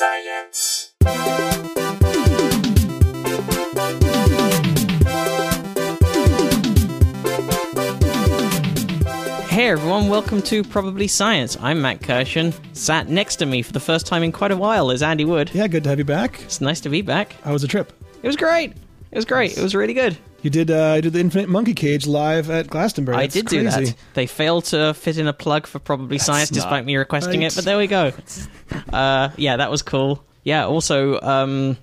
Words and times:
Science. 0.00 0.94
Hey 9.50 9.68
everyone, 9.68 10.08
welcome 10.08 10.40
to 10.40 10.64
Probably 10.64 11.06
Science. 11.06 11.58
I'm 11.60 11.82
Matt 11.82 12.00
Kirshen. 12.00 12.58
Sat 12.74 13.10
next 13.10 13.36
to 13.36 13.44
me 13.44 13.60
for 13.60 13.72
the 13.72 13.80
first 13.80 14.06
time 14.06 14.22
in 14.22 14.32
quite 14.32 14.52
a 14.52 14.56
while 14.56 14.90
is 14.90 15.02
Andy 15.02 15.26
Wood. 15.26 15.50
Yeah, 15.52 15.68
good 15.68 15.84
to 15.84 15.90
have 15.90 15.98
you 15.98 16.06
back. 16.06 16.40
It's 16.44 16.62
nice 16.62 16.80
to 16.80 16.88
be 16.88 17.02
back. 17.02 17.34
How 17.42 17.52
was 17.52 17.60
the 17.60 17.68
trip? 17.68 17.92
It 18.22 18.26
was 18.26 18.36
great. 18.36 18.72
It 19.10 19.16
was 19.16 19.26
great. 19.26 19.58
It 19.58 19.62
was 19.62 19.74
really 19.74 19.92
good. 19.92 20.16
You 20.42 20.50
did 20.50 20.70
uh, 20.70 20.94
you 20.96 21.02
did 21.02 21.12
the 21.12 21.20
Infinite 21.20 21.48
Monkey 21.48 21.74
Cage 21.74 22.06
live 22.06 22.50
at 22.50 22.68
Glastonbury. 22.68 23.18
I 23.18 23.22
That's 23.22 23.34
did 23.34 23.46
do 23.46 23.64
that. 23.64 23.94
They 24.14 24.26
failed 24.26 24.64
to 24.66 24.94
fit 24.94 25.18
in 25.18 25.26
a 25.26 25.32
plug 25.32 25.66
for 25.66 25.78
Probably 25.78 26.18
Science 26.18 26.50
despite 26.50 26.84
me 26.84 26.96
requesting 26.96 27.40
right. 27.40 27.52
it, 27.52 27.54
but 27.54 27.64
there 27.64 27.78
we 27.78 27.86
go. 27.86 28.12
Uh, 28.92 29.30
yeah, 29.36 29.56
that 29.56 29.68
was 29.68 29.82
cool. 29.82 30.24
Yeah, 30.44 30.64
also 30.64 31.20
um, 31.20 31.76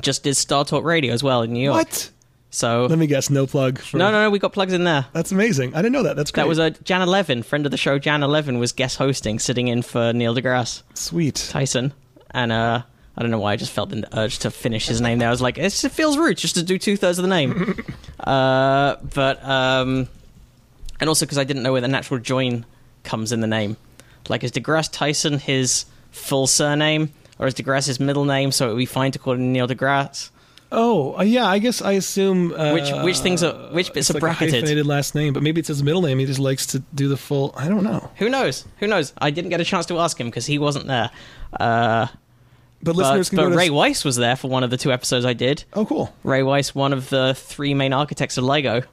just 0.00 0.24
did 0.24 0.36
Star 0.36 0.64
Talk 0.64 0.84
Radio 0.84 1.12
as 1.14 1.22
well 1.22 1.40
in 1.40 1.52
New 1.54 1.62
York. 1.62 1.86
What? 1.86 2.10
So 2.50 2.84
Let 2.84 2.98
me 2.98 3.06
guess. 3.06 3.30
No 3.30 3.46
plug. 3.46 3.78
For... 3.78 3.96
no, 3.96 4.10
no, 4.10 4.24
no, 4.24 4.30
we 4.30 4.38
got 4.38 4.52
plugs 4.52 4.74
in 4.74 4.84
there. 4.84 5.06
That's 5.14 5.32
amazing. 5.32 5.74
I 5.74 5.78
didn't 5.78 5.92
know 5.92 6.02
that. 6.02 6.16
That's 6.16 6.30
great. 6.30 6.42
That 6.42 6.48
was 6.48 6.58
a 6.58 6.72
Janna 6.72 7.06
Levin, 7.06 7.42
friend 7.42 7.64
of 7.64 7.70
the 7.70 7.78
show. 7.78 7.98
Janna 7.98 8.28
Levin 8.28 8.58
was 8.58 8.72
guest 8.72 8.98
hosting, 8.98 9.38
sitting 9.38 9.68
in 9.68 9.80
for 9.80 10.12
Neil 10.12 10.34
deGrasse 10.34 10.82
sweet. 10.94 11.46
Tyson, 11.50 11.94
and 12.30 12.52
uh, 12.52 12.82
I 13.16 13.22
don't 13.22 13.30
know 13.30 13.38
why 13.38 13.52
I 13.52 13.56
just 13.56 13.72
felt 13.72 13.90
the 13.90 14.06
urge 14.18 14.38
to 14.40 14.50
finish 14.50 14.86
his 14.86 15.00
name 15.00 15.18
there. 15.18 15.28
I 15.28 15.30
was 15.30 15.42
like, 15.42 15.58
it 15.58 15.70
feels 15.70 16.16
rude 16.16 16.38
just 16.38 16.54
to 16.54 16.62
do 16.62 16.78
two 16.78 16.96
thirds 16.96 17.18
of 17.18 17.22
the 17.22 17.28
name. 17.28 17.76
uh, 18.20 18.96
but 19.14 19.44
um, 19.44 20.08
and 20.98 21.08
also 21.08 21.26
because 21.26 21.38
I 21.38 21.44
didn't 21.44 21.62
know 21.62 21.72
where 21.72 21.80
the 21.80 21.88
natural 21.88 22.20
join 22.20 22.64
comes 23.04 23.32
in 23.32 23.40
the 23.40 23.46
name. 23.46 23.76
Like, 24.28 24.44
is 24.44 24.52
deGrasse 24.52 24.90
Tyson 24.92 25.38
his 25.38 25.84
full 26.10 26.46
surname, 26.46 27.12
or 27.38 27.46
is 27.46 27.54
deGrasse 27.54 27.86
his 27.86 28.00
middle 28.00 28.24
name? 28.24 28.50
So 28.52 28.66
it 28.66 28.72
would 28.72 28.78
be 28.78 28.86
fine 28.86 29.12
to 29.12 29.18
call 29.18 29.34
him 29.34 29.52
Neil 29.52 29.68
deGrasse. 29.68 30.30
Oh, 30.74 31.18
uh, 31.18 31.22
yeah. 31.22 31.46
I 31.46 31.58
guess 31.58 31.82
I 31.82 31.92
assume 31.92 32.54
uh, 32.54 32.72
Which 32.72 32.90
which 33.04 33.18
things 33.18 33.42
are 33.42 33.52
which 33.74 33.92
bits 33.92 34.08
it's 34.08 34.10
are 34.10 34.14
like 34.14 34.22
a 34.22 34.26
bracketed? 34.26 34.54
hyphenated 34.54 34.86
last 34.86 35.14
name, 35.14 35.34
but 35.34 35.42
maybe 35.42 35.58
it's 35.58 35.68
his 35.68 35.82
middle 35.82 36.00
name. 36.00 36.18
He 36.18 36.24
just 36.24 36.38
likes 36.40 36.64
to 36.68 36.78
do 36.94 37.08
the 37.08 37.18
full. 37.18 37.52
I 37.58 37.68
don't 37.68 37.84
know. 37.84 38.10
Who 38.16 38.30
knows? 38.30 38.64
Who 38.78 38.86
knows? 38.86 39.12
I 39.18 39.30
didn't 39.30 39.50
get 39.50 39.60
a 39.60 39.64
chance 39.64 39.84
to 39.86 39.98
ask 39.98 40.18
him 40.18 40.28
because 40.28 40.46
he 40.46 40.58
wasn't 40.58 40.86
there. 40.86 41.10
Uh, 41.60 42.06
But 42.82 42.96
but 42.96 43.28
can 43.28 43.36
but 43.36 43.42
go 43.44 43.50
to. 43.50 43.56
Rai 43.56 43.70
Weiss 43.70 44.04
was 44.04 44.16
there 44.16 44.36
for 44.36 44.48
one 44.48 44.64
of 44.64 44.70
the 44.70 44.76
two 44.76 44.92
episodes 44.92 45.24
I 45.24 45.34
did. 45.34 45.64
oh, 45.74 45.86
cool. 45.86 46.14
Rai 46.24 46.42
Weiss, 46.42 46.74
one 46.74 46.92
of 46.92 47.10
the 47.10 47.34
three 47.34 47.74
main 47.74 47.92
architects 47.92 48.38
of 48.38 48.44
LIGO. 48.44 48.84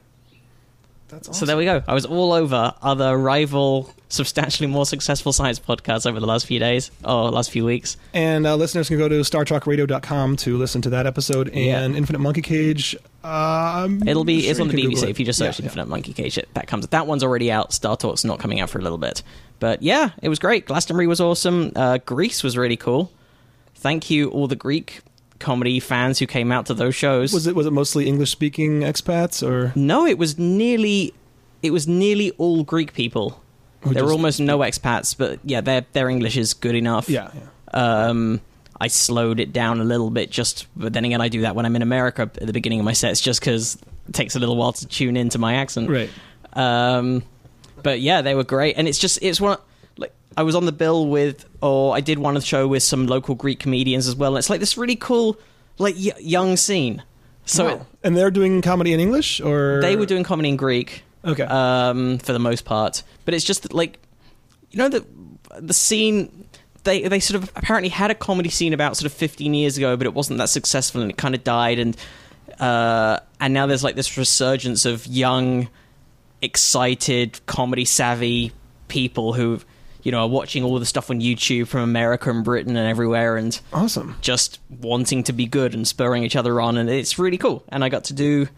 That's 1.08 1.36
So 1.36 1.44
there 1.44 1.56
we 1.56 1.64
go. 1.64 1.82
I 1.88 1.94
was 1.94 2.06
all 2.06 2.32
over 2.32 2.72
other 2.82 3.18
rival, 3.18 3.92
substantially 4.08 4.68
more 4.68 4.86
successful 4.86 5.32
science 5.32 5.58
podcasts 5.58 6.08
over 6.08 6.20
the 6.20 6.26
last 6.26 6.46
few 6.46 6.60
days 6.60 6.92
or 7.04 7.32
last 7.32 7.50
few 7.50 7.64
weeks. 7.64 7.96
And 8.14 8.46
uh, 8.46 8.54
listeners 8.54 8.86
can 8.86 8.96
go 8.98 9.08
to 9.08 9.20
StarTalkRadio.com 9.20 10.36
to 10.36 10.56
listen 10.56 10.82
to 10.82 10.90
that 10.90 11.06
episode. 11.06 11.48
And 11.48 11.56
Yeah. 11.92 11.98
Infinite 11.98 12.20
Monkey 12.20 12.42
Cage. 12.42 12.96
Um, 13.24 14.06
It'll 14.06 14.24
be 14.24 14.42
sure 14.42 14.50
it's 14.52 14.60
on 14.60 14.68
the 14.68 14.74
BBC 14.74 15.08
if 15.08 15.18
you 15.18 15.26
just 15.26 15.38
search 15.38 15.58
Yeah, 15.58 15.64
yeah. 15.64 15.66
Infinite 15.66 15.88
Monkey 15.88 16.12
Cage. 16.12 16.38
It, 16.38 16.48
that 16.54 16.68
comes. 16.68 16.86
That 16.86 17.08
one's 17.08 17.24
already 17.24 17.50
out. 17.50 17.72
Star 17.72 17.96
Talk's 17.96 18.24
not 18.24 18.38
coming 18.38 18.60
out 18.60 18.70
for 18.70 18.78
a 18.78 18.82
little 18.82 18.98
bit. 18.98 19.24
But 19.58 19.82
yeah, 19.82 20.10
it 20.22 20.28
was 20.28 20.38
great. 20.38 20.66
Glastonbury 20.66 21.08
was 21.08 21.20
awesome. 21.20 21.72
Uh, 21.74 21.98
Greece 21.98 22.44
was 22.44 22.56
really 22.56 22.76
cool. 22.76 23.10
Thank 23.80 24.10
you 24.10 24.28
all 24.30 24.46
the 24.46 24.56
Greek 24.56 25.00
comedy 25.38 25.80
fans 25.80 26.18
who 26.18 26.26
came 26.26 26.52
out 26.52 26.66
to 26.66 26.74
those 26.74 26.94
shows. 26.94 27.32
Was 27.32 27.46
it 27.46 27.56
was 27.56 27.66
it 27.66 27.72
mostly 27.72 28.06
English 28.06 28.30
speaking 28.30 28.80
expats 28.80 29.42
or 29.46 29.72
No, 29.74 30.06
it 30.06 30.18
was 30.18 30.38
nearly 30.38 31.14
it 31.62 31.70
was 31.70 31.88
nearly 31.88 32.30
all 32.32 32.62
Greek 32.62 32.92
people. 32.92 33.42
Who 33.80 33.94
there 33.94 34.04
were 34.04 34.12
almost 34.12 34.40
no 34.40 34.58
expats, 34.58 35.16
but 35.16 35.40
yeah, 35.42 35.62
their 35.62 35.86
their 35.94 36.10
English 36.10 36.36
is 36.36 36.52
good 36.52 36.74
enough. 36.74 37.08
yeah, 37.08 37.30
yeah. 37.34 38.08
Um, 38.08 38.42
I 38.78 38.88
slowed 38.88 39.40
it 39.40 39.52
down 39.54 39.80
a 39.80 39.84
little 39.84 40.10
bit, 40.10 40.30
just 40.30 40.66
but 40.76 40.92
then 40.92 41.06
again, 41.06 41.22
I 41.22 41.28
do 41.28 41.40
that 41.40 41.54
when 41.54 41.64
I'm 41.64 41.74
in 41.76 41.82
America 41.82 42.22
at 42.22 42.46
the 42.46 42.52
beginning 42.52 42.80
of 42.80 42.84
my 42.84 42.92
sets, 42.92 43.22
just 43.22 43.40
because 43.40 43.78
it 44.08 44.12
takes 44.12 44.36
a 44.36 44.38
little 44.38 44.56
while 44.56 44.72
to 44.74 44.86
tune 44.86 45.16
into 45.16 45.38
my 45.38 45.54
accent. 45.54 45.88
Right. 45.88 46.10
Um, 46.52 47.22
but 47.82 48.00
yeah, 48.00 48.20
they 48.20 48.34
were 48.34 48.44
great, 48.44 48.76
and 48.76 48.86
it's 48.86 48.98
just 48.98 49.18
it's 49.22 49.40
one 49.40 49.56
like 50.00 50.12
I 50.36 50.42
was 50.42 50.54
on 50.56 50.66
the 50.66 50.72
bill 50.72 51.06
with, 51.06 51.44
or 51.60 51.94
I 51.94 52.00
did 52.00 52.18
one 52.18 52.34
of 52.36 52.42
the 52.42 52.46
show 52.46 52.66
with 52.66 52.82
some 52.82 53.06
local 53.06 53.34
Greek 53.36 53.60
comedians 53.60 54.08
as 54.08 54.16
well. 54.16 54.32
And 54.34 54.38
it's 54.38 54.50
like 54.50 54.60
this 54.60 54.76
really 54.76 54.96
cool, 54.96 55.38
like 55.78 55.94
y- 55.96 56.12
young 56.20 56.56
scene. 56.56 57.02
So 57.44 57.66
it, 57.68 57.82
and 58.04 58.16
they're 58.16 58.30
doing 58.30 58.62
comedy 58.62 58.92
in 58.92 59.00
English 59.00 59.40
or 59.40 59.80
they 59.80 59.96
were 59.96 60.06
doing 60.06 60.22
comedy 60.24 60.48
in 60.48 60.56
Greek 60.56 61.02
Okay. 61.24 61.42
um, 61.44 62.18
for 62.18 62.32
the 62.32 62.38
most 62.38 62.64
part. 62.64 63.02
But 63.24 63.34
it's 63.34 63.44
just 63.44 63.62
that, 63.64 63.72
like, 63.72 63.98
you 64.70 64.78
know, 64.78 64.88
the 64.88 65.04
the 65.58 65.74
scene 65.74 66.46
they 66.84 67.02
they 67.08 67.18
sort 67.20 67.42
of 67.42 67.50
apparently 67.56 67.88
had 67.88 68.10
a 68.10 68.14
comedy 68.14 68.48
scene 68.50 68.72
about 68.72 68.96
sort 68.96 69.06
of 69.06 69.12
15 69.12 69.52
years 69.52 69.76
ago, 69.76 69.96
but 69.96 70.06
it 70.06 70.14
wasn't 70.14 70.38
that 70.38 70.48
successful 70.48 71.02
and 71.02 71.10
it 71.10 71.16
kind 71.16 71.34
of 71.34 71.42
died. 71.44 71.78
And 71.78 71.96
uh, 72.60 73.18
and 73.40 73.52
now 73.52 73.66
there's 73.66 73.82
like 73.84 73.96
this 73.96 74.16
resurgence 74.16 74.84
of 74.86 75.06
young, 75.06 75.68
excited, 76.42 77.40
comedy 77.46 77.84
savvy 77.84 78.52
people 78.88 79.32
who. 79.32 79.60
You 80.02 80.12
know, 80.12 80.20
are 80.20 80.28
watching 80.28 80.64
all 80.64 80.78
the 80.78 80.86
stuff 80.86 81.10
on 81.10 81.20
YouTube 81.20 81.68
from 81.68 81.80
America 81.80 82.30
and 82.30 82.44
Britain 82.44 82.76
and 82.76 82.88
everywhere, 82.88 83.36
and 83.36 83.58
awesome. 83.72 84.16
just 84.20 84.58
wanting 84.80 85.22
to 85.24 85.32
be 85.32 85.46
good 85.46 85.74
and 85.74 85.86
spurring 85.86 86.24
each 86.24 86.36
other 86.36 86.60
on, 86.60 86.76
and 86.76 86.88
it's 86.88 87.18
really 87.18 87.38
cool. 87.38 87.64
And 87.68 87.84
I 87.84 87.88
got 87.88 88.04
to 88.04 88.14
do. 88.14 88.48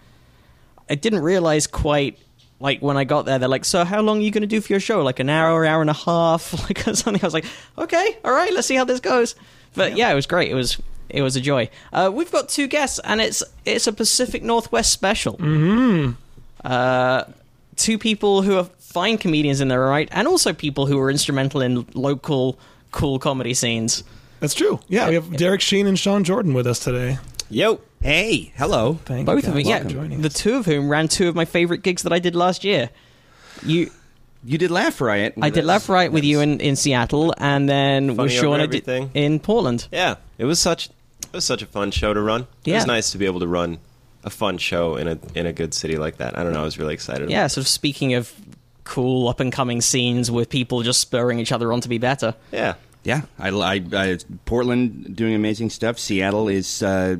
I 0.89 0.95
didn't 0.95 1.23
realize 1.23 1.67
quite 1.67 2.19
like 2.61 2.81
when 2.81 2.97
I 2.97 3.05
got 3.05 3.27
there. 3.27 3.39
They're 3.39 3.49
like, 3.49 3.65
"So 3.65 3.85
how 3.85 4.01
long 4.03 4.19
are 4.19 4.23
you 4.23 4.31
going 4.31 4.43
to 4.43 4.47
do 4.47 4.61
for 4.61 4.73
your 4.73 4.81
show? 4.81 5.03
Like 5.03 5.21
an 5.21 5.29
hour, 5.29 5.65
hour 5.65 5.81
and 5.81 5.91
a 5.91 5.95
half, 5.95 6.53
like 6.69 6.79
something." 6.81 7.23
I 7.23 7.27
was 7.27 7.35
like, 7.35 7.47
"Okay, 7.77 8.19
all 8.25 8.33
right, 8.33 8.53
let's 8.53 8.67
see 8.67 8.77
how 8.77 8.85
this 8.85 9.01
goes." 9.01 9.35
But 9.75 9.97
yeah, 9.97 10.11
it 10.11 10.15
was 10.15 10.27
great. 10.27 10.51
It 10.51 10.55
was 10.55 10.81
it 11.09 11.23
was 11.23 11.37
a 11.37 11.41
joy. 11.41 11.69
Uh, 11.93 12.11
we've 12.13 12.33
got 12.33 12.49
two 12.49 12.67
guests, 12.67 12.99
and 13.05 13.21
it's 13.21 13.43
it's 13.65 13.87
a 13.87 13.93
Pacific 13.93 14.43
Northwest 14.43 14.93
special. 14.93 15.37
Mm-hmm. 15.37 16.13
Uh, 16.65 17.25
two 17.77 17.99
people 17.99 18.43
who 18.43 18.57
are 18.57 18.69
fine 18.93 19.19
comedians 19.19 19.61
in 19.61 19.69
their 19.69 19.81
right, 19.81 20.09
and 20.13 20.29
also 20.29 20.53
people 20.53 20.87
who 20.87 20.99
are 21.01 21.11
instrumental 21.11 21.61
in 21.61 21.87
local 21.95 22.59
cool 22.91 23.19
comedy 23.19 23.55
scenes. 23.55 24.05
That's 24.41 24.55
true. 24.55 24.81
Yeah, 24.89 25.09
we 25.09 25.15
have 25.15 25.37
Derek 25.37 25.61
Sheen 25.61 25.87
and 25.87 25.99
Sean 25.99 26.25
Jordan 26.25 26.53
with 26.55 26.67
us 26.67 26.79
today. 26.81 27.19
Yo. 27.49 27.81
Hey. 28.01 28.53
Hello. 28.57 28.99
Thank 29.05 29.27
Both 29.27 29.45
you 29.45 29.51
of 29.51 29.55
them, 29.57 29.65
yeah. 29.67 29.85
joining 29.85 30.21
The 30.23 30.27
us. 30.29 30.35
two 30.35 30.57
of 30.57 30.67
whom 30.67 30.89
ran 30.89 31.07
two 31.07 31.29
of 31.29 31.37
my 31.37 31.45
favorite 31.45 31.83
gigs 31.83 32.03
that 32.03 32.13
I 32.13 32.19
did 32.19 32.35
last 32.35 32.65
year. 32.65 32.91
You, 33.65 33.91
You 34.45 34.59
did 34.59 34.73
Laugh 34.73 35.01
Riot. 35.01 35.35
I 35.41 35.51
did 35.51 35.65
Laugh 35.65 35.89
Right 35.89 36.11
with 36.11 36.25
you 36.25 36.41
in, 36.41 36.61
in 36.61 36.75
Seattle, 36.75 37.33
and 37.39 37.69
then 37.69 38.09
Funny 38.17 38.23
with 38.25 38.33
Sean 38.33 38.55
I 38.61 38.67
did 38.67 38.89
everything. 38.89 39.11
in 39.15 39.39
Portland. 39.39 39.87
Yeah, 39.93 40.17
it 40.39 40.45
was 40.47 40.59
such 40.59 40.89
it 41.23 41.33
was 41.37 41.45
such 41.45 41.63
a 41.63 41.67
fun 41.67 41.93
show 41.93 42.13
to 42.13 42.21
run. 42.21 42.43
It 42.65 42.71
Yeah. 42.71 42.75
was 42.77 42.87
nice 42.87 43.13
to 43.13 43.19
be 43.19 43.27
able 43.27 43.41
to 43.41 43.47
run 43.47 43.79
a 44.25 44.31
fun 44.31 44.59
show 44.59 44.97
in 44.97 45.07
a 45.07 45.19
in 45.37 45.47
a 45.47 45.53
good 45.53 45.73
city 45.75 45.97
like 45.97 46.17
that. 46.17 46.37
I 46.37 46.43
don't 46.43 46.53
know. 46.53 46.63
I 46.63 46.65
was 46.65 46.79
really 46.79 46.95
excited. 46.95 47.31
Yeah, 47.31 47.43
About 47.43 47.53
sort 47.53 47.63
of 47.65 47.69
speaking 47.69 48.15
of 48.15 48.33
cool 48.85 49.29
up 49.29 49.41
and 49.41 49.53
coming 49.53 49.81
scenes 49.81 50.31
with 50.31 50.49
people 50.49 50.83
just 50.83 51.01
spurring 51.01 51.39
each 51.39 51.53
other 51.53 51.73
on 51.73 51.81
to 51.83 51.89
be 51.89 51.99
better. 51.99 52.35
Yeah. 52.53 52.75
Yeah, 53.05 53.23
I, 53.37 53.49
I, 53.49 53.83
I, 53.95 54.19
Portland 54.45 55.17
doing 55.17 55.35
amazing 55.35 55.71
stuff. 55.71 55.99
Seattle 55.99 56.47
is 56.47 56.85
uh, 56.85 57.17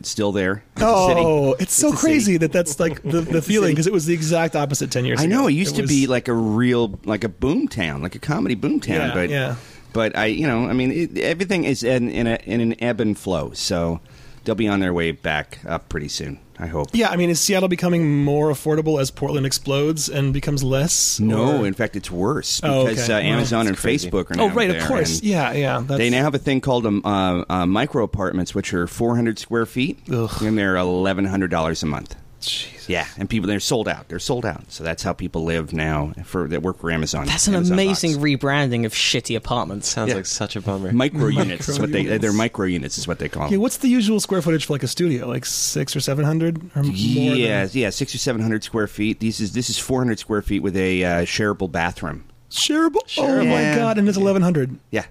still 0.00 0.32
there. 0.32 0.64
as 0.76 0.82
a 0.82 0.86
Oh, 0.86 1.08
city. 1.52 1.62
it's 1.62 1.74
so 1.76 1.92
crazy 1.92 2.20
city. 2.32 2.36
that 2.38 2.52
that's 2.52 2.80
like 2.80 3.02
the, 3.02 3.20
the 3.20 3.42
feeling 3.50 3.72
because 3.72 3.86
it 3.86 3.92
was 3.92 4.06
the 4.06 4.14
exact 4.14 4.56
opposite 4.56 4.90
ten 4.90 5.04
years 5.04 5.20
ago. 5.20 5.24
I 5.24 5.26
ago. 5.30 5.42
know 5.42 5.46
it 5.46 5.52
used 5.52 5.76
to 5.76 5.82
was- 5.82 5.90
be 5.90 6.06
like 6.06 6.28
a 6.28 6.32
real, 6.32 6.98
like 7.04 7.22
a 7.22 7.28
boom 7.28 7.68
town, 7.68 8.00
like 8.00 8.14
a 8.14 8.18
comedy 8.18 8.54
boom 8.54 8.80
town. 8.80 9.08
Yeah, 9.08 9.12
but 9.14 9.28
yeah. 9.28 9.56
but 9.92 10.16
I, 10.16 10.24
you 10.26 10.46
know, 10.46 10.70
I 10.70 10.72
mean, 10.72 10.90
it, 10.90 11.18
everything 11.18 11.64
is 11.64 11.82
in 11.82 12.08
in, 12.08 12.26
a, 12.26 12.38
in 12.46 12.62
an 12.62 12.82
ebb 12.82 13.00
and 13.02 13.18
flow. 13.18 13.50
So 13.52 14.00
they'll 14.46 14.54
be 14.54 14.68
on 14.68 14.80
their 14.80 14.94
way 14.94 15.12
back 15.12 15.58
up 15.66 15.88
pretty 15.90 16.08
soon. 16.08 16.38
I 16.58 16.68
hope. 16.68 16.88
Yeah, 16.94 17.10
I 17.10 17.16
mean, 17.16 17.28
is 17.28 17.38
Seattle 17.38 17.68
becoming 17.68 18.24
more 18.24 18.48
affordable 18.50 18.98
as 18.98 19.10
Portland 19.10 19.44
explodes 19.44 20.08
and 20.08 20.32
becomes 20.32 20.64
less? 20.64 21.20
No, 21.20 21.58
or- 21.60 21.66
in 21.66 21.74
fact, 21.74 21.96
it's 21.96 22.10
worse 22.10 22.62
Oh, 22.64 22.86
because 22.86 23.10
okay. 23.10 23.12
uh. 23.28 23.34
Amazon 23.34 23.66
and 23.66 23.76
crazy. 23.76 24.10
Facebook 24.10 24.30
are 24.30 24.34
now 24.36 24.44
oh, 24.44 24.48
right, 24.48 24.70
of 24.74 24.82
course. 24.84 25.22
Yeah, 25.22 25.52
yeah. 25.52 25.82
That's, 25.86 25.98
They 25.98 26.08
now 26.08 26.22
have 26.22 26.34
a 26.34 26.38
thing 26.38 26.62
called 26.62 26.86
um, 26.86 27.02
uh, 27.04 27.44
uh, 27.50 27.66
micro 27.66 28.04
apartments, 28.04 28.54
which 28.54 28.72
are 28.72 28.86
400 28.86 29.38
square 29.38 29.66
feet, 29.66 29.98
Ugh. 30.10 30.30
and 30.42 30.56
they're 30.56 30.76
$1,100 30.76 31.82
a 31.82 31.86
month. 31.86 32.16
Jesus. 32.40 32.88
Yeah, 32.88 33.06
and 33.18 33.28
people 33.28 33.48
they're 33.48 33.58
sold 33.60 33.88
out. 33.88 34.08
They're 34.08 34.18
sold 34.18 34.46
out. 34.46 34.70
So 34.70 34.84
that's 34.84 35.02
how 35.02 35.12
people 35.12 35.42
live 35.44 35.72
now 35.72 36.12
for 36.24 36.46
that 36.48 36.62
work 36.62 36.78
for 36.78 36.90
Amazon. 36.90 37.26
That's 37.26 37.48
an 37.48 37.54
Amazon 37.54 37.74
amazing 37.74 38.12
box. 38.12 38.22
rebranding 38.24 38.84
of 38.86 38.92
shitty 38.92 39.36
apartments. 39.36 39.88
Sounds 39.88 40.10
Yeah. 40.10 40.16
like 40.16 40.26
such 40.26 40.54
a 40.56 40.60
bummer. 40.60 40.92
micro 40.92 41.26
units 41.28 41.68
is 41.68 41.80
what 41.80 41.90
they 41.92 42.04
they're 42.18 42.32
micro 42.32 42.66
units 42.66 42.98
is 42.98 43.08
what 43.08 43.18
they 43.18 43.28
call 43.28 43.44
Yeah, 43.44 43.52
them. 43.52 43.60
what's 43.62 43.78
the 43.78 43.88
usual 43.88 44.20
square 44.20 44.42
footage 44.42 44.66
for 44.66 44.74
like 44.74 44.82
a 44.82 44.88
studio? 44.88 45.26
Like 45.26 45.44
six 45.46 45.96
or 45.96 46.00
seven 46.00 46.24
hundred 46.24 46.58
or 46.76 46.82
more? 46.84 46.92
Yeah, 46.94 47.64
than- 47.66 47.70
yeah, 47.80 47.90
six 47.90 48.14
or 48.14 48.18
seven 48.18 48.40
hundred 48.42 48.62
square 48.64 48.86
feet. 48.86 49.20
This 49.20 49.40
is 49.40 49.52
this 49.52 49.68
is 49.70 49.78
four 49.78 50.00
hundred 50.00 50.18
square 50.18 50.42
feet 50.42 50.60
with 50.62 50.76
a 50.76 51.04
uh, 51.04 51.08
shareable 51.22 51.70
bathroom. 51.72 52.24
shareable. 52.50 53.00
Oh 53.18 53.44
my 53.44 53.74
god, 53.74 53.98
and 53.98 54.08
it's 54.08 54.16
eleven 54.18 54.42
hundred. 54.42 54.78
Yeah, 54.90 55.06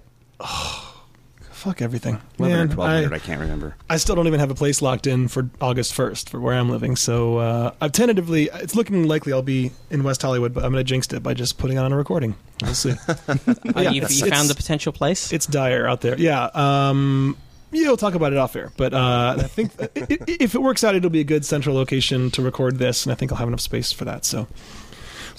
fuck 1.66 1.82
everything. 1.82 2.22
11 2.40 2.56
or 2.74 2.76
1200, 2.76 3.12
I, 3.12 3.16
I, 3.16 3.20
can't 3.20 3.42
remember. 3.42 3.76
I 3.90 3.98
still 3.98 4.16
don't 4.16 4.28
even 4.28 4.40
have 4.40 4.52
a 4.52 4.56
place 4.56 4.82
locked 4.82 5.08
in 5.08 5.28
for 5.28 5.50
August 5.60 5.94
1st 5.94 6.30
for 6.30 6.40
where 6.40 6.54
I'm 6.54 6.70
living. 6.70 6.96
So 6.96 7.38
uh, 7.40 7.72
I've 7.82 7.92
tentatively, 7.92 8.50
it's 8.54 8.76
looking 8.76 9.08
likely 9.08 9.34
I'll 9.34 9.42
be 9.42 9.72
in 9.90 10.04
West 10.04 10.22
Hollywood, 10.22 10.54
but 10.54 10.64
I'm 10.64 10.72
going 10.72 10.80
to 10.86 10.88
jinx 10.88 11.12
it 11.12 11.24
by 11.24 11.34
just 11.34 11.58
putting 11.58 11.78
on 11.78 11.92
a 11.92 11.98
recording. 11.98 12.36
We'll 12.62 12.74
see. 12.74 12.94
Oh, 13.28 13.82
Yeah, 13.82 13.90
you, 13.90 14.02
you 14.02 14.08
found 14.08 14.24
it's- 14.26 14.48
the 14.48 14.56
potential 14.56 14.94
place? 14.94 15.34
it's 15.34 15.46
dire 15.48 15.88
out 15.88 16.02
there. 16.02 16.18
Yeah. 16.18 16.50
Um, 16.54 17.36
yeah, 17.72 17.88
we'll 17.88 17.98
talk 17.98 18.14
about 18.16 18.32
it 18.32 18.38
off 18.38 18.56
air. 18.56 18.72
But 18.78 18.94
uh, 18.94 19.36
I 19.40 19.44
think 19.44 19.72
i- 19.82 19.90
i- 19.96 20.18
if 20.40 20.56
it 20.56 20.62
works 20.62 20.84
out, 20.84 20.96
it'll 20.96 21.10
be 21.10 21.20
a 21.20 21.26
good 21.26 21.44
central 21.46 21.76
location 21.76 22.30
to 22.32 22.42
record 22.42 22.78
this, 22.78 23.06
and 23.06 23.12
I 23.12 23.16
think 23.16 23.32
I'll 23.32 23.38
have 23.40 23.48
enough 23.50 23.60
space 23.60 23.92
for 23.92 24.06
that. 24.06 24.24
So 24.24 24.44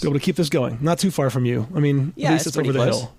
be 0.00 0.08
able 0.08 0.14
to 0.14 0.20
keep 0.20 0.36
this 0.36 0.50
going. 0.50 0.76
Not 0.82 0.98
too 0.98 1.10
far 1.10 1.30
from 1.30 1.46
you. 1.46 1.66
I 1.74 1.78
mean, 1.80 2.12
Yeah, 2.16 2.28
at 2.28 2.32
least 2.32 2.46
it's 2.48 2.48
it's, 2.48 2.56
over 2.58 2.64
pretty 2.72 2.78
the 2.78 2.90
close. 2.90 3.00
hill. 3.02 3.14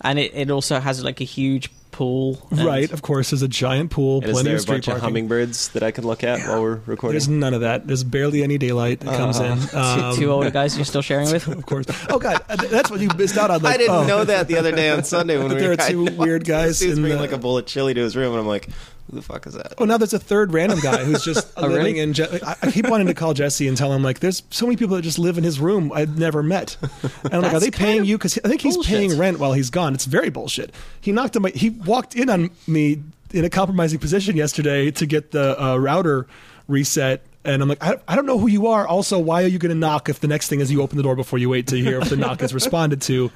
And 0.00 0.18
it, 0.18 0.32
it 0.34 0.50
also 0.50 0.80
has 0.80 1.02
like 1.04 1.20
a 1.20 1.24
huge 1.24 1.70
pool. 1.90 2.46
Right, 2.50 2.90
of 2.92 3.02
course. 3.02 3.30
There's 3.30 3.42
a 3.42 3.48
giant 3.48 3.90
pool, 3.90 4.18
And 4.18 4.26
is 4.26 4.32
plenty 4.32 4.44
there 4.44 4.54
of 4.54 4.58
a 4.60 4.62
street 4.62 4.86
bunch 4.86 4.88
of 4.88 5.00
hummingbirds 5.02 5.68
that 5.70 5.82
I 5.82 5.90
can 5.90 6.06
look 6.06 6.24
at 6.24 6.38
while 6.48 6.62
we're 6.62 6.80
recording? 6.86 7.14
There's 7.14 7.28
none 7.28 7.52
of 7.52 7.60
that. 7.62 7.86
There's 7.86 8.04
barely 8.04 8.42
any 8.42 8.58
daylight 8.58 9.00
that 9.00 9.16
comes 9.16 9.38
in. 9.38 9.58
Two, 9.68 9.76
Um, 9.76 10.16
two 10.16 10.30
older 10.30 10.50
guys 10.50 10.76
you're 10.76 10.84
still 10.84 11.02
sharing 11.02 11.30
with? 11.30 11.46
Of 11.60 11.66
course. 11.66 11.86
Oh 12.08 12.18
God, 12.18 12.42
uh, 12.48 12.56
that's 12.56 12.90
what 12.90 13.00
you 13.00 13.08
missed 13.16 13.36
out 13.36 13.50
on. 13.50 13.60
Like, 13.62 13.74
I 13.74 13.76
didn't 13.76 13.94
oh, 13.94 14.06
know 14.06 14.24
that 14.24 14.48
the 14.48 14.56
other 14.56 14.72
day 14.72 14.88
on 14.90 15.04
Sunday 15.04 15.36
when 15.36 15.48
we 15.48 15.56
there 15.56 15.68
were 15.68 15.74
are 15.74 15.90
two 15.90 16.04
weird 16.04 16.44
guys 16.44 16.80
He 16.80 16.88
was 16.88 16.98
bringing 16.98 17.18
the- 17.18 17.22
like 17.22 17.32
a 17.32 17.38
bowl 17.38 17.58
of 17.58 17.66
chili 17.66 17.92
to 17.92 18.00
his 18.00 18.16
room, 18.16 18.30
and 18.32 18.40
I'm 18.40 18.46
like, 18.46 18.68
"Who 19.10 19.16
the 19.16 19.22
fuck 19.22 19.46
is 19.46 19.54
that?" 19.54 19.74
Oh, 19.78 19.84
now 19.84 19.96
there's 19.98 20.12
a 20.14 20.18
third 20.18 20.52
random 20.52 20.78
guy 20.80 21.04
who's 21.04 21.24
just 21.24 21.52
Oh, 21.56 21.62
living 21.62 21.76
really? 21.76 21.98
in. 22.00 22.12
Je- 22.12 22.40
I, 22.46 22.56
I 22.62 22.70
keep 22.70 22.88
wanting 22.88 23.06
to 23.08 23.14
call 23.14 23.34
Jesse 23.34 23.66
and 23.68 23.76
tell 23.76 23.92
him 23.92 24.02
like, 24.02 24.20
there's 24.20 24.42
so 24.50 24.66
many 24.66 24.76
people 24.76 24.96
that 24.96 25.02
just 25.02 25.18
live 25.18 25.36
in 25.38 25.44
his 25.44 25.58
room 25.60 25.92
I've 25.94 26.18
never 26.18 26.42
met. 26.42 26.76
And 27.24 27.34
I'm 27.34 27.42
like, 27.42 27.52
are 27.54 27.60
they 27.60 27.70
paying 27.70 28.04
you? 28.04 28.16
Because 28.18 28.38
I 28.44 28.48
think 28.48 28.60
he's 28.62 28.76
bullshit. 28.76 28.90
paying 28.96 29.18
rent 29.18 29.38
while 29.38 29.52
he's 29.52 29.70
gone. 29.70 29.94
It's 29.94 30.04
very 30.06 30.30
bullshit. 30.30 30.74
He 31.00 31.12
knocked 31.12 31.36
on 31.36 31.42
my. 31.42 31.50
He 31.50 31.70
walked 31.70 32.16
in 32.16 32.28
on 32.30 32.50
me 32.66 33.02
in 33.32 33.44
a 33.44 33.50
compromising 33.50 33.98
position 33.98 34.36
yesterday 34.36 34.90
to 34.92 35.06
get 35.06 35.30
the 35.32 35.60
uh, 35.62 35.76
router 35.76 36.26
reset. 36.66 37.22
And 37.44 37.62
I'm 37.62 37.68
like, 37.68 37.82
I, 37.82 37.96
I 38.08 38.16
don't 38.16 38.26
know 38.26 38.38
who 38.38 38.48
you 38.48 38.66
are. 38.66 38.86
Also, 38.86 39.18
why 39.18 39.44
are 39.44 39.46
you 39.46 39.58
going 39.58 39.70
to 39.70 39.78
knock 39.78 40.08
if 40.08 40.20
the 40.20 40.28
next 40.28 40.48
thing 40.48 40.60
is 40.60 40.70
you 40.72 40.82
open 40.82 40.96
the 40.96 41.02
door 41.02 41.16
before 41.16 41.38
you 41.38 41.48
wait 41.48 41.66
to 41.68 41.76
hear 41.76 42.00
if 42.00 42.10
the 42.10 42.16
knock 42.16 42.42
is 42.42 42.52
responded 42.52 43.00
to? 43.02 43.12
You 43.14 43.30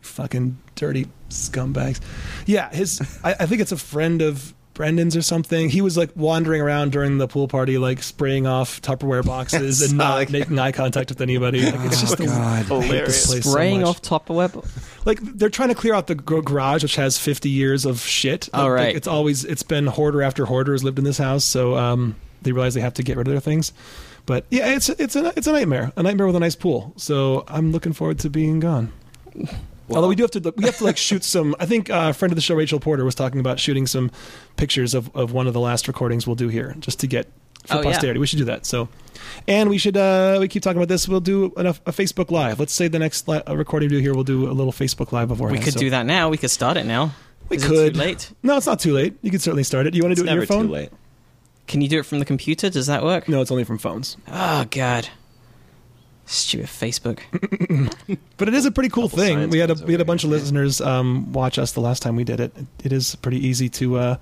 fucking 0.00 0.58
dirty 0.74 1.06
scumbags. 1.30 2.00
Yeah, 2.46 2.70
his. 2.70 3.00
I, 3.24 3.34
I 3.40 3.46
think 3.46 3.60
it's 3.60 3.72
a 3.72 3.76
friend 3.78 4.20
of 4.22 4.52
Brendan's 4.76 5.16
or 5.16 5.22
something. 5.22 5.68
He 5.70 5.80
was 5.80 5.96
like 5.96 6.10
wandering 6.14 6.60
around 6.62 6.92
during 6.92 7.18
the 7.18 7.26
pool 7.26 7.48
party, 7.48 7.78
like 7.78 8.02
spraying 8.02 8.46
off 8.46 8.80
Tupperware 8.82 9.24
boxes 9.26 9.82
and 9.82 9.98
not 9.98 10.14
like- 10.14 10.30
making 10.30 10.58
eye 10.58 10.70
contact 10.70 11.08
with 11.10 11.20
anybody. 11.20 11.64
Like, 11.64 11.80
it's 11.86 12.00
just 12.00 12.18
the, 12.18 12.24
I 12.28 12.58
hate 12.58 12.68
this 12.68 12.68
Hilarious. 12.84 13.26
place 13.26 13.44
so 13.44 13.50
Spraying 13.50 13.80
much. 13.80 13.88
off 13.88 14.02
Tupperware. 14.02 15.04
Like 15.04 15.18
they're 15.22 15.48
trying 15.50 15.70
to 15.70 15.74
clear 15.74 15.94
out 15.94 16.06
the 16.06 16.14
gr- 16.14 16.40
garage, 16.42 16.82
which 16.82 16.96
has 16.96 17.18
50 17.18 17.48
years 17.48 17.84
of 17.84 18.00
shit. 18.00 18.48
Oh, 18.54 18.68
Like, 18.68 18.94
it's 18.94 19.08
always 19.08 19.44
it's 19.44 19.62
been 19.64 19.86
hoarder 19.86 20.22
after 20.22 20.44
hoarder 20.44 20.72
has 20.72 20.84
lived 20.84 20.98
in 20.98 21.04
this 21.04 21.18
house, 21.18 21.44
so 21.44 21.76
um, 21.76 22.14
they 22.42 22.52
realize 22.52 22.74
they 22.74 22.80
have 22.82 22.94
to 22.94 23.02
get 23.02 23.16
rid 23.16 23.26
of 23.26 23.32
their 23.32 23.40
things. 23.40 23.72
But 24.26 24.44
yeah, 24.50 24.74
it's 24.74 24.88
it's 24.88 25.16
a 25.16 25.32
it's 25.36 25.46
a 25.46 25.52
nightmare, 25.52 25.92
a 25.96 26.02
nightmare 26.02 26.26
with 26.26 26.36
a 26.36 26.40
nice 26.40 26.56
pool. 26.56 26.92
So 26.96 27.44
I'm 27.48 27.72
looking 27.72 27.92
forward 27.92 28.18
to 28.20 28.30
being 28.30 28.60
gone. 28.60 28.92
Although 29.90 30.08
we 30.08 30.16
do 30.16 30.24
have 30.24 30.30
to, 30.32 30.54
we 30.56 30.64
have 30.64 30.78
to 30.78 30.84
like 30.84 30.96
shoot 30.96 31.22
some. 31.24 31.54
I 31.60 31.66
think 31.66 31.90
uh, 31.90 32.08
a 32.10 32.12
friend 32.12 32.32
of 32.32 32.36
the 32.36 32.42
show, 32.42 32.54
Rachel 32.54 32.80
Porter, 32.80 33.04
was 33.04 33.14
talking 33.14 33.38
about 33.40 33.60
shooting 33.60 33.86
some 33.86 34.10
pictures 34.56 34.94
of, 34.94 35.14
of 35.14 35.32
one 35.32 35.46
of 35.46 35.52
the 35.54 35.60
last 35.60 35.86
recordings 35.88 36.26
we'll 36.26 36.36
do 36.36 36.48
here, 36.48 36.74
just 36.80 36.98
to 37.00 37.06
get 37.06 37.26
for 37.66 37.76
Oh, 37.76 37.82
yeah. 37.82 37.92
posterity. 37.92 38.18
We 38.20 38.26
should 38.26 38.38
do 38.38 38.44
that. 38.46 38.66
So, 38.66 38.88
and 39.46 39.68
we 39.70 39.78
should. 39.78 39.96
uh 39.96 40.38
We 40.40 40.48
keep 40.48 40.62
talking 40.62 40.78
about 40.78 40.88
this. 40.88 41.08
We'll 41.08 41.20
do 41.20 41.52
an, 41.56 41.66
a 41.66 41.72
Facebook 41.74 42.30
live. 42.30 42.58
Let's 42.60 42.72
say 42.72 42.88
the 42.88 42.98
next 42.98 43.28
li- 43.28 43.42
uh, 43.48 43.56
recording 43.56 43.88
we 43.90 43.96
do 43.96 44.02
here, 44.02 44.14
we'll 44.14 44.24
do 44.24 44.50
a 44.50 44.52
little 44.54 44.72
Facebook 44.72 45.12
live 45.12 45.28
beforehand. 45.28 45.58
We 45.60 45.64
could 45.64 45.74
So- 45.74 45.80
do 45.80 45.90
that 45.90 46.04
now. 46.06 46.28
We 46.30 46.36
could 46.36 46.50
start 46.50 46.76
it 46.76 46.84
now. 46.86 47.12
We 47.48 47.58
Is 47.58 47.64
it 47.64 47.68
could. 47.68 47.94
too 47.94 48.00
late? 48.00 48.32
No, 48.42 48.56
it's 48.56 48.66
not 48.66 48.80
too 48.80 48.92
late. 48.92 49.16
You 49.22 49.30
can 49.30 49.38
certainly 49.38 49.62
start 49.62 49.86
it. 49.86 49.94
You 49.94 50.02
want 50.02 50.16
to 50.16 50.20
It's 50.20 50.22
do 50.22 50.26
it 50.26 50.30
on 50.32 50.36
your 50.36 50.46
phone? 50.46 50.66
too 50.66 50.72
late. 50.72 50.90
Can 51.68 51.80
you 51.80 51.88
do 51.88 51.98
it 52.00 52.06
from 52.06 52.18
the 52.18 52.24
computer? 52.24 52.70
Does 52.70 52.86
that 52.88 53.04
work? 53.04 53.28
No, 53.28 53.40
it's 53.40 53.50
only 53.52 53.62
from 53.64 53.78
phones. 53.78 54.16
Oh 54.30 54.64
god. 54.70 55.08
Stupid 56.26 56.66
Facebook. 56.66 57.20
But 58.38 58.48
it 58.48 58.54
is 58.54 58.66
a 58.66 58.70
pretty 58.70 58.90
cool 58.90 59.08
Couple 59.08 59.24
thing. 59.24 59.48
We 59.48 59.58
had 59.60 59.70
a 59.70 59.74
we 59.74 59.92
had 59.92 60.00
a 60.00 60.02
over 60.02 60.04
bunch 60.04 60.24
of 60.24 60.28
listeners 60.30 60.82
um, 60.82 61.32
watch 61.32 61.58
us 61.58 61.72
the 61.72 61.80
last 61.80 62.02
time 62.02 62.16
we 62.16 62.24
did 62.24 62.38
it. 62.38 62.52
It 62.84 62.92
is 62.92 63.16
pretty 63.16 63.38
easy 63.46 63.70
to 63.70 63.96
uh, 63.96 64.16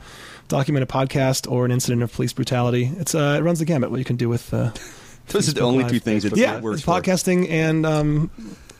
document 0.46 0.84
a 0.84 0.86
podcast 0.86 1.50
or 1.50 1.64
an 1.64 1.72
incident 1.72 2.02
of 2.04 2.12
police 2.12 2.32
brutality. 2.32 2.92
It's 2.98 3.12
uh, 3.14 3.36
it 3.40 3.42
runs 3.42 3.58
the 3.58 3.64
gamut. 3.64 3.90
What 3.90 3.98
you 3.98 4.04
can 4.04 4.14
do 4.14 4.28
with 4.28 4.54
uh, 4.54 4.70
Those 5.28 5.48
are 5.48 5.52
the 5.52 5.62
only 5.62 5.82
Live. 5.82 5.90
two 5.92 5.98
things 5.98 6.24
it 6.24 6.36
yeah, 6.36 6.60
works 6.60 6.76
it's 6.76 6.84
for. 6.84 6.92
podcasting 7.00 7.50
and 7.50 7.84
um, 7.84 8.30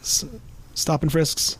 s- 0.02 0.24
stop 0.74 1.02
and 1.02 1.10
frisks. 1.10 1.58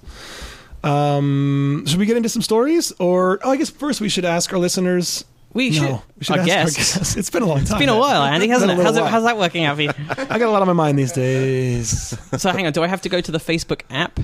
Um, 0.85 1.85
should 1.87 1.99
we 1.99 2.07
get 2.07 2.17
into 2.17 2.29
some 2.29 2.43
stories, 2.43 2.93
or 3.01 3.41
oh, 3.43 3.51
I 3.51 3.57
guess 3.57 3.71
first 3.71 4.01
we 4.01 4.09
should 4.09 4.25
ask 4.25 4.53
our 4.53 4.59
listeners. 4.59 5.25
We 5.55 5.71
no, 5.71 5.75
should. 5.77 6.01
we 6.19 6.25
should 6.25 6.37
I 6.37 6.39
ask 6.41 6.47
guess. 6.47 6.59
our 6.97 6.99
guests. 7.01 7.17
It's 7.17 7.31
been 7.31 7.43
a 7.43 7.47
long 7.47 7.59
time. 7.59 7.67
It's 7.67 7.75
been 7.79 7.89
a 7.89 7.97
while, 7.99 8.23
Andy, 8.25 8.49
hasn't 8.49 8.71
been 8.71 8.79
it? 8.79 8.83
a 8.83 8.85
How's, 8.85 8.95
little 8.95 9.09
it? 9.09 9.11
how's 9.11 9.23
that 9.25 9.39
working 9.39 9.65
out 9.65 9.77
for 9.77 9.83
you? 9.83 9.91
I 10.11 10.39
got 10.39 10.43
a 10.43 10.51
lot 10.51 10.61
on 10.63 10.67
my 10.67 10.73
mind 10.75 10.99
these 10.99 11.13
days. 11.13 12.19
so 12.37 12.51
hang 12.51 12.67
on, 12.67 12.73
do 12.73 12.83
I 12.83 12.89
have 12.89 13.01
to 13.03 13.09
go 13.09 13.21
to 13.21 13.33
the 13.33 13.39
Facebook 13.39 13.83
app? 13.89 14.19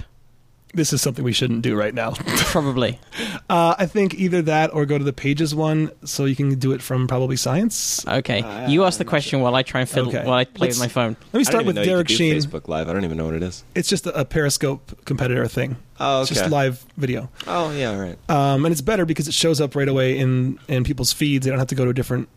This 0.72 0.92
is 0.92 1.02
something 1.02 1.24
we 1.24 1.32
shouldn't 1.32 1.62
do 1.62 1.74
right 1.74 1.92
now. 1.92 2.12
Probably. 2.52 3.00
Uh, 3.48 3.74
I 3.76 3.86
think 3.86 4.14
either 4.14 4.40
that 4.42 4.72
or 4.72 4.86
go 4.86 4.98
to 4.98 5.02
the 5.04 5.12
pages 5.12 5.52
one, 5.52 5.90
so 6.04 6.26
you 6.26 6.36
can 6.36 6.56
do 6.60 6.70
it 6.70 6.80
from 6.80 7.08
probably 7.08 7.34
science. 7.36 8.06
Okay. 8.06 8.40
Uh, 8.42 8.68
you 8.68 8.84
ask 8.84 8.96
the 8.98 9.04
question 9.04 9.40
while 9.40 9.56
I 9.56 9.64
try 9.64 9.80
and 9.80 9.90
fiddle 9.90 10.10
Okay. 10.10 10.24
while 10.24 10.34
I 10.36 10.44
play 10.44 10.68
Let's- 10.68 10.78
with 10.78 10.84
my 10.84 10.88
phone. 10.88 11.16
Let 11.32 11.38
me 11.38 11.44
start 11.44 11.64
with 11.66 11.74
Derek 11.74 12.08
you 12.08 12.16
could 12.16 12.16
Sheen. 12.16 12.34
Facebook 12.36 12.68
Live. 12.68 12.88
I 12.88 12.92
don't 12.92 13.04
even 13.04 13.16
know 13.18 13.24
what 13.24 13.34
it 13.34 13.42
is. 13.42 13.64
It's 13.74 13.88
just 13.88 14.06
a, 14.06 14.20
a 14.20 14.24
Periscope 14.24 15.04
competitor 15.06 15.48
thing. 15.48 15.76
Oh, 15.98 16.22
It's 16.22 16.30
okay. 16.30 16.40
just 16.40 16.50
live 16.52 16.86
video, 16.96 17.28
Oh, 17.48 17.72
yeah, 17.72 17.98
right. 17.98 18.16
um, 18.30 18.64
and 18.64 18.70
it's 18.72 18.80
better 18.80 19.04
because 19.04 19.26
it 19.28 19.34
shows 19.34 19.60
up 19.60 19.74
right 19.74 19.88
away 19.88 20.18
in 20.18 20.58
in 20.68 20.84
people's 20.84 21.12
feeds. 21.12 21.44
They 21.44 21.50
don't 21.50 21.58
have 21.58 21.68
to 21.68 21.74
go 21.74 21.84
to 21.84 21.90
a 21.90 21.94
different. 21.94 22.28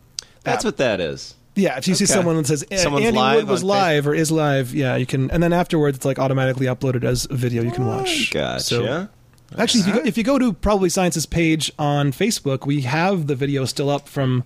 That's 0.44 0.66
app. 0.66 0.66
what 0.66 0.78
that 0.78 1.00
is. 1.00 1.36
Yeah, 1.56 1.78
if 1.78 1.88
you 1.88 1.94
see 1.96 2.06
someone 2.08 2.36
that 2.38 2.48
says 2.48 2.66
eh, 2.72 2.78
Someone's 2.78 3.06
Andy 3.06 3.18
live 3.20 3.36
Wood 3.44 3.48
was 3.48 3.64
live 3.64 4.08
or 4.08 4.16
is 4.16 4.32
live, 4.32 4.74
yeah, 4.74 4.96
you 4.96 5.06
can, 5.06 5.30
and 5.30 5.42
then 5.44 5.54
afterwards 5.54 5.98
it's 5.98 6.06
like 6.06 6.18
automatically 6.18 6.66
uploaded 6.66 7.04
as 7.04 7.26
a 7.30 7.36
video 7.36 7.62
you 7.64 7.72
can 7.72 7.86
watch. 7.86 8.32
Gotcha. 8.32 8.60
So 8.64 9.08
actually, 9.58 9.82
if 9.82 9.88
you, 9.88 9.94
go, 9.94 10.00
if 10.04 10.18
you 10.18 10.24
go 10.24 10.40
to 10.40 10.52
Probably 10.54 10.90
Science's 10.90 11.26
page 11.28 11.72
on 11.78 12.12
Facebook, 12.12 12.66
we 12.66 12.82
have 12.82 13.28
the 13.28 13.36
video 13.36 13.66
still 13.66 13.90
up 13.90 14.08
from. 14.10 14.44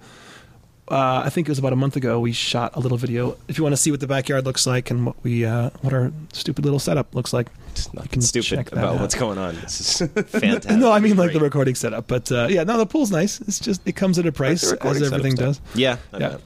Uh, 0.89 1.23
I 1.25 1.29
think 1.29 1.49
it 1.49 1.51
was 1.51 1.59
about 1.59 1.73
a 1.73 1.77
month 1.77 1.97
ago. 1.97 2.17
We 2.17 2.31
shot 2.31 2.77
a 2.77 2.79
little 2.79 2.97
video. 2.97 3.37
If 3.49 3.57
you 3.57 3.63
want 3.65 3.73
to 3.73 3.77
see 3.77 3.91
what 3.91 3.99
the 3.99 4.07
backyard 4.07 4.45
looks 4.45 4.65
like 4.65 4.89
and 4.89 5.05
what 5.05 5.15
we 5.21 5.43
uh, 5.43 5.69
what 5.81 5.93
our 5.93 6.13
stupid 6.31 6.63
little 6.63 6.79
setup 6.79 7.13
looks 7.13 7.33
like, 7.33 7.47
It's 7.71 7.87
You 7.87 7.91
nothing 7.95 8.09
can 8.09 8.21
stupid 8.21 8.45
check 8.47 8.65
that 8.69 8.73
about 8.79 8.95
out. 8.95 9.01
what's 9.01 9.15
going 9.15 9.37
on. 9.37 9.55
This 9.55 9.99
is 10.01 10.09
fantastic. 10.29 10.71
no, 10.77 10.89
I 10.91 10.99
mean 10.99 11.17
like 11.17 11.33
the 11.33 11.41
recording 11.41 11.75
setup. 11.75 12.07
But 12.07 12.31
uh, 12.31 12.47
yeah, 12.49 12.63
no, 12.63 12.77
the 12.77 12.85
pool's 12.85 13.11
nice. 13.11 13.41
It's 13.41 13.59
just 13.59 13.81
it 13.85 13.97
comes 13.97 14.17
at 14.17 14.25
a 14.25 14.31
price 14.31 14.63
as 14.71 15.01
everything 15.01 15.35
does. 15.35 15.59
Yeah. 15.75 15.97
I 16.13 16.17
Yeah. 16.19 16.29
bet. 16.29 16.41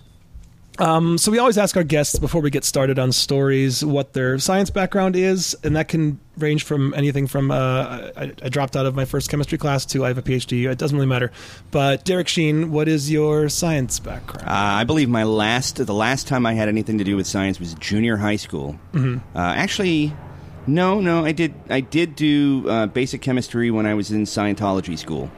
Um, 0.81 1.19
so 1.19 1.31
we 1.31 1.37
always 1.37 1.59
ask 1.59 1.77
our 1.77 1.83
guests 1.83 2.17
before 2.17 2.41
we 2.41 2.49
get 2.49 2.63
started 2.63 2.97
on 2.97 3.11
stories 3.11 3.85
what 3.85 4.13
their 4.13 4.39
science 4.39 4.71
background 4.71 5.15
is, 5.15 5.55
and 5.63 5.75
that 5.75 5.87
can 5.89 6.19
range 6.37 6.63
from 6.63 6.95
anything 6.95 7.27
from 7.27 7.51
uh, 7.51 8.09
I, 8.17 8.33
I 8.41 8.49
dropped 8.49 8.75
out 8.75 8.87
of 8.87 8.95
my 8.95 9.05
first 9.05 9.29
chemistry 9.29 9.59
class 9.59 9.85
to 9.87 10.03
I 10.03 10.07
have 10.07 10.17
a 10.17 10.23
PhD. 10.23 10.67
It 10.67 10.79
doesn't 10.79 10.97
really 10.97 11.07
matter. 11.07 11.31
But 11.69 12.03
Derek 12.03 12.27
Sheen, 12.27 12.71
what 12.71 12.87
is 12.87 13.11
your 13.11 13.47
science 13.47 13.99
background? 13.99 14.47
Uh, 14.47 14.51
I 14.51 14.83
believe 14.83 15.07
my 15.07 15.23
last, 15.23 15.85
the 15.85 15.93
last 15.93 16.27
time 16.27 16.47
I 16.47 16.53
had 16.53 16.67
anything 16.67 16.97
to 16.97 17.03
do 17.03 17.15
with 17.15 17.27
science 17.27 17.59
was 17.59 17.75
junior 17.75 18.17
high 18.17 18.37
school. 18.37 18.79
Mm-hmm. 18.93 19.37
Uh, 19.37 19.39
actually, 19.39 20.15
no, 20.65 20.99
no, 20.99 21.23
I 21.23 21.31
did, 21.31 21.53
I 21.69 21.81
did 21.81 22.15
do 22.15 22.67
uh, 22.67 22.87
basic 22.87 23.21
chemistry 23.21 23.69
when 23.69 23.85
I 23.85 23.93
was 23.93 24.09
in 24.09 24.23
Scientology 24.23 24.97
school. 24.97 25.29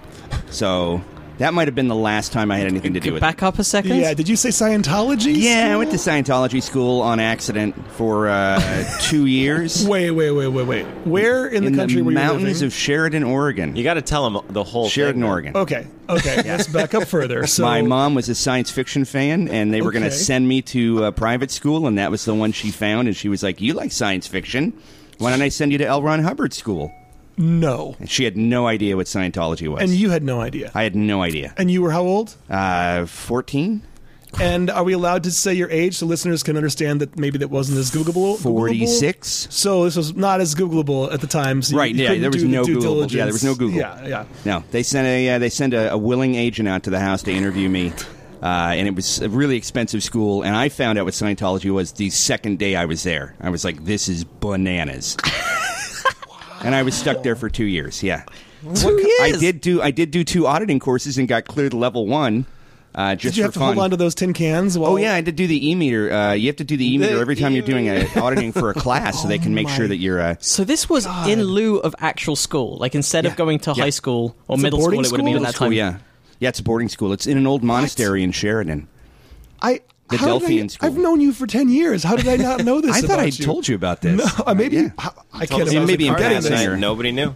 So 0.49 1.01
that 1.39 1.53
might 1.53 1.67
have 1.67 1.75
been 1.75 1.87
the 1.87 1.95
last 1.95 2.31
time 2.31 2.51
I 2.51 2.57
had 2.57 2.67
anything 2.67 2.93
to 2.93 2.99
do 2.99 3.13
with 3.13 3.17
it. 3.17 3.21
Back 3.21 3.41
up 3.43 3.57
a 3.59 3.63
second. 3.63 3.97
yeah, 3.97 4.13
did 4.13 4.29
you 4.29 4.35
say 4.35 4.49
Scientology? 4.49 5.33
Yeah, 5.35 5.71
I 5.73 5.77
went 5.77 5.91
to 5.91 5.97
Scientology 5.97 6.61
school 6.61 7.01
on 7.01 7.19
accident 7.19 7.75
for 7.93 8.27
uh, 8.29 8.59
two 9.01 9.25
years. 9.25 9.87
Wait, 9.87 10.11
wait, 10.11 10.31
wait, 10.31 10.47
wait, 10.47 10.67
wait. 10.67 10.83
Where 11.05 11.47
in, 11.47 11.65
the 11.65 11.71
country 11.75 12.01
were 12.01 12.11
you 12.11 12.15
mountains 12.15 12.61
living? 12.61 12.67
of 12.67 12.73
Sheridan, 12.73 13.23
Oregon. 13.23 13.75
You 13.75 13.83
got 13.83 13.95
to 13.95 14.01
tell 14.01 14.29
them 14.29 14.45
the 14.49 14.63
whole 14.63 14.87
Sheridan, 14.89 15.21
thing. 15.21 15.29
Oregon. 15.29 15.57
okay, 15.57 15.87
okay. 16.09 16.41
Let's 16.45 16.67
back 16.67 16.93
up 16.93 17.07
further. 17.07 17.45
So 17.53 17.63
my 17.63 17.81
mom 17.81 18.15
was 18.15 18.29
a 18.29 18.35
science 18.35 18.71
fiction 18.71 19.05
fan, 19.05 19.47
and 19.47 19.73
they 19.73 19.81
were 19.81 19.91
going 19.91 20.03
to 20.03 20.09
Okay. 20.09 20.15
send 20.17 20.47
me 20.47 20.61
to 20.63 21.05
a 21.05 21.11
private 21.11 21.51
school, 21.51 21.87
and 21.87 21.97
that 21.97 22.09
was 22.11 22.25
the 22.25 22.33
one 22.33 22.51
she 22.51 22.71
found. 22.71 23.07
And 23.07 23.15
she 23.17 23.29
was 23.29 23.43
like, 23.43 23.59
"You 23.61 23.73
like 23.73 23.91
science 23.91 24.27
fiction? 24.27 24.73
Why 25.17 25.29
don't 25.31 25.41
I 25.41 25.49
send 25.49 25.71
you 25.71 25.77
to 25.79 25.85
L. 25.85 26.01
Ron 26.01 26.23
Hubbard 26.23 26.53
School?" 26.53 26.91
No, 27.37 27.95
And 27.99 28.09
she 28.09 28.23
had 28.23 28.37
no 28.37 28.67
idea 28.67 28.95
what 28.95 29.07
Scientology 29.07 29.67
was. 29.67 29.81
and 29.81 29.91
you 29.91 30.09
had 30.11 30.23
no 30.23 30.41
idea. 30.41 30.71
I 30.75 30.83
had 30.83 30.95
no 30.95 31.21
idea. 31.21 31.53
and 31.57 31.69
you 31.71 31.81
were 31.81 31.91
how 31.91 32.03
old? 32.03 32.35
Uh, 32.49 33.05
Fourteen, 33.05 33.81
And 34.39 34.69
are 34.71 34.83
we 34.83 34.93
allowed 34.93 35.23
to 35.23 35.31
say 35.31 35.53
your 35.53 35.69
age 35.69 35.95
so 35.97 36.05
listeners 36.07 36.41
can 36.43 36.57
understand 36.57 37.01
that 37.01 37.17
maybe 37.19 37.37
that 37.39 37.49
wasn't 37.49 37.77
as 37.79 37.91
Googleable? 37.91 38.37
Googleable? 38.37 38.41
forty-six. 38.41 39.47
So 39.51 39.83
this 39.85 39.95
was 39.95 40.15
not 40.15 40.41
as 40.41 40.55
Googleable 40.55 41.11
at 41.13 41.21
the 41.21 41.27
time. 41.27 41.61
So 41.61 41.77
Right, 41.77 41.93
you 41.93 42.03
yeah, 42.03 42.15
there 42.19 42.31
was 42.31 42.41
the 42.41 42.47
no 42.49 42.63
diligence. 42.65 43.13
Yeah, 43.13 43.25
there 43.25 43.33
was 43.33 43.43
no 43.43 43.53
Google. 43.55 43.77
Yeah, 43.79 44.07
yeah. 44.07 44.25
No, 44.45 44.63
they 44.71 44.81
sent 44.83 45.07
a 45.07 45.29
uh, 45.35 45.39
they 45.39 45.49
sent 45.49 45.73
a, 45.73 45.93
a 45.93 45.97
willing 45.97 46.35
agent 46.35 46.67
out 46.67 46.83
to 46.83 46.89
the 46.89 46.99
house 46.99 47.21
to 47.23 47.31
interview 47.31 47.69
me. 47.69 47.91
Uh, 48.43 48.73
and 48.75 48.89
it 48.89 48.93
was 48.93 49.21
a 49.21 49.29
really 49.29 49.55
expensive 49.55 50.03
school, 50.03 50.41
and 50.41 50.53
I 50.53 50.67
found 50.67 50.99
out 50.99 51.05
what 51.05 51.13
Scientology 51.13 51.71
was 51.71 51.93
the 51.93 52.09
second 52.09 52.59
day 52.59 52.75
I 52.75 52.83
was 52.83 53.03
there. 53.03 53.35
I 53.39 53.49
was 53.49 53.63
like, 53.63 53.85
"This 53.85 54.09
is 54.09 54.25
bananas," 54.25 55.15
and 56.63 56.73
I 56.75 56.83
was 56.83 56.95
stuck 56.95 57.23
there 57.23 57.35
for 57.35 57.49
two 57.49 57.65
years. 57.65 58.01
Yeah, 58.03 58.23
Two 58.75 58.99
I 59.21 59.27
years. 59.27 59.39
did 59.39 59.61
do 59.61 59.81
I 59.81 59.91
did 59.91 60.11
do 60.11 60.23
two 60.23 60.47
auditing 60.47 60.79
courses 60.79 61.17
and 61.17 61.27
got 61.27 61.45
cleared 61.45 61.73
level 61.73 62.07
one. 62.07 62.45
Uh, 62.95 63.15
just 63.15 63.33
Did 63.33 63.37
you 63.37 63.43
for 63.43 63.47
have 63.47 63.53
to 63.53 63.59
fun. 63.59 63.73
hold 63.73 63.83
on 63.85 63.89
to 63.89 63.97
those 63.97 64.13
tin 64.13 64.33
cans? 64.33 64.77
While, 64.77 64.91
Oh 64.91 64.95
yeah, 64.97 65.15
I 65.15 65.21
did 65.21 65.35
do 65.35 65.47
the 65.47 65.67
e 65.71 65.73
meter. 65.73 66.13
Uh, 66.13 66.33
you 66.33 66.45
have 66.45 66.57
to 66.57 66.63
do 66.63 66.77
the 66.77 66.93
e 66.93 66.99
meter 66.99 67.19
every 67.19 67.35
time 67.35 67.53
you're 67.53 67.65
doing 67.65 67.89
a 67.89 68.01
e-meter. 68.01 68.19
auditing 68.21 68.51
for 68.51 68.69
a 68.69 68.75
class, 68.75 69.19
so 69.19 69.27
they 69.27 69.39
can 69.39 69.55
make 69.55 69.65
Oh 69.67 69.71
sure 69.71 69.87
that 69.87 69.97
you're. 69.97 70.21
Uh, 70.21 70.35
So 70.39 70.63
this 70.63 70.87
was 70.87 71.07
in 71.27 71.41
lieu 71.43 71.77
of 71.77 71.95
actual 71.97 72.35
school. 72.35 72.77
Like 72.77 72.93
instead 72.93 73.23
Yeah. 73.25 73.31
of 73.31 73.35
going 73.37 73.57
to 73.61 73.73
Yeah. 73.75 73.85
high 73.85 73.89
school 73.89 74.35
or 74.47 74.55
It's 74.57 74.63
middle 74.63 74.77
school, 74.79 74.85
boarding 74.91 74.99
it 75.05 75.11
would 75.11 75.19
have 75.21 75.25
been 75.25 75.33
school? 75.33 75.43
at 75.43 75.47
that 75.47 75.55
school, 75.55 75.67
time. 75.69 75.73
yeah, 75.73 75.97
yeah, 76.39 76.49
it's 76.49 76.59
a 76.59 76.63
boarding 76.63 76.87
school. 76.89 77.13
It's 77.13 77.25
in 77.25 77.35
an 77.39 77.47
old 77.47 77.63
monastery 77.63 78.21
in 78.21 78.31
Sheridan. 78.31 78.87
I 79.59 79.79
The 80.09 80.17
how 80.17 80.39
did 80.39 80.45
I- 80.45 80.51
Delphian 80.51 80.69
School. 80.71 80.89
I've 80.89 80.97
known 80.97 81.21
you 81.21 81.31
for 81.33 81.47
ten 81.47 81.69
years. 81.69 82.03
How 82.03 82.15
did 82.15 82.27
I 82.27 82.35
not 82.35 82.63
know 82.63 82.81
this? 82.81 82.91
I 82.95 83.01
thought 83.01 83.19
I 83.19 83.25
you? 83.25 83.31
told 83.45 83.67
you 83.67 83.75
about 83.75 84.01
this. 84.01 84.17
No, 84.37 84.43
uh, 84.45 84.53
maybe 84.53 84.75
Yeah. 84.77 84.89
I, 84.97 85.09
I 85.33 85.45
Told 85.45 85.49
can't 85.49 85.61
us 85.63 85.71
imagine 85.71 85.87
maybe 85.87 86.07
in 86.07 86.15
passing 86.15 86.41
this. 86.41 86.49
night, 86.51 86.67
or- 86.67 86.77
Nobody 86.77 87.11
knew. 87.11 87.33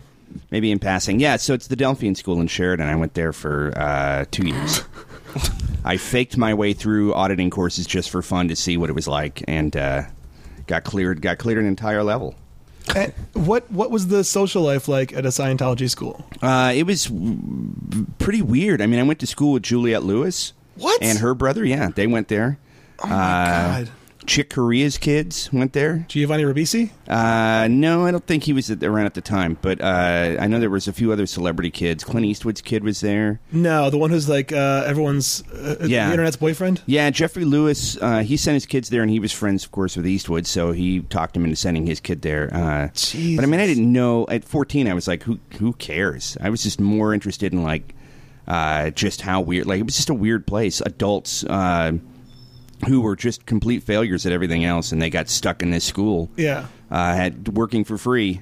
Maybe 0.52 0.72
in 0.72 0.80
passing. 0.80 1.20
Yeah, 1.20 1.38
so 1.38 1.54
it's 1.54 1.68
the 1.68 1.76
Delphian 1.76 2.16
School 2.16 2.40
in 2.42 2.48
Sheridan. 2.48 2.88
I 2.88 2.96
went 2.96 3.14
there 3.16 3.34
for 3.34 3.74
uh, 3.78 4.26
two 4.32 4.46
years. 4.48 4.84
I 5.86 5.98
faked 5.98 6.38
my 6.38 6.54
way 6.54 6.74
through 6.74 7.14
auditing 7.14 7.50
courses 7.50 7.86
just 7.88 8.10
for 8.10 8.22
fun 8.22 8.48
to 8.50 8.56
see 8.56 8.76
what 8.78 8.90
it 8.90 8.94
was 8.94 9.08
like, 9.08 9.44
and 9.48 9.76
uh, 9.76 10.04
got 10.68 10.84
cleared. 10.84 11.22
Got 11.22 11.38
cleared 11.38 11.60
an 11.60 11.66
entire 11.66 12.04
level. 12.04 12.36
And 12.96 13.14
what 13.34 13.70
what 13.72 13.90
was 13.92 14.08
the 14.08 14.24
social 14.24 14.62
life 14.64 14.88
like 14.88 15.14
at 15.14 15.26
a 15.26 15.30
Scientology 15.30 15.90
school? 15.90 16.26
Uh, 16.42 16.74
it 16.76 16.84
was 16.84 17.06
w- 17.06 18.06
pretty 18.20 18.42
weird. 18.42 18.82
I 18.82 18.86
mean, 18.88 19.00
I 19.00 19.04
went 19.04 19.20
to 19.20 19.28
school 19.28 19.54
with 19.54 19.64
Juliette 19.64 20.04
Lewis. 20.04 20.54
What? 20.78 21.02
And 21.04 21.20
her 21.20 21.34
brother, 21.34 21.66
yeah, 21.66 21.90
they 21.94 22.08
went 22.08 22.28
there. 22.28 22.58
Oh 23.04 23.08
my 23.08 23.16
Uh, 23.16 23.48
god, 23.86 23.90
Chick 24.26 24.50
Corea's 24.50 24.98
kids 24.98 25.54
went 25.54 25.72
there. 25.72 26.06
Giovanni 26.10 26.44
Ribisi. 26.44 26.90
Uh, 27.08 27.70
no, 27.70 28.06
I 28.06 28.12
don't 28.12 28.26
think 28.28 28.44
he 28.44 28.52
was 28.52 28.70
at, 28.70 28.84
around 28.84 29.06
at 29.06 29.14
the 29.14 29.22
time, 29.22 29.58
but 29.62 29.80
uh, 29.80 30.36
I 30.38 30.48
know 30.48 30.60
there 30.60 30.70
was 30.70 30.86
a 30.88 30.92
few 30.92 31.14
other 31.14 31.26
celebrity 31.26 31.72
kids. 31.72 32.04
Clint 32.04 32.26
Eastwood's 32.26 32.62
kid 32.62 32.84
was 32.84 33.00
there. 33.00 33.40
No, 33.54 33.90
the 33.90 33.98
one 33.98 34.10
who's 34.10 34.28
like 34.28 34.52
uh, 34.52 34.84
everyone's 34.86 35.44
uh, 35.54 35.78
Yeah. 35.88 36.08
the 36.08 36.12
internet's 36.14 36.36
boyfriend. 36.36 36.82
Yeah, 36.88 37.10
Geoffrey 37.10 37.46
Lewis. 37.46 37.98
Uh, 38.02 38.20
he 38.20 38.36
sent 38.36 38.56
his 38.56 38.66
kids 38.66 38.90
there, 38.90 39.02
and 39.02 39.10
he 39.10 39.20
was 39.20 39.32
friends, 39.32 39.64
of 39.64 39.72
course, 39.72 39.96
with 39.96 40.06
Eastwood. 40.06 40.46
So 40.46 40.74
he 40.74 41.00
talked 41.04 41.38
him 41.38 41.46
into 41.46 41.56
sending 41.56 41.86
his 41.86 42.02
kid 42.02 42.22
there. 42.22 42.50
Uh, 42.54 42.90
Jesus. 42.96 43.38
but 43.38 43.44
I 43.44 43.48
mean, 43.48 43.62
I 43.62 43.66
didn't 43.68 43.90
know. 43.94 44.26
At 44.28 44.44
14, 44.44 44.90
I 44.90 44.94
was 44.94 45.08
like, 45.08 45.24
"Who? 45.24 45.40
Who 45.60 45.72
cares?" 45.74 46.36
I 46.42 46.50
was 46.50 46.64
just 46.64 46.82
more 46.82 47.14
interested 47.14 47.54
in 47.54 47.64
like 47.64 47.94
uh, 48.48 48.90
just 48.92 49.22
how 49.22 49.42
weird. 49.42 49.66
Like 49.66 49.80
it 49.80 49.86
was 49.86 49.96
just 49.98 50.10
a 50.10 50.14
weird 50.14 50.46
place. 50.48 50.82
Adults 50.82 51.44
uh, 51.44 51.94
who 52.88 53.02
were 53.02 53.16
just 53.16 53.46
complete 53.46 53.84
failures 53.84 54.26
at 54.26 54.32
everything 54.32 54.64
else, 54.66 54.92
and 54.92 55.02
they 55.02 55.10
got 55.10 55.30
stuck 55.30 55.62
in 55.64 55.72
this 55.72 55.84
school. 55.86 56.30
Yeah. 56.38 56.68
uh, 56.92 57.16
had 57.16 57.50
working 57.50 57.84
for 57.84 57.98
free, 57.98 58.42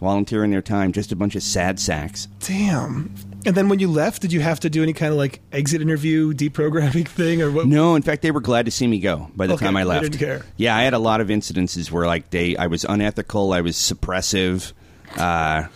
volunteering 0.00 0.50
their 0.50 0.62
time. 0.62 0.92
Just 0.92 1.12
a 1.12 1.16
bunch 1.16 1.36
of 1.36 1.42
sad 1.42 1.78
sacks. 1.78 2.26
Damn. 2.40 3.14
And 3.46 3.54
then 3.54 3.68
when 3.68 3.78
you 3.78 3.88
left, 3.88 4.22
did 4.22 4.32
you 4.32 4.40
have 4.40 4.58
to 4.60 4.70
do 4.70 4.82
any 4.82 4.94
kind 4.94 5.12
of 5.12 5.18
like 5.18 5.40
exit 5.52 5.82
interview, 5.82 6.32
deprogramming 6.32 7.06
thing, 7.20 7.42
or 7.42 7.50
what? 7.50 7.66
No, 7.66 7.94
in 7.94 8.00
fact, 8.00 8.22
they 8.22 8.30
were 8.30 8.40
glad 8.40 8.64
to 8.64 8.70
see 8.70 8.86
me 8.86 8.98
go 9.00 9.30
by 9.36 9.46
the 9.46 9.52
Okay, 9.54 9.66
time 9.66 9.76
I 9.76 9.82
they 9.84 9.88
left. 9.90 10.02
didn't 10.04 10.18
care. 10.18 10.46
Yeah, 10.56 10.74
I 10.74 10.82
had 10.82 10.94
a 10.94 10.98
lot 10.98 11.20
of 11.20 11.28
incidences 11.28 11.90
where 11.90 12.06
like 12.06 12.30
they, 12.30 12.56
I 12.56 12.68
was 12.68 12.84
unethical, 12.84 13.52
I 13.52 13.60
was 13.60 13.76
suppressive. 13.76 14.72
Uh, 15.18 15.68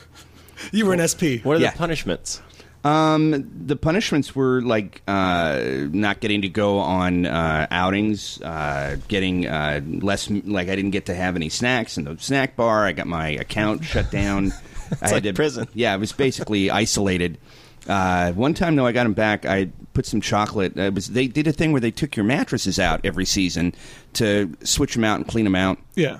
You 0.72 0.86
were 0.86 0.94
an 0.94 1.06
SP. 1.06 1.44
What 1.44 1.58
are 1.58 1.60
Yeah. 1.60 1.72
the 1.72 1.78
punishments? 1.78 2.40
Um, 2.84 3.50
the 3.66 3.76
punishments 3.76 4.34
were 4.34 4.62
like 4.62 5.02
uh, 5.08 5.60
not 5.90 6.20
getting 6.20 6.42
to 6.42 6.48
go 6.48 6.78
on 6.78 7.26
uh, 7.26 7.66
outings, 7.70 8.40
uh, 8.42 8.96
getting 9.08 9.46
uh, 9.46 9.80
less. 9.84 10.30
Like 10.30 10.68
I 10.68 10.76
didn't 10.76 10.92
get 10.92 11.06
to 11.06 11.14
have 11.14 11.36
any 11.36 11.48
snacks 11.48 11.98
in 11.98 12.04
the 12.04 12.16
snack 12.18 12.56
bar. 12.56 12.86
I 12.86 12.92
got 12.92 13.06
my 13.06 13.28
account 13.28 13.84
shut 13.84 14.10
down. 14.10 14.52
I 15.02 15.10
like 15.10 15.34
prison. 15.34 15.68
Yeah, 15.74 15.94
it 15.94 15.98
was 15.98 16.12
basically 16.12 16.70
isolated. 16.70 17.38
Uh, 17.86 18.32
one 18.32 18.54
time 18.54 18.76
though, 18.76 18.86
I 18.86 18.92
got 18.92 19.04
them 19.04 19.14
back. 19.14 19.44
I 19.46 19.70
put 19.94 20.06
some 20.06 20.20
chocolate. 20.20 20.76
Uh, 20.78 20.82
It 20.82 20.94
was 20.94 21.08
they 21.08 21.26
did 21.26 21.46
a 21.46 21.52
thing 21.52 21.72
where 21.72 21.80
they 21.80 21.90
took 21.90 22.16
your 22.16 22.24
mattresses 22.24 22.78
out 22.78 23.00
every 23.04 23.24
season 23.24 23.74
to 24.14 24.54
switch 24.62 24.94
them 24.94 25.04
out 25.04 25.16
and 25.16 25.26
clean 25.26 25.44
them 25.44 25.54
out. 25.54 25.78
Yeah. 25.94 26.18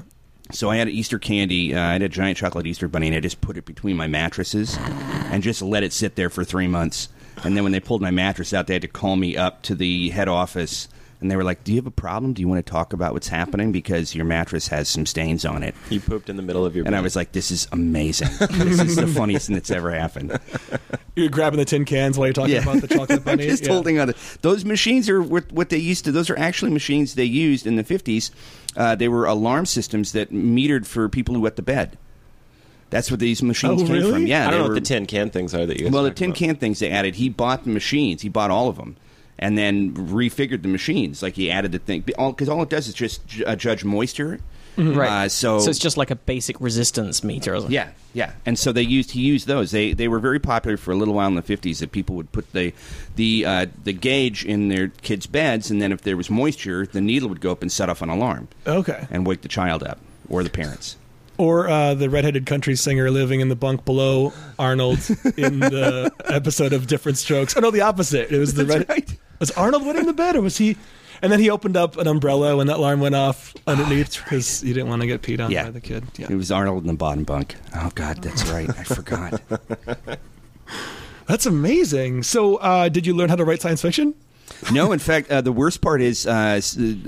So 0.51 0.71
I 0.71 0.77
had 0.77 0.89
Easter 0.89 1.19
candy. 1.19 1.75
Uh, 1.75 1.81
I 1.81 1.93
had 1.93 2.03
a 2.03 2.09
giant 2.09 2.39
chocolate 2.39 2.67
Easter 2.67 2.89
bunny, 2.89 3.09
and 3.09 3.17
I 3.17 3.21
just 3.21 3.41
put 3.41 3.57
it 3.57 3.65
between 3.67 3.97
my 3.97 4.07
mattresses 4.07 4.79
and 4.79 5.43
just 5.43 5.61
let 5.61 5.83
it 5.83 5.93
sit 5.93 6.17
there 6.17 6.31
for 6.31 6.45
three 6.45 6.67
months. 6.67 7.09
And 7.45 7.57
then 7.57 7.63
when 7.63 7.73
they 7.73 7.81
pulled 7.81 8.03
my 8.03 8.11
mattress 8.11 8.53
out, 8.53 8.67
they 8.67 8.75
had 8.75 8.83
to 8.83 8.89
call 8.89 9.17
me 9.17 9.37
up 9.37 9.63
to 9.63 9.75
the 9.75 10.11
head 10.11 10.29
office, 10.29 10.89
and 11.21 11.31
they 11.31 11.37
were 11.37 11.45
like, 11.45 11.65
"Do 11.65 11.73
you 11.73 11.79
have 11.79 11.87
a 11.87 11.91
problem? 11.91 12.33
Do 12.33 12.43
you 12.43 12.49
want 12.49 12.65
to 12.65 12.71
talk 12.71 12.93
about 12.93 13.13
what's 13.13 13.29
happening 13.29 13.73
because 13.73 14.15
your 14.15 14.25
mattress 14.25 14.69
has 14.69 14.89
some 14.89 15.07
stains 15.07 15.45
on 15.45 15.63
it?" 15.63 15.75
You 15.91 16.01
pooped 16.01 16.29
in 16.29 16.37
the 16.37 16.43
middle 16.43 16.65
of 16.67 16.77
your. 16.77 16.85
And 16.87 16.95
I 16.97 17.01
was 17.01 17.17
like, 17.17 17.33
"This 17.33 17.51
is 17.51 17.67
amazing. 17.73 18.29
this 18.51 18.81
is 18.81 18.97
the 18.97 19.07
funniest 19.19 19.47
thing 19.47 19.55
that's 19.55 19.71
ever 19.71 19.93
happened." 19.93 20.39
You're 21.17 21.29
grabbing 21.31 21.59
the 21.59 21.65
tin 21.65 21.85
cans 21.85 22.17
while 22.17 22.29
you're 22.29 22.33
talking 22.35 22.57
about 22.59 22.81
the 22.81 22.87
chocolate 22.89 23.25
bunny. 23.25 23.47
just 23.49 23.65
Yeah. 23.65 23.73
holding 23.73 23.99
on. 23.99 24.09
To, 24.09 24.15
those 24.43 24.65
machines 24.65 25.09
are 25.09 25.21
what, 25.21 25.51
what 25.51 25.69
they 25.71 25.79
used 25.79 26.05
to. 26.05 26.13
Those 26.13 26.31
are 26.31 26.39
actually 26.39 26.71
machines 26.71 27.15
they 27.15 27.25
used 27.25 27.67
in 27.67 27.75
the 27.77 27.83
fifties. 27.85 28.31
Uh, 28.77 28.95
they 28.95 29.09
were 29.09 29.27
alarm 29.27 29.67
systems 29.67 30.13
that 30.13 30.33
metered 30.33 30.87
for 30.87 31.09
people 31.09 31.35
who 31.35 31.41
wet 31.41 31.57
the 31.57 31.63
bed. 31.63 31.99
That's 32.91 33.11
what 33.11 33.21
these 33.21 33.43
machines 33.43 33.83
Oh, 33.83 33.85
came 33.87 33.95
really? 33.97 34.11
from. 34.13 34.27
Yeah, 34.27 34.47
I 34.49 34.51
don't 34.51 34.61
know 34.61 34.69
were, 34.69 34.75
what 34.75 34.75
the 34.77 34.81
tin 34.89 35.07
can 35.07 35.31
things 35.31 35.55
are 35.55 35.67
that 35.67 35.79
you. 35.79 35.85
Guys 35.87 35.93
Well, 35.93 36.05
the 36.05 36.11
tin 36.11 36.31
about. 36.31 36.39
can 36.39 36.57
things 36.57 36.79
they 36.79 36.91
added. 36.91 37.17
He 37.17 37.29
bought 37.29 37.65
the 37.65 37.71
machines. 37.71 38.23
He 38.23 38.29
bought 38.29 38.51
all 38.51 38.69
of 38.69 38.77
them, 38.77 38.97
and 39.39 39.59
then 39.59 39.95
refigured 39.95 40.63
the 40.63 40.69
machines. 40.69 41.23
Like 41.23 41.35
he 41.35 41.51
added 41.51 41.73
the 41.73 41.79
thing 41.81 42.01
because 42.03 42.49
all, 42.49 42.63
it 42.63 42.71
does 42.71 42.89
is 42.89 42.95
just 42.95 43.27
ju- 43.27 43.45
uh, 43.47 43.57
judge 43.57 43.85
moisture. 43.85 44.41
Right. 44.79 45.25
Uh, 45.25 45.29
so 45.29 45.59
so 45.59 45.71
it's 45.71 45.79
just 45.81 45.97
like 45.97 46.13
a 46.13 46.15
basic 46.17 46.61
resistance 46.61 47.25
meter. 47.25 47.53
Or 47.53 47.57
something. 47.59 47.75
yeah, 47.75 47.91
yeah. 48.15 48.33
And 48.47 48.57
so 48.57 48.71
they 48.71 48.83
used 48.83 49.11
he 49.11 49.21
used 49.23 49.49
those. 49.49 49.73
They 49.73 49.93
they 49.93 50.07
were 50.07 50.21
very 50.21 50.39
popular 50.39 50.77
for 50.77 50.93
a 50.93 50.95
little 50.97 51.15
while 51.15 51.27
in 51.27 51.35
the 51.35 51.43
fifties. 51.43 51.81
That 51.81 51.91
people 51.91 52.15
would 52.15 52.31
put 52.31 52.53
the 52.53 52.73
the 53.17 53.45
uh, 53.45 53.67
the 53.83 53.93
gauge 53.93 54.45
in 54.45 54.69
their 54.69 54.89
kids' 55.03 55.27
beds, 55.27 55.69
and 55.71 55.83
then 55.83 55.91
if 55.91 56.03
there 56.03 56.17
was 56.17 56.31
moisture, 56.31 56.87
the 56.87 57.01
needle 57.01 57.29
would 57.29 57.41
go 57.41 57.51
up 57.51 57.61
and 57.61 57.73
set 57.73 57.91
off 57.91 58.03
an 58.03 58.09
alarm 58.09 58.47
Okay. 58.69 59.07
and 59.11 59.27
wake 59.27 59.41
the 59.43 59.49
child 59.49 59.83
up 59.83 59.99
or 60.29 60.45
the 60.45 60.51
parents. 60.51 60.97
Or 61.39 61.69
uh, 61.69 61.95
the 61.95 62.11
redheaded 62.11 62.47
country 62.47 62.75
singer 62.75 63.11
living 63.11 63.41
in 63.41 63.49
the 63.49 63.55
bunk 63.57 63.85
below 63.85 64.33
Arnold 64.59 64.99
in 65.37 65.61
the 65.61 66.13
episode 66.25 66.73
of 66.73 66.89
Diff'rent 66.89 67.17
Strokes. 67.17 67.57
Oh 67.57 67.61
no, 67.61 67.71
the 67.71 67.81
opposite. 67.83 68.33
It 68.33 68.39
was 68.39 68.55
the 68.55 68.67
red. 68.67 68.89
right. 68.89 69.17
Was 69.39 69.53
Arnold 69.53 69.87
wetting 69.87 70.07
the 70.07 70.13
bed, 70.13 70.35
or 70.35 70.41
was 70.43 70.59
he? 70.59 70.77
And 71.23 71.31
then 71.33 71.39
he 71.41 71.49
opened 71.51 71.77
up 71.77 71.97
an 71.97 72.07
umbrella 72.09 72.57
when 72.57 72.67
that 72.69 72.77
alarm 72.79 73.01
went 73.01 73.15
off 73.15 73.55
underneath 73.67 74.23
because 74.25 74.61
he 74.61 74.73
didn't 74.73 74.89
want 74.89 75.01
to 75.03 75.07
get 75.09 75.23
peed 75.23 75.39
on 75.45 75.51
Yeah. 75.51 75.65
by 75.65 75.71
the 75.71 75.81
kid. 75.81 76.05
Yeah. 76.17 76.27
It 76.31 76.35
was 76.37 76.51
Arnold 76.53 76.83
in 76.83 76.87
the 76.89 76.95
bottom 76.95 77.25
bunk. 77.25 77.55
Oh 77.75 77.91
God, 77.95 78.21
that's 78.23 78.45
right. 78.49 78.69
I 78.71 78.83
forgot. 78.85 79.41
That's 81.27 81.45
amazing. 81.45 82.23
So, 82.23 82.57
uh, 82.57 82.89
did 82.89 83.07
you 83.07 83.15
learn 83.15 83.29
how 83.29 83.37
to 83.37 83.45
write 83.45 83.61
science 83.61 83.83
fiction? 83.83 84.15
No, 84.73 84.93
in 84.93 84.99
fact, 84.99 85.31
uh, 85.31 85.41
the 85.41 85.53
worst 85.53 85.81
part 85.81 86.01
is 86.01 86.27
uh, 86.27 86.61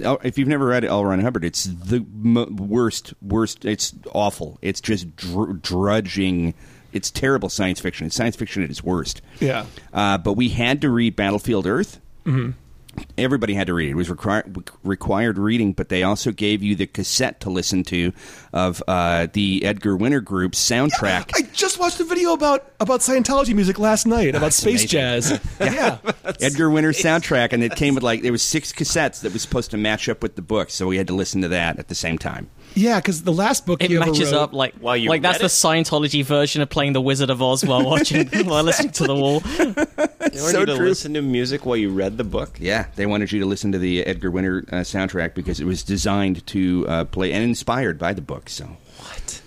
uh, 0.05 0.17
if 0.23 0.39
you've 0.39 0.49
never 0.49 0.67
read 0.67 0.85
it, 0.85 0.89
L. 0.89 1.05
Ron 1.05 1.21
Hubbard, 1.21 1.45
it's 1.45 1.65
the 1.65 1.97
m- 1.97 2.57
worst, 2.57 3.15
worst. 3.23 3.65
It's 3.65 3.95
awful. 4.13 4.59
It's 4.63 4.81
just 4.81 5.15
dr- 5.17 5.61
drudging. 5.63 6.55
It's 6.93 7.11
terrible 7.11 7.49
science 7.49 7.81
fiction. 7.81 8.07
It's 8.07 8.17
science 8.17 8.37
fiction 8.37 8.63
at 8.63 8.71
its 8.71 8.83
worst. 8.83 9.23
Yeah. 9.39 9.67
Uh, 9.93 10.19
but 10.19 10.33
we 10.35 10.49
had 10.49 10.81
to 10.83 10.91
read 10.91 11.17
Battlefield 11.17 11.67
Earth. 11.67 12.01
Everybody 13.17 13.55
had 13.55 13.69
to 13.69 13.75
read 13.75 13.89
it. 13.89 13.93
It 13.93 13.97
was 13.97 14.11
required 14.11 14.69
required 14.83 15.39
reading, 15.39 15.73
but 15.73 15.89
they 15.89 16.03
also 16.03 16.33
gave 16.33 16.63
you 16.63 16.75
the 16.75 16.87
cassette 16.87 17.41
to 17.41 17.51
listen 17.51 17.85
to 17.85 18.13
of 18.53 18.83
uh, 18.89 19.29
the 19.33 19.65
Edgar 19.65 19.97
Winter 19.97 20.21
Group's 20.21 20.59
soundtrack. 20.59 21.31
I 21.35 21.43
just 21.53 21.79
watched 21.79 22.01
a 22.01 22.05
video 22.05 22.33
about 22.33 22.65
about 22.81 23.01
Scientology 23.01 23.55
music 23.55 23.79
last 23.79 24.07
night 24.07 24.35
about 24.35 24.53
space 24.53 24.83
amazing. 24.83 24.89
jazz. 24.89 25.41
yeah. 25.61 25.99
Edgar 26.41 26.71
Winter's 26.71 26.99
soundtrack, 26.99 27.53
and 27.53 27.63
it 27.63 27.77
came 27.77 27.95
with 27.95 28.03
like 28.03 28.23
there 28.23 28.33
was 28.33 28.43
six 28.43 28.73
cassettes 28.73 29.21
that 29.23 29.33
was 29.33 29.43
supposed 29.43 29.71
to 29.73 29.77
match 29.77 30.09
up 30.09 30.23
with 30.23 30.37
the 30.37 30.43
book, 30.43 30.71
so 30.71 30.87
we 30.87 30.97
had 30.97 31.07
to 31.09 31.15
listen 31.15 31.43
to 31.43 31.49
that 31.49 31.79
at 31.79 31.89
the 31.89 31.95
same 31.95 32.19
time. 32.19 32.51
Yeah, 32.75 33.01
because 33.01 33.25
the 33.25 33.33
last 33.33 33.67
book 33.67 33.83
It 33.83 33.91
he 33.91 33.97
ever 33.97 34.07
matches 34.07 34.31
wrote- 34.33 34.41
up 34.43 34.53
like 34.53 34.75
While 34.77 34.97
you 34.97 35.09
like 35.09 35.23
that's 35.23 35.41
read 35.41 35.45
the 35.45 35.49
Scientology 35.49 36.25
version 36.25 36.63
of 36.63 36.69
playing 36.71 36.93
the 36.93 37.01
Wizard 37.01 37.29
of 37.29 37.43
Oz 37.43 37.65
while 37.65 37.85
watching 37.85 38.29
while 38.47 38.63
listening 38.63 38.93
to 38.93 39.05
the 39.05 39.15
wall. 39.15 39.41
They 39.41 39.65
wanted 39.65 40.37
so 40.39 40.61
you 40.61 40.67
to 40.67 40.77
true. 40.77 40.87
listen 40.89 41.15
to 41.15 41.23
music 41.23 41.67
while 41.67 41.77
you 41.77 41.91
read 41.91 42.17
the 42.17 42.25
book. 42.25 42.59
Yeah, 42.61 42.87
they 42.95 43.07
wanted 43.07 43.33
you 43.33 43.41
to 43.41 43.47
listen 43.47 43.73
to 43.73 43.79
the 43.79 44.05
Edgar 44.07 44.31
Winter 44.31 44.65
uh, 44.71 44.77
soundtrack 44.77 45.35
because 45.35 45.59
it 45.59 45.65
was 45.65 45.83
designed 45.83 46.47
to 46.49 46.87
uh, 46.89 47.05
play 47.07 47.33
and 47.33 47.43
inspired 47.43 47.99
by 47.99 48.13
the 48.13 48.21
book. 48.23 48.40
So 48.49 48.77
What? 48.99 49.43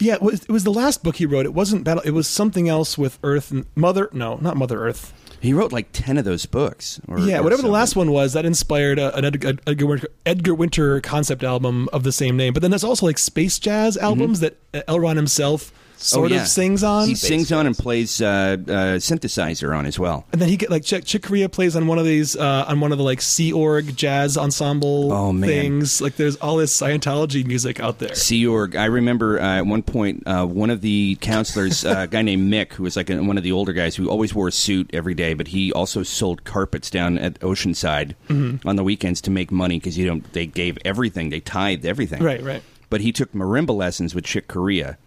Yeah, 0.00 0.14
it 0.14 0.22
was, 0.22 0.42
it 0.42 0.50
was 0.50 0.64
the 0.64 0.72
last 0.72 1.02
book 1.02 1.16
he 1.16 1.24
wrote. 1.24 1.46
It 1.46 1.54
wasn't 1.54 1.84
battle. 1.84 2.02
It 2.04 2.10
was 2.10 2.26
something 2.28 2.68
else 2.68 2.98
with 2.98 3.18
Earth 3.22 3.50
and 3.50 3.64
Mother. 3.74 4.10
No, 4.12 4.36
not 4.36 4.56
Mother 4.56 4.78
Earth. 4.84 5.14
he 5.40 5.52
wrote 5.54 5.72
like 5.72 5.88
ten 5.92 6.18
of 6.18 6.24
those 6.24 6.46
books. 6.46 7.00
Or, 7.06 7.18
yeah, 7.20 7.38
or 7.38 7.42
whatever 7.44 7.62
the 7.62 7.68
last 7.68 7.96
one 7.96 8.10
was, 8.10 8.32
that 8.32 8.44
inspired 8.44 8.98
uh, 8.98 9.12
an 9.14 9.24
Edgar, 9.24 9.54
Edgar, 9.66 9.86
Winter, 9.86 10.08
Edgar 10.26 10.54
Winter 10.54 11.00
concept 11.00 11.44
album 11.44 11.88
of 11.92 12.02
the 12.02 12.12
same 12.12 12.36
name. 12.36 12.52
But 12.52 12.62
then 12.62 12.70
there's 12.70 12.84
also 12.84 13.06
like 13.06 13.18
space 13.18 13.58
jazz 13.58 13.96
albums 13.96 14.40
that 14.40 14.56
uh, 14.74 14.82
L. 14.88 15.00
Ron 15.00 15.16
himself 15.16 15.72
sort 16.04 16.30
oh, 16.30 16.34
yeah. 16.34 16.42
of 16.42 16.48
sings 16.48 16.82
on. 16.82 17.08
He 17.08 17.14
sings 17.14 17.50
on 17.52 17.66
and 17.66 17.76
plays 17.76 18.20
uh, 18.20 18.26
uh, 18.26 18.58
synthesizer 18.98 19.76
on 19.76 19.86
as 19.86 19.98
well. 19.98 20.26
and 20.32 20.40
then 20.40 20.48
he 20.48 20.56
get 20.56 20.70
like 20.70 20.84
Chick, 20.84 21.04
Chick 21.04 21.22
Corea 21.22 21.48
plays 21.48 21.76
on 21.76 21.86
one 21.86 21.98
of 21.98 22.04
these 22.04 22.36
uh, 22.36 22.64
on 22.68 22.80
one 22.80 22.92
of 22.92 22.98
the 22.98 23.04
like 23.04 23.20
Sea 23.20 23.52
Org 23.52 23.96
jazz 23.96 24.36
ensemble 24.36 25.12
Oh, 25.12 25.32
man. 25.32 25.48
things. 25.48 26.00
Like 26.00 26.16
there's 26.16 26.36
all 26.36 26.56
this 26.56 26.76
Scientology 26.78 27.44
music 27.46 27.80
out 27.80 27.98
there. 27.98 28.14
Sea 28.14 28.46
Org. 28.46 28.76
I 28.76 28.86
remember 28.86 29.40
uh, 29.40 29.58
at 29.58 29.66
one 29.66 29.82
point 29.82 30.22
uh, 30.26 30.44
one 30.46 30.70
of 30.70 30.80
the 30.80 31.16
counselors, 31.20 31.84
uh, 31.84 32.00
a 32.00 32.06
guy 32.06 32.22
named 32.22 32.52
Mick, 32.52 32.72
who 32.74 32.82
was 32.82 32.96
like 32.96 33.10
a, 33.10 33.22
one 33.22 33.36
of 33.38 33.42
the 33.44 33.52
older 33.52 33.72
guys 33.72 33.96
who 33.96 34.08
always 34.10 34.34
wore 34.34 34.48
a 34.48 34.52
suit 34.52 34.90
every 34.92 35.14
day, 35.14 35.34
but 35.34 35.48
he 35.48 35.72
also 35.72 36.02
sold 36.02 36.44
carpets 36.44 36.90
down 36.90 37.18
at 37.18 37.38
Oceanside 37.40 38.14
Mm-hmm. 38.28 38.66
on 38.68 38.76
the 38.76 38.84
weekends 38.84 39.20
to 39.22 39.30
make 39.30 39.50
money 39.52 39.78
because 39.78 39.96
you 39.98 40.06
don't. 40.06 40.30
They 40.32 40.46
gave 40.46 40.78
everything. 40.84 41.30
They 41.30 41.40
tithed 41.40 41.84
everything. 41.84 42.22
Right, 42.22 42.42
right. 42.42 42.62
But 42.94 43.00
he 43.00 43.10
took 43.10 43.32
marimba 43.32 43.74
lessons 43.74 44.14
with 44.14 44.22
Chick 44.22 44.46
Corea. 44.46 44.98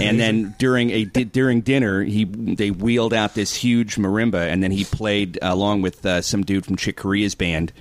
And 0.00 0.18
then 0.18 0.56
during 0.58 0.90
a 0.90 1.04
di- 1.04 1.22
during 1.22 1.60
dinner, 1.60 2.02
he 2.02 2.24
they 2.24 2.72
wheeled 2.72 3.14
out 3.14 3.36
this 3.36 3.54
huge 3.54 3.94
marimba, 3.94 4.48
and 4.50 4.60
then 4.60 4.72
he 4.72 4.82
played 4.84 5.38
along 5.40 5.82
with 5.82 6.04
uh, 6.04 6.20
some 6.20 6.42
dude 6.42 6.66
from 6.66 6.74
Chick 6.74 6.96
Corea's 6.96 7.36
band. 7.36 7.72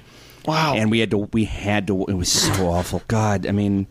Wow. 0.45 0.75
And 0.75 0.91
we 0.91 0.99
had 0.99 1.09
to 1.09 1.17
we 1.33 1.45
had 1.45 1.87
to. 1.87 2.05
It 2.05 2.13
was 2.13 2.31
so 2.31 2.67
awful. 2.67 3.01
God, 3.07 3.47
I 3.47 3.51
mean, 3.51 3.87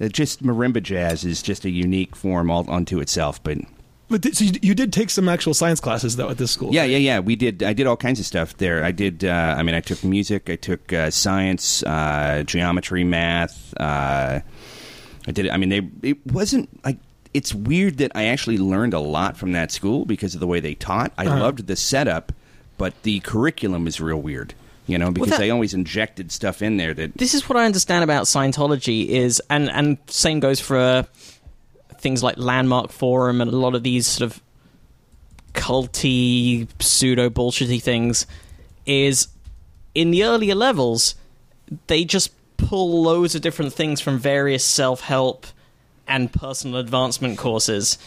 just 0.00 0.42
marimba 0.42 0.82
jazz 0.82 1.26
is 1.26 1.42
just 1.42 1.66
a 1.66 1.70
unique 1.70 2.16
form 2.16 2.50
all 2.50 2.64
unto 2.70 3.00
itself. 3.00 3.42
But 3.42 3.58
But 4.08 4.22
did, 4.22 4.34
so 4.34 4.44
you, 4.44 4.52
you 4.62 4.74
did 4.74 4.94
take 4.94 5.10
some 5.10 5.28
actual 5.28 5.52
science 5.52 5.78
classes 5.78 6.16
though 6.16 6.30
at 6.30 6.38
this 6.38 6.50
school. 6.52 6.72
yeah, 6.72 6.84
yeah, 6.84 6.96
yeah. 6.96 7.18
We 7.20 7.36
did. 7.36 7.62
I 7.62 7.74
did 7.74 7.86
all 7.86 7.98
kinds 7.98 8.18
of 8.18 8.24
stuff 8.24 8.56
there. 8.56 8.82
I 8.82 8.92
did. 8.92 9.26
Uh, 9.26 9.54
I 9.58 9.62
mean, 9.62 9.74
I 9.74 9.80
took 9.80 10.02
music. 10.02 10.48
I 10.48 10.56
took 10.56 10.90
uh, 10.90 11.10
science, 11.10 11.82
uh, 11.82 12.44
geometry, 12.46 13.04
math. 13.04 13.74
I 15.30 15.32
did. 15.32 15.48
I 15.48 15.56
mean, 15.58 15.68
they. 15.68 15.88
It 16.02 16.26
wasn't 16.26 16.84
like. 16.84 16.98
It's 17.32 17.54
weird 17.54 17.98
that 17.98 18.10
I 18.16 18.24
actually 18.24 18.58
learned 18.58 18.94
a 18.94 18.98
lot 18.98 19.36
from 19.36 19.52
that 19.52 19.70
school 19.70 20.04
because 20.04 20.34
of 20.34 20.40
the 20.40 20.48
way 20.48 20.58
they 20.58 20.74
taught. 20.74 21.12
I 21.16 21.26
loved 21.26 21.68
the 21.68 21.76
setup, 21.76 22.32
but 22.76 23.00
the 23.04 23.20
curriculum 23.20 23.86
is 23.86 24.00
real 24.00 24.20
weird. 24.20 24.54
You 24.88 24.98
know, 24.98 25.12
because 25.12 25.30
that- 25.30 25.38
they 25.38 25.50
always 25.50 25.72
injected 25.72 26.32
stuff 26.32 26.62
in 26.62 26.76
there 26.78 26.92
that. 26.94 27.16
this 27.16 27.32
is 27.34 27.48
what 27.48 27.56
I 27.56 27.64
understand 27.64 28.02
about 28.02 28.24
Scientology 28.24 29.06
is, 29.06 29.40
and 29.48 29.70
and 29.70 29.98
same 30.08 30.40
goes 30.40 30.58
for 30.58 30.76
uh, 30.76 31.02
things 31.98 32.24
like 32.24 32.36
Landmark 32.36 32.90
Forum 32.90 33.40
and 33.40 33.52
a 33.52 33.56
lot 33.56 33.76
of 33.76 33.84
these 33.84 34.08
sort 34.08 34.32
of 34.32 34.42
culty 35.54 36.66
pseudo 36.80 37.30
bullshitty 37.30 37.80
things. 37.80 38.26
Is 38.84 39.28
in 39.94 40.10
the 40.10 40.24
earlier 40.24 40.56
levels, 40.56 41.14
they 41.86 42.04
just 42.04 42.32
pull 42.66 43.02
loads 43.02 43.34
of 43.34 43.42
different 43.42 43.72
things 43.72 44.00
from 44.00 44.18
various 44.18 44.64
self 44.64 45.00
help 45.00 45.46
and 46.06 46.32
personal 46.32 46.78
advancement 46.78 47.38
courses. 47.38 47.98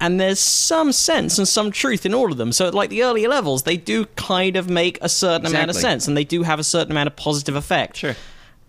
And 0.00 0.20
there's 0.20 0.38
some 0.38 0.92
sense 0.92 1.38
and 1.38 1.48
some 1.48 1.72
truth 1.72 2.06
in 2.06 2.14
all 2.14 2.30
of 2.30 2.38
them. 2.38 2.52
So, 2.52 2.68
like 2.68 2.88
the 2.90 3.02
earlier 3.02 3.28
levels, 3.28 3.64
they 3.64 3.76
do 3.76 4.04
kind 4.16 4.56
of 4.56 4.70
make 4.70 4.98
a 5.02 5.08
certain 5.08 5.46
amount 5.46 5.70
of 5.70 5.76
sense, 5.76 6.06
and 6.06 6.16
they 6.16 6.24
do 6.24 6.42
have 6.44 6.60
a 6.60 6.64
certain 6.64 6.92
amount 6.92 7.08
of 7.08 7.16
positive 7.16 7.56
effect 7.56 7.96
Sure. 7.96 8.14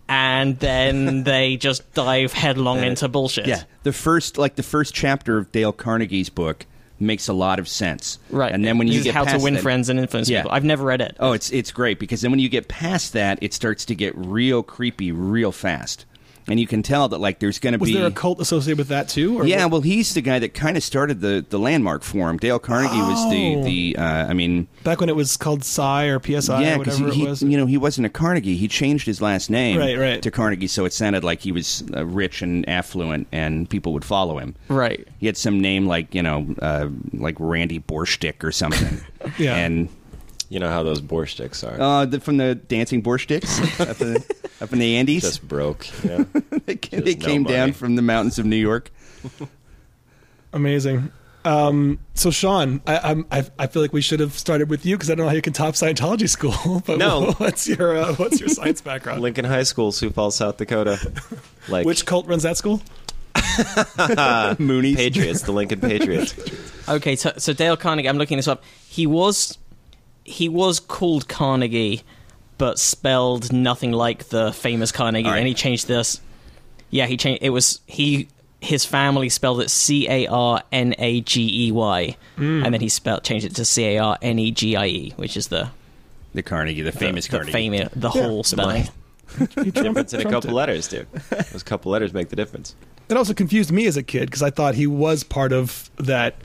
and 0.07 0.57
then 0.59 1.23
they 1.25 1.55
just 1.55 1.93
dive 1.93 2.33
headlong 2.33 2.79
into 2.79 3.07
bullshit. 3.07 3.45
Yeah, 3.45 3.63
the 3.83 3.93
first 3.93 4.39
like 4.39 4.55
the 4.55 4.63
first 4.63 4.95
chapter 4.95 5.37
of 5.37 5.51
Dale 5.51 5.71
Carnegie's 5.71 6.29
book 6.29 6.65
makes 6.99 7.27
a 7.27 7.33
lot 7.33 7.59
of 7.59 7.67
sense. 7.67 8.19
right. 8.29 8.51
and 8.53 8.63
then 8.65 8.77
when 8.77 8.87
This 8.87 8.97
you 8.97 9.03
get 9.03 9.13
how 9.13 9.23
to 9.23 9.37
win 9.39 9.53
that- 9.55 9.63
friends 9.63 9.89
and 9.89 9.99
influence 9.99 10.29
Yeah. 10.29 10.41
people. 10.41 10.51
I've 10.55 10.63
never 10.63 10.83
read 10.85 11.01
it. 11.01 11.15
Oh, 11.19 11.31
it's 11.33 11.49
it's 11.51 11.71
great 11.71 11.99
because 11.99 12.21
then 12.21 12.31
when 12.31 12.39
you 12.39 12.49
get 12.49 12.67
past 12.67 13.13
that, 13.13 13.39
it 13.41 13.53
starts 13.53 13.85
to 13.85 13.95
get 13.95 14.13
real 14.17 14.63
creepy 14.63 15.11
real 15.11 15.51
fast, 15.51 16.05
and 16.49 16.59
you 16.59 16.67
can 16.67 16.81
tell 16.83 17.07
that 17.09 17.19
like 17.19 17.39
there's 17.39 17.59
going 17.59 17.73
to 17.73 17.77
be 17.77 17.81
Was 17.83 17.89
be 17.91 17.97
there 17.97 18.07
a 18.07 18.11
cult 18.11 18.39
associated 18.41 18.77
with 18.77 18.87
that 18.89 19.07
too? 19.09 19.39
Or 19.39 19.45
yeah, 19.45 19.63
what- 19.65 19.71
well, 19.71 19.81
he's 19.81 20.13
the 20.13 20.21
guy 20.21 20.39
that 20.39 20.53
kind 20.53 20.75
of 20.77 20.83
started 20.83 21.21
the, 21.21 21.45
the 21.49 21.59
landmark 21.59 22.03
forum. 22.03 22.37
Dale 22.37 22.59
Carnegie 22.59 22.97
was 22.97 23.29
the 23.31 23.55
Oh. 23.57 23.63
the. 23.63 23.95
Uh, 23.97 24.03
I 24.27 24.33
mean, 24.33 24.67
back 24.83 24.99
when 24.99 25.09
it 25.09 25.15
was 25.15 25.37
called 25.37 25.63
Psi 25.63 26.05
or 26.05 26.19
PSI 26.21 26.61
yeah, 26.61 26.75
or 26.75 26.79
because 26.79 26.99
whatever 26.99 27.15
he, 27.15 27.23
it 27.25 27.29
was. 27.29 27.41
you 27.43 27.57
know 27.57 27.65
he 27.65 27.77
wasn't 27.77 28.05
a 28.05 28.09
Carnegie. 28.09 28.55
He 28.57 28.67
changed 28.67 29.05
his 29.05 29.21
last 29.21 29.49
name 29.49 29.77
Right, 29.77 29.97
right. 29.97 30.21
to 30.21 30.31
Carnegie, 30.31 30.67
so 30.67 30.85
it 30.85 30.93
sounded 30.93 31.23
like 31.23 31.41
he 31.41 31.51
was 31.51 31.83
uh, 31.95 32.05
rich 32.05 32.41
and 32.41 32.67
affluent, 32.67 33.27
and 33.31 33.69
people 33.69 33.93
would 33.93 34.05
follow 34.05 34.37
him. 34.39 34.55
Right. 34.67 35.07
He 35.19 35.25
had 35.25 35.37
some 35.37 35.59
name 35.61 35.85
like 35.87 36.13
you 36.15 36.23
know, 36.23 36.47
uh, 36.61 36.89
like 37.13 37.35
Randy 37.39 37.79
Borstick 37.79 38.43
or 38.43 38.51
something. 38.51 39.01
Yeah. 39.37 39.55
and 39.57 39.89
You 40.49 40.59
know 40.59 40.69
how 40.69 40.81
those 40.83 40.99
borscht 41.01 41.31
sticks 41.31 41.63
are. 41.63 41.79
uh, 41.79 42.05
the, 42.05 42.19
from 42.19 42.37
the 42.37 42.55
dancing 42.55 43.03
Borsticks 43.03 43.79
up, 43.89 44.01
in, 44.01 44.17
up 44.59 44.73
in 44.73 44.79
the 44.79 44.95
Andes. 44.97 45.21
Just 45.21 45.47
broke. 45.47 45.87
You 46.03 46.09
know? 46.09 46.23
they 46.65 46.75
came, 46.75 47.03
they 47.03 47.13
just 47.13 47.27
no 47.27 47.43
down 47.43 47.73
from 47.73 47.95
the 47.95 48.01
mountains 48.01 48.39
of 48.39 48.45
New 48.47 48.55
York. 48.55 48.89
Amazing. 50.53 51.11
Um, 51.45 51.99
so 52.15 52.31
Sean, 52.31 52.81
I, 52.85 52.97
I'm, 53.11 53.25
I 53.31 53.45
I 53.57 53.67
feel 53.67 53.81
like 53.81 53.93
we 53.93 54.01
should 54.01 54.19
have 54.19 54.33
started 54.33 54.69
with 54.69 54.85
you 54.85 54.97
because 54.97 55.09
I 55.09 55.15
don't 55.15 55.25
know 55.25 55.29
how 55.29 55.35
you 55.35 55.41
can 55.41 55.53
top 55.53 55.75
Scientology 55.75 56.27
school. 56.27 56.81
But 56.85 56.97
No. 56.97 57.31
what's 57.33 57.67
your 57.67 57.95
uh, 57.97 58.13
what's 58.15 58.39
your 58.39 58.49
science 58.49 58.81
background? 58.81 59.21
Lincoln 59.21 59.45
High 59.45 59.63
School, 59.63 59.91
Sioux 59.91 60.09
Falls, 60.09 60.35
South 60.35 60.57
Dakota. 60.57 60.99
Like 61.69 61.85
Which 61.85 62.05
cult 62.05 62.25
runs 62.27 62.43
that 62.43 62.57
school? 62.57 62.81
Moonies. 63.35 64.95
Patriots, 64.95 65.43
the 65.43 65.51
Lincoln 65.51 65.79
Patriots. 65.79 66.33
Okay, 66.89 67.15
so, 67.15 67.31
so 67.37 67.53
Dale 67.53 67.77
Carnegie, 67.77 68.09
I'm 68.09 68.17
looking 68.17 68.37
this 68.37 68.47
up. 68.47 68.63
He 68.87 69.05
was 69.07 69.57
he 70.29 70.47
was 70.49 70.79
called 70.79 71.27
Carnegie, 71.27 72.01
but 72.57 72.77
spelled 72.79 73.51
nothing 73.51 73.91
like 73.91 74.25
the 74.29 74.51
famous 74.53 74.91
Carnegie, 74.91 75.25
All 75.25 75.31
right. 75.31 75.39
and 75.39 75.47
he 75.47 75.53
changed 75.53 75.87
this. 75.87 76.21
Yeah, 76.89 77.05
he 77.05 77.17
changed. 77.17 77.43
It 77.43 77.49
was 77.51 77.81
he. 77.87 78.27
His 78.61 78.83
family 78.83 79.29
spelled 79.29 79.61
it 79.61 79.69
C 79.69 80.09
A 80.09 80.27
R 80.27 80.61
N 80.71 80.93
A 80.97 81.21
G 81.21 81.67
E 81.67 81.71
Y, 81.71 82.17
Hmm. 82.35 82.63
and 82.65 82.73
then 82.73 82.81
he 82.81 82.89
spelled 82.89 83.23
changed 83.23 83.45
it 83.45 83.55
to 83.55 83.63
C 83.65 83.85
A 83.85 83.97
R 83.99 84.17
N 84.21 84.37
E 84.39 84.51
G 84.51 84.75
I 84.75 84.85
E, 84.87 85.13
which 85.15 85.37
is 85.37 85.47
the 85.47 85.69
The 86.33 86.43
Carnegie, 86.43 86.81
the 86.81 86.91
famous 86.91 87.25
the, 87.27 87.31
Carnegie. 87.31 87.51
famous 87.53 87.89
the 87.95 88.09
whole 88.09 88.43
spelling. 88.43 88.89
difference 89.73 90.13
in 90.13 90.21
a 90.21 90.29
couple 90.29 90.49
it. 90.49 90.53
letters, 90.53 90.87
dude. 90.87 91.07
Those 91.51 91.63
couple 91.63 91.91
letters 91.91 92.13
make 92.13 92.29
the 92.29 92.35
difference. 92.35 92.75
It 93.09 93.15
also 93.17 93.33
confused 93.33 93.71
me 93.71 93.85
as 93.87 93.95
a 93.97 94.03
kid 94.03 94.25
because 94.25 94.41
I 94.43 94.49
thought 94.49 94.75
he 94.75 94.87
was 94.87 95.23
part 95.23 95.53
of 95.53 95.89
that. 95.97 96.35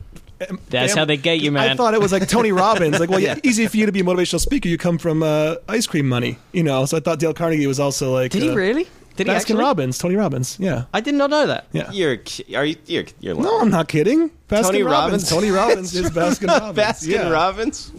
That's 0.68 0.92
fam- 0.92 0.99
how 0.99 1.05
they 1.05 1.16
get 1.16 1.40
you, 1.40 1.51
man. 1.53 1.70
I 1.70 1.75
thought 1.77 1.94
it 1.94 2.01
was 2.01 2.12
like 2.12 2.29
Tony 2.29 2.53
Robbins. 2.64 2.99
Like, 3.01 3.09
well, 3.11 3.20
yeah, 3.20 3.38
easy 3.42 3.66
for 3.66 3.77
you 3.77 3.87
to 3.87 3.92
be 3.92 4.01
a 4.01 4.05
motivational 4.05 4.40
speaker. 4.40 4.68
You 4.68 4.79
come 4.79 4.99
from 4.99 5.23
uh, 5.23 5.57
ice 5.68 5.87
cream 5.87 6.09
money, 6.09 6.38
you 6.53 6.62
know. 6.62 6.85
So 6.87 6.97
I 6.97 7.01
thought 7.01 7.18
Dale 7.20 7.35
Carnegie 7.35 7.66
was 7.66 7.81
also 7.81 8.12
like. 8.12 8.33
Did 8.33 8.42
he 8.42 8.51
uh, 8.51 8.55
really? 8.55 8.87
Did 9.16 9.29
he 9.29 9.33
Baskin 9.33 9.37
actually? 9.37 9.61
Robbins, 9.61 9.99
Tony 9.99 10.16
Robbins. 10.16 10.59
Yeah, 10.59 10.87
I 10.92 11.01
did 11.01 11.14
not 11.14 11.31
know 11.31 11.47
that. 11.47 11.66
yeah. 11.73 11.88
You're 11.92 12.16
ki- 12.16 12.57
are 12.57 12.64
you 12.64 12.75
you're 12.87 13.05
you're 13.20 13.37
No, 13.37 13.61
I'm 13.61 13.70
not 13.70 13.87
kidding. 13.88 14.31
Baskin 14.49 14.62
Tony 14.62 14.83
Robbins. 14.83 15.31
Robbins? 15.31 15.31
Tony 15.31 15.51
Robbins 15.53 15.94
is 15.94 16.11
Baskin 16.11 16.49
Robbins. 16.61 16.77
Baskin 16.79 17.09
yeah. 17.12 17.31
Robbins. 17.31 17.92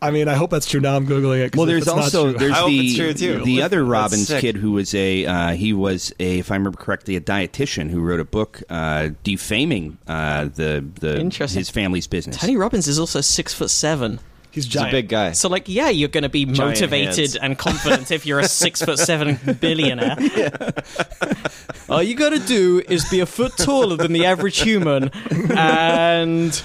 I 0.00 0.10
mean, 0.12 0.28
I 0.28 0.34
hope 0.34 0.50
that's 0.50 0.66
true. 0.66 0.80
Now 0.80 0.94
I'm 0.96 1.06
googling 1.06 1.44
it. 1.44 1.56
Well, 1.56 1.66
there's 1.66 1.78
it's 1.82 1.86
not 1.88 1.98
also 1.98 2.30
true- 2.30 2.38
there's 2.38 2.52
I 2.52 2.56
hope 2.60 2.68
the 2.68 2.78
it's 2.86 2.96
true, 2.96 3.12
too. 3.14 3.44
the 3.44 3.62
other 3.62 3.84
Robbins 3.84 4.28
kid 4.28 4.56
who 4.56 4.72
was 4.72 4.94
a 4.94 5.26
uh, 5.26 5.48
he 5.54 5.72
was 5.72 6.12
a 6.20 6.38
if 6.38 6.50
I 6.52 6.54
remember 6.54 6.78
correctly 6.78 7.16
a 7.16 7.20
dietitian 7.20 7.90
who 7.90 8.00
wrote 8.00 8.20
a 8.20 8.24
book 8.24 8.62
uh, 8.70 9.10
defaming 9.24 9.98
uh, 10.06 10.44
the 10.44 10.84
the 11.00 11.46
his 11.48 11.68
family's 11.70 12.06
business. 12.06 12.36
Tony 12.36 12.56
Robbins 12.56 12.86
is 12.86 12.98
also 12.98 13.20
six 13.20 13.52
foot 13.54 13.70
seven. 13.70 14.20
he's 14.52 14.64
He's 14.64 14.66
giant. 14.72 14.90
a 14.90 14.92
big 14.98 15.08
guy. 15.08 15.32
So, 15.32 15.48
like, 15.48 15.68
yeah, 15.68 15.88
you're 15.88 16.08
going 16.08 16.22
to 16.22 16.28
be 16.28 16.44
Giant 16.44 16.58
motivated 16.58 17.16
hands. 17.16 17.36
and 17.36 17.58
confident 17.58 18.10
if 18.12 18.24
you're 18.24 18.38
a 18.40 18.46
six 18.48 18.80
foot 18.82 18.98
seven 19.00 19.38
billionaire. 19.60 20.16
All 21.88 22.02
you 22.02 22.14
got 22.14 22.30
to 22.30 22.38
do 22.38 22.82
is 22.88 23.08
be 23.08 23.20
a 23.20 23.26
foot 23.26 23.56
taller 23.56 23.96
than 23.96 24.12
the 24.12 24.26
average 24.26 24.60
human 24.60 25.10
and 25.56 26.52
just 26.52 26.64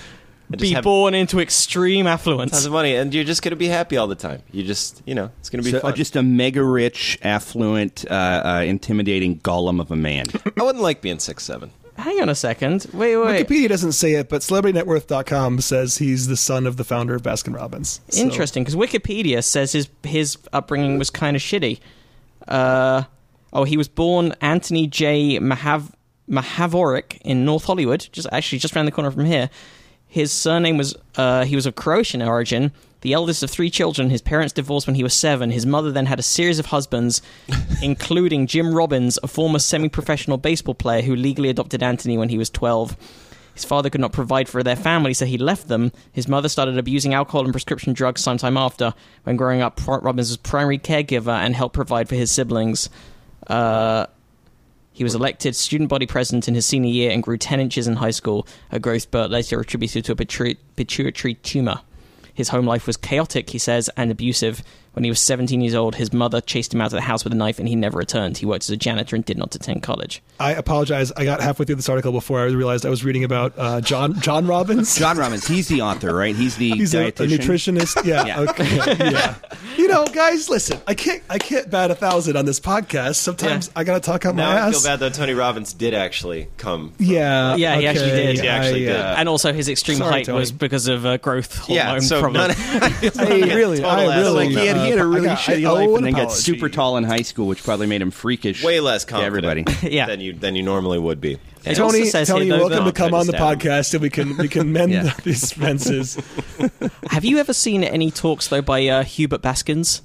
be 0.58 0.72
have- 0.74 0.84
born 0.84 1.14
into 1.14 1.40
extreme 1.40 2.08
affluence. 2.08 2.52
Tons 2.52 2.66
affluence. 2.66 2.66
of 2.66 2.72
money, 2.72 2.96
and 2.96 3.14
you're 3.14 3.24
just 3.24 3.42
gonna 3.42 3.56
be 3.56 3.68
happy 3.68 3.98
all 3.98 4.08
the 4.08 4.16
time. 4.16 4.42
You 4.52 4.64
just 4.64 5.02
you 5.06 5.16
know 5.16 5.30
it's 5.40 5.50
gonna 5.50 5.64
be 5.64 5.72
So, 5.72 5.80
uh, 5.80 5.92
just 5.92 6.16
a 6.16 6.24
mega 6.24 6.64
rich, 6.64 7.18
affluent, 7.22 8.06
uh, 8.10 8.14
uh, 8.14 8.64
intimidating 8.66 9.40
golem 9.40 9.80
of 9.80 9.92
a 9.92 9.96
man. 9.96 10.26
I 10.58 10.64
wouldn't 10.64 10.84
like 10.84 11.02
being 11.02 11.20
six 11.20 11.44
seven. 11.44 11.72
Hang 11.98 12.20
on 12.22 12.30
a 12.30 12.36
second. 12.36 12.88
Wait, 12.92 13.16
wait. 13.18 13.48
Wikipedia 13.48 13.70
doesn't 13.70 13.92
say 13.92 14.14
it, 14.14 14.28
but 14.28 14.42
CelebrityNetWorth.com 14.42 15.62
says 15.62 16.00
he's 16.00 16.26
the 16.28 16.36
son 16.36 16.66
of 16.66 16.78
the 16.78 16.84
founder 16.84 17.14
of 17.14 17.22
Baskin 17.22 17.56
Robbins. 17.56 18.02
So- 18.10 18.22
Interesting, 18.24 18.64
because 18.64 18.76
Wikipedia 18.76 19.44
says 19.44 19.74
his 19.74 19.88
his 20.04 20.38
upbringing 20.52 20.98
was 20.98 21.10
kind 21.10 21.36
of 21.36 21.42
shitty. 21.42 21.80
Uh, 22.48 23.04
oh, 23.52 23.64
he 23.64 23.78
was 23.78 23.88
born 23.88 24.34
Anthony 24.42 24.88
J. 24.88 25.40
Mahav 25.40 25.92
Mahavorick 26.30 27.20
in 27.22 27.46
North 27.46 27.66
Hollywood, 27.66 28.08
just 28.12 28.28
actually 28.32 28.60
just 28.60 28.76
around 28.76 28.86
the 28.86 28.92
corner 28.92 29.12
from 29.12 29.26
here. 29.26 29.50
His 30.14 30.32
surname 30.32 30.78
was 30.78 30.96
uh, 31.16 31.44
he 31.44 31.56
was 31.56 31.66
of 31.66 31.74
Croatian 31.74 32.22
origin. 32.22 32.72
The 33.02 33.14
eldest 33.14 33.42
of 33.42 33.50
three 33.50 33.72
children, 33.72 34.12
his 34.12 34.22
parents 34.22 34.54
divorced 34.54 34.86
when 34.86 34.96
he 34.96 35.02
was 35.02 35.16
seven. 35.16 35.50
His 35.50 35.66
mother 35.66 35.92
then 35.92 36.06
had 36.06 36.20
a 36.20 36.22
series 36.22 36.60
of 36.60 36.68
husbands, 36.68 37.24
including 37.82 38.46
Jim 38.46 38.76
Robbins, 38.76 39.18
a 39.24 39.28
former 39.28 39.58
semi-professional 39.58 40.38
baseball 40.38 40.76
player 40.76 41.02
who 41.02 41.16
legally 41.16 41.50
adopted 41.50 41.82
Anthony 41.82 42.16
when 42.16 42.30
he 42.30 42.38
was 42.38 42.52
twelve. 42.52 42.96
His 43.56 43.66
father 43.66 43.90
could 43.90 44.02
not 44.02 44.12
provide 44.12 44.48
for 44.48 44.62
their 44.62 44.76
family, 44.76 45.16
so 45.16 45.26
he 45.26 45.40
left 45.40 45.68
them. 45.68 45.92
His 46.12 46.28
mother 46.28 46.48
started 46.48 46.78
abusing 46.78 47.16
alcohol 47.16 47.46
and 47.46 47.52
prescription 47.52 47.94
drugs 47.94 48.22
sometime 48.22 48.56
after. 48.56 48.94
When 49.24 49.36
growing 49.36 49.62
up, 49.62 49.82
Robbins 49.88 50.30
was 50.30 50.38
primary 50.38 50.78
caregiver 50.78 51.36
and 51.36 51.56
helped 51.56 51.74
provide 51.74 52.08
for 52.08 52.14
his 52.14 52.30
siblings. 52.30 52.88
Uh, 53.48 54.06
He 54.94 55.04
was 55.04 55.16
elected 55.16 55.56
student 55.56 55.90
body 55.90 56.06
president 56.06 56.48
in 56.48 56.54
his 56.54 56.68
senior 56.68 56.92
year 56.92 57.12
and 57.12 57.24
grew 57.24 57.38
10 57.38 57.60
inches 57.60 57.88
in 57.88 57.96
high 57.96 58.12
school, 58.12 58.48
a 58.72 58.80
growth 58.80 59.10
but 59.10 59.32
later 59.32 59.60
attributed 59.60 60.06
to 60.06 60.12
a 60.12 60.56
pituitary 60.76 61.34
tumor. 61.36 61.82
His 62.34 62.50
home 62.50 62.66
life 62.66 62.86
was 62.86 62.96
chaotic, 62.96 63.50
he 63.50 63.58
says, 63.58 63.90
and 63.98 64.12
abusive. 64.12 64.64
When 64.94 65.04
he 65.04 65.10
was 65.10 65.20
17 65.20 65.62
years 65.62 65.74
old, 65.74 65.96
his 65.96 66.14
mother 66.14 66.40
chased 66.40 66.74
him 66.74 66.82
out 66.82 66.88
of 66.88 66.92
the 66.92 67.02
house 67.02 67.24
with 67.24 67.34
a 67.34 67.36
knife 67.36 67.58
and 67.60 67.68
he 67.68 67.76
never 67.76 67.98
returned. 67.98 68.38
He 68.38 68.46
worked 68.46 68.66
as 68.66 68.70
a 68.70 68.78
janitor 68.78 69.16
and 69.16 69.26
did 69.26 69.38
not 69.38 69.56
attend 69.56 69.82
college. 69.84 70.22
I 70.40 70.52
apologize. 70.54 71.12
I 71.14 71.24
got 71.26 71.42
halfway 71.42 71.66
through 71.66 71.76
this 71.78 71.90
article 71.90 72.12
before 72.12 72.40
I 72.42 72.44
realized 72.46 72.86
I 72.86 72.90
was 72.90 73.04
reading 73.04 73.24
about 73.24 73.54
uh, 73.58 73.82
John 73.82 74.20
John 74.22 74.46
Robbins. 74.46 74.96
John 75.00 75.18
Robbins, 75.18 75.48
he's 75.48 75.68
the 75.68 75.82
author, 75.82 76.14
right? 76.14 76.36
He's 76.36 76.58
the 76.58 76.72
He's 76.72 76.94
a, 76.94 77.08
a 77.08 77.12
nutritionist. 77.12 78.04
Yeah. 78.06 78.26
Yeah. 78.26 78.40
Okay. 78.42 78.76
yeah. 79.12 79.36
You 79.78 79.88
know, 79.88 80.06
guys, 80.06 80.50
listen. 80.50 80.80
I 80.88 80.94
can't. 80.94 81.24
I 81.30 81.40
can't 81.40 81.70
bat 81.72 81.90
a 81.92 81.96
thousand 81.96 82.38
on 82.38 82.46
this 82.46 82.60
podcast. 82.60 83.16
Sometimes 83.16 83.68
Yeah. 83.68 83.74
I 83.80 83.84
gotta 83.84 84.00
talk 84.00 84.26
out 84.26 84.36
my 84.36 84.44
I 84.44 84.68
ass. 84.68 84.74
feel 84.74 84.84
bad 84.92 85.00
though. 85.00 85.10
Tony 85.10 85.34
Robbins 85.34 85.74
did 85.74 85.94
actually 85.94 86.50
come. 86.58 86.94
Yeah. 87.00 87.56
Yeah, 87.56 87.78
he 87.80 87.88
actually 87.88 88.12
did. 88.12 88.40
He 88.40 88.48
actually 88.48 88.90
I, 88.90 88.94
did. 88.94 89.02
uh, 89.02 89.16
and 89.18 89.30
also, 89.30 89.54
his 89.54 89.70
extreme 89.70 89.98
sorry, 89.98 90.12
height 90.12 90.26
Tony. 90.26 90.40
was 90.40 90.52
because 90.52 90.88
of 90.88 91.06
uh, 91.06 91.18
growth 91.18 91.58
hormone 91.58 91.76
Yeah, 91.76 92.00
so 92.00 92.22
problem. 92.22 92.48
none, 92.48 92.52
I 92.58 93.54
really, 93.56 93.84
I 93.84 94.06
Total 94.06 94.22
really. 94.22 94.48
Like 94.48 94.50
he 94.50 94.68
had, 94.68 94.78
he 94.84 94.90
had 94.92 95.00
a 95.00 95.06
really 95.06 95.26
got- 95.28 95.38
shitty 95.40 95.66
I 95.68 95.72
life 95.72 95.90
an 95.90 95.96
and 95.98 96.06
then 96.06 96.14
got 96.14 96.32
super 96.32 96.70
tall 96.70 96.98
in 96.98 97.04
high 97.04 97.22
school, 97.22 97.48
which 97.48 97.64
probably 97.64 97.88
made 97.88 98.02
him 98.02 98.12
freakish. 98.12 98.64
way 98.64 98.80
less 98.80 99.04
to 99.06 99.12
confident 99.12 99.46
everybody. 99.66 99.66
Yeah. 99.94 100.06
than 100.08 100.20
you 100.22 100.34
than 100.34 100.56
you 100.56 100.64
normally 100.64 101.00
would 101.00 101.20
be. 101.22 101.38
It 101.66 101.80
also 101.80 101.98
Tony, 101.98 102.06
says 102.10 102.28
Tony, 102.28 102.46
here, 102.46 102.56
you're 102.58 102.58
though, 102.70 102.70
welcome 102.70 102.86
that- 102.86 102.96
to 102.96 102.98
come 103.02 103.14
on 103.14 103.26
the 103.28 103.34
Try 103.34 103.56
to 103.56 103.60
stab 103.60 103.72
podcast, 103.72 103.94
and 103.94 104.02
we 104.02 104.10
can 104.10 104.38
we 104.38 104.48
can 104.50 104.72
mend 104.74 104.92
Yeah. 104.94 105.14
these 105.24 105.52
fences. 105.54 106.18
Have 107.10 107.24
you 107.26 107.38
ever 107.40 107.54
seen 107.54 107.84
any 107.84 108.12
talks 108.12 108.48
though 108.50 108.62
by 108.62 108.86
uh, 108.88 109.04
Hubert 109.04 109.42
Baskins? 109.42 110.02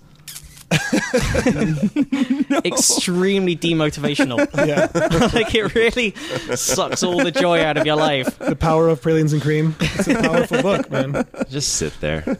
Extremely 2.64 3.56
demotivational. 3.56 4.38
Yeah, 4.66 4.88
like 5.34 5.54
it 5.54 5.74
really 5.74 6.14
sucks 6.56 7.02
all 7.02 7.22
the 7.24 7.30
joy 7.30 7.62
out 7.62 7.76
of 7.76 7.86
your 7.86 7.96
life. 7.96 8.38
the 8.38 8.54
power 8.56 8.88
of 8.88 9.00
pralines 9.00 9.32
and 9.32 9.40
cream. 9.42 9.74
It's 9.80 10.08
a 10.08 10.14
powerful 10.20 10.60
book, 10.62 10.90
man. 10.90 11.26
Just 11.48 11.74
sit 11.74 11.98
there. 12.00 12.38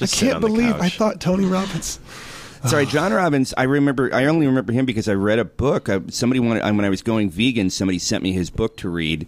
I 0.00 0.04
Just 0.06 0.14
sit 0.14 0.30
can't 0.30 0.40
believe 0.40 0.74
I 0.76 0.88
thought 0.88 1.20
Tony 1.20 1.44
Robbins. 1.44 2.00
Sorry, 2.66 2.86
John 2.86 3.12
Robbins. 3.12 3.54
I 3.56 3.64
remember. 3.64 4.12
I 4.14 4.26
only 4.26 4.46
remember 4.46 4.72
him 4.72 4.86
because 4.86 5.08
I 5.08 5.14
read 5.14 5.38
a 5.38 5.44
book. 5.44 5.88
I, 5.88 6.00
somebody 6.08 6.40
wanted 6.40 6.62
when 6.64 6.84
I 6.84 6.90
was 6.90 7.02
going 7.02 7.30
vegan. 7.30 7.70
Somebody 7.70 7.98
sent 7.98 8.22
me 8.22 8.32
his 8.32 8.50
book 8.50 8.76
to 8.78 8.88
read, 8.88 9.26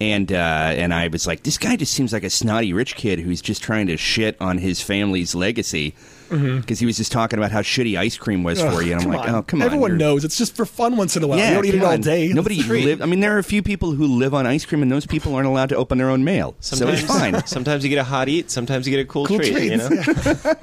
and 0.00 0.32
uh, 0.32 0.34
and 0.36 0.92
I 0.94 1.08
was 1.08 1.26
like, 1.26 1.42
this 1.42 1.58
guy 1.58 1.76
just 1.76 1.92
seems 1.92 2.12
like 2.12 2.24
a 2.24 2.30
snotty 2.30 2.72
rich 2.72 2.94
kid 2.94 3.18
who's 3.20 3.42
just 3.42 3.62
trying 3.62 3.86
to 3.88 3.96
shit 3.96 4.40
on 4.40 4.58
his 4.58 4.80
family's 4.80 5.34
legacy 5.34 5.94
Mm-hmm. 6.32 6.60
because 6.60 6.78
he 6.78 6.86
was 6.86 6.96
just 6.96 7.12
talking 7.12 7.38
about 7.38 7.50
how 7.52 7.60
shitty 7.60 7.98
ice 7.98 8.16
cream 8.16 8.42
was 8.42 8.60
for 8.60 8.82
you. 8.82 8.92
And 8.94 9.02
I'm 9.02 9.08
like, 9.10 9.28
on. 9.28 9.34
oh 9.34 9.42
come 9.42 9.60
on, 9.60 9.66
Everyone 9.66 9.90
you're- 9.92 9.98
knows 9.98 10.24
it's 10.24 10.38
just 10.38 10.56
for 10.56 10.64
fun 10.64 10.96
once 10.96 11.16
in 11.16 11.22
a 11.22 11.26
while. 11.26 11.38
Yeah, 11.38 11.50
you 11.50 11.54
don't 11.56 11.64
eat 11.66 11.74
it 11.74 11.82
all 11.84 11.98
day. 11.98 12.28
Nobody 12.28 12.56
It's 12.60 12.68
live. 12.68 13.02
I 13.02 13.06
mean, 13.06 13.20
there 13.20 13.34
are 13.36 13.38
a 13.38 13.44
few 13.44 13.62
people 13.62 13.92
who 13.92 14.06
live 14.06 14.32
on 14.34 14.46
ice 14.46 14.64
cream, 14.64 14.82
and 14.82 14.90
those 14.90 15.06
people 15.06 15.34
aren't 15.34 15.46
allowed 15.46 15.68
to 15.68 15.76
open 15.76 15.98
their 15.98 16.08
own 16.10 16.24
mail. 16.24 16.54
so 16.60 16.76
Sometimes, 16.76 17.00
it's 17.02 17.08
fine. 17.08 17.46
sometimes 17.46 17.84
you 17.84 17.90
get 17.90 17.98
a 17.98 18.04
hot 18.04 18.28
eat. 18.28 18.50
Sometimes 18.50 18.86
you 18.88 18.96
get 18.96 19.04
a 19.04 19.08
cool, 19.08 19.26
Cool 19.26 19.38
treat. 19.38 19.52
You 19.52 19.78
treats, 19.78 19.90
know, 19.90 20.54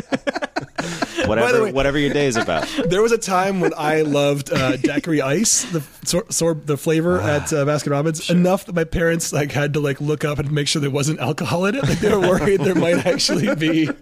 whatever 1.30 1.58
the 1.58 1.64
way- 1.64 1.72
whatever 1.72 1.98
your 1.98 2.12
day 2.12 2.26
is 2.26 2.36
about. 2.44 2.68
There 2.86 3.02
was 3.02 3.12
a 3.12 3.18
time 3.18 3.60
when 3.60 3.72
I 3.76 4.02
loved 4.02 4.52
uh, 4.52 4.76
daiquiri 4.76 5.22
ice, 5.22 5.64
the 5.64 5.82
sor- 6.04 6.26
sor- 6.30 6.54
the 6.54 6.76
flavor 6.76 7.20
at 7.20 7.52
uh, 7.52 7.64
Baskin 7.64 7.90
Robbins, 7.92 8.28
enough 8.30 8.66
that 8.66 8.74
my 8.74 8.84
parents 8.84 9.32
like 9.32 9.52
had 9.52 9.72
to 9.74 9.80
like 9.80 10.00
look 10.00 10.24
up 10.24 10.38
and 10.38 10.50
make 10.52 10.68
sure 10.68 10.80
there 10.80 10.90
wasn't 10.90 11.20
alcohol 11.20 11.64
in 11.66 11.74
it. 11.76 11.82
Like 11.84 11.98
they 12.00 12.10
were 12.14 12.20
worried 12.20 12.60
there 12.60 12.74
might 12.74 13.06
actually 13.06 13.54
be. 13.54 13.88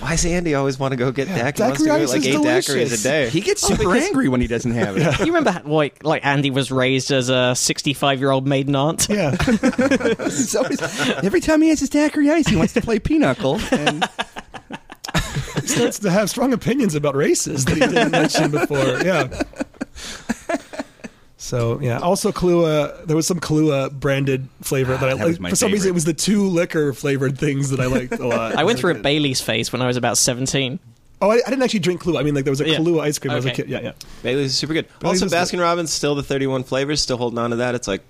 Why 0.00 0.10
does 0.10 0.24
Andy 0.26 0.54
always 0.54 0.78
want 0.78 0.92
to 0.92 0.96
go 0.96 1.10
get 1.10 1.26
Yeah, 1.28 1.50
daiquiri? 1.50 1.56
He 1.56 1.62
wants 1.62 1.82
to 1.82 1.84
daiquiri 1.88 2.02
ice 2.02 2.08
like 2.10 2.20
is 2.20 2.26
eight 2.26 2.32
delicious. 2.32 2.74
daiquiris 2.74 3.00
a 3.00 3.02
day. 3.02 3.28
He 3.30 3.40
gets 3.40 3.62
super 3.66 3.94
angry 3.96 4.28
when 4.28 4.40
he 4.40 4.46
doesn't 4.46 4.70
have 4.72 4.96
it. 4.96 5.18
You 5.20 5.26
remember 5.26 5.50
how, 5.50 5.62
like 5.64 6.04
like 6.04 6.24
Andy 6.24 6.50
was 6.50 6.70
raised 6.70 7.10
as 7.10 7.28
a 7.30 7.54
65 7.54 8.20
year 8.20 8.30
old 8.30 8.46
maiden 8.46 8.76
aunt? 8.76 9.08
Yeah, 9.08 9.36
always- 10.56 10.80
every 11.24 11.40
time 11.40 11.62
he 11.62 11.68
has 11.70 11.80
his 11.80 11.90
daiquiri 11.90 12.30
ice, 12.30 12.46
he 12.46 12.56
wants 12.56 12.72
to 12.74 12.80
play 12.80 12.98
pinochle. 13.00 13.60
And 13.72 14.04
he 14.04 14.47
starts 15.64 15.98
to 16.00 16.10
have 16.10 16.30
strong 16.30 16.52
opinions 16.52 16.94
about 16.94 17.14
races 17.14 17.64
that 17.64 17.74
he 17.74 17.80
didn't 17.80 18.10
mention 18.10 18.50
before. 18.50 19.02
Yeah. 19.02 19.42
So 21.40 21.80
yeah, 21.80 21.98
also 21.98 22.32
Kahlua. 22.32 23.06
There 23.06 23.16
was 23.16 23.26
some 23.26 23.40
Kahlua 23.40 23.92
branded 23.92 24.48
flavor 24.60 24.94
ah, 24.94 24.96
that 24.98 25.08
I 25.08 25.14
that 25.14 25.24
was 25.24 25.34
liked. 25.34 25.40
my 25.40 25.50
For 25.50 25.56
some 25.56 25.72
reason, 25.72 25.88
it 25.88 25.94
was 25.94 26.04
the 26.04 26.12
two 26.12 26.46
liquor 26.46 26.92
flavored 26.92 27.38
things 27.38 27.70
that 27.70 27.80
I 27.80 27.86
liked 27.86 28.12
a 28.14 28.26
lot. 28.26 28.56
I 28.56 28.64
went 28.64 28.78
through 28.78 28.90
a 28.90 28.98
Bailey's 28.98 29.40
phase 29.40 29.72
when 29.72 29.80
I 29.80 29.86
was 29.86 29.96
about 29.96 30.18
17. 30.18 30.78
Oh, 31.20 31.30
I, 31.30 31.34
I 31.34 31.48
didn't 31.48 31.62
actually 31.62 31.80
drink 31.80 32.02
Kahlua. 32.02 32.20
I 32.20 32.22
mean, 32.22 32.34
like 32.34 32.44
there 32.44 32.52
was 32.52 32.60
a 32.60 32.68
Yeah. 32.68 32.78
Kahlua 32.78 33.00
ice 33.00 33.18
cream. 33.18 33.30
when 33.30 33.36
I 33.36 33.36
was 33.36 33.46
a 33.46 33.52
kid. 33.52 33.68
Yeah, 33.68 33.80
yeah. 33.80 33.92
Bailey's 34.22 34.46
is 34.46 34.58
super 34.58 34.74
good. 34.74 34.88
Bailey's 35.00 35.22
also, 35.22 35.34
Baskin 35.34 35.60
Robbins 35.60 35.92
still 35.92 36.14
the 36.14 36.22
31 36.22 36.64
flavors, 36.64 37.00
still 37.00 37.16
holding 37.16 37.38
on 37.38 37.50
to 37.50 37.56
that. 37.56 37.74
It's 37.74 37.88
like 37.88 38.02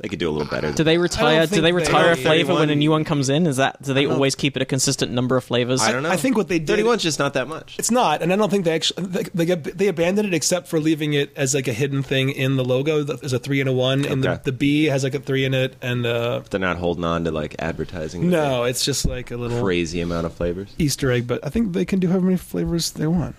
they 0.00 0.08
could 0.08 0.18
do 0.18 0.28
a 0.28 0.32
little 0.32 0.48
better. 0.48 0.72
Do 0.72 0.84
they 0.84 0.98
retire? 0.98 1.40
Do 1.42 1.46
think 1.46 1.62
they 1.62 1.68
they- 1.68 1.72
retire 1.72 2.12
a 2.12 2.16
flavor 2.16 2.54
when 2.54 2.70
a 2.70 2.74
new 2.74 2.90
one 2.90 3.04
comes 3.04 3.28
in? 3.28 3.46
Is 3.46 3.56
that 3.56 3.82
do 3.82 3.92
they 3.94 4.06
always 4.06 4.34
keep 4.34 4.56
it 4.56 4.62
a 4.62 4.64
consistent 4.64 5.12
number 5.12 5.36
of 5.36 5.44
flavors? 5.44 5.82
I 5.82 5.92
don't 5.92 6.02
know. 6.02 6.10
I 6.10 6.16
think 6.16 6.36
what 6.36 6.48
they 6.48 6.58
did- 6.58 6.78
31's 6.78 7.02
just 7.02 7.18
not 7.18 7.34
that 7.34 7.48
much. 7.48 7.76
It's 7.78 7.90
not, 7.90 8.22
and 8.22 8.32
I 8.32 8.36
don't 8.36 8.50
think 8.50 8.64
they 8.64 8.74
actually 8.74 9.06
they 9.06 9.22
they, 9.44 9.54
they 9.54 9.88
abandoned 9.88 10.28
it 10.28 10.34
except 10.34 10.68
for 10.68 10.78
leaving 10.80 11.12
it 11.14 11.32
as 11.36 11.54
like 11.54 11.68
a 11.68 11.72
hidden 11.72 12.02
thing 12.02 12.30
in 12.30 12.56
the 12.56 12.64
logo. 12.64 13.02
There's 13.02 13.32
a 13.32 13.38
three 13.38 13.60
and 13.60 13.68
a 13.68 13.72
one, 13.72 14.04
and 14.04 14.22
the, 14.22 14.30
Okay. 14.32 14.42
the 14.44 14.52
B 14.52 14.84
has 14.84 15.04
like 15.04 15.14
a 15.14 15.20
three 15.20 15.44
in 15.44 15.54
it, 15.54 15.76
and 15.82 16.06
uh, 16.06 16.42
They're 16.50 16.60
not 16.60 16.76
holding 16.78 17.04
on 17.04 17.24
to 17.24 17.30
like 17.30 17.56
advertising. 17.58 18.30
no, 18.30 18.64
it's 18.64 18.84
just 18.84 19.06
like 19.06 19.30
a 19.30 19.36
little 19.36 19.62
crazy 19.62 20.00
amount 20.00 20.26
of 20.26 20.34
flavors. 20.34 20.72
Easter 20.78 21.10
egg. 21.10 21.26
But 21.26 21.44
I 21.44 21.48
think 21.50 21.72
they 21.72 21.84
can 21.84 21.98
do 21.98 22.08
however 22.08 22.26
many 22.26 22.36
flavors 22.38 22.90
they 22.92 23.06
want. 23.06 23.34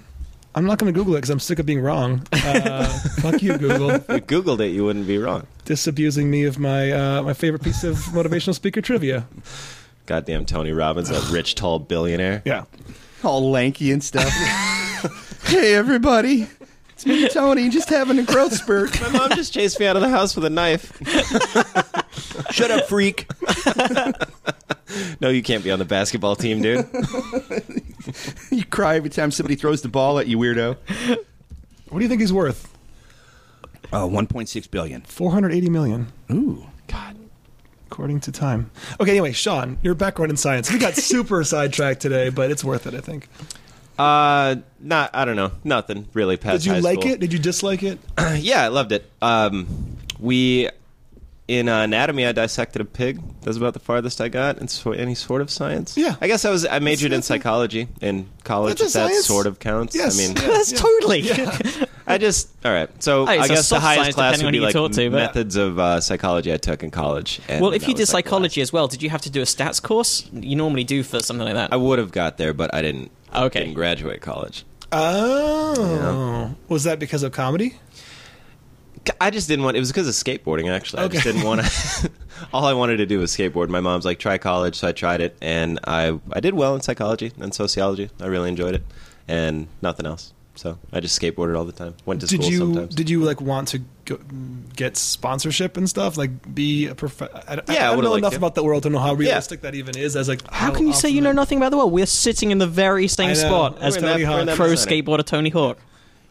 I'm 0.56 0.66
not 0.66 0.78
going 0.78 0.94
to 0.94 0.98
Google 0.98 1.14
it 1.16 1.18
because 1.18 1.30
I'm 1.32 1.40
sick 1.40 1.58
of 1.60 1.66
being 1.66 1.80
wrong. 1.82 2.26
Uh, 2.32 2.86
fuck 3.22 3.42
you, 3.42 3.58
Google, 3.58 3.90
If 3.92 4.08
you 4.08 4.22
Googled 4.22 4.60
it, 4.60 4.68
you 4.70 4.86
wouldn't 4.86 5.08
be 5.08 5.18
wrong. 5.18 5.48
disabusing 5.66 6.30
me 6.30 6.44
of 6.46 6.60
my 6.60 6.92
uh, 6.92 7.22
my 7.24 7.34
favorite 7.34 7.64
piece 7.64 7.84
of 7.84 7.96
motivational 8.14 8.54
speaker 8.54 8.82
trivia. 8.82 9.26
Goddamn 10.06 10.46
Tony 10.46 10.72
Robbins, 10.72 11.10
that 11.10 11.32
rich, 11.32 11.56
tall 11.56 11.80
billionaire. 11.80 12.42
Yeah, 12.46 12.66
all 13.24 13.50
lanky 13.52 13.92
and 13.92 14.04
stuff. 14.04 14.30
hey, 15.46 15.74
everybody. 15.74 16.48
It's 16.90 17.06
me, 17.08 17.28
Tony, 17.30 17.70
just 17.70 17.90
having 17.90 18.20
a 18.20 18.24
growth 18.24 18.54
spurt. 18.54 19.02
My 19.02 19.10
mom 19.10 19.32
just 19.32 19.52
chased 19.54 19.80
me 19.80 19.88
out 19.88 19.96
of 19.96 20.02
the 20.04 20.10
house 20.10 20.36
with 20.36 20.46
a 20.46 20.50
knife. 20.50 20.92
Shut 22.52 22.72
up, 22.72 22.86
freak. 22.88 23.28
No, 25.20 25.30
you 25.30 25.42
can't 25.42 25.64
be 25.64 25.72
on 25.72 25.80
the 25.80 25.86
basketball 25.86 26.36
team, 26.36 26.62
dude. 26.62 26.86
You 28.52 28.64
cry 28.66 28.96
every 28.98 29.10
time 29.10 29.32
somebody 29.32 29.56
throws 29.56 29.82
the 29.82 29.88
ball 29.88 30.20
at 30.20 30.28
you, 30.28 30.38
weirdo. 30.38 30.78
what 31.90 32.00
do 32.00 32.04
you 32.04 32.10
think 32.10 32.22
he's 32.22 32.34
worth? 32.34 32.72
Oh, 33.92 34.08
1.6 34.10 34.70
billion. 34.70 35.02
480 35.02 35.70
million. 35.70 36.12
Ooh. 36.32 36.66
God. 36.88 37.16
According 37.88 38.20
to 38.22 38.32
time. 38.32 38.70
Okay, 39.00 39.12
anyway, 39.12 39.32
Sean, 39.32 39.78
your 39.82 39.96
background 39.96 40.32
in 40.32 40.38
science. 40.38 40.72
We 40.72 40.78
got 40.80 40.96
super 40.96 41.44
sidetracked 41.46 42.02
today, 42.02 42.30
but 42.30 42.52
it's 42.52 42.64
worth 42.64 42.86
it, 42.86 42.94
I 42.94 43.00
think. 43.02 43.30
Uh, 43.98 44.58
not. 44.80 45.12
I 45.14 45.26
don't 45.26 45.36
know. 45.36 45.52
Nothing 45.64 46.08
really. 46.14 46.38
Past 46.38 46.64
Did 46.64 46.66
you 46.68 46.74
high 46.74 46.80
like 46.80 47.00
school. 47.02 47.14
it? 47.14 47.20
Did 47.20 47.32
you 47.34 47.40
dislike 47.40 47.84
it? 47.84 48.00
yeah, 48.38 48.64
I 48.64 48.68
loved 48.68 48.92
it. 48.92 49.10
Um, 49.22 49.98
we 50.20 50.70
in 51.58 51.70
uh, 51.70 51.82
anatomy, 51.84 52.26
I 52.26 52.32
dissected 52.32 52.82
a 52.82 52.86
pig. 52.86 53.20
That's 53.42 53.58
about 53.58 53.74
the 53.74 53.80
farthest 53.80 54.20
I 54.22 54.30
got 54.30 54.58
in 54.60 54.68
so, 54.68 54.92
any 54.92 55.16
sort 55.16 55.42
of 55.42 55.50
science. 55.50 55.98
Yeah. 55.98 56.16
I 56.22 56.28
guess 56.28 56.46
I 56.46 56.50
was. 56.50 56.66
I 56.66 56.80
majored 56.80 57.08
in 57.08 57.12
That's- 57.12 57.28
that's 57.28 57.30
a- 57.30 57.34
psychology 57.40 57.88
in 58.02 58.28
college. 58.44 58.80
That's 58.80 58.96
If 58.96 59.02
a 59.02 59.04
that 59.06 59.10
science. 59.12 59.26
sort 59.26 59.48
of 59.48 59.60
counts. 59.60 59.96
Yes. 59.96 60.18
I 60.20 60.28
mean, 60.28 60.36
Yeah. 60.38 60.48
That's 60.48 60.72
totally. 60.72 61.30
I 62.08 62.18
just 62.18 62.50
all 62.66 62.72
right. 62.74 62.90
So 63.02 63.22
Oh, 63.22 63.24
it's 63.24 63.30
I 63.32 63.46
a 63.46 63.48
guess 63.48 63.58
the 63.58 63.64
soft 63.64 63.82
highest 63.84 64.02
science, 64.04 64.16
class 64.16 64.38
depending 64.38 64.46
would 64.46 64.48
on 64.48 64.52
be 64.52 64.58
who 64.58 64.62
you 64.62 64.66
like 64.68 64.74
talk 64.74 64.92
to, 64.92 65.10
but- 65.10 65.18
methods 65.18 65.56
of 65.56 65.80
uh, 65.80 66.02
psychology 66.02 66.52
I 66.54 66.58
took 66.58 66.84
in 66.84 66.92
college. 66.92 67.40
and 67.48 67.62
Well, 67.62 67.72
if 67.72 67.82
that 67.84 67.88
you 67.88 67.94
was, 67.94 68.10
did 68.10 68.14
like, 68.14 68.26
psychology 68.26 68.62
last. 68.62 68.70
as 68.70 68.74
well, 68.74 68.88
did 68.88 69.02
you 69.02 69.10
have 69.10 69.22
to 69.22 69.30
do 69.30 69.42
a 69.42 69.46
stats 69.46 69.82
course? 69.82 70.30
You 70.34 70.56
normally 70.58 70.84
do 70.84 71.02
for 71.04 71.22
something 71.22 71.46
like 71.46 71.56
that. 71.56 71.72
I 71.72 71.78
would 71.78 72.00
have 72.00 72.12
got 72.12 72.38
there, 72.38 72.54
but 72.54 72.74
I 72.76 72.82
didn't. 72.82 73.10
Okay. 73.34 73.60
Didn't 73.62 73.76
graduate 73.76 74.22
college. 74.22 74.66
Oh. 74.92 76.54
Was 76.68 76.84
that 76.84 77.00
because 77.00 77.24
of 77.24 77.32
comedy? 77.32 77.76
I 79.20 79.30
just 79.30 79.48
didn't 79.48 79.66
want. 79.66 79.76
It 79.78 79.82
was 79.82 79.92
because 79.92 80.08
of 80.08 80.14
skateboarding. 80.14 80.70
Actually, 80.70 81.04
I 81.04 81.08
just 81.10 81.24
didn't 81.24 81.44
want 81.44 81.62
to. 81.66 82.12
all 82.54 82.66
I 82.66 82.74
wanted 82.74 82.98
to 82.98 83.06
do 83.06 83.20
was 83.20 83.36
skateboard. 83.36 83.70
My 83.70 83.80
mom's 83.82 84.06
like, 84.06 84.20
try 84.20 84.38
college, 84.38 84.76
so 84.76 84.88
I 84.88 84.92
tried 84.92 85.22
it, 85.22 85.36
and 85.42 85.80
I 85.86 86.20
I 86.32 86.40
did 86.40 86.54
well 86.54 86.76
in 86.76 86.82
psychology 86.82 87.32
and 87.40 87.54
sociology. 87.54 88.10
I 88.20 88.26
really 88.28 88.50
enjoyed 88.50 88.76
it, 88.76 88.84
and 89.28 89.68
nothing 89.82 90.06
else. 90.06 90.34
So 90.56 90.78
I 90.92 91.00
just 91.00 91.20
skateboarded 91.20 91.58
all 91.58 91.66
the 91.66 91.72
time. 91.72 91.96
Went 92.06 92.22
to 92.22 92.28
Did 92.28 92.42
school 92.44 92.52
you 92.52 92.58
sometimes. 92.60 92.94
did 92.96 93.10
you 93.10 93.24
like 93.24 93.42
want 93.42 93.70
to 93.70 93.80
go, 94.06 94.20
get 94.76 94.96
sponsorship 94.98 95.78
and 95.78 95.90
stuff? 95.90 96.16
Like 96.16 96.54
be 96.54 96.86
a 96.86 96.94
prof? 96.96 97.24
I, 97.24 97.26
I, 97.26 97.54
Yeah, 97.70 97.90
I 97.90 97.92
I 97.92 97.96
don't 97.96 98.04
know 98.04 98.12
liked 98.12 98.20
enough 98.20 98.32
to. 98.34 98.38
about 98.38 98.54
the 98.54 98.64
world 98.64 98.84
to 98.84 98.92
know 98.92 99.00
how 99.00 99.16
realistic 99.16 99.62
that 99.62 99.74
even 99.74 99.98
is. 99.98 100.16
As 100.16 100.30
like, 100.30 100.42
How 100.52 100.70
can 100.72 100.86
you 100.86 100.94
say 100.94 101.10
you 101.10 101.22
know 101.22 101.32
nothing 101.32 101.58
about 101.58 101.72
the 101.72 101.78
world? 101.78 101.92
We're 101.92 102.06
sitting 102.06 102.52
in 102.52 102.60
the 102.60 102.68
very 102.68 103.08
same 103.08 103.34
spot 103.34 103.80
We're 103.80 103.86
as 103.88 103.96
that- 103.96 104.02
Tony 104.02 104.24
Hawk, 104.24 104.46
that 104.46 104.56
pro 104.56 104.68
skateboarder 104.74 105.26
Tony 105.26 105.50
Hawk. 105.50 105.80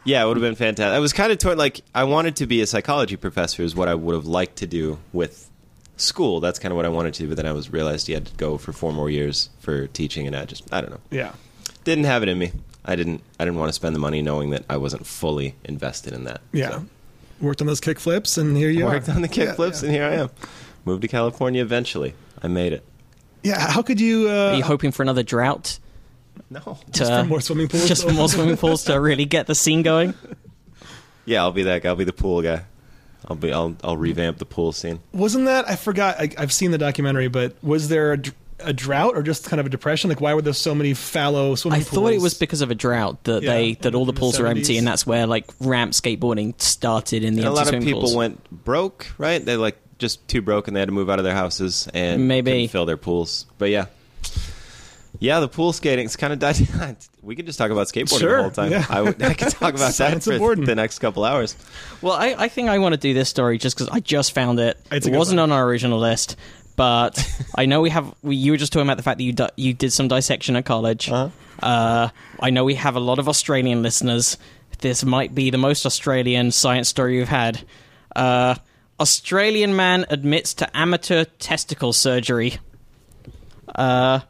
Yeah, 0.05 0.23
it 0.25 0.27
would 0.27 0.37
have 0.37 0.43
been 0.43 0.55
fantastic. 0.57 0.95
I 0.95 0.99
was 0.99 1.13
kind 1.13 1.31
of 1.31 1.39
torn. 1.39 1.59
Like, 1.59 1.81
I 1.95 2.05
wanted 2.05 2.37
to 2.37 2.47
be 2.47 2.61
a 2.61 2.67
psychology 2.67 3.17
professor, 3.17 3.63
is 3.63 3.77
what 3.77 3.89
I 3.89 3.95
would 3.95 4.15
have 4.15 4.27
liked 4.27 4.57
to 4.57 4.67
do 4.67 4.99
with 5.13 5.49
school. 5.97 6.41
That's 6.41 6.59
kind 6.59 6.73
of 6.73 6.77
what 6.77 6.85
I 6.85 6.89
wanted 6.89 7.15
to. 7.15 7.23
Do, 7.23 7.29
but 7.29 7.37
then 7.37 7.47
I 7.47 7.53
was 7.53 7.71
realized 7.73 8.09
you 8.09 8.15
had 8.17 8.27
to 8.27 8.35
go 8.35 8.59
for 8.59 8.73
four 8.73 8.93
more 8.93 9.09
years 9.11 9.51
for 9.61 9.87
teaching, 9.89 10.27
and 10.27 10.35
I 10.35 10.45
just, 10.45 10.73
I 10.75 10.81
don't 10.81 10.91
know, 10.91 11.01
Yeah. 11.11 11.33
didn't 11.85 12.05
have 12.05 12.23
it 12.25 12.29
in 12.29 12.39
me. 12.39 12.51
I 12.85 12.97
didn't 12.97 13.23
I 13.39 13.45
didn't 13.45 13.61
want 13.61 13.69
to 13.69 13.75
spend 13.75 13.95
the 13.95 14.01
money 14.01 14.23
knowing 14.23 14.51
that 14.51 14.65
I 14.69 14.77
wasn't 14.77 15.07
fully 15.07 15.55
invested 15.65 16.13
in 16.13 16.25
that. 16.25 16.41
Yeah. 16.53 16.71
So, 16.71 16.87
Worked 17.41 17.61
on 17.61 17.69
those 17.69 17.81
kick 17.81 18.01
flips, 18.01 18.37
and 18.39 18.57
here 18.57 18.71
you 18.71 18.85
worked 18.87 19.09
are. 19.09 19.13
on 19.13 19.23
the 19.23 19.29
kick 19.29 19.47
Yeah, 19.49 19.55
flips, 19.55 19.83
yeah. 19.83 19.87
and 19.89 19.95
here 19.97 20.05
I 20.05 20.15
am. 20.15 20.31
Moved 20.85 21.03
to 21.03 21.09
California 21.09 21.63
eventually. 21.63 22.15
I 22.43 22.49
made 22.49 22.73
it. 22.73 22.85
Yeah, 23.45 23.61
how 23.71 23.83
could 23.83 24.01
you? 24.01 24.29
Uh, 24.29 24.51
Are 24.51 24.57
you 24.57 24.65
hoping 24.65 24.91
for 24.91 25.03
another 25.05 25.23
drought 25.23 25.79
No. 26.51 26.61
to 26.61 26.91
Just 26.93 27.11
for 27.13 27.25
more 27.25 27.41
swimming 27.41 27.69
pools? 27.69 27.89
just 27.89 28.05
for 28.07 28.13
more 28.13 28.29
swimming 28.29 28.57
pools 28.57 28.85
to 28.85 29.01
really 29.01 29.25
get 29.25 29.47
the 29.47 29.55
scene 29.55 29.83
going? 29.83 30.15
Yeah, 31.25 31.43
I'll 31.43 31.53
be 31.53 31.63
that 31.65 31.83
guy. 31.83 31.89
I'll 31.89 31.97
be 31.97 32.05
the 32.05 32.13
pool 32.13 32.43
guy. 32.43 32.65
I'll 33.29 33.37
be. 33.37 33.53
I'll. 33.53 33.77
I'll 33.85 33.97
revamp 33.97 34.39
the 34.39 34.45
pool 34.45 34.73
scene. 34.73 34.99
Wasn't 35.13 35.45
that? 35.47 35.69
I 35.69 35.77
forgot. 35.77 36.17
I, 36.19 36.31
I've 36.37 36.53
seen 36.53 36.73
the 36.73 36.79
documentary, 36.79 37.29
but 37.29 37.55
was 37.63 37.89
there 37.89 38.15
a, 38.15 38.19
a 38.61 38.73
drought 38.73 39.17
or 39.17 39.23
just 39.23 39.45
kind 39.49 39.61
of 39.61 39.67
a 39.67 39.69
depression? 39.69 40.11
Like, 40.11 40.21
why 40.21 40.35
were 40.35 40.43
there 40.43 40.53
so 40.53 40.75
many 40.75 40.93
fallow 40.95 41.55
swimming 41.55 41.81
pools? 41.81 41.87
I 41.87 41.91
pools? 41.91 42.03
thought 42.11 42.13
it 42.15 42.21
was 42.21 42.35
because 42.35 42.61
of 42.61 42.71
a 42.73 42.75
drought 42.75 43.23
that 43.25 43.45
Yeah, 43.45 43.53
they 43.55 43.75
that 43.75 43.95
all 43.95 44.05
the 44.05 44.11
in 44.11 44.15
the 44.17 44.21
pools 44.21 44.41
were 44.41 44.49
empty, 44.49 44.77
and 44.77 44.87
that's 44.87 45.07
where 45.07 45.27
like 45.29 45.47
ramp 45.61 45.93
skateboarding 45.93 46.61
started 46.61 47.23
in 47.23 47.35
the 47.37 47.43
And 47.47 47.57
a 47.57 47.61
empty 47.61 47.65
lot 47.71 47.75
of 47.75 47.83
people 47.85 48.01
pools. 48.03 48.17
went 48.17 48.65
broke, 48.65 49.07
right? 49.19 49.43
They 49.45 49.57
like 49.57 49.79
just 49.99 50.27
too 50.27 50.43
broke, 50.43 50.67
and 50.67 50.75
they 50.77 50.81
had 50.81 50.89
to 50.89 50.93
move 50.93 51.09
out 51.09 51.21
of 51.21 51.25
their 51.25 51.35
houses 51.37 51.89
and 51.95 52.27
Maybe. 52.27 52.67
fill 52.67 52.87
their 52.87 52.97
pools. 52.97 53.47
But 53.59 53.71
yeah, 53.71 53.87
yeah, 55.19 55.41
the 55.41 55.49
pool 55.49 55.73
skating's 55.73 56.17
kind 56.17 56.33
of 56.33 56.39
died. 56.39 56.57
we 57.23 57.37
could 57.37 57.47
just 57.47 57.59
talk 57.59 57.71
about 57.71 57.87
skateboarding 57.87 58.19
Sure, 58.21 58.37
the 58.39 58.43
whole 58.43 58.51
time. 58.51 58.71
yeah. 58.73 58.87
I, 58.89 59.01
would, 59.03 59.23
I 59.23 59.35
could 59.35 59.51
talk 59.51 59.75
about 59.75 59.79
that 59.79 59.95
Science 59.95 60.25
for 60.27 60.33
important. 60.33 60.67
the 60.67 60.75
next 60.75 60.99
couple 60.99 61.25
hours. 61.25 61.57
Well, 62.01 62.15
I, 62.15 62.35
I 62.39 62.49
think 62.49 62.69
I 62.69 62.79
want 62.79 62.95
to 62.95 63.01
do 63.01 63.15
this 63.15 63.29
story 63.29 63.59
just 63.59 63.77
because 63.77 63.89
I 63.95 64.01
just 64.01 64.33
found 64.33 64.59
it. 64.61 64.79
It's 64.91 65.07
it 65.07 65.13
wasn't 65.15 65.39
one. 65.41 65.51
on 65.51 65.57
our 65.59 65.65
original 65.67 65.99
list, 65.99 66.37
but 66.77 67.25
I 67.55 67.67
know 67.67 67.81
we 67.81 67.91
have. 67.91 68.13
We, 68.23 68.37
you 68.37 68.53
were 68.53 68.57
just 68.59 68.73
talking 68.73 68.87
about 68.87 68.97
the 68.97 69.03
fact 69.03 69.19
that 69.19 69.25
you 69.25 69.33
di- 69.33 69.51
you 69.57 69.75
did 69.75 69.93
some 69.93 70.09
dissection 70.09 70.57
at 70.57 70.65
college. 70.65 71.09
Uh-huh. 71.11 71.29
Uh, 71.65 72.09
I 72.41 72.51
know 72.51 72.65
we 72.65 72.75
have 72.75 72.97
a 72.97 73.01
lot 73.01 73.19
of 73.19 73.29
Australian 73.29 73.83
listeners. 73.83 74.37
This 74.81 75.05
might 75.05 75.33
be 75.35 75.51
the 75.51 75.59
most 75.59 75.87
Australian 75.87 76.51
science 76.51 76.89
story 76.89 77.19
we've 77.19 77.29
had. 77.29 77.61
Uh, 78.17 78.57
Australian 78.99 79.77
man 79.77 80.05
admits 80.11 80.55
to 80.55 80.77
amateur 80.77 81.25
testicle 81.39 81.93
surgery. 81.93 82.59
Uh, 83.75 84.21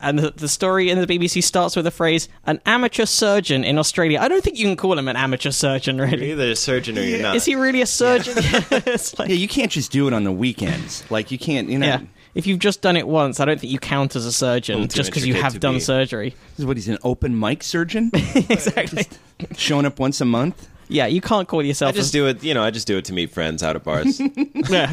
and 0.00 0.18
the, 0.18 0.30
the 0.30 0.48
story 0.48 0.90
in 0.90 1.00
the 1.00 1.06
BBC 1.06 1.42
starts 1.42 1.76
with 1.76 1.84
the 1.84 1.90
phrase 1.90 2.28
"an 2.46 2.60
amateur 2.66 3.04
surgeon 3.06 3.64
in 3.64 3.78
Australia." 3.78 4.18
I 4.20 4.28
don't 4.28 4.42
think 4.42 4.58
you 4.58 4.66
can 4.66 4.76
call 4.76 4.98
him 4.98 5.08
an 5.08 5.16
amateur 5.16 5.50
surgeon, 5.50 5.98
really. 5.98 6.10
You're 6.10 6.20
really. 6.20 6.32
either 6.32 6.50
a 6.52 6.56
surgeon 6.56 6.98
or 6.98 7.02
you're 7.02 7.22
not. 7.22 7.36
Is 7.36 7.44
he 7.44 7.54
really 7.54 7.82
a 7.82 7.86
surgeon? 7.86 8.34
it's 8.36 9.18
like, 9.18 9.28
Yeah, 9.28 9.36
you 9.36 9.48
can't 9.48 9.70
just 9.70 9.92
do 9.92 10.06
it 10.08 10.12
on 10.12 10.24
the 10.24 10.32
weekends. 10.32 11.08
Like 11.10 11.30
you 11.30 11.38
can't, 11.38 11.68
you 11.68 11.78
know. 11.78 11.86
yeah. 11.86 12.00
If 12.32 12.46
you've 12.46 12.60
just 12.60 12.80
done 12.80 12.96
it 12.96 13.08
once, 13.08 13.40
I 13.40 13.44
don't 13.44 13.58
think 13.60 13.72
you 13.72 13.80
count 13.80 14.14
as 14.14 14.24
a 14.24 14.30
surgeon 14.32 14.82
Little 14.82 14.94
just 14.96 15.10
because 15.10 15.26
you 15.26 15.34
have 15.34 15.58
done 15.58 15.74
be- 15.74 15.80
surgery. 15.80 16.30
This 16.50 16.60
is 16.60 16.66
what 16.66 16.76
he's 16.76 16.88
an 16.88 16.98
open 17.02 17.36
mic 17.38 17.62
surgeon, 17.64 18.10
exactly. 18.14 19.04
Just 19.40 19.60
showing 19.60 19.84
up 19.84 19.98
once 19.98 20.20
a 20.20 20.24
month. 20.24 20.68
Yeah, 20.90 21.06
you 21.06 21.20
can't 21.20 21.46
call 21.48 21.62
yourself. 21.62 21.94
I 21.94 21.96
yourself. 21.96 22.04
just 22.04 22.14
a, 22.14 22.18
do 22.18 22.26
it. 22.26 22.42
You 22.44 22.52
know, 22.54 22.62
I 22.62 22.70
just 22.70 22.86
do 22.86 22.98
it 22.98 23.04
to 23.06 23.12
meet 23.12 23.30
friends 23.30 23.62
out 23.62 23.76
at 23.76 23.84
bars, 23.84 24.20
Yeah. 24.68 24.92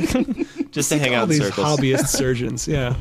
just 0.72 0.90
to 0.90 0.98
hang 1.00 1.14
all 1.16 1.22
out 1.22 1.24
in 1.24 1.30
these 1.30 1.40
circles. 1.44 1.66
hobbyist 1.80 2.08
surgeons. 2.22 2.68
Yeah, 2.68 2.96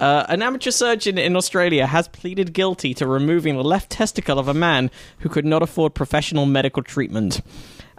Uh, 0.00 0.24
an 0.28 0.42
amateur 0.42 0.70
surgeon 0.72 1.18
in 1.18 1.36
Australia 1.36 1.86
has 1.86 2.08
pleaded 2.08 2.52
guilty 2.52 2.94
to 2.94 3.06
removing 3.06 3.56
the 3.56 3.62
left 3.64 3.90
testicle 3.90 4.38
of 4.38 4.48
a 4.48 4.54
man 4.54 4.90
who 5.20 5.28
could 5.28 5.44
not 5.46 5.62
afford 5.62 5.94
professional 5.94 6.44
medical 6.46 6.82
treatment. 6.82 7.40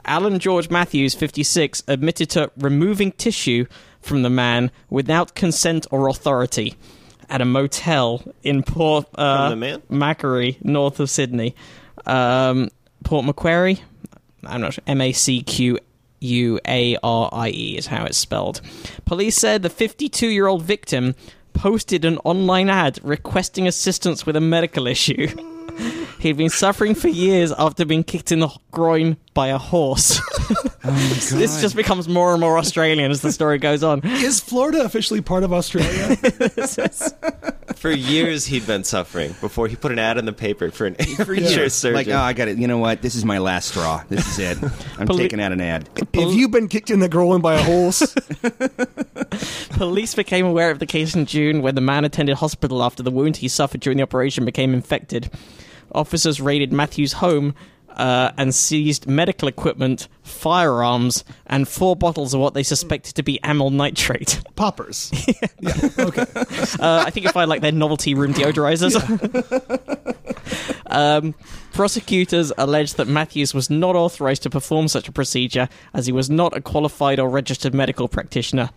Alan 0.05 0.37
George 0.39 0.69
Matthews, 0.69 1.15
56, 1.15 1.81
admitted 1.87 2.29
to 2.31 2.51
removing 2.57 3.13
tissue 3.13 3.65
from 4.01 4.21
the 4.23 4.29
man 4.29 4.69
without 4.89 5.33
consent 5.33 5.87
or 5.91 6.09
authority 6.09 6.75
at 7.29 7.39
a 7.39 7.45
motel 7.45 8.21
in 8.43 8.61
Port 8.63 9.05
uh, 9.15 9.49
From 9.49 9.59
the 9.59 9.65
man? 9.65 9.81
Macquarie, 9.87 10.57
north 10.61 10.99
of 10.99 11.09
Sydney. 11.09 11.55
Um, 12.05 12.69
Port 13.05 13.23
Macquarie? 13.25 13.81
I'm 14.45 14.61
not 14.61 14.73
sure. 14.73 14.83
M 14.87 15.01
A 15.01 15.11
C 15.11 15.41
Q 15.41 15.79
U 16.19 16.59
A 16.67 16.97
R 17.03 17.29
I 17.31 17.49
E 17.49 17.77
is 17.77 17.87
how 17.87 18.05
it's 18.05 18.17
spelled. 18.17 18.61
Police 19.05 19.35
said 19.35 19.61
the 19.63 19.69
52 19.69 20.27
year 20.27 20.47
old 20.47 20.63
victim 20.63 21.15
posted 21.53 22.03
an 22.05 22.17
online 22.19 22.69
ad 22.69 22.99
requesting 23.03 23.67
assistance 23.67 24.25
with 24.25 24.35
a 24.35 24.41
medical 24.41 24.87
issue. 24.87 25.27
He'd 26.19 26.37
been 26.37 26.49
suffering 26.49 26.95
for 26.95 27.09
years 27.09 27.51
after 27.51 27.83
being 27.83 28.03
kicked 28.03 28.31
in 28.31 28.39
the 28.39 28.49
groin 28.71 29.17
by 29.33 29.47
a 29.47 29.57
horse. 29.57 30.19
Oh 30.85 30.91
this 30.91 31.61
just 31.61 31.77
becomes 31.77 32.09
more 32.09 32.33
and 32.33 32.41
more 32.41 32.57
Australian 32.57 33.09
as 33.09 33.21
the 33.21 33.31
story 33.31 33.57
goes 33.57 33.83
on. 33.83 34.01
is 34.03 34.41
Florida 34.41 34.83
officially 34.83 35.21
part 35.21 35.43
of 35.43 35.53
Australia? 35.53 36.17
For 37.83 37.91
years, 37.91 38.45
he'd 38.45 38.65
been 38.65 38.85
suffering 38.85 39.35
before 39.41 39.67
he 39.67 39.75
put 39.75 39.91
an 39.91 39.99
ad 39.99 40.17
in 40.17 40.23
the 40.23 40.31
paper 40.31 40.71
for 40.71 40.85
an 40.85 40.95
amateur 40.99 41.33
years. 41.33 41.73
surgeon. 41.73 41.95
Like, 41.95 42.07
oh, 42.07 42.17
I 42.17 42.31
got 42.31 42.47
it. 42.47 42.57
You 42.57 42.65
know 42.65 42.77
what? 42.77 43.01
This 43.01 43.13
is 43.13 43.25
my 43.25 43.39
last 43.39 43.71
straw. 43.71 44.01
This 44.07 44.25
is 44.25 44.39
it. 44.39 44.71
I'm 44.97 45.05
Poli- 45.05 45.23
taking 45.23 45.41
out 45.41 45.51
an 45.51 45.59
ad. 45.59 45.89
Have 46.13 46.33
you 46.33 46.47
been 46.47 46.69
kicked 46.69 46.89
in 46.89 47.01
the 47.01 47.09
groin 47.09 47.41
by 47.41 47.55
a 47.55 47.61
horse? 47.61 48.15
Police 49.71 50.15
became 50.15 50.45
aware 50.45 50.71
of 50.71 50.79
the 50.79 50.85
case 50.85 51.13
in 51.13 51.25
June 51.25 51.61
when 51.61 51.75
the 51.75 51.81
man 51.81 52.05
attended 52.05 52.37
hospital 52.37 52.81
after 52.81 53.03
the 53.03 53.11
wound 53.11 53.35
he 53.35 53.49
suffered 53.49 53.81
during 53.81 53.97
the 53.97 54.03
operation 54.03 54.45
became 54.45 54.73
infected. 54.73 55.29
Officers 55.91 56.39
raided 56.39 56.71
Matthew's 56.71 57.11
home 57.11 57.53
uh, 57.95 58.31
and 58.37 58.53
seized 58.53 59.07
medical 59.07 59.47
equipment, 59.47 60.07
firearms, 60.23 61.23
and 61.47 61.67
four 61.67 61.95
bottles 61.95 62.33
of 62.33 62.39
what 62.39 62.53
they 62.53 62.63
suspected 62.63 63.15
to 63.15 63.23
be 63.23 63.39
amyl 63.43 63.69
nitrate. 63.69 64.41
Poppers. 64.55 65.11
yeah. 65.27 65.89
Okay. 65.99 66.25
Uh, 66.79 67.03
I 67.05 67.11
think 67.11 67.25
if 67.25 67.37
I 67.37 67.45
like 67.45 67.61
their 67.61 67.71
novelty 67.71 68.13
room 68.13 68.33
deodorizers. 68.33 68.93
um, 70.87 71.33
prosecutors 71.71 72.51
alleged 72.57 72.97
that 72.97 73.07
Matthews 73.07 73.53
was 73.53 73.69
not 73.69 73.95
authorized 73.95 74.43
to 74.43 74.49
perform 74.49 74.87
such 74.87 75.07
a 75.07 75.11
procedure 75.11 75.69
as 75.93 76.05
he 76.05 76.11
was 76.11 76.29
not 76.29 76.55
a 76.57 76.61
qualified 76.61 77.19
or 77.19 77.29
registered 77.29 77.73
medical 77.73 78.07
practitioner. 78.07 78.69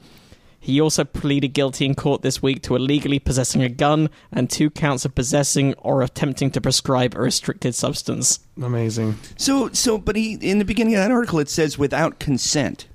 He 0.67 0.81
also 0.81 1.05
pleaded 1.05 1.51
guilty 1.51 1.85
in 1.87 1.95
court 1.95 2.23
this 2.23 2.43
week 2.43 2.61
to 2.63 2.75
illegally 2.75 3.21
possessing 3.21 3.63
a 3.63 3.69
gun 3.69 4.11
and 4.33 4.51
two 4.51 4.69
counts 4.69 5.05
of 5.05 5.15
possessing 5.15 5.75
or 5.75 6.03
attempting 6.03 6.51
to 6.51 6.61
prescribe 6.61 7.15
a 7.15 7.21
restricted 7.21 7.77
substance. 7.77 8.41
Amazing. 8.61 9.17
So, 9.37 9.69
so, 9.73 9.97
but 9.97 10.17
he 10.17 10.33
in 10.35 10.59
the 10.59 10.65
beginning 10.65 10.95
of 10.97 10.99
that 11.03 11.13
article 11.13 11.39
it 11.39 11.49
says 11.49 11.79
without 11.79 12.19
consent. 12.19 12.89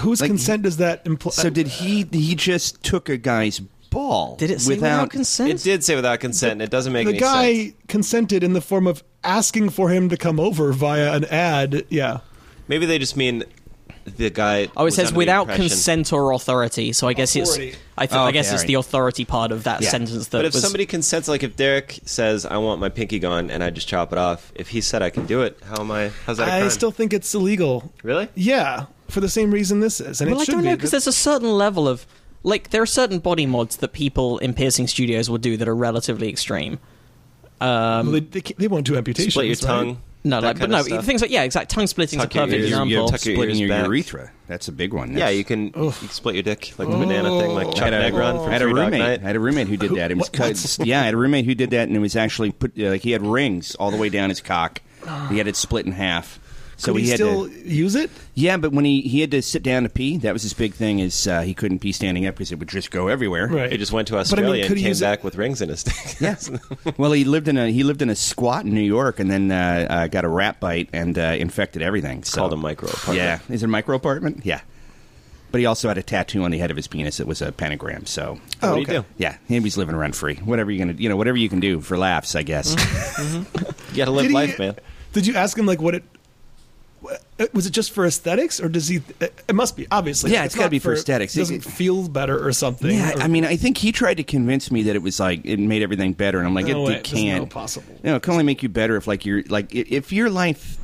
Whose 0.00 0.20
Like- 0.20 0.28
consent 0.28 0.64
does 0.64 0.76
that 0.76 1.00
imply? 1.06 1.30
So 1.32 1.48
did 1.48 1.68
he? 1.68 2.02
He 2.12 2.34
just 2.34 2.82
took 2.82 3.08
a 3.08 3.16
guy's 3.16 3.60
ball. 3.88 4.36
Did 4.36 4.50
it 4.50 4.60
say 4.60 4.74
without, 4.74 5.04
without 5.04 5.10
consent? 5.10 5.50
it 5.52 5.62
did 5.62 5.82
say 5.84 5.96
without 5.96 6.20
consent. 6.20 6.52
and 6.52 6.60
It 6.62 6.68
doesn't 6.68 6.92
make 6.92 7.06
the 7.06 7.12
any 7.12 7.18
guy 7.18 7.54
sense. 7.64 7.74
consented 7.88 8.44
in 8.44 8.52
the 8.52 8.60
form 8.60 8.86
of 8.86 9.02
asking 9.22 9.70
for 9.70 9.88
him 9.88 10.10
to 10.10 10.18
come 10.18 10.38
over 10.38 10.70
via 10.74 11.14
an 11.14 11.24
ad. 11.24 11.86
Yeah. 11.88 12.18
Maybe 12.68 12.84
they 12.84 12.98
just 12.98 13.16
mean 13.16 13.42
the 14.04 14.30
guy. 14.30 14.68
Oh, 14.76 14.82
it 14.82 14.84
was 14.84 14.94
says 14.96 15.12
without 15.12 15.48
consent 15.48 16.12
or 16.12 16.32
authority. 16.32 16.92
So 16.92 17.08
I 17.08 17.12
guess 17.14 17.34
Authority. 17.34 17.68
it's. 17.70 17.78
I, 17.96 18.06
th- 18.06 18.16
Oh, 18.18 18.22
I 18.22 18.28
okay, 18.28 18.32
guess 18.32 18.46
it's 18.46 18.52
alright. 18.54 18.66
the 18.66 18.74
authority 18.74 19.24
part 19.24 19.50
of 19.52 19.64
that 19.64 19.80
Yeah. 19.82 19.88
sentence 19.90 20.28
that 20.28 20.38
But 20.38 20.44
if 20.44 20.52
was. 20.52 20.62
somebody 20.62 20.84
consents, 20.86 21.28
like 21.28 21.42
if 21.42 21.56
Derek 21.56 22.00
says, 22.04 22.44
"I 22.44 22.56
want 22.58 22.80
my 22.80 22.88
pinky 22.88 23.18
gone," 23.18 23.50
and 23.50 23.62
I 23.64 23.70
just 23.70 23.88
chop 23.88 24.12
it 24.12 24.18
off, 24.18 24.52
if 24.54 24.68
he 24.68 24.80
said 24.80 25.00
I 25.02 25.10
can 25.10 25.26
do 25.26 25.42
it, 25.42 25.58
how 25.64 25.80
am 25.80 25.90
I? 25.90 26.10
How's 26.26 26.36
that? 26.38 26.48
a 26.48 26.52
I 26.52 26.58
crime? 26.60 26.70
still 26.70 26.90
think 26.90 27.12
it's 27.12 27.34
illegal. 27.34 27.92
really. 28.02 28.28
Yeah, 28.34 28.86
for 29.08 29.20
the 29.20 29.28
same 29.28 29.50
reason 29.52 29.80
this 29.80 30.00
is, 30.00 30.20
and 30.20 30.30
well, 30.30 30.38
it 30.40 30.42
I 30.42 30.44
should 30.44 30.52
don't 30.52 30.62
be. 30.62 30.68
know 30.68 30.76
because 30.76 30.90
there's 30.90 31.06
a 31.06 31.12
certain 31.12 31.50
level 31.56 31.88
of 31.88 32.06
like 32.42 32.70
there 32.70 32.82
are 32.82 32.86
certain 32.86 33.20
body 33.20 33.46
mods 33.46 33.76
that 33.76 33.92
people 33.92 34.36
in 34.38 34.52
piercing 34.54 34.86
studios 34.86 35.30
will 35.30 35.38
do 35.38 35.56
that 35.56 35.66
are 35.68 35.74
relatively 35.74 36.28
extreme. 36.28 36.78
Um, 37.60 38.06
well, 38.06 38.12
they, 38.12 38.20
they, 38.20 38.40
they 38.58 38.68
won't 38.68 38.84
do 38.86 38.96
amputations. 38.96 39.32
Split 39.34 39.46
your 39.62 39.70
right? 39.70 39.96
Tongue. 40.24 40.30
No, 40.30 40.40
that 40.40 40.46
like, 40.46 40.58
but 40.58 40.70
no, 40.70 40.80
of 40.80 40.86
stuff. 40.86 41.04
things 41.04 41.22
like 41.22 41.30
yeah, 41.30 41.42
exact 41.42 41.70
tongue 41.70 41.86
splitting 41.86 42.18
is 42.18 42.24
a 42.24 42.28
Tuck 42.28 42.34
your 42.34 42.44
perfect 42.46 42.58
ears- 42.60 42.68
example. 42.70 42.88
your- 42.90 43.08
tuck 43.08 43.24
your 43.24 43.34
splitting 43.36 43.56
your 43.56 43.68
back. 43.68 43.86
urethra. 43.86 44.30
That's 44.46 44.68
a 44.68 44.72
big 44.72 44.92
one. 44.92 45.16
Yeah, 45.16 45.28
you 45.28 45.44
can, 45.44 45.66
you 45.66 45.72
can 45.72 45.92
split 46.08 46.34
your 46.34 46.42
dick 46.42 46.72
like 46.78 46.88
the 46.88 46.94
Oh. 46.94 46.98
banana 46.98 47.28
thing, 47.40 47.54
like 47.54 47.68
I 47.68 47.72
Chuck 47.72 47.84
had 47.84 47.94
a, 47.94 48.10
Negron 48.10 48.34
I 48.40 48.42
from 48.44 48.52
had 48.52 48.62
a 48.62 48.66
roommate. 48.66 49.00
Night. 49.00 49.20
I 49.22 49.26
had 49.26 49.36
a 49.36 49.40
roommate 49.40 49.68
who 49.68 49.76
did 49.76 49.94
that. 49.96 50.10
It 50.10 50.16
was 50.18 50.28
cut, 50.30 50.78
yeah, 50.86 51.00
I 51.00 51.04
had 51.04 51.14
a 51.14 51.16
roommate 51.16 51.44
who 51.44 51.54
did 51.54 51.70
that, 51.70 51.88
and 51.88 51.96
it 51.96 52.00
was 52.00 52.16
actually 52.16 52.52
put 52.52 52.78
uh, 52.78 52.90
like 52.90 53.02
he 53.02 53.12
had 53.12 53.22
rings 53.22 53.74
all 53.76 53.90
the 53.90 53.96
way 53.96 54.08
down 54.08 54.28
his 54.30 54.40
cock. 54.40 54.80
He 55.30 55.38
had 55.38 55.46
it 55.46 55.56
split 55.56 55.84
in 55.86 55.92
half. 55.92 56.38
So 56.76 56.92
Could 56.92 56.98
he, 57.00 57.04
he, 57.04 57.10
had 57.10 57.18
still 57.18 57.48
to, 57.48 57.68
use 57.68 57.94
it? 57.94 58.10
yeah, 58.34 58.56
but 58.56 58.72
when 58.72 58.84
he 58.84 59.00
he 59.02 59.20
had 59.20 59.30
to 59.30 59.42
sit 59.42 59.62
down 59.62 59.84
to 59.84 59.88
pee, 59.88 60.16
that 60.18 60.32
was 60.32 60.42
his 60.42 60.52
big 60.54 60.74
thing. 60.74 60.98
Is 60.98 61.26
uh, 61.28 61.42
he 61.42 61.54
couldn't 61.54 61.78
pee 61.78 61.92
standing 61.92 62.26
up 62.26 62.34
because 62.34 62.50
it 62.52 62.58
would 62.58 62.68
just 62.68 62.90
go 62.90 63.08
everywhere. 63.08 63.46
Right. 63.48 63.70
He 63.72 63.78
just 63.78 63.92
went 63.92 64.08
to 64.08 64.14
I 64.14 64.16
mean, 64.16 64.20
Australia 64.22 64.64
and 64.66 64.74
came 64.76 64.86
use 64.86 65.00
it- 65.00 65.04
back 65.04 65.22
with 65.24 65.36
rings 65.36 65.62
in 65.62 65.68
his 65.68 65.84
dick. 65.84 65.94
Yes. 66.20 66.50
well, 66.96 67.12
he 67.12 67.24
lived 67.24 67.48
in 67.48 67.56
a 67.56 67.70
he 67.70 67.82
lived 67.84 68.02
in 68.02 68.10
a 68.10 68.16
squat 68.16 68.64
in 68.64 68.74
New 68.74 68.80
York, 68.80 69.20
and 69.20 69.30
then 69.30 69.50
uh, 69.52 69.86
uh, 69.88 70.06
got 70.08 70.24
a 70.24 70.28
rat 70.28 70.58
bite 70.60 70.88
and 70.92 71.18
uh, 71.18 71.36
infected 71.38 71.82
everything. 71.82 72.24
So. 72.24 72.38
Called 72.40 72.52
a 72.52 72.56
micro 72.56 72.88
apartment. 72.88 73.16
Yeah, 73.18 73.38
is 73.54 73.62
it 73.62 73.66
a 73.66 73.68
micro 73.68 73.94
apartment? 73.96 74.40
Yeah. 74.44 74.60
But 75.52 75.60
he 75.60 75.66
also 75.66 75.86
had 75.86 75.98
a 75.98 76.02
tattoo 76.02 76.42
on 76.42 76.50
the 76.50 76.58
head 76.58 76.72
of 76.72 76.76
his 76.76 76.88
penis. 76.88 77.20
It 77.20 77.28
was 77.28 77.40
a 77.40 77.52
pentagram. 77.52 78.06
So 78.06 78.40
What 78.58 78.64
Oh, 78.64 78.74
do 78.74 78.80
you 78.80 78.86
do? 78.86 79.04
yeah, 79.18 79.36
he 79.46 79.60
was 79.60 79.76
living 79.76 79.94
rent 79.94 80.16
free. 80.16 80.34
Whatever 80.36 80.72
you're 80.72 80.84
gonna, 80.84 80.98
you 80.98 81.08
know, 81.08 81.16
whatever 81.16 81.36
you 81.38 81.48
can 81.48 81.60
do 81.60 81.80
for 81.80 81.96
laughs, 81.96 82.34
I 82.34 82.42
guess. 82.42 82.74
You 83.92 83.98
got 83.98 84.06
to 84.06 84.10
live 84.10 84.22
Did 84.24 84.28
he- 84.30 84.34
life, 84.34 84.58
man. 84.58 84.74
Did 85.12 85.28
you 85.28 85.36
ask 85.36 85.56
him 85.56 85.66
like 85.66 85.80
what 85.80 85.94
it, 85.94 86.02
Uh, 87.38 87.46
was 87.52 87.66
it 87.66 87.70
just 87.70 87.90
for 87.90 88.06
aesthetics, 88.06 88.60
or 88.60 88.68
does 88.68 88.86
he? 88.86 88.98
Uh, 89.20 89.26
it 89.48 89.54
must 89.54 89.76
be 89.76 89.86
obviously. 89.90 90.30
Yeah, 90.30 90.44
it's 90.44 90.54
gotta 90.54 90.70
be 90.70 90.78
for 90.78 90.92
aesthetics. 90.92 91.34
It 91.34 91.40
doesn't 91.40 91.60
feel 91.62 92.08
better 92.08 92.44
or 92.46 92.52
something. 92.52 92.96
Yeah, 92.96 93.14
or- 93.18 93.22
I 93.22 93.26
mean, 93.28 93.44
I 93.44 93.56
think 93.56 93.76
he 93.78 93.90
tried 93.90 94.18
to 94.18 94.22
convince 94.24 94.70
me 94.70 94.84
that 94.84 94.94
it 94.94 95.02
was 95.02 95.18
like 95.18 95.40
it 95.44 95.58
made 95.58 95.82
everything 95.82 96.12
better, 96.12 96.38
and 96.38 96.46
I'm 96.46 96.54
like, 96.54 96.66
No 96.66 96.84
it, 96.84 96.88
way. 96.88 96.94
it 96.98 97.04
can't. 97.04 97.42
no 97.42 97.46
possible. 97.46 97.92
No, 98.04 98.14
it 98.16 98.22
can 98.22 98.32
only 98.32 98.44
make 98.44 98.62
you 98.62 98.68
better 98.68 98.96
if 98.96 99.06
like 99.08 99.26
you're 99.26 99.42
like 99.48 99.74
if 99.74 100.12
your 100.12 100.30
life, 100.30 100.78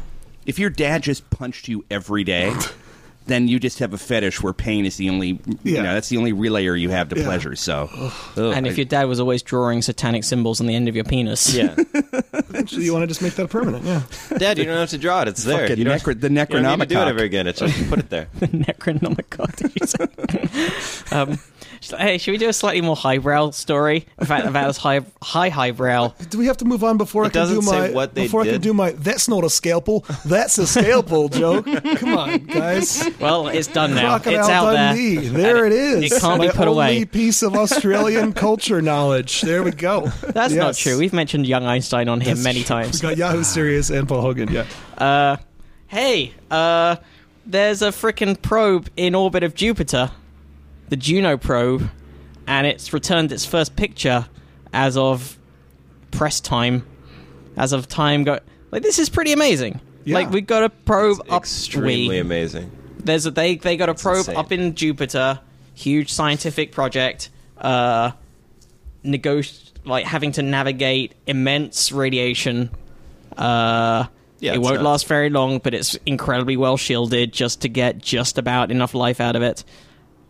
if 0.44 0.58
your 0.58 0.70
dad 0.70 1.02
just 1.04 1.28
punched 1.30 1.68
you 1.68 1.84
every 1.90 2.24
day. 2.24 2.52
Then 3.31 3.47
you 3.49 3.61
just 3.61 3.79
have 3.79 3.95
a 3.95 3.99
fetish 3.99 4.43
where 4.43 4.53
pain 4.53 4.85
is 4.85 4.97
the 4.97 5.09
only, 5.09 5.38
you 5.62 5.77
know, 5.77 5.95
that's 5.95 6.09
the 6.09 6.16
only 6.16 6.33
relayer 6.33 6.79
you 6.79 6.90
have 6.90 7.09
to 7.11 7.16
Yeah. 7.16 7.25
pleasure. 7.25 7.55
So, 7.55 7.88
Ugh, 8.37 8.53
And 8.57 8.66
if 8.66 8.73
I- 8.73 8.77
your 8.77 8.85
dad 8.87 9.05
was 9.05 9.21
always 9.21 9.43
drawing 9.43 9.83
satanic 9.83 10.25
symbols 10.25 10.61
on 10.61 10.66
the 10.66 10.75
end 10.75 10.88
of 10.88 10.95
your 10.97 11.05
penis, 11.05 11.55
Yeah, 11.55 11.75
Eventually 12.35 12.85
you 12.85 12.93
want 12.93 13.05
to 13.05 13.07
just 13.07 13.23
make 13.23 13.35
that 13.35 13.49
permanent. 13.49 13.85
Yeah. 13.85 14.03
Dad, 14.37 14.59
you 14.59 14.64
don't 14.64 14.77
have 14.77 14.90
to 14.90 14.99
draw 14.99 15.23
it. 15.23 15.29
It's 15.29 15.45
there. 15.45 15.61
Fucking 15.61 15.79
You 15.79 15.85
don't, 15.85 15.99
necro- 15.99 16.21
the 16.21 16.29
you 16.29 16.35
don't 16.35 16.62
need 16.62 16.79
to 16.81 16.87
do 16.87 16.95
it 16.97 16.99
Necronomicon. 16.99 17.09
ever 17.09 17.23
again. 17.23 17.47
It's 17.47 17.61
just 17.61 17.88
put 17.88 17.99
it 18.01 18.11
there. 18.11 18.29
The 18.40 18.47
Necronomicon. 18.49 19.55
did 21.07 21.12
um, 21.12 21.38
you 21.81 21.87
say? 21.88 21.97
um, 21.97 22.03
hey, 22.03 22.19
should 22.19 22.33
we 22.33 22.38
do 22.38 22.49
a 22.49 22.53
slightly 22.53 22.81
more 22.81 22.97
highbrow 22.97 23.51
story 23.51 24.07
about 24.19 24.47
about 24.47 24.66
this 24.69 24.77
high 24.77 25.01
high 25.23 25.49
highbrow? 25.49 26.12
Do 26.29 26.38
we 26.38 26.47
have 26.47 26.57
to 26.59 26.64
move 26.64 26.85
on 26.85 26.97
before 26.99 27.25
It 27.25 27.29
I 27.29 27.31
can 27.31 27.49
do 27.49 27.55
doesn't 27.57 27.62
say 27.62 27.88
my 27.88 27.90
what 27.95 28.14
they 28.14 28.23
before 28.25 28.43
I 28.43 28.45
can 28.45 28.53
did. 28.55 28.62
do 28.62 28.75
my? 28.75 28.93
That's 28.93 29.29
not 29.29 29.45
a 29.45 29.51
scalpel. 29.51 30.05
That's 30.25 30.59
a 30.59 30.66
scalpel 30.66 31.29
joke. 31.40 31.66
Come 31.66 32.16
on, 32.16 32.38
guys. 32.47 33.09
Well, 33.21 33.49
it's 33.49 33.69
done 33.69 33.95
now. 33.95 34.19
Crocodile 34.19 34.40
it's 34.40 34.49
out 34.49 34.71
there. 34.73 34.95
Dundee. 34.95 35.29
There 35.29 35.66
it 35.66 35.73
is. 35.73 36.12
It 36.12 36.21
can't 36.21 36.40
be 36.40 36.49
My 36.49 36.53
put 36.53 36.69
only 36.69 36.73
away. 36.99 37.05
piece 37.05 37.43
of 37.43 37.55
Australian 37.55 38.33
culture 38.35 38.81
knowledge. 38.83 39.40
There 39.43 39.62
we 39.62 39.71
go. 39.73 40.07
That's 40.23 40.53
not 40.55 40.66
Yes. 40.69 40.79
true. 40.79 40.99
We've 40.99 41.12
mentioned 41.12 41.47
young 41.47 41.64
Einstein 41.64 42.09
on 42.09 42.21
him 42.21 42.43
many 42.43 42.61
true. 42.61 42.69
times. 42.77 43.03
We 43.03 43.09
got 43.09 43.16
Yahoo 43.16 43.43
Serious 43.45 43.90
and 43.90 44.07
Paul 44.09 44.21
Hogan. 44.21 44.51
Yeah. 44.51 44.66
Uh, 44.99 45.37
hey, 45.88 46.33
uh, 46.51 46.97
there's 47.47 47.83
a 47.83 47.88
frickin' 47.88 48.40
probe 48.40 48.88
in 48.97 49.14
orbit 49.14 49.43
of 49.43 49.55
Jupiter, 49.55 50.11
the 50.90 50.96
Juno 50.96 51.37
probe, 51.38 51.88
and 52.46 52.66
it's 52.66 52.92
returned 52.92 53.33
its 53.33 53.44
first 53.46 53.74
picture 53.76 54.26
as 54.72 54.96
of 54.96 55.38
press 56.11 56.40
time, 56.40 56.87
as 57.57 57.72
of 57.72 57.88
time 57.88 58.24
go. 58.24 58.38
Like 58.70 58.83
this 58.83 58.98
is 58.98 59.09
pretty 59.09 59.33
amazing. 59.33 59.81
Yeah. 60.05 60.14
Like 60.16 60.31
we 60.31 60.40
got 60.42 60.62
a 60.64 60.68
probe 60.70 61.20
up. 61.31 61.38
Extremely 61.42 62.09
we, 62.09 62.18
amazing. 62.18 62.70
there's 62.98 63.26
a 63.26 63.31
they 63.31 63.57
they 63.57 63.76
got 63.76 63.88
a 63.88 63.94
probe 63.94 64.18
insane. 64.18 64.37
up 64.37 64.53
in 64.53 64.74
Jupiter, 64.74 65.40
huge 65.74 66.12
scientific 66.12 66.72
project. 66.72 67.31
Uh, 67.59 68.12
negoti- 69.05 69.70
like 69.85 70.05
having 70.05 70.33
to 70.33 70.42
navigate 70.42 71.14
immense 71.26 71.92
radiation. 71.92 72.70
Uh, 73.37 74.07
Yeah, 74.40 74.55
it 74.55 74.61
won't 74.61 74.74
nuts. 74.76 74.85
last 74.85 75.07
very 75.07 75.31
long, 75.31 75.59
but 75.59 75.74
it's 75.74 75.94
incredibly 76.07 76.57
well 76.57 76.76
shielded 76.76 77.33
just 77.33 77.62
to 77.62 77.68
get 77.68 77.98
just 77.98 78.38
about 78.38 78.70
enough 78.70 78.94
life 78.94 79.20
out 79.20 79.37
of 79.37 79.42
it. 79.42 79.64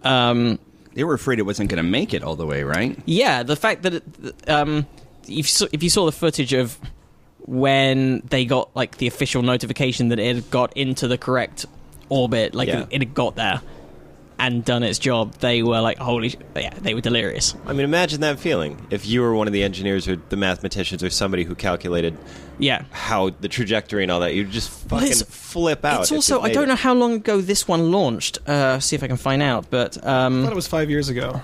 Um, 0.03 0.59
they 0.95 1.05
were 1.05 1.15
afraid 1.15 1.39
it 1.39 1.43
wasn't 1.43 1.71
going 1.71 1.83
to 1.83 1.89
make 1.89 2.13
it 2.15 2.23
all 2.23 2.37
the 2.37 2.47
way, 2.47 2.63
right? 2.65 2.99
yeah, 3.07 3.43
the 3.43 3.57
fact 3.57 3.83
that 3.83 3.95
it, 3.95 4.49
um, 4.49 4.87
if 5.25 5.29
you 5.37 5.43
saw, 5.45 5.67
if 5.73 5.83
you 5.83 5.91
saw 5.91 6.07
the 6.07 6.13
footage 6.13 6.53
of 6.53 6.79
when 7.47 8.21
they 8.29 8.45
got 8.45 8.75
like 8.77 8.97
the 8.99 9.07
official 9.07 9.43
notification 9.43 10.09
that 10.09 10.19
it 10.19 10.35
had 10.37 10.51
got 10.51 10.77
into 10.77 11.09
the 11.09 11.19
correct 11.19 11.67
orbit, 12.09 12.55
like 12.55 12.69
Yeah. 12.69 12.81
it, 12.83 12.89
it 12.91 13.01
had 13.03 13.15
got 13.15 13.37
there 13.37 13.61
and 14.41 14.65
done 14.65 14.83
its 14.83 14.99
job, 14.99 15.35
they 15.35 15.63
were 15.63 15.81
like, 15.81 15.99
"Holy, 15.99 16.35
yeah!" 16.57 16.75
They 16.81 16.95
were 16.95 17.01
delirious. 17.01 17.55
I 17.67 17.73
mean, 17.73 17.85
imagine 17.85 18.21
that 18.23 18.41
feeling 18.41 18.87
if 18.91 19.07
you 19.07 19.21
were 19.21 19.35
one 19.35 19.47
of 19.47 19.53
the 19.53 19.63
engineers 19.63 20.09
or 20.09 20.17
the 20.17 20.37
mathematicians 20.37 21.03
or 21.05 21.11
somebody 21.11 21.45
who 21.45 21.55
calculated 21.55 22.17
Yeah. 22.59 22.83
how 22.91 23.31
the 23.31 23.49
trajectory 23.49 24.03
and 24.03 24.11
all 24.11 24.21
that. 24.21 24.35
You'd 24.35 24.51
just 24.51 24.71
fucking 24.89 25.07
it's- 25.07 25.23
flip 25.23 25.85
out. 25.85 26.03
It's 26.03 26.13
also 26.13 26.41
I 26.41 26.51
don't 26.53 26.69
know 26.69 26.77
how 26.77 26.95
long 26.95 27.13
ago 27.15 27.41
this 27.41 27.69
one 27.69 27.93
launched. 27.93 28.39
Uh, 28.47 28.81
see 28.81 28.97
if 28.97 29.03
I 29.03 29.07
can 29.07 29.17
find 29.17 29.43
out, 29.43 29.67
but 29.71 29.97
I 30.05 30.25
um, 30.27 30.43
thought 30.43 30.53
it 30.53 30.57
was 30.57 30.67
five 30.69 30.91
years 30.91 31.09
ago. 31.09 31.43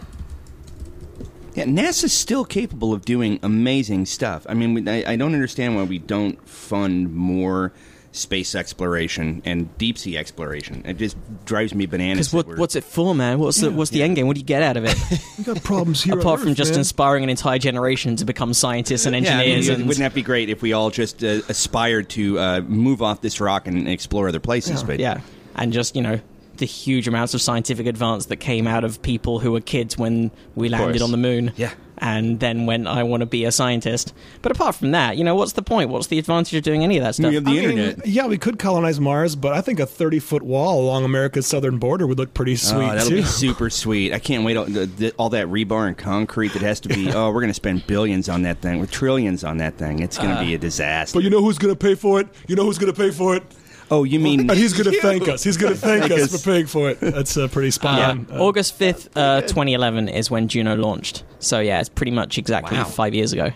Yeah, 1.54 1.64
NASA's 1.64 2.12
still 2.12 2.44
capable 2.44 2.92
of 2.92 3.04
doing 3.06 3.38
amazing 3.42 4.04
stuff. 4.04 4.46
I 4.46 4.52
mean, 4.52 4.86
I, 4.86 5.12
I 5.12 5.16
don't 5.16 5.32
understand 5.32 5.74
why 5.74 5.84
we 5.84 5.98
don't 5.98 6.38
fund 6.46 7.14
more 7.14 7.72
space 8.16 8.54
exploration 8.54 9.42
and 9.44 9.76
deep 9.78 9.98
sea 9.98 10.16
exploration. 10.16 10.82
It 10.84 10.96
just 10.96 11.16
drives 11.44 11.74
me 11.74 11.86
bananas. 11.86 12.30
because 12.30 12.46
what, 12.46 12.58
what's 12.58 12.76
it 12.76 12.84
for, 12.84 13.14
man? 13.14 13.38
What's 13.38 13.60
the 13.60 13.70
what's 13.70 13.90
the 13.90 14.02
end 14.02 14.16
game? 14.16 14.26
What 14.26 14.34
do 14.34 14.40
you 14.40 14.46
get 14.46 14.62
out 14.62 14.76
of 14.76 14.84
it? 14.84 14.96
We 15.38 15.44
got 15.44 15.62
problems 15.62 16.02
here. 16.02 16.14
Apart 16.14 16.38
on 16.38 16.38
from 16.38 16.50
Earth, 16.52 16.56
just 16.56 16.72
man. 16.72 16.80
inspiring 16.80 17.24
an 17.24 17.28
entire 17.30 17.58
generation 17.58 18.16
to 18.16 18.24
become 18.24 18.54
scientists 18.54 19.04
and 19.04 19.14
yeah, 19.14 19.36
I 19.36 19.42
mean, 19.42 19.56
engineers. 19.56 19.68
and, 19.68 19.86
wouldn't 19.86 20.02
that 20.02 20.14
be 20.14 20.22
great 20.22 20.48
if 20.48 20.62
we 20.62 20.72
all 20.72 20.90
just 20.90 21.22
uh, 21.22 21.42
aspired 21.48 22.08
to 22.10 22.38
uh, 22.38 22.60
move 22.62 23.02
off 23.02 23.20
this 23.20 23.38
rock 23.38 23.66
and 23.66 23.86
explore 23.86 24.28
other 24.28 24.40
places? 24.40 24.80
Yeah. 24.80 24.86
But 24.86 24.98
yeah, 24.98 25.20
and 25.56 25.72
just 25.74 25.94
you 25.94 26.00
know 26.00 26.20
the 26.56 26.64
huge 26.64 27.06
amounts 27.06 27.34
of 27.34 27.42
scientific 27.42 27.86
advance 27.86 28.26
that 28.26 28.36
came 28.36 28.66
out 28.66 28.84
of 28.84 29.02
people 29.02 29.38
who 29.38 29.52
were 29.52 29.60
kids 29.60 29.98
when 29.98 30.30
we 30.54 30.68
landed 30.68 31.02
on 31.02 31.10
the 31.10 31.18
moon. 31.18 31.52
Yeah. 31.56 31.72
And 31.98 32.40
then 32.40 32.66
when 32.66 32.86
I 32.86 33.02
want 33.02 33.22
to 33.22 33.26
be 33.26 33.44
a 33.44 33.52
scientist. 33.52 34.12
But 34.42 34.52
apart 34.52 34.74
from 34.74 34.90
that, 34.90 35.16
you 35.16 35.24
know, 35.24 35.34
what's 35.34 35.52
the 35.52 35.62
point? 35.62 35.90
What's 35.90 36.08
the 36.08 36.18
advantage 36.18 36.54
of 36.54 36.62
doing 36.62 36.84
any 36.84 36.98
of 36.98 37.04
that 37.04 37.14
stuff? 37.14 37.28
We 37.30 37.36
have 37.36 37.44
the 37.44 37.50
I 37.50 37.54
mean, 37.54 37.78
internet. 37.78 38.06
yeah, 38.06 38.26
we 38.26 38.38
could 38.38 38.58
colonize 38.58 39.00
Mars, 39.00 39.34
but 39.34 39.52
I 39.54 39.60
think 39.60 39.80
a 39.80 39.86
30 39.86 40.18
foot 40.18 40.42
wall 40.42 40.80
along 40.80 41.04
America's 41.04 41.46
southern 41.46 41.78
border 41.78 42.06
would 42.06 42.18
look 42.18 42.34
pretty 42.34 42.52
oh, 42.52 42.56
sweet, 42.56 42.84
oh, 42.90 42.94
that'll 42.94 43.08
too. 43.08 43.16
be 43.16 43.22
super 43.22 43.70
sweet. 43.70 44.12
I 44.12 44.18
can't 44.18 44.44
wait. 44.44 44.56
All, 44.56 44.66
the, 44.66 44.86
the, 44.86 45.12
all 45.12 45.30
that 45.30 45.46
rebar 45.46 45.86
and 45.86 45.96
concrete 45.96 46.52
that 46.52 46.62
has 46.62 46.80
to 46.80 46.88
be. 46.88 47.10
oh, 47.14 47.30
we're 47.30 47.40
going 47.40 47.48
to 47.48 47.54
spend 47.54 47.86
billions 47.86 48.28
on 48.28 48.42
that 48.42 48.60
thing, 48.60 48.80
with 48.80 48.90
trillions 48.90 49.44
on 49.44 49.58
that 49.58 49.78
thing. 49.78 50.00
It's 50.00 50.18
going 50.18 50.30
to 50.30 50.36
uh. 50.36 50.44
be 50.44 50.54
a 50.54 50.58
disaster. 50.58 51.16
but 51.16 51.24
you 51.24 51.30
know 51.30 51.40
who's 51.40 51.58
going 51.58 51.74
to 51.74 51.78
pay 51.78 51.94
for 51.94 52.20
it? 52.20 52.28
You 52.46 52.56
know 52.56 52.64
who's 52.64 52.78
going 52.78 52.92
to 52.92 52.98
pay 52.98 53.10
for 53.10 53.36
it? 53.36 53.42
Oh, 53.90 54.04
you 54.04 54.18
mean 54.20 54.40
And 54.40 54.50
he's 54.52 54.72
going 54.72 54.90
to 54.92 55.00
thank 55.00 55.28
us. 55.28 55.42
He's 55.42 55.56
going 55.56 55.72
to 55.72 55.78
thank 55.78 56.10
us 56.10 56.30
for 56.36 56.44
paying 56.50 56.66
for 56.66 56.90
it. 56.90 57.00
That's 57.00 57.36
uh, 57.36 57.48
pretty 57.48 57.70
spot 57.70 57.98
Yeah. 57.98 58.10
on. 58.10 58.26
Uh, 58.30 58.42
August 58.44 58.78
5th, 58.78 59.08
uh, 59.16 59.40
2011 59.42 60.08
is 60.08 60.30
when 60.30 60.48
Juno 60.48 60.74
launched. 60.76 61.24
So, 61.38 61.60
yeah, 61.60 61.80
it's 61.80 61.88
pretty 61.88 62.12
much 62.12 62.38
exactly 62.38 62.76
Wow. 62.76 62.84
five 62.84 63.14
years 63.14 63.32
ago. 63.32 63.50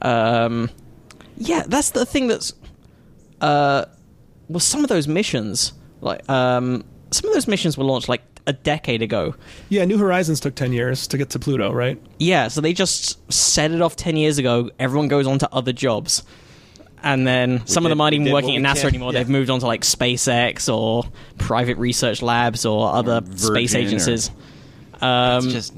Um, 0.00 0.70
yeah, 1.36 1.64
that's 1.66 1.90
the 1.90 2.04
thing 2.06 2.28
that's. 2.28 2.52
Uh, 3.40 3.84
well, 4.48 4.60
some 4.60 4.82
of 4.84 4.88
those 4.88 5.08
missions, 5.08 5.72
like, 6.00 6.28
um, 6.30 6.84
some 7.10 7.28
of 7.28 7.34
those 7.34 7.48
missions 7.48 7.76
were 7.78 7.84
launched 7.84 8.08
like 8.08 8.22
a 8.46 8.52
decade 8.52 9.02
ago. 9.02 9.34
yeah, 9.68 9.84
New 9.84 9.98
Horizons 9.98 10.40
took 10.40 10.54
10 10.56 10.72
years 10.72 11.06
to 11.08 11.16
get 11.18 11.30
to 11.30 11.38
Pluto, 11.38 11.72
right? 11.72 12.00
Yeah, 12.18 12.48
so 12.48 12.60
they 12.60 12.72
just 12.72 13.32
set 13.32 13.70
it 13.70 13.80
off 13.80 13.94
10 13.96 14.16
years 14.16 14.38
ago. 14.38 14.70
Everyone 14.80 15.06
goes 15.08 15.26
on 15.28 15.38
to 15.38 15.48
other 15.52 15.72
jobs. 15.72 16.24
And 17.04 17.26
then 17.26 17.66
some 17.66 17.84
of 17.84 17.90
them 17.90 18.00
aren't 18.00 18.14
even 18.14 18.32
working 18.32 18.54
at 18.56 18.62
NASA 18.76 18.80
can. 18.82 18.88
anymore. 18.90 19.12
Yeah. 19.12 19.20
They've 19.20 19.28
moved 19.28 19.50
on 19.50 19.60
to 19.60 19.66
like 19.66 19.80
SpaceX 19.82 20.72
or 20.72 21.04
private 21.38 21.76
research 21.78 22.22
labs 22.22 22.64
or 22.64 22.92
other 22.94 23.22
space 23.36 23.72
Virgin 23.72 23.76
or- 23.76 23.86
agencies. 23.88 24.30
Um, 25.00 25.44
It's 25.44 25.52
just 25.52 25.74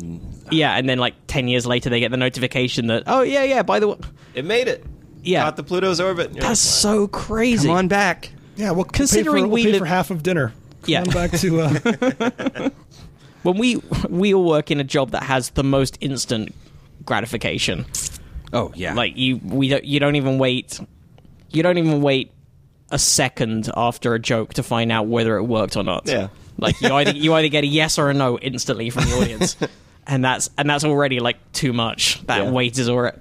Yeah, 0.51 0.77
and 0.77 0.87
then 0.89 0.99
like 0.99 1.15
ten 1.27 1.49
years 1.49 1.67
later, 1.67 1.89
they 1.89 2.01
get 2.01 2.11
the 2.11 2.19
notification 2.19 2.89
that 2.89 3.05
oh 3.07 3.23
yeah 3.23 3.43
yeah 3.45 3.63
by 3.63 3.81
the 3.81 3.89
way 3.89 3.97
it 4.35 4.45
made 4.45 4.69
it. 4.69 4.85
yeah 5.23 5.45
Caught 5.45 5.57
the 5.57 5.63
Pluto's 5.63 5.99
orbit. 5.99 6.35
that's 6.35 6.45
like, 6.45 6.57
so 6.57 7.07
crazy. 7.09 7.69
Come 7.69 7.77
on 7.79 7.89
back. 7.89 8.31
Yeah, 8.57 8.73
we'll 8.73 8.85
Considering 8.85 9.35
pay 9.37 9.41
for, 9.41 9.47
we'll 9.49 9.55
we 9.55 9.65
pay 9.65 9.73
live- 9.73 9.79
for 9.81 9.87
half 9.87 10.11
of 10.11 10.23
dinner. 10.23 10.49
Come 10.83 10.89
Yeah. 10.89 11.01
on 11.01 11.11
back 11.11 11.31
to 11.33 11.61
uh, 11.63 12.71
When 13.45 13.57
we 13.57 13.77
we 14.11 14.35
all 14.35 14.45
work 14.45 14.71
in 14.71 14.79
a 14.81 14.85
job 14.85 15.13
that 15.13 15.23
has 15.23 15.51
the 15.51 15.65
most 15.65 15.97
instant 16.03 16.55
gratification, 17.07 17.87
Oh 18.53 18.73
yeah. 18.75 18.93
like 18.95 19.17
you 19.17 19.39
we 19.43 19.69
don't 19.71 19.85
you 19.85 20.01
don't 20.01 20.17
even 20.17 20.39
wait 20.39 20.79
you 21.57 21.63
don't 21.63 21.79
even 21.79 22.03
wait 22.03 22.31
a 22.91 22.99
second 22.99 23.71
after 23.77 24.15
a 24.15 24.19
joke 24.19 24.55
to 24.55 24.63
find 24.63 24.93
out 24.93 25.07
whether 25.07 25.37
it 25.37 25.45
worked 25.45 25.77
or 25.77 25.83
not. 25.83 26.07
Yeah. 26.07 26.29
like 26.59 26.81
you 26.81 26.93
either 26.95 27.13
you 27.13 27.35
either 27.35 27.49
get 27.49 27.65
a 27.65 27.67
yes 27.67 27.99
or 27.99 28.11
a 28.11 28.15
no 28.15 28.39
instantly 28.39 28.91
from 28.91 29.05
the 29.05 29.17
audience, 29.21 29.57
and 30.07 30.25
that's 30.25 30.51
and 30.59 30.69
that's 30.71 30.85
already 30.85 31.19
like 31.21 31.37
too 31.53 31.73
much. 31.73 32.25
That 32.27 32.45
Yeah. 32.45 32.51
wait 32.51 32.79
is 32.79 32.89
already. 32.89 33.19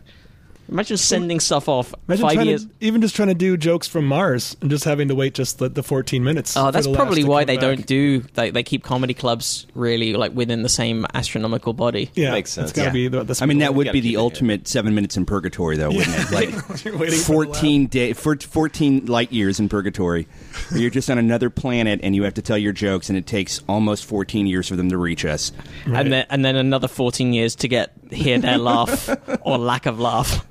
Imagine 0.69 0.97
sending 0.97 1.39
stuff 1.39 1.67
off 1.67 1.93
imagine 2.07 2.27
five 2.27 2.45
years. 2.45 2.65
to, 2.65 2.71
even 2.79 3.01
just 3.01 3.15
trying 3.15 3.27
to 3.27 3.33
do 3.35 3.57
jokes 3.57 3.87
from 3.87 4.07
Mars 4.07 4.55
and 4.61 4.69
just 4.69 4.85
having 4.85 5.09
to 5.09 5.15
wait 5.15 5.33
just 5.33 5.59
the, 5.59 5.69
the 5.69 5.83
14 5.83 6.23
minutes. 6.23 6.55
Oh, 6.57 6.71
that's 6.71 6.87
probably 6.87 7.23
why 7.23 7.43
they 7.43 7.55
back. 7.57 7.61
don't 7.61 7.85
do. 7.85 8.19
They, 8.33 8.49
they 8.51 8.63
keep 8.63 8.83
comedy 8.83 9.13
clubs 9.13 9.67
really 9.75 10.13
like 10.13 10.33
within 10.33 10.63
the 10.63 10.69
same 10.69 11.05
astronomical 11.13 11.73
body. 11.73 12.09
Yeah, 12.15 12.31
Makes 12.31 12.51
sense. 12.51 12.69
It's 12.71 12.77
got 12.77 12.83
to 12.83 12.87
Yeah. 12.89 12.93
be 12.93 13.07
the, 13.09 13.23
the 13.23 13.39
I 13.41 13.45
mean, 13.45 13.59
that 13.59 13.75
would 13.75 13.87
be 13.91 13.99
keep 14.01 14.03
the 14.03 14.13
it 14.13 14.17
ultimate 14.17 14.67
seven 14.67 14.95
minutes 14.95 15.17
in 15.17 15.25
purgatory, 15.25 15.77
though, 15.77 15.89
wouldn't 15.91 16.15
it? 16.17 16.31
Like 16.31 16.49
You're 16.85 16.97
waiting 16.97 17.19
for 17.19 17.33
fourteen 17.33 17.87
day, 17.87 18.13
for 18.13 18.35
fourteen 18.37 19.05
light 19.05 19.31
years 19.31 19.59
in 19.59 19.69
purgatory, 19.69 20.27
where 20.69 20.79
you're 20.81 20.89
just 20.89 21.09
on 21.09 21.17
another 21.17 21.49
planet 21.49 21.99
and 22.03 22.15
you 22.15 22.23
have 22.23 22.35
to 22.35 22.41
tell 22.41 22.57
your 22.57 22.73
jokes, 22.73 23.09
and 23.09 23.17
it 23.17 23.25
takes 23.27 23.61
almost 23.67 24.05
fourteen 24.05 24.47
years 24.47 24.67
for 24.69 24.75
them 24.75 24.89
to 24.89 24.97
reach 24.97 25.25
us. 25.25 25.51
Right. 25.85 26.01
And 26.01 26.13
then 26.13 26.25
and 26.29 26.45
then 26.45 26.55
another 26.55 26.87
fourteen 26.87 27.33
years 27.33 27.55
to 27.57 27.67
get 27.67 27.91
hear 28.13 28.37
their 28.39 28.57
laugh 28.71 29.09
or 29.41 29.57
lack 29.57 29.85
of 29.85 29.99
laugh. 29.99 30.45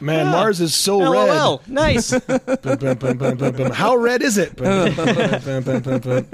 Man, 0.00 0.26
Mars 0.26 0.60
is 0.60 0.74
so 0.74 1.00
red. 1.00 1.28
LOL, 1.28 1.62
nice. 1.66 2.10
Bum, 2.20 2.40
bum, 2.78 2.96
bum, 2.96 3.16
bum, 3.18 3.36
bum, 3.36 3.52
bum. 3.56 3.70
How 3.72 3.96
red 3.96 4.22
is 4.22 4.38
it? 4.38 4.56
Bum, 4.56 4.94
bum, 4.94 5.14
bum, 5.14 5.40
bum, 5.44 5.62
bum, 5.62 5.80
bum, 5.82 6.00
bum. 6.00 6.26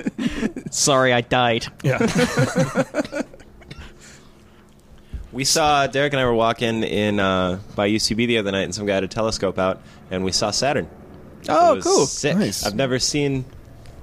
Sorry, 0.71 1.13
I 1.13 1.21
died. 1.23 1.67
Yeah. 1.83 1.99
We 5.33 5.45
saw 5.45 5.87
Derek 5.89 6.13
and 6.13 6.21
I 6.21 6.25
were 6.27 6.35
walking 6.35 6.85
in 6.85 7.19
uh, 7.19 7.59
by 7.75 7.89
UCB 7.91 8.29
the 8.29 8.39
other 8.39 8.53
night, 8.53 8.63
and 8.63 8.75
some 8.75 8.87
guy 8.87 8.95
had 8.95 9.03
a 9.03 9.09
telescope 9.09 9.59
out, 9.59 9.83
and 10.11 10.23
we 10.25 10.31
saw 10.31 10.53
Saturn. 10.53 10.89
Oh, 11.49 11.73
It 11.73 11.77
was 11.77 11.85
cool. 11.85 12.07
Sick. 12.07 12.37
Nice. 12.37 12.65
I've 12.65 12.77
never 12.77 12.99
seen 13.01 13.45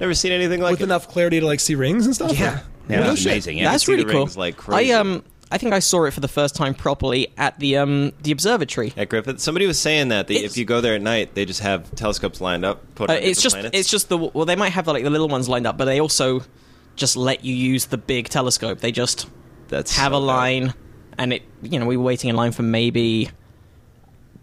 Never 0.02 0.14
seen 0.14 0.32
anything 0.34 0.60
like 0.62 0.72
with 0.72 0.82
it. 0.82 0.86
enough 0.86 1.08
clarity 1.08 1.40
to 1.40 1.46
like 1.46 1.60
see 1.62 1.76
rings 1.76 2.06
and 2.06 2.14
stuff. 2.14 2.38
Yeah, 2.38 2.56
Or- 2.58 2.62
yeah, 2.90 3.00
No 3.00 3.12
it 3.14 3.18
shit. 3.18 3.28
amazing. 3.32 3.58
Yeah, 3.60 3.72
That's 3.72 3.86
see 3.86 3.94
really 3.94 4.04
cool. 4.12 4.22
rings 4.22 4.36
like 4.36 4.58
crazy. 4.58 4.92
I 4.94 5.00
um 5.00 5.24
I 5.54 5.58
think 5.58 5.74
I 5.74 5.80
saw 5.80 6.06
it 6.06 6.12
for 6.14 6.22
the 6.22 6.28
first 6.30 6.56
time 6.56 6.74
properly 6.74 7.28
at 7.38 7.60
the 7.60 7.78
um 7.78 8.14
the 8.24 8.32
observatory. 8.32 8.94
At 8.96 9.10
Griffith, 9.10 9.40
somebody 9.42 9.68
was 9.68 9.78
saying 9.78 10.08
that 10.08 10.28
the, 10.28 10.38
if 10.38 10.56
you 10.58 10.64
go 10.66 10.80
there 10.82 10.96
at 10.96 11.02
night, 11.02 11.36
they 11.36 11.44
just 11.46 11.60
have 11.60 11.94
telescopes 11.96 12.40
lined 12.40 12.64
up. 12.66 12.82
Put 12.96 13.10
Uh, 13.10 13.14
it's 13.14 13.42
just 13.42 13.56
planets. 13.56 13.78
it's 13.78 13.90
just 13.90 14.08
the 14.10 14.18
well 14.18 14.46
they 14.46 14.56
might 14.56 14.70
have 14.72 14.88
like 14.88 15.04
the 15.04 15.10
little 15.10 15.28
ones 15.28 15.50
lined 15.50 15.68
up, 15.68 15.78
but 15.78 15.86
they 15.86 16.00
also 16.00 16.42
just 16.96 17.16
let 17.18 17.44
you 17.44 17.54
use 17.54 17.86
the 17.88 17.98
big 17.98 18.30
telescope. 18.30 18.80
They 18.80 18.92
just 18.92 19.28
That's 19.68 19.96
have 19.98 20.14
so 20.14 20.18
a 20.18 20.20
line, 20.20 20.74
and 21.18 21.34
it 21.34 21.44
you 21.62 21.80
know 21.80 21.86
we 21.86 21.98
were 21.98 22.04
waiting 22.04 22.30
in 22.30 22.36
line 22.38 22.54
for 22.54 22.64
maybe 22.64 23.30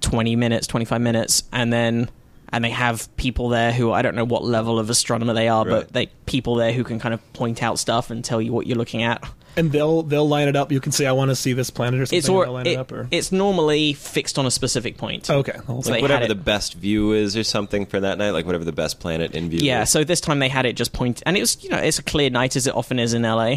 twenty 0.01 0.37
minutes, 0.37 0.67
twenty 0.67 0.85
five 0.85 1.01
minutes, 1.01 1.43
and 1.53 1.73
then 1.73 2.11
and 2.51 2.65
they 2.65 2.71
have 2.71 3.15
people 3.17 3.49
there 3.51 3.73
who 3.73 3.93
I 3.93 4.03
don't 4.03 4.15
know 4.15 4.25
what 4.25 4.45
level 4.45 4.79
of 4.79 4.89
astronomer 4.91 5.35
they 5.35 5.49
are, 5.49 5.65
Right. 5.65 5.71
but 5.85 5.93
they 5.93 6.07
people 6.27 6.55
there 6.57 6.73
who 6.73 6.85
can 6.85 6.99
kind 6.99 7.13
of 7.15 7.33
point 7.33 7.63
out 7.63 7.79
stuff 7.79 8.11
and 8.11 8.25
tell 8.25 8.41
you 8.41 8.53
what 8.53 8.67
you're 8.67 8.79
looking 8.79 9.03
at. 9.03 9.23
And 9.57 9.73
they'll 9.73 10.03
they'll 10.03 10.29
line 10.29 10.47
it 10.49 10.55
up. 10.57 10.71
You 10.71 10.81
can 10.81 10.93
say, 10.93 11.07
"I 11.07 11.13
want 11.13 11.31
to 11.31 11.35
see 11.37 11.53
this 11.53 11.69
planet" 11.71 12.01
or 12.01 12.07
something. 12.07 12.19
It's 12.19 12.29
and 12.29 12.37
or, 12.37 12.45
they'll 12.45 12.53
line 12.53 12.67
it- 12.67 12.73
it, 12.73 12.79
up. 12.79 12.93
Or 12.93 13.09
it's 13.11 13.33
normally 13.33 13.93
fixed 13.93 14.39
on 14.39 14.47
a 14.47 14.51
specific 14.51 14.97
point. 14.97 15.29
Oh, 15.31 15.39
okay, 15.39 15.59
I'll- 15.69 15.83
So 15.83 15.91
Like 15.91 16.03
whatever 16.03 16.27
the 16.29 16.35
best 16.35 16.75
view 16.75 17.13
is, 17.13 17.37
or 17.37 17.43
something 17.45 17.87
for 17.87 17.99
that 18.01 18.19
night. 18.19 18.31
Like 18.31 18.47
whatever 18.47 18.65
the 18.65 18.73
best 18.73 19.01
planet 19.01 19.33
in 19.33 19.51
view. 19.51 19.61
Yeah, 19.61 19.83
is. 19.83 19.91
so 19.91 20.05
this 20.05 20.21
time 20.21 20.39
they 20.39 20.49
had 20.49 20.65
it 20.67 20.75
just 20.75 20.93
point, 20.93 21.23
and 21.27 21.37
it 21.37 21.41
was 21.41 21.63
you 21.65 21.71
know 21.71 21.79
it's 21.79 21.99
a 21.99 22.03
clear 22.05 22.31
night 22.31 22.55
as 22.57 22.67
it 22.67 22.75
often 22.75 22.99
is 22.99 23.15
in 23.15 23.23
LA, 23.23 23.57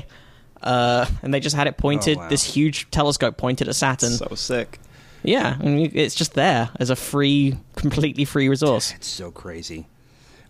uh, 0.63 1.05
and 1.21 1.33
they 1.33 1.39
just 1.39 1.55
had 1.55 1.67
it 1.67 1.77
pointed. 1.77 2.17
Oh, 2.17 2.21
wow. 2.21 2.29
This 2.29 2.43
huge 2.43 2.89
telescope 2.91 3.37
pointed 3.37 3.67
at 3.67 3.75
Saturn. 3.75 4.11
so 4.11 4.33
sick. 4.35 4.79
yeah, 5.23 5.55
I 5.59 5.63
mean, 5.63 5.91
it's 5.93 6.15
just 6.15 6.33
there 6.33 6.69
as 6.79 6.89
a 6.89 6.95
free, 6.95 7.57
completely 7.75 8.25
free 8.25 8.49
resource. 8.49 8.93
It's 8.95 9.07
so 9.07 9.29
crazy. 9.29 9.87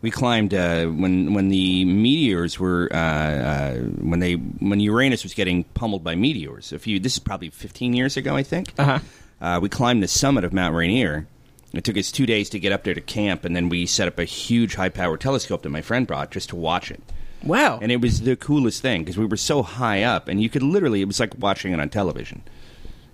We 0.02 0.10
climbed 0.10 0.54
uh, 0.54 0.88
when 0.88 1.34
when 1.34 1.50
the 1.50 1.86
meteors 1.86 2.60
were 2.60 2.90
uh, 2.92 2.98
uh, 2.98 3.74
when 3.76 4.20
they 4.20 4.34
when 4.34 4.80
Uranus 4.80 5.24
was 5.24 5.34
getting 5.34 5.64
pummeled 5.64 6.04
by 6.04 6.16
meteors. 6.16 6.74
A 6.74 6.80
few 6.80 7.00
this 7.00 7.14
is 7.14 7.20
probably 7.20 7.50
15 7.50 7.94
years 7.94 8.18
ago, 8.18 8.36
I 8.36 8.44
think. 8.44 8.74
Uh-huh. 8.78 9.00
Uh, 9.40 9.60
we 9.62 9.70
climbed 9.70 10.04
the 10.04 10.08
summit 10.08 10.44
of 10.44 10.54
Mount 10.54 10.76
Rainier. 10.76 11.28
It 11.74 11.84
took 11.84 11.98
us 11.98 12.12
two 12.12 12.26
days 12.26 12.50
to 12.50 12.60
get 12.60 12.72
up 12.72 12.84
there 12.84 12.94
to 12.94 13.02
camp, 13.02 13.46
and 13.46 13.56
then 13.56 13.70
we 13.70 13.86
set 13.86 14.08
up 14.08 14.20
a 14.20 14.26
huge 14.26 14.76
high 14.76 14.90
power 14.90 15.18
telescope 15.18 15.62
that 15.62 15.70
my 15.70 15.82
friend 15.82 16.06
brought 16.06 16.32
just 16.32 16.50
to 16.50 16.56
watch 16.56 16.92
it. 16.92 17.02
Wow, 17.44 17.80
And 17.82 17.92
it 17.92 18.02
was 18.02 18.22
the 18.22 18.36
coolest 18.36 18.84
thing 18.84 19.02
because 19.02 19.18
we 19.18 19.26
were 19.26 19.38
so 19.38 19.64
high 19.64 20.04
up, 20.04 20.28
and 20.28 20.42
you 20.42 20.50
could 20.50 20.62
literally 20.62 21.02
it 21.02 21.06
was 21.06 21.20
like 21.20 21.34
watching 21.40 21.74
it 21.74 21.80
on 21.80 21.90
television. 21.90 22.44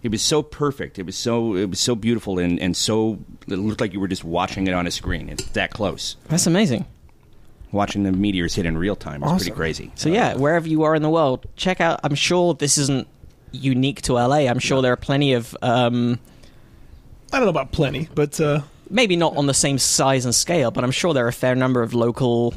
It 0.08 0.12
was 0.12 0.22
so 0.22 0.42
perfect. 0.42 0.98
It 0.98 1.06
was 1.06 1.16
so 1.18 1.56
it 1.56 1.70
was 1.70 1.80
so 1.82 1.94
beautiful 1.96 2.40
and, 2.40 2.60
and 2.62 2.76
so 2.78 3.20
it 3.48 3.56
looked 3.56 3.82
like 3.82 3.92
you 3.94 4.00
were 4.00 4.08
just 4.08 4.24
watching 4.24 4.66
it 4.68 4.74
on 4.74 4.88
a 4.88 4.92
screen. 4.92 5.28
It's 5.28 5.44
that 5.50 5.72
close. 5.72 6.16
that's 6.30 6.48
amazing. 6.48 6.86
Watching 7.74 8.04
the 8.04 8.14
meteors 8.14 8.56
hit 8.56 8.66
in 8.66 8.78
real 8.78 8.96
time 8.96 9.20
was 9.20 9.44
pretty 9.44 9.52
crazy. 9.52 9.92
So 9.96 10.08
yeah, 10.08 10.36
wherever 10.36 10.66
you 10.68 10.84
are 10.84 10.96
in 10.96 11.02
the 11.02 11.10
world, 11.10 11.46
check 11.58 11.82
out. 11.82 12.00
I'm 12.04 12.16
sure 12.16 12.54
this 12.54 12.78
isn't 12.78 13.06
unique 13.52 14.02
to 14.04 14.14
LA. 14.14 14.48
I'm 14.48 14.60
sure 14.60 14.82
there 14.82 14.94
are 14.94 14.98
plenty 14.98 15.34
of. 15.34 15.56
Um, 15.62 16.18
I 17.34 17.38
don't 17.38 17.46
know 17.46 17.50
about 17.50 17.74
plenty, 17.74 18.08
but 18.16 18.40
uh, 18.40 18.62
maybe 18.90 19.18
not 19.18 19.36
on 19.36 19.48
the 19.48 19.54
same 19.54 19.78
size 19.78 20.24
and 20.24 20.34
scale, 20.34 20.72
but 20.72 20.86
I'm 20.86 20.92
sure 20.92 21.14
there 21.14 21.26
are 21.26 21.30
a 21.30 21.34
fair 21.34 21.56
number 21.56 21.82
of 21.84 21.94
local 21.94 22.54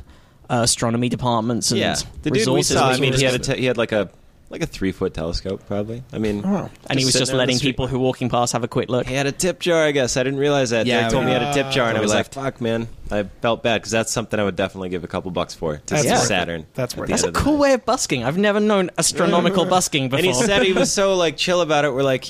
uh, 0.48 0.61
astronomy 0.62 1.09
departments 1.09 1.72
and 1.72 1.80
Yeah, 1.80 1.96
the 2.22 2.30
dude 2.30 2.32
we 2.32 2.38
resources. 2.38 2.76
saw. 2.76 2.90
I 2.90 3.01
mean, 3.01 3.12
he 3.12 3.24
had 3.24 3.34
a 3.34 3.38
just- 3.38 3.51
te- 3.51 3.59
he 3.59 3.66
had 3.66 3.76
like 3.76 3.90
a 3.90 4.11
like 4.51 4.62
a 4.62 4.66
three 4.66 4.92
foot 4.92 5.14
telescope, 5.14 5.62
probably. 5.66 6.03
I 6.12 6.18
mean, 6.18 6.42
Oh. 6.44 6.68
and 6.88 6.98
he 6.98 7.05
was 7.05 7.14
just 7.14 7.26
there 7.30 7.40
on 7.40 7.46
the 7.46 7.53
letting 7.53 7.59
people 7.61 7.86
who 7.86 7.96
are 7.96 8.01
walking 8.01 8.28
past 8.28 8.53
have 8.53 8.64
a 8.64 8.68
quick 8.68 8.88
look. 8.90 9.07
He 9.07 9.14
had 9.14 9.26
a 9.26 9.32
tip 9.32 9.61
jar, 9.61 9.84
I 9.84 9.92
guess. 9.92 10.16
I 10.16 10.22
didn't 10.24 10.40
realize 10.40 10.70
that. 10.70 10.86
Yeah, 10.86 10.98
Derek 10.98 11.12
told 11.12 11.24
me 11.24 11.30
he 11.32 11.38
had 11.38 11.42
a 11.51 11.55
tip 11.55 11.70
jar, 11.72 11.88
and 11.88 11.96
I 11.96 12.01
was 12.01 12.12
left. 12.12 12.36
like, 12.36 12.44
"Fuck, 12.55 12.61
man!" 12.61 12.88
I 13.11 13.22
felt 13.42 13.62
bad 13.62 13.80
because 13.80 13.92
that's 13.92 14.12
something 14.12 14.38
I 14.38 14.44
would 14.44 14.57
definitely 14.57 14.88
give 14.90 15.05
a 15.05 15.09
couple 15.09 15.30
bucks 15.30 15.55
for 15.55 15.76
to 15.76 15.82
That's 15.86 16.03
see 16.03 16.11
worth 16.11 16.22
it. 16.22 16.26
Saturn. 16.26 16.66
That's 16.74 16.94
at 16.94 16.98
worth 17.01 17.07
the. 17.09 17.12
That's 17.12 17.22
a 17.24 17.32
cool 17.32 17.53
night. 17.55 17.61
way 17.61 17.72
of 17.74 17.84
busking. 17.84 18.24
I've 18.24 18.38
never 18.38 18.61
known 18.61 18.90
astronomical 18.98 19.64
busking 19.76 20.09
before. 20.09 20.18
And 20.18 20.26
he 20.26 20.34
said 20.34 20.62
he 20.62 20.72
was 20.72 20.92
so 21.01 21.14
like 21.14 21.36
chill 21.36 21.61
about 21.61 21.84
it. 21.84 21.92
We're 21.94 22.03
like, 22.03 22.26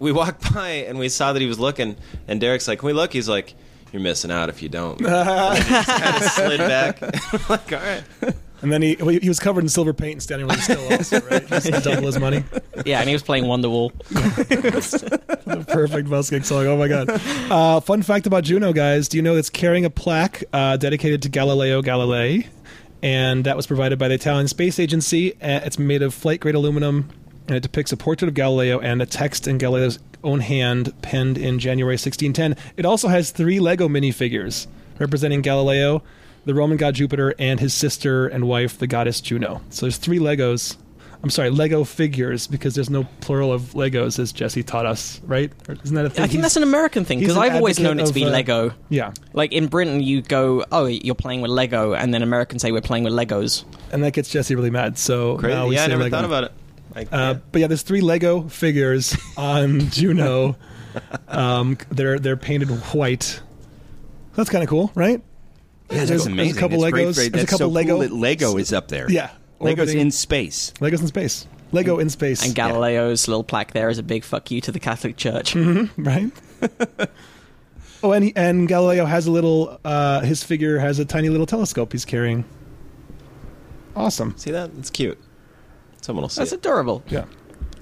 we 0.00 0.12
walked 0.12 0.52
by 0.52 0.68
and 0.88 0.98
we 0.98 1.08
saw 1.08 1.32
that 1.32 1.40
he 1.40 1.46
was 1.48 1.58
looking, 1.60 1.96
and 2.26 2.40
Derek's 2.40 2.66
like, 2.66 2.80
"Can 2.80 2.86
we 2.88 2.92
look?" 2.92 3.12
He's 3.12 3.28
like, 3.28 3.54
"You're 3.92 4.02
missing 4.02 4.30
out 4.32 4.48
if 4.48 4.60
you 4.62 4.68
don't." 4.68 5.00
And 5.00 5.06
kind 5.64 6.16
of 6.16 6.22
slid 6.30 6.58
back. 6.58 7.00
like, 7.48 7.72
all 7.72 7.78
right. 7.78 8.02
And 8.62 8.72
then 8.72 8.82
he 8.82 8.96
well, 9.00 9.08
he 9.08 9.28
was 9.28 9.38
covered 9.40 9.62
in 9.64 9.68
silver 9.68 9.92
paint 9.92 10.12
and 10.14 10.22
standing 10.22 10.46
really 10.48 10.60
still, 10.60 10.92
also, 10.92 11.20
right? 11.22 11.46
Just 11.46 11.66
to 11.66 11.80
double 11.80 12.06
his 12.06 12.18
money. 12.18 12.44
yeah, 12.86 13.00
and 13.00 13.08
he 13.08 13.14
was 13.14 13.22
playing 13.22 13.44
Wonderwall. 13.44 13.90
Perfect 15.68 16.08
busking 16.08 16.42
song. 16.42 16.66
Oh 16.66 16.76
my 16.76 16.88
god. 16.88 17.08
Uh, 17.50 17.80
fun 17.80 18.02
fact 18.02 18.26
about 18.26 18.44
Juno, 18.44 18.72
guys. 18.72 19.08
Do 19.08 19.16
you 19.16 19.22
know 19.22 19.36
it's 19.36 19.50
carrying 19.50 19.84
a 19.84 19.90
plaque 19.90 20.44
uh, 20.52 20.76
dedicated 20.76 21.22
to 21.22 21.28
Galileo 21.28 21.82
Galilei? 21.82 22.46
And 23.02 23.44
that 23.44 23.56
was 23.56 23.66
provided 23.66 23.98
by 23.98 24.08
the 24.08 24.14
Italian 24.14 24.46
Space 24.48 24.78
Agency. 24.78 25.32
Uh, 25.34 25.60
It's 25.64 25.78
made 25.78 26.02
of 26.02 26.12
flight 26.12 26.40
grade 26.40 26.54
aluminum, 26.54 27.08
and 27.48 27.56
it 27.56 27.62
depicts 27.62 27.92
a 27.92 27.96
portrait 27.96 28.28
of 28.28 28.34
Galileo 28.34 28.78
and 28.78 29.00
a 29.00 29.06
text 29.06 29.48
in 29.48 29.56
Galileo's 29.58 29.98
own 30.22 30.40
hand, 30.40 30.92
penned 31.00 31.38
in 31.38 31.58
January 31.58 31.94
1610. 31.94 32.56
It 32.76 32.84
also 32.84 33.08
has 33.08 33.30
three 33.30 33.58
Lego 33.58 33.88
minifigures 33.88 34.66
representing 34.98 35.40
Galileo, 35.40 36.02
the 36.44 36.54
Roman 36.54 36.76
god 36.76 36.94
Jupiter, 36.94 37.34
and 37.38 37.60
his 37.60 37.74
sister 37.74 38.26
and 38.26 38.46
wife, 38.48 38.78
the 38.78 38.86
goddess 38.86 39.20
Juno. 39.20 39.60
So 39.70 39.86
there's 39.86 39.96
three 39.98 40.18
Legos. 40.18 40.76
I'm 41.22 41.28
sorry, 41.28 41.50
Lego 41.50 41.84
figures, 41.84 42.46
because 42.46 42.74
there's 42.74 42.88
no 42.88 43.04
plural 43.20 43.52
of 43.52 43.74
Legos, 43.74 44.18
as 44.18 44.32
Jesse 44.32 44.62
taught 44.62 44.86
us, 44.86 45.20
right? 45.26 45.52
Or 45.68 45.76
Isn't 45.84 45.94
that 45.94 46.06
a 46.06 46.08
thing? 46.08 46.20
I 46.22 46.26
think 46.26 46.32
He's- 46.32 46.42
that's 46.44 46.56
an 46.56 46.62
American 46.62 47.04
thing 47.04 47.20
because 47.20 47.36
I've 47.36 47.54
always 47.56 47.78
known 47.78 48.00
it 48.00 48.06
to 48.06 48.12
be 48.14 48.24
uh, 48.24 48.30
Lego. 48.30 48.72
Yeah, 48.88 49.12
Like 49.34 49.52
in 49.52 49.66
Britain, 49.66 50.00
you 50.02 50.22
go, 50.22 50.64
"Oh, 50.72 50.86
you're 50.86 51.14
playing 51.14 51.42
with 51.42 51.50
Lego," 51.50 51.92
and 51.92 52.14
then 52.14 52.22
Americans 52.22 52.62
say 52.62 52.72
we're 52.72 52.80
playing 52.80 53.04
with 53.04 53.12
Legos. 53.12 53.64
and 53.92 54.02
that 54.02 54.12
gets 54.12 54.30
Jesse 54.30 54.54
really 54.54 54.70
mad. 54.70 54.96
So 54.96 55.36
Crazy. 55.36 55.54
now 55.54 55.66
we 55.66 55.74
yeah, 55.74 55.84
I 55.84 55.86
never 55.88 56.04
Lego. 56.04 56.16
thought 56.16 56.24
about 56.24 56.44
it. 56.44 56.52
I, 56.96 57.00
Uh, 57.02 57.06
yeah. 57.12 57.34
but 57.52 57.60
yeah, 57.60 57.66
there's 57.66 57.82
three 57.82 58.00
Lego 58.00 58.48
figures 58.48 59.14
on 59.36 59.90
Juno. 59.90 60.56
Um, 61.28 61.76
they're 61.90 62.18
they're 62.18 62.38
painted 62.38 62.70
white. 62.94 63.42
That's 64.36 64.48
kind 64.48 64.64
of 64.64 64.70
cool, 64.70 64.90
right? 64.94 65.22
Yeah, 65.90 65.96
there's, 65.98 66.08
that's 66.08 66.24
there's 66.24 66.26
amazing. 66.26 66.56
a 66.56 66.60
couple 66.60 66.84
It's 66.84 66.94
Legos. 66.94 67.14
great. 67.14 67.32
There's 67.32 67.44
a 67.44 67.46
couple 67.46 67.58
so 67.58 67.68
Lego. 67.68 67.90
Cool 67.94 67.98
that 68.00 68.12
Lego 68.12 68.56
is 68.58 68.72
up 68.72 68.88
there. 68.88 69.10
Yeah, 69.10 69.30
Lego's 69.58 69.92
in 69.94 70.10
space. 70.10 70.72
Legos 70.80 71.00
in 71.00 71.08
space. 71.08 71.46
Lego 71.72 71.98
in 71.98 72.10
space. 72.10 72.44
And 72.44 72.54
Galileo's 72.54 73.28
little 73.28 73.44
plaque 73.44 73.72
there 73.72 73.88
is 73.88 73.98
a 73.98 74.02
big 74.02 74.24
fuck 74.24 74.50
you 74.50 74.60
to 74.62 74.72
the 74.72 74.80
Catholic 74.80 75.16
Church. 75.16 75.54
right? 75.96 76.30
oh, 78.02 78.12
and 78.12 78.24
he, 78.24 78.32
and 78.36 78.66
Galileo 78.68 79.04
has 79.04 79.26
a 79.26 79.30
little. 79.30 79.78
Uh, 79.84 80.20
his 80.20 80.42
figure 80.42 80.78
has 80.78 80.98
a 80.98 81.04
tiny 81.04 81.28
little 81.28 81.46
telescope 81.46 81.92
he's 81.92 82.04
carrying. 82.04 82.44
Awesome. 83.96 84.36
see 84.36 84.50
that? 84.52 84.70
It's 84.78 84.90
cute. 84.90 85.18
Someone 86.00 86.22
will 86.22 86.28
see 86.28 86.40
That's 86.40 86.52
it. 86.52 86.60
adorable. 86.60 87.02
Yeah. 87.08 87.24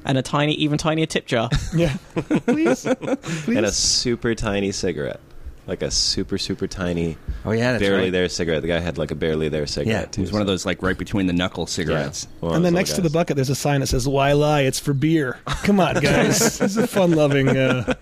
And 0.05 0.17
a 0.17 0.23
tiny, 0.23 0.55
even 0.55 0.79
tinier 0.79 1.07
tip 1.07 1.27
jar. 1.27 1.51
Yeah. 1.75 1.97
Please. 2.47 2.85
Please. 2.85 3.49
and 3.57 3.67
a 3.67 3.71
super 3.73 4.35
tiny 4.35 4.73
cigarette, 4.73 5.21
like 5.69 5.83
a 5.83 5.91
super 5.91 6.39
super 6.39 6.67
tiny, 6.67 7.19
Oh 7.45 7.53
yeah, 7.53 7.73
that's 7.73 7.83
barely 7.83 8.05
right. 8.05 8.13
there 8.13 8.29
cigarette. 8.29 8.63
The 8.63 8.69
guy 8.69 8.81
had 8.81 8.97
like 8.97 9.11
a 9.11 9.15
barely 9.15 9.51
there 9.51 9.61
Yeah, 9.61 9.67
cigarette 9.67 10.05
it 10.05 10.13
too. 10.13 10.23
was 10.23 10.33
one 10.33 10.41
of 10.41 10.47
those 10.47 10.65
like 10.65 10.83
right 10.83 10.97
between 10.97 11.27
the 11.27 11.35
knuckle 11.35 11.67
cigarettes. 11.67 12.27
One 12.41 12.53
of 12.53 12.57
and 12.57 12.65
then 12.65 12.73
those 12.73 12.79
next 12.79 12.93
to 12.95 13.03
the 13.03 13.11
bucket, 13.11 13.37
there's 13.37 13.51
a 13.51 13.55
sign 13.55 13.81
that 13.81 13.89
says 13.89 14.09
"Why 14.09 14.33
lie? 14.33 14.63
It's 14.63 14.81
for 14.81 14.95
beer." 14.95 15.39
Come 15.65 15.79
on, 15.79 15.97
guys. 15.97 16.39
this 16.59 16.61
is 16.63 16.77
a 16.79 16.87
fun-loving. 16.87 17.49
Uh, 17.51 17.95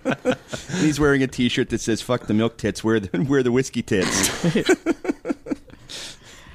he's 0.77 0.99
wearing 0.99 1.21
a 1.21 1.27
T-shirt 1.27 1.69
that 1.69 1.81
says 1.81 2.01
"Fuck 2.01 2.27
the 2.27 2.33
milk 2.33 2.57
tits, 2.57 2.83
wear 2.83 3.01
the, 3.01 3.21
wear 3.23 3.43
the 3.43 3.51
whiskey 3.51 3.83
tits." 3.83 4.29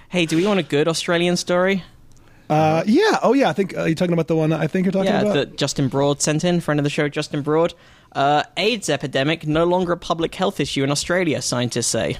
hey, 0.08 0.26
do 0.26 0.36
we 0.36 0.46
want 0.46 0.60
a 0.60 0.64
good 0.64 0.88
Australian 0.88 1.36
story? 1.36 1.84
uh, 2.48 2.82
yeah. 2.86 3.18
Oh, 3.22 3.32
yeah. 3.32 3.48
I 3.48 3.52
think 3.52 3.76
uh, 3.76 3.84
you're 3.84 3.94
talking 3.94 4.12
about 4.12 4.28
the 4.28 4.36
one 4.36 4.52
I 4.52 4.66
think 4.66 4.84
you're 4.84 4.92
talking 4.92 5.12
yeah, 5.12 5.22
about. 5.22 5.34
that 5.34 5.56
Justin 5.56 5.88
Broad 5.88 6.20
sent 6.20 6.44
in, 6.44 6.60
friend 6.60 6.78
of 6.80 6.84
the 6.84 6.90
show, 6.90 7.08
Justin 7.08 7.42
Broad. 7.42 7.74
Uh, 8.12 8.42
AIDS 8.56 8.88
epidemic 8.88 9.46
no 9.46 9.64
longer 9.64 9.92
a 9.92 9.96
public 9.96 10.34
health 10.34 10.60
issue 10.60 10.84
in 10.84 10.90
Australia, 10.90 11.40
scientists 11.40 11.86
say. 11.86 12.18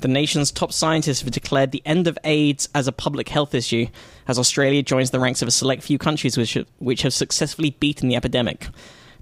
The 0.00 0.08
nation's 0.08 0.50
top 0.50 0.72
scientists 0.72 1.22
have 1.22 1.30
declared 1.30 1.70
the 1.70 1.82
end 1.86 2.06
of 2.06 2.18
AIDS 2.24 2.68
as 2.74 2.86
a 2.86 2.92
public 2.92 3.28
health 3.28 3.54
issue, 3.54 3.86
as 4.28 4.38
Australia 4.38 4.82
joins 4.82 5.10
the 5.10 5.20
ranks 5.20 5.40
of 5.40 5.48
a 5.48 5.52
select 5.52 5.82
few 5.82 5.96
countries 5.96 6.36
which 6.36 6.54
have, 6.54 6.66
which 6.78 7.02
have 7.02 7.14
successfully 7.14 7.70
beaten 7.70 8.08
the 8.08 8.16
epidemic. 8.16 8.68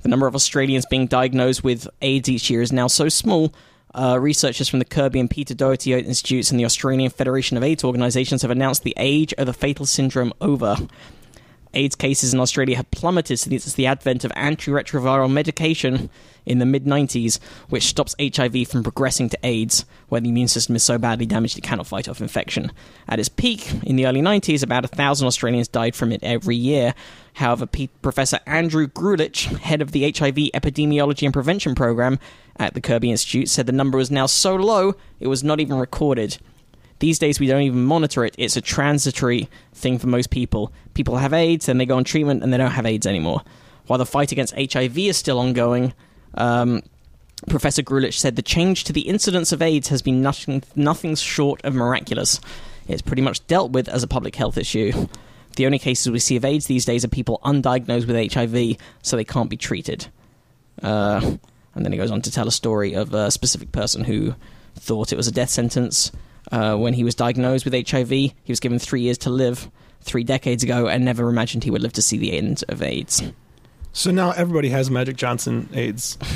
The 0.03 0.09
number 0.09 0.27
of 0.27 0.35
Australians 0.35 0.87
being 0.87 1.07
diagnosed 1.07 1.63
with 1.63 1.89
AIDS 2.03 2.29
each 2.29 2.51
year 2.51 2.61
is 2.61 2.73
now 2.73 2.89
so 2.89 3.09
small. 3.09 3.55
Uh, 3.95 4.19
researchers 4.21 4.69
from 4.69 4.81
the 4.81 4.85
Kirby 4.85 5.21
and 5.21 5.31
Peter 5.31 5.55
Doherty 5.55 5.93
Institutes 5.93 6.51
and 6.51 6.59
the 6.59 6.65
Australian 6.65 7.11
Federation 7.11 7.57
of 7.57 7.63
AIDS 7.63 7.85
organisations 7.85 8.43
have 8.43 8.51
announced 8.51 8.83
the 8.83 8.95
age 8.97 9.33
of 9.35 9.47
the 9.47 9.53
fatal 9.53 9.87
syndrome 9.87 10.33
over. 10.41 10.77
AIDS 11.75 11.95
cases 11.97 12.33
in 12.33 12.41
Australia 12.41 12.77
have 12.77 12.91
plummeted 12.91 13.39
since 13.39 13.75
the 13.75 13.87
advent 13.87 14.25
of 14.25 14.33
antiretroviral 14.33 15.31
medication 15.31 16.11
in 16.47 16.59
the 16.59 16.67
mid 16.67 16.85
90s, 16.85 17.39
which 17.69 17.85
stops 17.85 18.15
HIV 18.21 18.69
from 18.69 18.83
progressing 18.83 19.29
to 19.31 19.39
AIDS, 19.43 19.85
where 20.09 20.21
the 20.21 20.29
immune 20.29 20.49
system 20.49 20.77
is 20.77 20.83
so 20.83 20.99
badly 20.99 21.27
damaged 21.27 21.59
it 21.59 21.63
cannot 21.63 21.87
fight 21.87 22.09
off 22.09 22.21
infection. 22.21 22.73
At 23.09 23.19
its 23.19 23.29
peak 23.29 23.73
in 23.83 23.97
the 23.97 24.07
early 24.07 24.21
90s, 24.21 24.63
about 24.63 24.89
thousand 24.91 25.27
Australians 25.27 25.69
died 25.69 25.95
from 25.95 26.13
it 26.13 26.23
every 26.23 26.57
year. 26.57 26.95
However, 27.35 27.67
P- 27.67 27.91
Professor 28.03 28.39
Andrew 28.47 28.87
Grulich, 28.87 29.47
head 29.59 29.83
of 29.83 29.93
the 29.93 30.03
HIV 30.03 30.37
Epidemiology 30.55 31.25
and 31.25 31.33
Prevention 31.35 31.75
Program 31.75 32.19
at 32.57 32.75
the 32.75 32.81
Kirby 32.81 33.11
Institute, 33.11 33.49
said 33.49 33.67
the 33.67 33.73
number 33.73 33.99
was 33.99 34.11
now 34.11 34.27
so 34.27 34.55
low 34.55 34.95
it 35.19 35.27
was 35.27 35.43
not 35.43 35.61
even 35.61 35.79
recorded. 35.79 36.39
These 37.01 37.19
days, 37.19 37.41
we 37.41 37.47
don't 37.47 37.63
even 37.63 37.85
monitor 37.85 38.25
it. 38.25 38.35
It's 38.39 38.57
a 38.57 38.61
transitory 38.61 39.49
thing 39.73 39.99
for 39.99 40.07
most 40.07 40.31
people. 40.31 40.73
People 40.95 41.17
have 41.17 41.33
AIDS, 41.33 41.67
then 41.67 41.79
they 41.79 41.87
go 41.87 41.97
on 41.97 42.05
treatment, 42.05 42.43
and 42.43 42.53
they 42.53 42.57
don't 42.57 42.71
have 42.71 42.87
AIDS 42.87 43.07
anymore. 43.07 43.43
While 43.87 43.99
the 43.99 44.07
fight 44.07 44.33
against 44.33 44.55
HIV 44.55 44.97
is 44.99 45.17
still 45.17 45.39
ongoing, 45.39 45.93
um, 46.35 46.83
Professor 47.49 47.83
Grulich 47.83 48.15
said 48.15 48.37
the 48.37 48.43
change 48.43 48.85
to 48.85 48.93
the 48.93 49.03
incidence 49.03 49.53
of 49.53 49.61
AIDS 49.61 49.89
has 49.89 50.03
been 50.03 50.23
nothing, 50.23 50.63
nothing 50.75 51.15
short 51.17 51.63
of 51.65 51.75
miraculous. 51.75 52.41
It's 52.89 53.03
pretty 53.03 53.23
much 53.23 53.47
dealt 53.47 53.73
with 53.73 53.89
as 53.89 54.03
a 54.03 54.09
public 54.09 54.37
health 54.37 54.57
issue. 54.57 55.09
The 55.57 55.67
only 55.67 55.79
cases 55.79 56.11
we 56.11 56.19
see 56.19 56.37
of 56.37 56.45
AIDS 56.45 56.67
these 56.67 56.85
days 56.85 57.05
are 57.05 57.09
people 57.09 57.41
undiagnosed 57.45 58.07
with 58.07 58.33
HIV, 58.33 58.77
so 59.03 59.17
they 59.17 59.25
can't 59.25 59.51
be 59.51 59.57
treated. 59.57 60.07
Uh, 60.83 61.37
and 61.75 61.85
then 61.85 61.93
he 61.93 61.99
goes 61.99 62.11
on 62.11 62.23
to 62.23 62.31
tell 62.31 62.49
a 62.49 62.53
story 62.53 62.95
of 62.95 63.15
a 63.15 63.31
specific 63.31 63.73
person 63.73 64.05
who 64.05 64.35
thought 64.75 65.13
it 65.13 65.17
was 65.17 65.29
a 65.29 65.33
death 65.33 65.51
sentence 65.51 66.11
uh, 66.55 66.77
when 66.77 66.95
he 66.95 67.03
was 67.05 67.15
diagnosed 67.15 67.65
with 67.65 67.75
HIV. 67.89 68.11
He 68.11 68.33
was 68.47 68.61
given 68.61 68.79
three 68.79 69.01
years 69.01 69.19
to 69.19 69.31
live 69.31 69.71
three 70.01 70.25
decades 70.25 70.63
ago 70.63 70.87
and 70.87 71.05
never 71.05 71.29
imagined 71.29 71.65
he 71.65 71.71
would 71.71 71.83
live 71.83 71.95
to 71.95 72.03
see 72.03 72.17
the 72.17 72.37
end 72.37 72.63
of 72.69 72.83
AIDS. 72.83 73.23
So 73.93 74.11
now 74.11 74.31
everybody 74.31 74.69
has 74.69 74.91
Magic 74.91 75.17
Johnson 75.17 75.69
AIDS. 75.75 76.19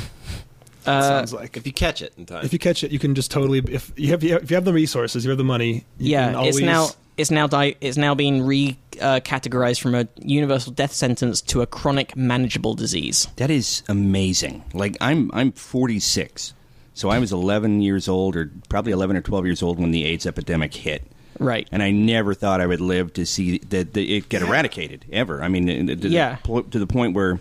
Uh, 0.85 1.01
sounds 1.01 1.33
like 1.33 1.55
If 1.57 1.67
you 1.67 1.73
catch 1.73 2.01
it 2.01 2.13
in 2.17 2.25
time. 2.25 2.43
if 2.43 2.53
you 2.53 2.57
catch 2.57 2.83
it, 2.83 2.91
you 2.91 2.97
can 2.97 3.13
just 3.13 3.29
totally. 3.29 3.59
If 3.59 3.91
you 3.97 4.07
have 4.07 4.23
if 4.23 4.49
you 4.49 4.55
have 4.55 4.65
the 4.65 4.73
resources, 4.73 5.23
you 5.23 5.29
have 5.29 5.37
the 5.37 5.43
money. 5.43 5.85
You 5.99 6.11
yeah, 6.11 6.27
can 6.27 6.35
always, 6.35 6.57
it's 6.57 6.65
now 6.65 6.87
it's 7.17 7.29
now 7.29 7.47
di- 7.47 7.75
it's 7.81 7.97
now 7.97 8.15
being 8.15 8.43
re 8.43 8.77
uh, 8.99 9.19
categorized 9.19 9.81
from 9.81 9.93
a 9.93 10.07
universal 10.17 10.71
death 10.71 10.93
sentence 10.93 11.41
to 11.41 11.61
a 11.61 11.67
chronic 11.67 12.15
manageable 12.15 12.73
disease. 12.73 13.27
That 13.35 13.51
is 13.51 13.83
amazing. 13.89 14.63
Like 14.73 14.97
I'm 15.01 15.29
I'm 15.33 15.51
46. 15.51 16.53
So 16.99 17.09
I 17.09 17.17
was 17.19 17.31
11 17.31 17.81
years 17.81 18.09
old 18.09 18.35
or 18.35 18.51
probably 18.67 18.91
11 18.91 19.15
or 19.15 19.21
12 19.21 19.45
years 19.45 19.63
old 19.63 19.79
when 19.79 19.91
the 19.91 20.03
AIDS 20.03 20.25
epidemic 20.25 20.73
hit. 20.73 21.01
Right. 21.39 21.65
And 21.71 21.81
I 21.81 21.91
never 21.91 22.33
thought 22.33 22.59
I 22.59 22.65
would 22.67 22.81
live 22.81 23.13
to 23.13 23.25
see 23.25 23.59
that 23.69 23.93
that 23.93 24.01
it 24.01 24.27
get 24.27 24.41
eradicated 24.41 25.05
ever. 25.09 25.41
I 25.41 25.47
mean, 25.47 25.87
to, 25.87 25.95
the- 25.95 26.09
Yeah. 26.09 26.35
po- 26.43 26.63
to 26.63 26.77
the 26.77 26.85
point 26.87 27.15
where, 27.15 27.39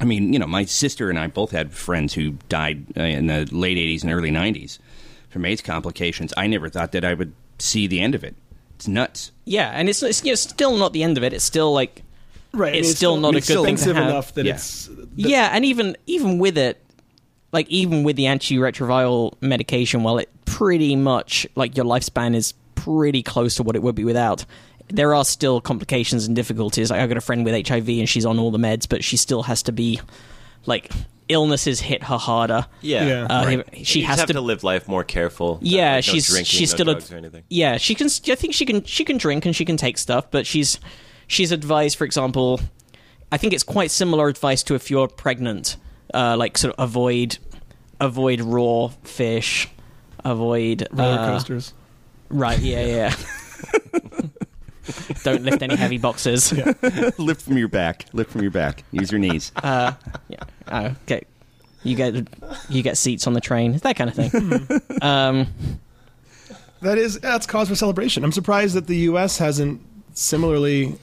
I 0.00 0.06
mean, 0.06 0.32
you 0.32 0.38
know, 0.38 0.46
my 0.46 0.64
sister 0.64 1.10
and 1.10 1.18
I 1.18 1.26
both 1.26 1.50
had 1.50 1.74
friends 1.74 2.14
who 2.14 2.36
died 2.48 2.86
uh, 2.96 3.02
in 3.02 3.26
the 3.26 3.46
late 3.52 3.76
'80s 3.76 4.02
and 4.02 4.10
early 4.12 4.30
'90s 4.30 4.78
from 5.28 5.44
AIDS 5.44 5.60
complications. 5.60 6.32
I 6.38 6.46
never 6.46 6.70
thought 6.70 6.92
that 6.92 7.04
I 7.04 7.12
would 7.12 7.34
see 7.58 7.86
the 7.86 8.00
end 8.00 8.14
of 8.14 8.24
it. 8.24 8.34
It's 8.76 8.88
nuts. 8.88 9.30
Yeah, 9.44 9.68
and 9.74 9.90
it's, 9.90 10.02
it's 10.02 10.24
you 10.24 10.30
know, 10.30 10.36
still 10.36 10.78
not 10.78 10.94
the 10.94 11.02
end 11.02 11.18
of 11.18 11.22
it. 11.22 11.34
It's 11.34 11.44
still 11.44 11.74
like 11.74 12.02
right. 12.54 12.72
I 12.72 12.76
it's 12.78 12.88
mean, 12.88 12.96
still 12.96 13.16
not 13.18 13.34
it's 13.34 13.50
a 13.50 13.54
good 13.56 13.64
thing 13.66 13.76
to 13.76 13.92
have. 13.92 14.08
enough 14.08 14.32
that 14.34 14.46
Yeah. 14.46 14.54
it's 14.54 14.86
that- 14.86 15.08
yeah, 15.16 15.50
and 15.52 15.66
even 15.66 15.98
even 16.06 16.38
with 16.38 16.56
it, 16.56 16.82
like 17.52 17.68
even 17.68 18.02
with 18.04 18.16
the 18.16 18.24
antiretroviral 18.24 19.34
medication, 19.40 20.02
while 20.02 20.18
it 20.18 20.28
pretty 20.44 20.96
much 20.96 21.46
like 21.54 21.76
your 21.76 21.86
lifespan 21.86 22.34
is 22.34 22.54
pretty 22.74 23.22
close 23.22 23.56
to 23.56 23.62
what 23.62 23.76
it 23.76 23.82
would 23.82 23.94
be 23.94 24.04
without. 24.04 24.44
There 24.88 25.14
are 25.14 25.24
still 25.24 25.60
complications 25.60 26.26
and 26.26 26.34
difficulties. 26.34 26.90
Like, 26.90 27.00
I've 27.00 27.08
got 27.08 27.16
a 27.18 27.20
friend 27.20 27.44
with 27.44 27.66
HIV 27.68 27.88
and 27.90 28.08
she's 28.08 28.26
on 28.26 28.38
all 28.40 28.50
the 28.50 28.58
meds, 28.58 28.88
but 28.88 29.04
she 29.04 29.16
still 29.16 29.44
has 29.44 29.62
to 29.64 29.72
be 29.72 30.00
like 30.66 30.90
illnesses 31.28 31.78
hit 31.78 32.02
her 32.02 32.18
harder. 32.18 32.66
yeah. 32.80 33.06
Yeah. 33.06 33.24
Uh, 33.26 33.44
Right. 33.46 33.86
She 33.86 34.00
you 34.00 34.06
has 34.06 34.16
just 34.16 34.20
have 34.22 34.26
to 34.28 34.32
to, 34.34 34.40
live 34.40 34.64
life 34.64 34.88
more 34.88 35.04
careful. 35.04 35.58
Yeah, 35.62 35.94
like, 35.96 36.06
no 36.06 36.12
she's 36.12 36.26
drinking, 36.28 36.44
she's 36.46 36.72
no 36.72 36.76
still 36.76 36.84
drugs 36.86 37.10
a, 37.10 37.14
or 37.14 37.18
anything. 37.18 37.44
yeah. 37.48 37.76
She 37.76 37.94
can. 37.94 38.08
I 38.08 38.34
think 38.34 38.52
she 38.54 38.66
can. 38.66 38.82
She 38.84 39.04
can 39.04 39.16
drink 39.16 39.46
and 39.46 39.54
she 39.54 39.64
can 39.64 39.76
take 39.76 39.96
stuff, 39.96 40.28
but 40.32 40.44
she's 40.44 40.80
she's 41.28 41.52
advised, 41.52 41.96
for 41.96 42.04
example, 42.04 42.60
I 43.30 43.36
think 43.36 43.52
it's 43.52 43.62
quite 43.62 43.92
similar 43.92 44.26
advice 44.26 44.64
to 44.64 44.74
if 44.74 44.90
you're 44.90 45.06
pregnant, 45.06 45.76
uh, 46.14 46.36
like 46.36 46.58
sort 46.58 46.74
of 46.74 46.82
avoid 46.88 47.38
avoid 48.00 48.40
raw 48.40 48.88
fish, 49.04 49.68
avoid 50.24 50.86
roller 50.92 51.18
uh, 51.20 51.26
coasters. 51.32 51.74
Right? 52.28 52.58
Yeah, 52.58 52.84
yeah. 52.84 53.14
Don't 55.22 55.42
lift 55.42 55.62
any 55.62 55.76
heavy 55.76 55.98
boxes. 55.98 56.52
Lift 57.18 57.42
from 57.42 57.56
your 57.58 57.68
back. 57.68 58.06
Lift 58.12 58.30
from 58.32 58.42
your 58.42 58.50
back. 58.50 58.82
Use 58.90 59.12
your 59.12 59.18
knees. 59.20 59.52
Uh, 59.56 59.92
yeah. 60.28 60.38
Oh, 60.68 60.94
okay. 61.04 61.22
You 61.84 61.94
get 61.94 62.14
you 62.68 62.82
get 62.82 62.96
seats 62.96 63.26
on 63.26 63.34
the 63.34 63.40
train, 63.40 63.76
that 63.78 63.96
kind 63.96 64.10
of 64.10 64.16
thing. 64.16 64.80
um, 65.02 65.46
That 66.82 66.98
is 66.98 67.20
that's 67.20 67.46
cause 67.46 67.68
for 67.68 67.74
celebration. 67.74 68.24
I'm 68.24 68.32
surprised 68.32 68.74
that 68.74 68.86
the 68.86 68.96
U.S. 68.96 69.38
hasn't 69.38 69.80
similarly, 70.14 70.98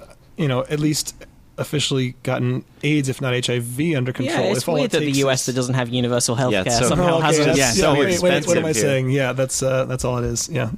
uh, 0.00 0.04
you 0.36 0.48
know, 0.48 0.60
at 0.64 0.78
least 0.80 1.14
officially 1.58 2.14
gotten 2.22 2.64
AIDS, 2.82 3.08
if 3.08 3.20
not 3.20 3.32
HIV, 3.46 3.80
under 3.96 4.12
control. 4.12 4.38
yeah, 4.44 4.50
it's 4.50 4.62
if 4.62 4.68
all 4.68 4.74
weird 4.74 4.86
it 4.86 4.90
that 4.92 5.00
the 5.00 5.12
US 5.24 5.40
is- 5.40 5.46
that 5.46 5.52
doesn't 5.54 5.74
have 5.74 5.88
universal 5.88 6.34
health 6.34 6.52
care 6.52 6.62
it's 6.66 6.78
so- 6.78 6.88
somehow 6.88 7.14
Oh, 7.14 7.16
okay, 7.18 7.26
has 7.26 7.38
that's- 7.38 7.56
a 7.56 7.58
Yeah, 7.58 7.66
yeah, 7.66 7.72
so 7.72 7.92
wait, 7.98 8.20
wait, 8.22 8.46
what 8.46 8.56
am 8.58 8.64
I 8.64 8.68
here. 8.68 8.74
saying? 8.74 9.10
Yeah, 9.10 9.32
that's 9.32 9.62
uh, 9.62 9.84
that's 9.86 10.04
all 10.04 10.18
it 10.18 10.24
is. 10.26 10.48
Yeah, 10.50 10.70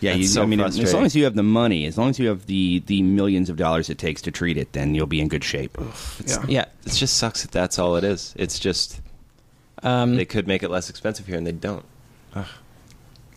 Yeah, 0.00 0.12
you, 0.14 0.26
so 0.26 0.42
I 0.42 0.46
mean, 0.46 0.60
as 0.60 0.92
long 0.92 1.04
as 1.06 1.16
you 1.16 1.24
have 1.24 1.34
the 1.34 1.42
money, 1.42 1.86
as 1.86 1.96
long 1.96 2.10
as 2.10 2.18
you 2.18 2.28
have 2.28 2.44
the 2.46 2.82
the 2.86 3.00
millions 3.02 3.48
of 3.48 3.56
dollars 3.56 3.88
it 3.88 3.96
takes 3.98 4.20
to 4.22 4.30
treat 4.30 4.58
it, 4.58 4.72
then 4.72 4.94
you'll 4.94 5.06
be 5.06 5.20
in 5.20 5.28
good 5.28 5.42
shape. 5.44 5.78
yeah. 6.26 6.44
Yeah. 6.46 6.64
It 6.84 6.92
just 6.92 7.16
sucks 7.16 7.42
that 7.42 7.50
that's 7.50 7.78
all 7.78 7.96
it 7.96 8.04
is. 8.04 8.34
It's 8.36 8.58
just 8.58 9.00
Um, 9.82 10.16
they 10.16 10.24
could 10.26 10.46
make 10.46 10.62
it 10.62 10.70
less 10.70 10.90
expensive 10.90 11.26
here, 11.26 11.36
and 11.36 11.46
they 11.46 11.52
don't. 11.52 11.84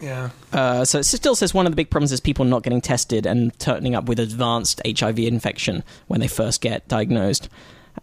Yeah. 0.02 0.30
uh, 0.54 0.86
so 0.86 1.00
it 1.00 1.04
still 1.04 1.36
says 1.36 1.54
one 1.54 1.66
of 1.66 1.72
the 1.72 1.76
big 1.76 1.90
problems 1.90 2.12
is 2.12 2.20
people 2.20 2.46
not 2.46 2.64
getting 2.64 2.82
tested 2.82 3.26
and 3.26 3.58
turning 3.60 3.96
up 3.96 4.06
with 4.06 4.20
advanced 4.20 4.82
HIV 4.86 5.20
infection 5.20 5.84
when 6.08 6.20
they 6.20 6.28
first 6.28 6.62
get 6.62 6.88
diagnosed. 6.88 7.50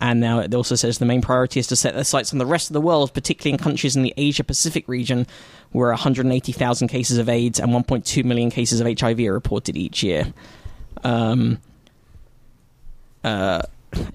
And 0.00 0.20
now 0.20 0.40
it 0.40 0.54
also 0.54 0.74
says 0.74 0.98
the 0.98 1.06
main 1.06 1.22
priority 1.22 1.60
is 1.60 1.66
to 1.68 1.76
set 1.76 1.94
their 1.94 2.04
sights 2.04 2.32
on 2.32 2.38
the 2.38 2.46
rest 2.46 2.68
of 2.68 2.74
the 2.74 2.80
world, 2.80 3.14
particularly 3.14 3.52
in 3.52 3.58
countries 3.58 3.96
in 3.96 4.02
the 4.02 4.12
Asia 4.16 4.44
Pacific 4.44 4.86
region, 4.88 5.26
where 5.72 5.88
180,000 5.88 6.88
cases 6.88 7.18
of 7.18 7.28
AIDS 7.28 7.58
and 7.58 7.72
1.2 7.72 8.24
million 8.24 8.50
cases 8.50 8.80
of 8.80 8.86
HIV 8.86 9.20
are 9.20 9.32
reported 9.32 9.76
each 9.76 10.02
year. 10.02 10.32
Um, 11.02 11.60
uh, 13.24 13.62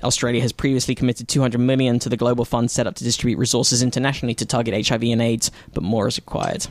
Australia 0.04 0.42
has 0.42 0.52
previously 0.52 0.94
committed 0.94 1.28
200 1.28 1.60
million 1.60 2.00
to 2.00 2.10
the 2.10 2.18
global 2.18 2.46
fund 2.46 2.70
set 2.70 2.86
up 2.86 2.96
to 2.96 3.04
distribute 3.04 3.38
resources 3.38 3.82
internationally 3.82 4.36
to 4.36 4.46
target 4.46 4.88
HIV 4.88 5.04
and 5.04 5.22
AIDS, 5.22 5.52
but 5.74 5.84
more 5.84 6.08
is 6.08 6.18
required. 6.18 6.68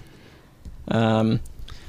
Um, 0.91 1.41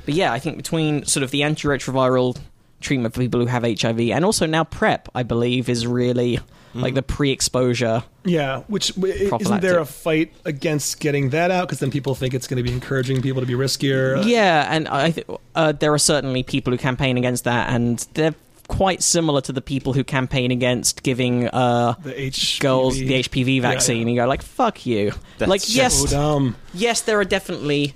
but 0.05 0.13
yeah, 0.15 0.31
I 0.33 0.39
think 0.39 0.57
between 0.57 1.05
sort 1.05 1.23
of 1.23 1.31
the 1.31 1.41
antiretroviral 1.41 2.37
treatment 2.79 3.13
for 3.13 3.19
people 3.21 3.39
who 3.39 3.45
have 3.45 3.63
HIV 3.63 3.99
and 3.99 4.25
also 4.25 4.45
now 4.45 4.63
PrEP, 4.63 5.09
I 5.13 5.23
believe, 5.23 5.69
is 5.69 5.85
really 5.85 6.39
like 6.73 6.93
the 6.95 7.03
pre-exposure. 7.03 8.01
Yeah, 8.23 8.61
which 8.67 8.97
isn't 8.97 9.61
there 9.61 9.79
a 9.79 9.85
fight 9.85 10.33
against 10.45 10.99
getting 11.01 11.29
that 11.31 11.51
out? 11.51 11.67
Because 11.67 11.79
then 11.79 11.91
people 11.91 12.15
think 12.15 12.33
it's 12.33 12.47
going 12.47 12.57
to 12.57 12.63
be 12.63 12.71
encouraging 12.71 13.21
people 13.21 13.41
to 13.41 13.45
be 13.47 13.53
riskier. 13.53 14.23
Yeah, 14.25 14.67
and 14.73 14.87
I 14.87 15.11
th- 15.11 15.27
uh, 15.53 15.73
there 15.73 15.93
are 15.93 15.97
certainly 15.99 16.43
people 16.43 16.71
who 16.71 16.77
campaign 16.77 17.17
against 17.17 17.43
that, 17.43 17.69
and 17.69 17.99
they're 18.13 18.35
quite 18.69 19.03
similar 19.03 19.41
to 19.41 19.51
the 19.51 19.59
people 19.61 19.91
who 19.91 20.03
campaign 20.03 20.49
against 20.49 21.03
giving 21.03 21.49
uh, 21.49 21.93
the 22.03 22.19
H 22.19 22.61
girls 22.61 22.95
the 22.97 23.21
HPV 23.21 23.61
vaccine. 23.61 23.97
yeah. 23.97 24.01
And 24.03 24.09
you 24.11 24.15
go 24.15 24.27
like, 24.27 24.41
"Fuck 24.41 24.85
you!" 24.85 25.11
That's 25.39 25.49
like, 25.49 25.61
just 25.61 25.75
yes, 25.75 25.99
So 25.99 26.07
dumb. 26.07 26.55
yes, 26.73 27.01
there 27.01 27.19
are 27.19 27.25
definitely, 27.25 27.93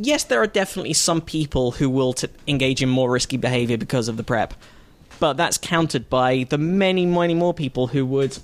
yes, 0.00 0.24
there 0.24 0.42
are 0.42 0.46
definitely 0.46 0.92
some 0.94 1.20
people 1.20 1.72
who 1.72 1.88
will 1.90 2.12
t- 2.12 2.28
engage 2.48 2.82
in 2.82 2.88
more 2.88 3.10
risky 3.10 3.36
behavior 3.36 3.76
because 3.76 4.08
of 4.08 4.16
the 4.16 4.22
prep, 4.24 4.54
but 5.18 5.34
that's 5.36 5.58
countered 5.58 6.08
by 6.10 6.46
the 6.48 6.58
many, 6.58 7.06
many 7.06 7.34
more 7.34 7.54
people 7.54 7.86
who 7.88 8.04
would 8.06 8.38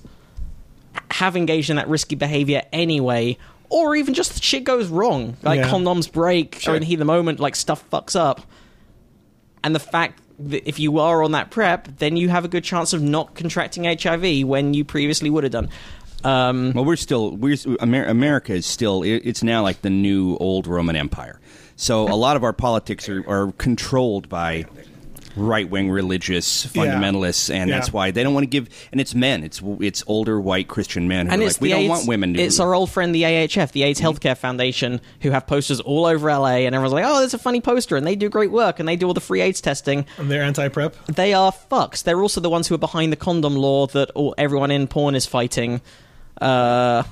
have 1.10 1.36
engaged 1.36 1.70
in 1.70 1.76
that 1.76 1.88
risky 1.88 2.14
behavior 2.14 2.62
anyway, 2.72 3.36
or 3.68 3.96
even 3.96 4.14
just 4.14 4.42
shit 4.42 4.64
goes 4.64 4.88
wrong, 4.88 5.36
like 5.42 5.58
Yeah. 5.60 5.70
condoms 5.70 6.10
break, 6.10 6.58
Sure. 6.60 6.72
or 6.74 6.76
in 6.76 6.80
the 6.80 6.86
heat 6.86 6.94
of 6.94 6.98
the 7.00 7.04
moment, 7.04 7.40
like 7.40 7.56
stuff 7.56 7.84
fucks 7.90 8.14
up, 8.18 8.42
and 9.64 9.74
the 9.74 9.80
fact. 9.80 10.20
that 10.38 10.68
If 10.68 10.78
you 10.78 10.98
are 10.98 11.22
on 11.22 11.32
that 11.32 11.50
prep, 11.50 11.88
then 11.96 12.18
you 12.18 12.28
have 12.28 12.44
a 12.44 12.48
good 12.48 12.62
chance 12.62 12.92
of 12.92 13.00
not 13.00 13.34
contracting 13.34 13.84
HIV 13.86 14.44
when 14.46 14.74
you 14.74 14.84
previously 14.84 15.30
would 15.30 15.44
have 15.44 15.50
done. 15.50 15.70
Um, 16.24 16.72
Well, 16.74 16.84
we're 16.84 16.96
still 16.96 17.30
we're 17.34 17.56
Amer- 17.80 18.04
America 18.04 18.52
is 18.52 18.66
still 18.66 19.02
it, 19.02 19.22
it's 19.24 19.42
now 19.42 19.62
like 19.62 19.80
the 19.80 19.88
new 19.88 20.36
old 20.38 20.66
Roman 20.66 20.94
Empire. 20.94 21.40
So 21.76 22.04
a 22.08 22.16
lot 22.16 22.36
of 22.36 22.42
our 22.44 22.52
politics 22.54 23.08
are, 23.08 23.22
are 23.28 23.52
controlled 23.52 24.28
by 24.28 24.64
right 25.36 25.68
wing 25.68 25.90
religious 25.90 26.64
fundamentalists, 26.66 27.54
and 27.54 27.68
Yeah. 27.68 27.76
that's 27.76 27.92
why 27.92 28.10
they 28.10 28.22
don't 28.22 28.32
want 28.32 28.44
to 28.44 28.48
give. 28.48 28.70
And 28.90 28.98
it's 29.02 29.14
men. 29.14 29.44
It's 29.44 29.60
it's 29.80 30.02
older 30.06 30.40
white 30.40 30.66
Christian 30.68 31.06
men 31.08 31.26
who 31.26 31.32
and 31.34 31.42
are 31.42 31.44
it's 31.44 31.56
like 31.56 31.60
we 31.60 31.68
the 31.68 31.74
don't 31.74 31.82
AIDS, 31.82 31.90
want 31.90 32.08
women 32.08 32.32
to. 32.32 32.40
It's 32.40 32.58
our 32.58 32.74
old 32.74 32.88
friend 32.90 33.14
the 33.14 33.22
AHF, 33.24 33.72
the 33.72 33.82
AIDS 33.82 34.00
Healthcare 34.00 34.34
Foundation, 34.38 35.02
who 35.20 35.32
have 35.32 35.46
posters 35.46 35.80
all 35.80 36.06
over 36.06 36.30
LA, 36.30 36.64
and 36.64 36.74
everyone's 36.74 36.94
like, 36.94 37.04
"Oh, 37.06 37.18
there's 37.18 37.34
a 37.34 37.38
funny 37.38 37.60
poster," 37.60 37.96
and 37.96 38.06
they 38.06 38.16
do 38.16 38.30
great 38.30 38.50
work, 38.50 38.80
and 38.80 38.88
they 38.88 38.96
do 38.96 39.06
all 39.06 39.12
the 39.14 39.20
free 39.20 39.42
AIDS 39.42 39.60
testing. 39.60 40.06
And 40.16 40.30
they're 40.30 40.42
anti-prep. 40.42 40.96
They 41.06 41.34
are 41.34 41.52
fucks. 41.52 42.02
They're 42.02 42.22
also 42.22 42.40
the 42.40 42.48
ones 42.48 42.68
who 42.68 42.74
are 42.74 42.78
behind 42.78 43.12
the 43.12 43.16
condom 43.16 43.56
law 43.56 43.86
that 43.88 44.10
all, 44.12 44.34
everyone 44.38 44.70
in 44.70 44.86
porn 44.88 45.14
is 45.14 45.26
fighting. 45.26 45.82
Uh, 46.40 47.02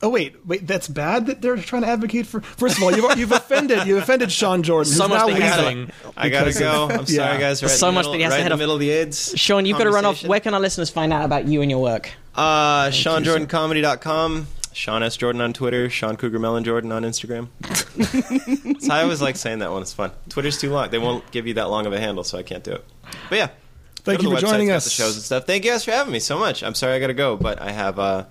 Oh 0.00 0.10
wait, 0.10 0.46
wait, 0.46 0.64
that's 0.64 0.86
bad 0.86 1.26
that 1.26 1.42
they're 1.42 1.56
trying 1.56 1.82
to 1.82 1.88
advocate 1.88 2.26
for. 2.26 2.40
First 2.40 2.76
of 2.76 2.84
all, 2.84 2.94
you've, 2.96 3.18
you've 3.18 3.32
offended 3.32 3.84
you've 3.86 3.98
offended 4.02 4.30
Sean 4.30 4.62
Jordan, 4.62 4.92
So 4.92 5.08
much 5.08 5.26
that 5.26 5.34
he 5.36 5.42
has 5.42 5.56
to- 5.56 6.12
I 6.16 6.28
gotta 6.28 6.52
go. 6.52 6.88
I'm 6.88 7.06
sorry, 7.06 7.14
yeah. 7.34 7.40
guys. 7.40 7.62
Right 7.62 7.70
So 7.70 7.88
in 7.88 7.94
much 7.94 8.02
middle, 8.04 8.12
that 8.12 8.18
he 8.18 8.22
has 8.22 8.30
right 8.30 8.36
to 8.36 8.40
in 8.42 8.44
head 8.44 8.52
the 8.52 8.56
middle 8.56 8.74
of 8.74 8.80
the 8.80 8.90
AIDS. 8.90 9.32
Sean, 9.36 9.66
you've 9.66 9.76
got 9.76 9.84
to 9.84 9.90
run 9.90 10.04
off. 10.04 10.24
Where 10.24 10.38
can 10.40 10.54
our 10.54 10.60
listeners 10.60 10.88
find 10.88 11.12
out 11.12 11.24
about 11.24 11.46
you 11.48 11.62
and 11.62 11.70
your 11.70 11.80
work? 11.82 12.10
Uh, 12.34 12.90
SeanJordanComedy.com. 12.90 14.46
Sean 14.72 15.02
S. 15.02 15.16
Jordan 15.16 15.40
on 15.40 15.52
Twitter, 15.52 15.90
Sean 15.90 16.14
Cougar 16.16 16.38
Melon 16.38 16.62
Jordan 16.62 16.92
on 16.92 17.02
Instagram. 17.02 17.48
so 18.80 18.94
I 18.94 19.02
always 19.02 19.20
like 19.20 19.34
saying 19.34 19.58
that 19.58 19.72
one. 19.72 19.82
It's 19.82 19.92
fun. 19.92 20.12
Twitter's 20.28 20.60
too 20.60 20.70
long. 20.70 20.90
They 20.90 20.98
won't 20.98 21.28
give 21.32 21.48
you 21.48 21.54
that 21.54 21.68
long 21.68 21.86
of 21.86 21.92
a 21.92 21.98
handle, 21.98 22.22
so 22.22 22.38
I 22.38 22.44
can't 22.44 22.62
do 22.62 22.72
it. 22.74 22.84
But 23.28 23.38
yeah. 23.38 23.48
Thank 24.04 24.20
go 24.20 24.22
to 24.22 24.22
you 24.22 24.34
the 24.36 24.40
for 24.40 24.46
website, 24.46 24.50
joining 24.50 24.68
got 24.68 24.76
us. 24.76 24.84
The 24.84 24.90
shows 24.90 25.16
and 25.16 25.24
stuff. 25.24 25.46
Thank 25.46 25.64
you 25.64 25.72
guys 25.72 25.84
for 25.84 25.90
having 25.90 26.12
me 26.12 26.20
so 26.20 26.38
much. 26.38 26.62
I'm 26.62 26.74
sorry 26.76 26.94
I 26.94 27.00
got 27.00 27.08
to 27.08 27.14
go, 27.14 27.36
but 27.36 27.60
I 27.60 27.72
have 27.72 27.98
uh 27.98 28.24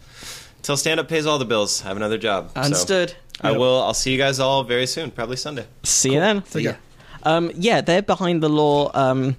till 0.62 0.78
stand 0.78 1.00
up 1.00 1.08
pays 1.08 1.26
all 1.26 1.38
the 1.40 1.46
bills. 1.46 1.84
I 1.84 1.88
have 1.90 1.98
another 1.98 2.18
job. 2.18 2.52
so 2.56 2.62
Understood. 2.62 3.16
I 3.42 3.52
Yep. 3.52 3.60
will. 3.60 3.82
I'll 3.84 3.94
see 3.94 4.12
you 4.12 4.18
guys 4.18 4.40
all 4.40 4.64
very 4.64 4.88
soon, 4.88 5.12
probably 5.12 5.38
Sunday. 5.38 5.66
See 5.84 6.14
you 6.14 6.20
then. 6.20 6.44
So, 6.46 6.60
yeah. 6.60 6.76
Um, 7.24 7.52
yeah, 7.56 7.82
they're 7.82 8.02
behind 8.02 8.42
the 8.42 8.50
law. 8.50 8.90
Um, 8.96 9.36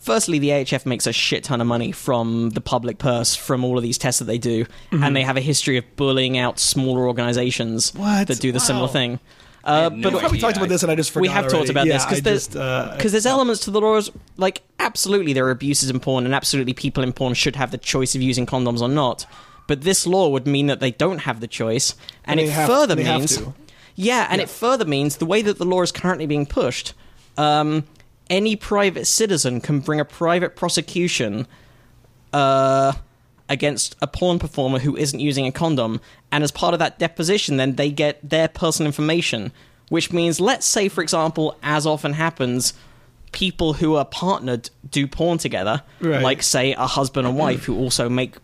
firstly, 0.00 0.38
the 0.38 0.50
AHF 0.50 0.84
makes 0.84 1.06
a 1.06 1.12
shit 1.12 1.44
ton 1.44 1.60
of 1.60 1.66
money 1.66 1.90
from 1.92 2.50
the 2.50 2.60
public 2.60 2.98
purse 2.98 3.34
from 3.34 3.64
all 3.64 3.76
of 3.78 3.82
these 3.82 3.96
tests 3.98 4.18
that 4.18 4.26
they 4.26 4.38
do, 4.38 4.66
and 4.92 5.14
they 5.16 5.22
have 5.22 5.36
a 5.36 5.40
history 5.40 5.76
of 5.78 5.84
bullying 5.96 6.36
out 6.36 6.58
smaller 6.58 7.06
organizations 7.06 7.94
What? 7.94 8.28
that 8.28 8.40
do 8.40 8.52
the 8.52 8.60
similar 8.60 8.88
thing. 8.88 9.20
Uh, 9.64 9.88
no 9.88 10.02
but 10.02 10.12
We 10.12 10.20
probably 10.20 10.38
talked 10.40 10.58
about 10.58 10.68
this, 10.68 10.82
and 10.82 10.92
I 10.92 10.94
just 10.94 11.10
forgot. 11.10 11.22
we 11.22 11.28
have 11.28 11.48
talked 11.48 11.70
about 11.70 11.86
yeah, 11.86 11.94
this 11.94 12.04
because 12.04 12.20
there's 12.22 12.46
just, 12.48 12.56
uh, 12.58 12.92
because 12.94 13.12
there's 13.12 13.24
elements 13.24 13.62
to 13.62 13.70
the 13.70 13.80
laws 13.80 14.10
like 14.36 14.60
absolutely 14.78 15.32
there 15.32 15.46
are 15.46 15.50
abuses 15.50 15.88
in 15.88 16.00
porn 16.00 16.26
and 16.26 16.34
absolutely 16.34 16.74
people 16.74 17.02
in 17.02 17.14
porn 17.14 17.32
should 17.32 17.56
have 17.56 17.70
the 17.70 17.78
choice 17.78 18.14
of 18.14 18.20
using 18.20 18.44
condoms 18.44 18.82
or 18.82 18.88
not 18.90 19.24
but 19.66 19.82
this 19.82 20.06
law 20.06 20.28
would 20.28 20.46
mean 20.46 20.66
that 20.66 20.80
they 20.80 20.90
don't 20.90 21.18
have 21.20 21.40
the 21.40 21.46
choice 21.48 21.94
and, 22.24 22.38
And 22.40 22.48
it 22.48 22.52
have- 22.52 22.68
further 22.68 22.96
means 22.96 23.40
yeah 23.96 24.26
and 24.30 24.38
Yeah. 24.38 24.44
it 24.44 24.50
further 24.50 24.84
means 24.84 25.16
the 25.16 25.26
way 25.26 25.40
that 25.42 25.58
the 25.58 25.64
law 25.64 25.82
is 25.82 25.92
currently 25.92 26.26
being 26.26 26.46
pushed 26.46 26.94
um, 27.36 27.84
any 28.30 28.56
private 28.56 29.06
citizen 29.06 29.60
can 29.60 29.80
bring 29.80 30.00
a 30.00 30.04
private 30.04 30.56
prosecution 30.56 31.46
uh, 32.32 32.92
against 33.48 33.96
a 34.00 34.06
porn 34.06 34.38
performer 34.38 34.78
who 34.78 34.96
isn't 34.96 35.20
using 35.20 35.46
a 35.46 35.52
condom, 35.52 36.00
and 36.32 36.42
as 36.42 36.50
part 36.50 36.72
of 36.74 36.78
that 36.80 36.98
deposition, 36.98 37.56
then 37.58 37.74
they 37.76 37.90
get 37.90 38.18
their 38.28 38.48
personal 38.48 38.86
information, 38.86 39.52
which 39.88 40.12
means, 40.12 40.40
let's 40.40 40.66
say, 40.66 40.88
for 40.88 41.02
example, 41.02 41.56
as 41.62 41.86
often 41.86 42.14
happens, 42.14 42.72
people 43.32 43.74
who 43.74 43.96
are 43.96 44.04
partnered 44.06 44.70
do 44.90 45.06
porn 45.06 45.36
together, 45.38 45.82
Right. 46.00 46.22
like 46.22 46.42
say 46.42 46.72
a 46.72 46.86
husband 46.86 47.26
and 47.26 47.36
wife 47.36 47.64
who 47.64 47.76
also 47.76 48.08
make, 48.08 48.36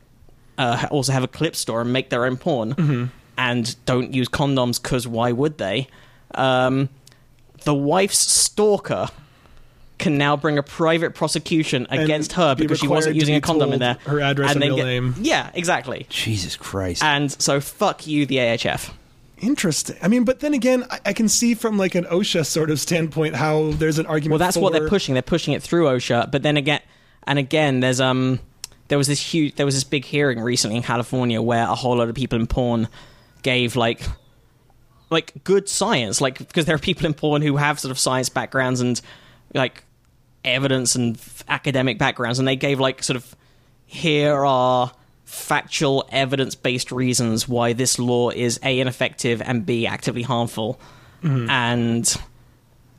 uh, 0.60 0.86
also 0.90 1.12
have 1.12 1.24
a 1.24 1.28
clip 1.28 1.56
store 1.56 1.80
and 1.80 1.92
make 1.92 2.10
their 2.10 2.24
own 2.24 2.36
porn, 2.36 2.74
Mm-hmm. 2.74 3.04
and 3.38 3.76
don't 3.86 4.12
use 4.14 4.28
condoms 4.28 4.80
because 4.82 5.08
why 5.08 5.32
would 5.32 5.58
they? 5.58 5.88
Um, 6.34 6.88
the 7.64 7.74
wife's 7.74 8.18
stalker 8.18 9.08
can 9.98 10.16
now 10.16 10.34
bring 10.36 10.56
a 10.56 10.62
private 10.62 11.14
prosecution 11.14 11.86
And 11.90 12.00
against 12.02 12.32
her 12.32 12.54
be 12.54 12.62
because 12.64 12.78
she 12.78 12.88
wasn't 12.88 13.16
using 13.16 13.34
be 13.34 13.38
a 13.38 13.40
condom 13.42 13.72
in 13.74 13.80
there. 13.80 13.98
her 14.06 14.20
address 14.20 14.52
and 14.52 14.62
then 14.62 14.68
real 14.70 14.76
get- 14.76 14.84
name. 14.84 15.14
Yeah, 15.20 15.50
exactly. 15.54 16.06
Jesus 16.08 16.56
Christ. 16.56 17.02
And 17.04 17.30
so 17.30 17.60
fuck 17.60 18.06
you, 18.06 18.24
the 18.24 18.36
AHF. 18.38 18.92
Interesting. 19.38 19.96
I 20.02 20.08
mean, 20.08 20.24
but 20.24 20.40
then 20.40 20.54
again, 20.54 20.84
I, 20.90 21.00
I 21.06 21.12
can 21.12 21.28
see 21.28 21.54
from 21.54 21.76
like 21.78 21.94
an 21.94 22.04
OSHA 22.04 22.46
sort 22.46 22.70
of 22.70 22.78
standpoint 22.80 23.34
how 23.36 23.72
there's 23.72 23.98
an 23.98 24.06
argument. 24.06 24.38
Well, 24.40 24.46
that's 24.46 24.56
what 24.56 24.72
they're 24.72 24.88
pushing. 24.88 25.14
They're 25.14 25.22
pushing 25.22 25.54
it 25.54 25.62
through 25.62 25.84
OSHA, 25.86 26.30
but 26.30 26.42
then 26.42 26.56
again, 26.56 26.80
and 27.26 27.38
again, 27.38 27.80
there's 27.80 28.00
um, 28.00 28.40
there 28.90 28.98
was 28.98 29.06
this 29.06 29.20
huge, 29.20 29.54
there 29.54 29.64
was 29.64 29.76
this 29.76 29.84
big 29.84 30.04
hearing 30.04 30.40
recently 30.40 30.76
in 30.76 30.82
California 30.82 31.40
where 31.40 31.62
a 31.62 31.76
whole 31.76 31.96
lot 31.96 32.08
of 32.08 32.14
people 32.16 32.38
in 32.40 32.48
porn 32.48 32.88
gave 33.42 33.76
like, 33.76 34.02
like 35.10 35.44
good 35.44 35.68
science, 35.68 36.20
like 36.20 36.38
because 36.38 36.64
there 36.64 36.74
are 36.74 36.78
people 36.78 37.06
in 37.06 37.14
porn 37.14 37.40
who 37.40 37.56
have 37.56 37.78
sort 37.78 37.92
of 37.92 38.00
science 38.00 38.28
backgrounds 38.28 38.80
and 38.80 39.00
like 39.54 39.84
evidence 40.44 40.96
and 40.96 41.16
f- 41.16 41.44
academic 41.48 41.98
backgrounds, 41.98 42.40
and 42.40 42.48
they 42.48 42.56
gave 42.56 42.80
like 42.80 43.00
sort 43.04 43.16
of 43.16 43.36
here 43.86 44.44
are 44.44 44.92
factual 45.24 46.08
evidence 46.10 46.56
based 46.56 46.90
reasons 46.90 47.48
why 47.48 47.72
this 47.72 47.96
law 48.00 48.30
is 48.30 48.58
a 48.64 48.80
ineffective 48.80 49.40
and 49.40 49.64
b 49.64 49.86
actively 49.86 50.22
harmful. 50.22 50.80
And 51.48 52.16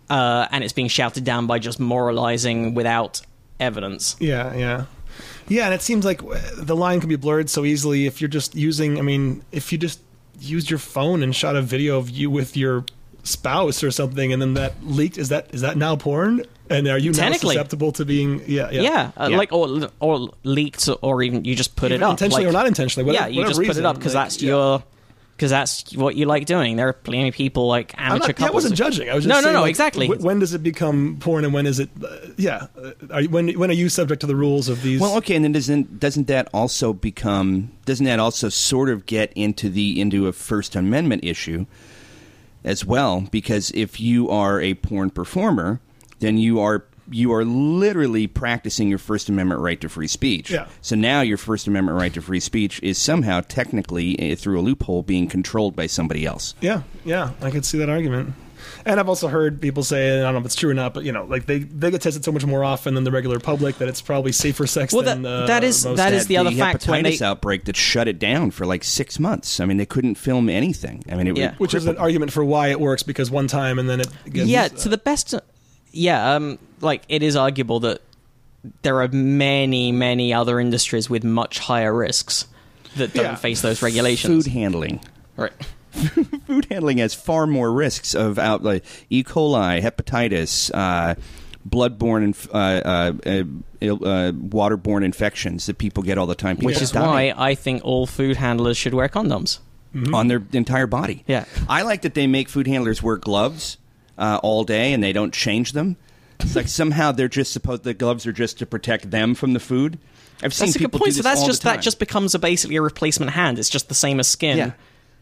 uh, 0.09 0.47
and 0.51 0.63
it's 0.63 0.73
being 0.73 0.87
shouted 0.87 1.25
down 1.25 1.47
by 1.47 1.59
just 1.59 1.81
moralizing 1.81 2.75
without 2.75 3.21
evidence. 3.59 4.15
Yeah, 4.19 4.55
yeah. 4.55 4.85
Yeah, 5.51 5.65
and 5.65 5.73
it 5.73 5.81
seems 5.81 6.05
like 6.05 6.23
uh, 6.23 6.39
the 6.55 6.77
line 6.77 7.01
can 7.01 7.09
be 7.09 7.17
blurred 7.17 7.49
so 7.49 7.65
easily 7.65 8.05
if 8.05 8.21
you're 8.21 8.29
just 8.29 8.55
using. 8.55 8.97
I 8.97 9.01
mean, 9.01 9.43
if 9.51 9.73
you 9.73 9.77
just 9.77 9.99
used 10.39 10.69
your 10.69 10.79
phone 10.79 11.21
and 11.23 11.35
shot 11.35 11.57
a 11.57 11.61
video 11.61 11.97
of 11.97 12.09
you 12.09 12.29
with 12.29 12.55
your 12.55 12.85
spouse 13.23 13.83
or 13.83 13.91
something, 13.91 14.31
and 14.31 14.41
then 14.41 14.53
that 14.53 14.73
leaked, 14.81 15.17
is 15.17 15.27
that 15.27 15.53
is 15.53 15.59
that 15.59 15.75
now 15.75 15.97
porn? 15.97 16.43
And 16.69 16.87
are 16.87 16.97
you 16.97 17.11
now 17.11 17.17
Technically. 17.17 17.55
susceptible 17.55 17.91
to 17.91 18.05
being? 18.05 18.41
Yeah, 18.47 18.69
yeah. 18.71 18.81
yeah, 18.81 19.11
uh, 19.17 19.27
Yeah. 19.29 19.37
like 19.37 19.51
or 19.51 19.89
or 19.99 20.29
leaked 20.45 20.87
or 21.01 21.21
even 21.21 21.43
you 21.43 21.53
just 21.53 21.75
put 21.75 21.91
it 21.91 22.01
up 22.01 22.11
intentionally 22.11 22.45
like- 22.45 22.49
or 22.49 22.53
not 22.53 22.67
intentionally. 22.67 23.05
Whatever, 23.05 23.25
yeah 23.25 23.33
you 23.33 23.41
whatever 23.41 23.61
just 23.61 23.67
put 23.67 23.77
it 23.77 23.85
up 23.85 23.97
because 23.97 24.15
like, 24.15 24.23
that's 24.25 24.41
yeah. 24.41 24.47
your 24.51 24.83
because 25.41 25.49
that's 25.49 25.95
what 25.95 26.15
you 26.15 26.27
like 26.27 26.45
doing 26.45 26.75
there 26.75 26.87
are 26.87 26.93
plenty 26.93 27.27
of 27.27 27.33
people 27.33 27.65
like 27.65 27.95
I'm 27.97 28.11
amateur 28.11 28.27
not, 28.27 28.39
yeah, 28.39 28.47
I 28.47 28.51
wasn't 28.51 28.75
judging. 28.75 29.09
I 29.09 29.15
was 29.15 29.23
just 29.23 29.29
no 29.29 29.37
no 29.37 29.41
saying, 29.41 29.53
no 29.55 29.61
like, 29.61 29.71
exactly 29.71 30.05
wh- 30.05 30.21
when 30.21 30.37
does 30.37 30.53
it 30.53 30.61
become 30.61 31.17
porn, 31.19 31.45
and 31.45 31.51
when 31.51 31.65
is 31.65 31.79
it? 31.79 31.89
Uh, 31.99 32.15
yeah, 32.37 32.67
uh, 32.77 32.91
are 33.09 33.21
you, 33.21 33.29
when 33.29 33.49
when 33.53 33.71
are 33.71 33.73
you 33.73 33.89
subject 33.89 34.21
to 34.21 34.27
the 34.27 34.35
rules 34.35 34.69
of 34.69 34.83
these? 34.83 35.01
Well, 35.01 35.17
okay, 35.17 35.35
and 35.35 35.43
then 35.43 35.51
doesn't 35.51 35.99
doesn't 35.99 36.27
that 36.27 36.47
also 36.53 36.93
become 36.93 37.71
doesn't 37.85 38.05
that 38.05 38.19
also 38.19 38.49
sort 38.49 38.89
of 38.89 39.07
get 39.07 39.33
into 39.33 39.67
the 39.67 39.99
into 39.99 40.27
a 40.27 40.31
First 40.31 40.75
Amendment 40.75 41.23
issue 41.23 41.65
as 42.63 42.85
well? 42.85 43.21
Because 43.31 43.71
if 43.71 43.99
you 43.99 44.29
are 44.29 44.61
a 44.61 44.75
porn 44.75 45.09
performer, 45.09 45.79
then 46.19 46.37
you 46.37 46.59
are 46.59 46.85
you 47.11 47.33
are 47.33 47.43
literally 47.45 48.25
practicing 48.27 48.87
your 48.89 48.97
First 48.97 49.29
Amendment 49.29 49.61
right 49.61 49.79
to 49.81 49.89
free 49.89 50.07
speech. 50.07 50.49
Yeah. 50.49 50.67
So 50.81 50.95
now 50.95 51.21
your 51.21 51.37
First 51.37 51.67
Amendment 51.67 51.97
right 51.99 52.13
to 52.13 52.21
free 52.21 52.39
speech 52.39 52.79
is 52.81 52.97
somehow 52.97 53.41
technically 53.41 54.17
eh, 54.19 54.35
through 54.35 54.59
a 54.59 54.63
loophole 54.63 55.03
being 55.03 55.27
controlled 55.27 55.75
by 55.75 55.87
somebody 55.87 56.25
else. 56.25 56.55
Yeah, 56.61 56.83
yeah, 57.05 57.31
I 57.41 57.51
could 57.51 57.65
see 57.65 57.77
that 57.79 57.89
argument. 57.89 58.33
And 58.85 58.99
I've 58.99 59.09
also 59.09 59.27
heard 59.27 59.59
people 59.59 59.83
say, 59.83 60.09
and 60.09 60.19
I 60.21 60.23
don't 60.25 60.33
know 60.35 60.39
if 60.39 60.45
it's 60.45 60.55
true 60.55 60.69
or 60.69 60.73
not, 60.73 60.93
but 60.93 61.03
you 61.03 61.11
know, 61.11 61.25
like 61.25 61.45
they 61.47 61.59
they 61.59 61.89
get 61.91 62.01
tested 62.01 62.23
so 62.23 62.31
much 62.31 62.45
more 62.45 62.63
often 62.63 62.93
than 62.93 63.03
the 63.03 63.11
regular 63.11 63.39
public 63.39 63.77
that 63.79 63.87
it's 63.87 64.01
probably 64.01 64.31
safer 64.31 64.65
sex 64.67 64.93
Well, 64.93 65.03
than 65.03 65.23
that- 65.23 65.43
uh, 65.43 65.47
that 65.47 65.63
is- 65.63 65.83
most 65.85 65.97
that 65.97 66.13
is 66.13 66.23
That 66.23 66.27
the 66.29 66.37
other 66.37 66.51
fact 66.51 66.87
when 66.87 67.03
hepatitis 67.03 67.19
they- 67.19 67.25
outbreak 67.25 67.65
that 67.65 67.75
shut 67.75 68.07
it 68.07 68.19
down 68.19 68.51
for 68.51 68.65
like 68.65 68.83
six 68.83 69.19
months. 69.19 69.59
I 69.59 69.65
mean, 69.65 69.77
they 69.77 69.85
couldn't 69.85 70.15
film 70.15 70.47
anything. 70.49 71.03
I 71.11 71.15
mean, 71.15 71.27
it, 71.27 71.37
Yeah. 71.37 71.55
which 71.57 71.73
is 71.73 71.85
an 71.87 71.97
argument 71.97 72.31
for 72.31 72.43
why 72.45 72.69
it 72.69 72.79
works 72.79 73.03
because 73.03 73.29
one 73.31 73.47
time 73.47 73.77
and 73.79 73.89
then 73.89 73.99
it 74.01 74.07
gets, 74.31 74.47
yeah 74.47 74.67
to 74.67 74.89
the 74.89 74.97
best 74.97 75.33
yeah 75.91 76.35
um 76.35 76.57
like 76.81 77.03
it 77.09 77.23
is 77.23 77.35
arguable 77.35 77.79
that 77.81 78.01
there 78.83 79.01
are 79.01 79.07
many 79.07 79.91
many 79.91 80.33
other 80.33 80.59
industries 80.59 81.09
with 81.09 81.23
much 81.23 81.59
higher 81.59 81.93
risks 81.93 82.45
that 82.97 83.13
don't 83.13 83.23
Yeah. 83.25 83.35
face 83.35 83.61
those 83.61 83.81
regulations 83.81 84.45
food 84.45 84.51
handling. 84.53 84.99
right 85.35 85.53
food 85.91 86.67
handling 86.69 86.97
has 86.99 87.13
far 87.13 87.47
more 87.47 87.71
risks 87.71 88.13
of 88.15 88.37
out 88.39 88.63
like 88.63 88.83
E. 89.09 89.23
coli, 89.23 89.81
hepatitis, 89.81 90.71
uh, 90.73 91.15
bloodborne, 91.67 92.23
inf- 92.23 92.49
uh, 92.53 92.57
uh, 92.57 93.13
uh, 93.25 93.29
uh, 93.83 94.31
waterborne 94.31 95.03
infections 95.03 95.65
that 95.65 95.77
people 95.77 96.01
get 96.03 96.17
all 96.17 96.27
the 96.27 96.35
time. 96.35 96.55
People 96.55 96.67
which 96.67 96.81
is 96.81 96.91
die 96.91 97.05
why 97.05 97.33
i 97.37 97.55
think 97.55 97.83
all 97.83 98.05
food 98.07 98.37
handlers 98.37 98.77
should 98.77 98.93
wear 98.93 99.09
condoms 99.09 99.59
on 100.13 100.27
their 100.29 100.41
entire 100.53 100.87
body. 100.87 101.23
Yeah. 101.27 101.43
I 101.67 101.81
like 101.81 102.03
that 102.03 102.13
they 102.13 102.25
make 102.25 102.47
food 102.47 102.67
handlers 102.67 103.03
wear 103.03 103.17
gloves 103.17 103.77
uh, 104.17 104.39
all 104.41 104.63
day 104.63 104.93
and 104.93 105.03
they 105.03 105.11
don't 105.11 105.33
change 105.33 105.73
them. 105.73 105.97
It's 106.41 106.55
like 106.55 106.67
somehow 106.67 107.11
they're 107.11 107.27
just 107.27 107.53
supposed 107.53 107.83
the 107.83 107.93
gloves 107.93 108.25
are 108.27 108.33
just 108.33 108.59
to 108.59 108.65
protect 108.65 109.09
them 109.11 109.35
from 109.35 109.53
the 109.53 109.59
food. 109.59 109.97
I've 110.43 110.53
seen 110.53 110.67
that's 110.67 110.75
a 110.75 110.79
good 110.79 110.91
point 110.91 111.03
do 111.05 111.11
so 111.11 111.17
this 111.17 111.23
that's 111.23 111.41
all 111.41 111.47
just 111.47 111.61
the 111.61 111.69
time. 111.69 111.77
that 111.77 111.83
just 111.83 111.99
becomes 111.99 112.33
a 112.35 112.39
basically 112.39 112.75
a 112.77 112.81
replacement 112.81 113.31
hand 113.31 113.59
it's 113.59 113.69
just 113.69 113.89
the 113.89 113.93
same 113.93 114.19
as 114.19 114.27
skin 114.27 114.57
Yeah. 114.57 114.71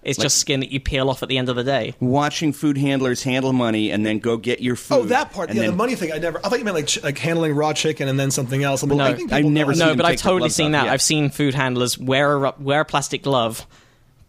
it's 0.01 0.17
Like- 0.17 0.23
just 0.25 0.37
skin 0.37 0.61
that 0.61 0.71
you 0.71 0.79
peel 0.79 1.09
off 1.09 1.21
at 1.21 1.27
the 1.27 1.37
end 1.37 1.49
of 1.49 1.57
the 1.57 1.63
day 1.65 1.93
watching 1.99 2.53
food 2.53 2.77
handlers 2.77 3.23
handle 3.23 3.51
money 3.51 3.91
and 3.91 4.05
then 4.05 4.19
go 4.19 4.37
get 4.37 4.61
your 4.61 4.77
food. 4.77 4.95
Oh, 4.95 5.03
that 5.07 5.33
part. 5.33 5.49
and 5.49 5.57
Yeah, 5.57 5.63
then- 5.63 5.71
the 5.71 5.75
money 5.75 5.95
thing. 5.95 6.13
I 6.13 6.19
never. 6.19 6.39
I 6.41 6.47
thought 6.47 6.59
you 6.59 6.63
meant 6.63 6.75
like 6.77 6.87
ch- 6.87 7.03
like 7.03 7.17
handling 7.17 7.53
raw 7.53 7.73
chicken 7.73 8.07
and 8.07 8.17
then 8.17 8.31
something 8.31 8.63
else. 8.63 8.81
I'm 8.81 8.87
like, 8.89 8.97
No, 8.97 9.03
I 9.03 9.13
think 9.13 9.33
I've 9.33 9.39
people 9.39 9.51
never 9.51 9.71
know 9.71 9.75
seen 9.75 9.79
no 9.79 9.89
them 9.89 9.97
but 9.97 10.05
i've 10.05 10.11
take 10.11 10.19
the 10.19 10.23
totally 10.23 10.39
gloves 10.39 10.55
seen 10.55 10.67
off, 10.75 10.81
that 10.83 10.85
yeah. 10.87 10.93
i've 10.93 11.01
seen 11.01 11.29
food 11.31 11.53
handlers 11.53 11.97
wear 11.97 12.45
a, 12.45 12.53
wear 12.57 12.79
a 12.81 12.85
plastic 12.85 13.23
glove 13.23 13.67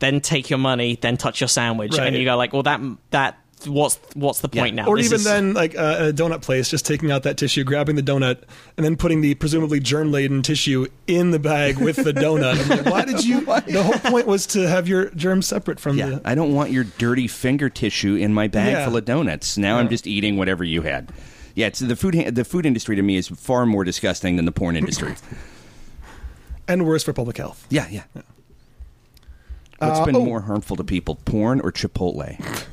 then 0.00 0.20
take 0.20 0.50
your 0.50 0.58
money 0.58 0.98
then 1.00 1.16
touch 1.16 1.40
your 1.40 1.46
sandwich 1.48 1.96
Right. 1.96 2.08
and 2.08 2.16
you 2.16 2.24
go 2.24 2.36
like 2.36 2.52
well 2.52 2.64
that 2.64 2.80
that 3.10 3.38
what's 3.66 3.98
what's 4.14 4.40
the 4.40 4.48
point 4.48 4.74
now 4.74 4.86
Or 4.86 4.96
This 4.96 5.06
even 5.06 5.16
is- 5.16 5.24
then, 5.24 5.54
like 5.54 5.76
uh, 5.76 5.96
a 6.08 6.12
donut 6.12 6.42
place, 6.42 6.68
just 6.68 6.84
taking 6.86 7.10
out 7.10 7.22
that 7.24 7.36
tissue, 7.36 7.64
grabbing 7.64 7.96
the 7.96 8.02
donut, 8.02 8.42
and 8.76 8.84
then 8.84 8.96
putting 8.96 9.20
the 9.20 9.34
presumably 9.34 9.80
germ-laden 9.80 10.42
tissue 10.42 10.86
in 11.06 11.30
the 11.30 11.38
bag 11.38 11.78
with 11.78 11.96
the 11.96 12.12
donut. 12.12 12.60
I'm 12.62 12.68
like, 12.84 12.86
why 12.86 13.04
did 13.04 13.24
you? 13.24 13.40
The 13.44 13.82
whole 13.82 14.10
point 14.10 14.26
was 14.26 14.46
to 14.48 14.68
have 14.68 14.88
your 14.88 15.10
germs 15.10 15.46
separate 15.46 15.80
from 15.80 15.96
Yeah, 15.96 16.06
the. 16.10 16.22
I 16.24 16.34
don't 16.34 16.54
want 16.54 16.70
your 16.70 16.84
dirty 16.84 17.26
finger 17.28 17.68
tissue 17.70 18.14
in 18.16 18.32
my 18.34 18.48
bag 18.48 18.72
Yeah. 18.72 18.84
full 18.86 18.96
of 18.96 19.04
donuts. 19.04 19.56
Now 19.58 19.78
I'm 19.78 19.88
just 19.88 20.06
eating 20.06 20.36
whatever 20.36 20.64
you 20.64 20.82
had. 20.82 21.12
Yeah, 21.54 21.66
it's, 21.66 21.80
the 21.80 21.96
food 21.96 22.14
the 22.34 22.44
food 22.44 22.64
industry 22.66 22.96
to 22.96 23.02
me 23.02 23.16
is 23.16 23.28
far 23.28 23.66
more 23.66 23.84
disgusting 23.84 24.36
than 24.36 24.44
the 24.44 24.52
porn 24.52 24.76
industry. 24.76 25.14
And 26.68 26.86
worse 26.86 27.02
for 27.02 27.12
public 27.12 27.36
health. 27.36 27.66
yeah, 27.68 27.88
yeah. 27.90 28.04
What's 29.78 29.98
Uh, 29.98 30.04
been 30.04 30.14
oh. 30.14 30.24
more 30.24 30.42
harmful 30.42 30.76
to 30.76 30.84
people, 30.84 31.16
porn 31.16 31.60
or 31.62 31.72
Chipotle? 31.72 32.36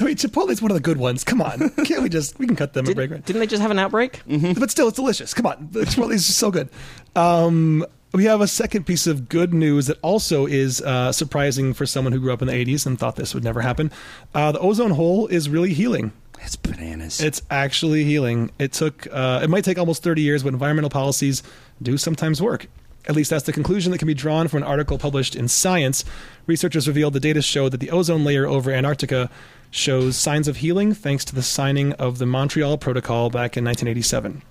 Wait, 0.00 0.18
Chipotle's 0.18 0.62
one 0.62 0.70
of 0.70 0.74
the 0.74 0.80
good 0.82 0.96
ones. 0.96 1.22
Come 1.24 1.42
on, 1.42 1.70
can't 1.84 2.02
we 2.02 2.08
just 2.08 2.38
we 2.38 2.46
can 2.46 2.56
cut 2.56 2.72
them 2.72 2.84
a 2.84 2.88
Did, 2.88 2.96
break? 2.96 3.10
Right? 3.10 3.24
didn't 3.24 3.40
they 3.40 3.46
just 3.46 3.62
have 3.62 3.70
an 3.70 3.78
outbreak? 3.78 4.22
But 4.26 4.70
still, 4.70 4.88
it's 4.88 4.96
delicious. 4.96 5.34
Come 5.34 5.46
on, 5.46 5.68
Chipotle's 5.72 6.26
just 6.26 6.38
so 6.38 6.50
good. 6.50 6.68
Um, 7.14 7.84
we 8.12 8.24
have 8.24 8.40
a 8.40 8.46
second 8.46 8.84
piece 8.84 9.06
of 9.06 9.28
good 9.28 9.54
news 9.54 9.86
that 9.86 9.98
also 10.02 10.46
is 10.46 10.82
uh, 10.82 11.12
surprising 11.12 11.72
for 11.72 11.86
someone 11.86 12.12
who 12.12 12.20
grew 12.20 12.32
up 12.32 12.42
in 12.42 12.48
the 12.48 12.54
80s 12.54 12.84
and 12.84 12.98
thought 12.98 13.16
this 13.16 13.32
would 13.34 13.42
never 13.44 13.62
happen. 13.62 13.90
Uh, 14.34 14.52
the 14.52 14.58
ozone 14.60 14.90
hole 14.90 15.26
is 15.28 15.48
really 15.48 15.72
healing. 15.72 16.12
It's 16.42 16.56
bananas. 16.56 17.20
It's 17.22 17.40
actually 17.50 18.04
healing. 18.04 18.50
It 18.58 18.72
took, 18.72 19.06
uh, 19.10 19.40
it 19.42 19.48
might 19.48 19.64
take 19.64 19.78
almost 19.78 20.02
30 20.02 20.20
years, 20.22 20.42
but 20.42 20.52
environmental 20.52 20.90
policies 20.90 21.42
do 21.80 21.96
sometimes 21.96 22.42
work. 22.42 22.66
At 23.08 23.16
least 23.16 23.30
that's 23.30 23.44
the 23.44 23.52
conclusion 23.52 23.92
that 23.92 23.98
can 23.98 24.06
be 24.08 24.14
drawn 24.14 24.46
from 24.46 24.58
an 24.58 24.68
article 24.68 24.98
published 24.98 25.34
in 25.34 25.48
Science. 25.48 26.04
Researchers 26.46 26.86
revealed 26.86 27.14
the 27.14 27.20
data 27.20 27.40
showed 27.42 27.70
that 27.70 27.80
the 27.80 27.90
ozone 27.90 28.24
layer 28.24 28.46
over 28.46 28.70
Antarctica 28.70 29.30
shows 29.72 30.16
signs 30.16 30.46
of 30.46 30.58
healing 30.58 30.92
thanks 30.94 31.24
to 31.24 31.34
the 31.34 31.42
signing 31.42 31.92
of 31.94 32.18
the 32.18 32.26
Montreal 32.26 32.78
Protocol 32.78 33.30
back 33.30 33.56
in 33.56 33.64
1987. 33.64 34.42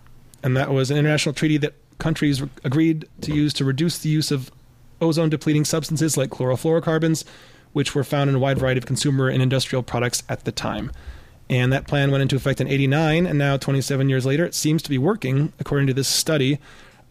And 0.44 0.58
that 0.58 0.72
was 0.72 0.92
an 0.92 0.98
international 0.98 1.34
treaty 1.34 1.58
that 1.58 1.76
countries 2.00 2.42
agreed 2.64 3.08
to 3.22 3.32
use 3.32 3.54
to 3.54 3.64
reduce 3.64 4.00
the 4.00 4.10
use 4.10 4.32
of 4.32 4.52
ozone 5.00 5.30
depleting 5.30 5.64
substances 5.64 6.18
like 6.18 6.32
chlorofluorocarbons, 6.32 7.24
which 7.72 7.94
were 7.94 8.04
found 8.04 8.30
in 8.30 8.36
a 8.36 8.40
wide 8.40 8.58
variety 8.58 8.80
of 8.80 8.86
consumer 8.88 9.30
and 9.30 9.42
industrial 9.42 9.84
products 9.84 10.24
at 10.28 10.44
the 10.44 10.52
time. 10.52 10.92
And 11.50 11.72
that 11.72 11.86
plan 11.86 12.10
went 12.12 12.24
into 12.24 12.36
effect 12.36 12.60
in 12.60 12.68
89, 12.68 13.28
and 13.28 13.38
now 13.38 13.58
27 13.58 14.10
years 14.10 14.26
later, 14.26 14.46
it 14.46 14.56
seems 14.56 14.82
to 14.84 14.90
be 14.90 14.98
working, 14.98 15.54
according 15.60 15.88
to 15.88 15.94
this 15.94 16.08
study. 16.08 16.60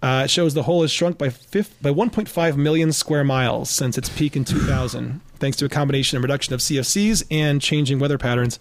Uh, 0.03 0.23
it 0.25 0.31
shows 0.31 0.55
the 0.55 0.63
hole 0.65 0.83
has 0.83 0.91
shrunk 0.91 1.19
by, 1.19 1.29
by 1.29 1.91
1.5 1.91 2.57
million 2.57 2.91
square 2.91 3.23
miles 3.23 3.71
since 3.71 3.99
its 3.99 4.09
peak 4.09 4.35
in 4.35 4.45
2000, 4.45 5.21
thanks 5.41 5.57
to 5.57 5.65
a 5.65 5.69
combination 5.69 6.17
of 6.17 6.23
reduction 6.23 6.55
of 6.55 6.61
CFCs 6.61 7.25
and 7.31 7.61
changing 7.61 7.99
weather 7.99 8.19
patterns. 8.19 8.59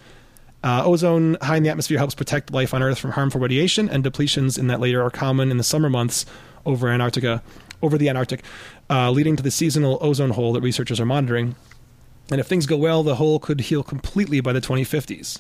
Uh, 0.64 0.84
ozone 0.86 1.38
high 1.42 1.58
in 1.58 1.64
the 1.64 1.70
atmosphere 1.70 1.98
helps 1.98 2.16
protect 2.16 2.52
life 2.52 2.74
on 2.74 2.82
Earth 2.82 3.00
from 3.00 3.12
harmful 3.12 3.40
radiation, 3.40 3.90
and 3.90 4.04
depletions 4.04 4.58
in 4.58 4.68
that 4.68 4.80
layer 4.80 5.04
are 5.04 5.10
common 5.10 5.52
in 5.52 5.58
the 5.58 5.64
summer 5.64 5.90
months 5.90 6.26
over 6.66 6.90
Antarctica, 6.90 7.42
over 7.82 7.98
the 7.98 8.10
Antarctic, 8.10 8.44
uh, 8.90 9.12
leading 9.12 9.36
to 9.36 9.44
the 9.44 9.52
seasonal 9.52 9.98
ozone 10.02 10.32
hole 10.32 10.54
that 10.54 10.62
researchers 10.62 11.00
are 11.00 11.06
monitoring. 11.06 11.56
And 12.32 12.40
if 12.40 12.48
things 12.48 12.66
go 12.66 12.78
well, 12.78 13.04
the 13.04 13.16
hole 13.16 13.40
could 13.40 13.62
heal 13.62 13.84
completely 13.84 14.40
by 14.40 14.54
the 14.54 14.62
2050s. 14.62 15.40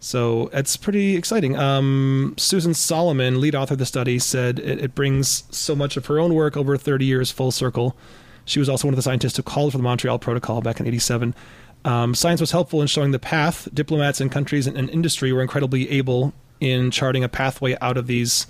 So 0.00 0.50
it's 0.52 0.76
pretty 0.76 1.16
exciting. 1.16 1.56
Um, 1.56 2.34
Susan 2.36 2.74
Solomon, 2.74 3.40
lead 3.40 3.54
author 3.54 3.74
of 3.74 3.78
the 3.78 3.86
study, 3.86 4.18
said 4.18 4.58
it, 4.58 4.80
it 4.80 4.94
brings 4.96 5.44
so 5.56 5.76
much 5.76 5.96
of 5.96 6.06
her 6.06 6.18
own 6.18 6.34
work 6.34 6.56
over 6.56 6.76
30 6.76 7.04
years 7.04 7.30
full 7.30 7.52
circle. 7.52 7.96
She 8.44 8.58
was 8.58 8.68
also 8.68 8.88
one 8.88 8.94
of 8.94 8.96
the 8.96 9.02
scientists 9.02 9.36
who 9.36 9.42
called 9.42 9.72
for 9.72 9.78
the 9.78 9.84
Montreal 9.84 10.18
Protocol 10.18 10.60
back 10.60 10.80
in 10.80 10.86
87. 10.86 11.34
Um, 11.84 12.14
science 12.14 12.40
was 12.40 12.50
helpful 12.50 12.80
in 12.80 12.86
showing 12.86 13.10
the 13.10 13.18
path. 13.18 13.68
Diplomats 13.72 14.20
and 14.20 14.30
countries 14.30 14.66
and, 14.66 14.76
and 14.76 14.88
industry 14.90 15.32
were 15.32 15.42
incredibly 15.42 15.90
able 15.90 16.32
in 16.60 16.90
charting 16.90 17.24
a 17.24 17.28
pathway 17.28 17.76
out 17.80 17.96
of 17.96 18.06
these 18.06 18.46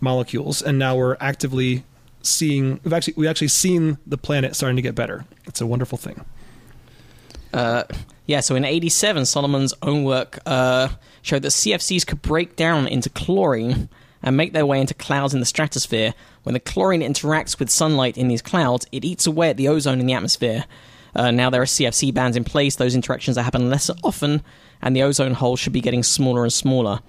molecules, 0.00 0.62
and 0.62 0.78
now 0.78 0.96
we're 0.96 1.16
actively 1.20 1.84
seeing. 2.22 2.80
We've 2.84 2.92
actually, 2.92 3.14
we've 3.16 3.28
actually 3.28 3.48
seen 3.48 3.98
the 4.06 4.18
planet 4.18 4.54
starting 4.54 4.76
to 4.76 4.82
get 4.82 4.94
better. 4.94 5.24
It's 5.46 5.60
a 5.60 5.66
wonderful 5.66 5.98
thing. 5.98 6.24
Uh, 7.52 7.84
yeah, 8.26 8.40
so 8.40 8.54
in 8.54 8.64
87, 8.64 9.24
Solomon's 9.24 9.72
own 9.80 10.04
work 10.04 10.38
uh, 10.44 10.88
showed 11.22 11.42
that 11.42 11.48
CFCs 11.48 12.06
could 12.06 12.20
break 12.20 12.56
down 12.56 12.86
into 12.86 13.08
chlorine 13.08 13.88
and 14.22 14.36
make 14.36 14.52
their 14.52 14.66
way 14.66 14.80
into 14.80 14.94
clouds 14.94 15.34
in 15.34 15.40
the 15.40 15.46
stratosphere. 15.46 16.14
When 16.42 16.52
the 16.52 16.60
chlorine 16.60 17.02
interacts 17.02 17.58
with 17.58 17.70
sunlight 17.70 18.16
in 18.16 18.28
these 18.28 18.42
clouds, 18.42 18.86
it 18.92 19.04
eats 19.04 19.26
away 19.26 19.50
at 19.50 19.56
the 19.56 19.68
ozone 19.68 20.00
in 20.00 20.06
the 20.06 20.14
atmosphere. 20.14 20.64
Uh, 21.14 21.30
now 21.30 21.50
there 21.50 21.62
are 21.62 21.66
CFC 21.66 22.12
bans 22.12 22.36
in 22.36 22.44
place, 22.44 22.76
those 22.76 22.94
interactions 22.94 23.38
are 23.38 23.42
happening 23.42 23.70
less 23.70 23.90
often, 24.02 24.42
and 24.82 24.94
the 24.94 25.02
ozone 25.02 25.34
hole 25.34 25.56
should 25.56 25.72
be 25.72 25.80
getting 25.80 26.02
smaller 26.02 26.42
and 26.42 26.52
smaller. 26.52 27.00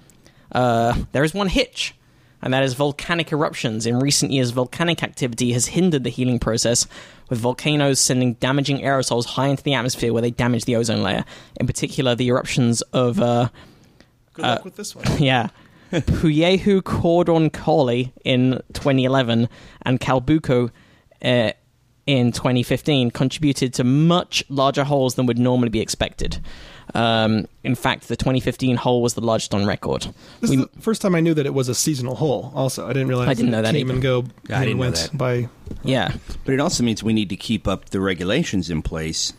Uh, 0.52 0.94
there 1.12 1.22
is 1.22 1.34
one 1.34 1.48
hitch, 1.48 1.94
and 2.42 2.52
that 2.52 2.62
is 2.62 2.74
volcanic 2.74 3.32
eruptions. 3.32 3.86
In 3.86 3.98
recent 4.00 4.32
years, 4.32 4.50
volcanic 4.50 5.02
activity 5.02 5.52
has 5.52 5.66
hindered 5.66 6.04
the 6.04 6.10
healing 6.10 6.38
process, 6.38 6.86
with 7.28 7.38
volcanoes 7.38 8.00
sending 8.00 8.34
damaging 8.34 8.80
aerosols 8.80 9.26
high 9.26 9.48
into 9.48 9.62
the 9.62 9.74
atmosphere 9.74 10.12
where 10.12 10.22
they 10.22 10.30
damage 10.30 10.64
the 10.64 10.76
ozone 10.76 11.02
layer. 11.02 11.24
In 11.56 11.66
particular, 11.66 12.14
the 12.14 12.28
eruptions 12.28 12.82
of, 12.92 13.20
uh, 13.20 13.48
Good 14.32 14.42
luck 14.42 14.64
with 14.64 14.76
this 14.76 14.96
one. 14.96 15.04
yeah, 15.18 15.48
Puyehue 15.92 16.82
Cordon 16.84 17.50
Collie 17.50 18.12
in 18.24 18.60
2011 18.74 19.48
and 19.82 20.00
Calbuco 20.00 20.70
uh, 21.22 21.52
in 22.06 22.32
2015 22.32 23.10
contributed 23.10 23.74
to 23.74 23.84
much 23.84 24.42
larger 24.48 24.84
holes 24.84 25.14
than 25.16 25.26
would 25.26 25.38
normally 25.38 25.68
be 25.68 25.80
expected. 25.80 26.40
Um, 26.94 27.46
in 27.62 27.76
fact, 27.76 28.08
the 28.08 28.16
2015 28.16 28.76
hole 28.76 29.00
was 29.02 29.14
the 29.14 29.20
largest 29.20 29.54
on 29.54 29.64
record. 29.64 30.08
This 30.40 30.50
We- 30.50 30.56
is 30.58 30.66
the 30.74 30.80
first 30.80 31.00
time 31.02 31.14
I 31.14 31.20
knew 31.20 31.34
that 31.34 31.46
it 31.46 31.54
was 31.54 31.68
a 31.68 31.74
seasonal 31.74 32.16
hole. 32.16 32.50
Also, 32.54 32.84
I 32.84 32.92
didn't 32.92 33.08
realize 33.08 33.28
I 33.28 33.34
didn't 33.34 33.52
know 33.52 33.62
that 33.62 33.72
came 33.74 33.86
either. 33.86 33.92
and 33.94 34.02
go. 34.02 34.24
Yeah, 34.48 34.58
I 34.58 34.64
didn't 34.64 34.80
know 34.80 34.90
that. 34.90 35.10
by. 35.16 35.48
yeah, 35.84 36.12
But 36.44 36.54
it 36.54 36.60
also 36.60 36.82
means 36.82 37.02
we 37.04 37.12
need 37.12 37.28
to 37.28 37.36
keep 37.36 37.68
up 37.68 37.90
the 37.90 38.00
regulations 38.00 38.70
in 38.70 38.82
place 38.82 39.32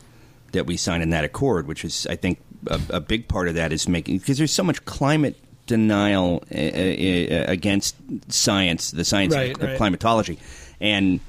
that 0.54 0.66
we 0.66 0.78
signed 0.78 1.04
in 1.04 1.10
that 1.10 1.26
accord, 1.26 1.68
which 1.68 1.84
is, 1.84 2.08
I 2.10 2.16
think, 2.16 2.40
a, 2.68 2.80
a 2.90 3.00
big 3.02 3.28
part 3.28 3.48
of 3.50 3.56
that 3.56 3.74
is 3.74 3.88
making 3.88 4.20
because 4.20 4.38
there's 4.38 4.54
so 4.54 4.64
much 4.64 4.86
climate 4.86 5.36
denial 5.68 6.44
uh, 6.54 6.58
uh, 6.58 7.46
against 7.48 7.96
science, 8.30 8.92
the 8.92 9.06
science 9.06 9.34
Right, 9.36 9.56
of 9.56 9.62
right. 9.62 9.78
climatology, 9.78 10.40
and 10.80 11.20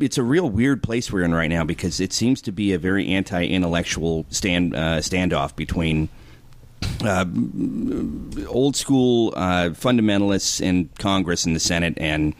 it's 0.00 0.16
a 0.16 0.22
real 0.22 0.48
weird 0.48 0.82
place 0.82 1.12
we're 1.12 1.22
in 1.22 1.34
right 1.34 1.50
now 1.50 1.62
because 1.64 2.00
it 2.00 2.12
seems 2.12 2.40
to 2.42 2.52
be 2.52 2.72
a 2.72 2.78
very 2.78 3.08
anti-intellectual 3.08 4.24
stand 4.30 4.74
uh, 4.74 4.98
standoff 4.98 5.54
between 5.54 6.08
uh, 7.04 7.24
old 8.48 8.76
school 8.76 9.32
uh, 9.36 9.70
fundamentalists 9.70 10.60
in 10.60 10.88
Congress 10.98 11.44
and 11.44 11.54
the 11.54 11.60
Senate 11.60 11.94
and 11.98 12.34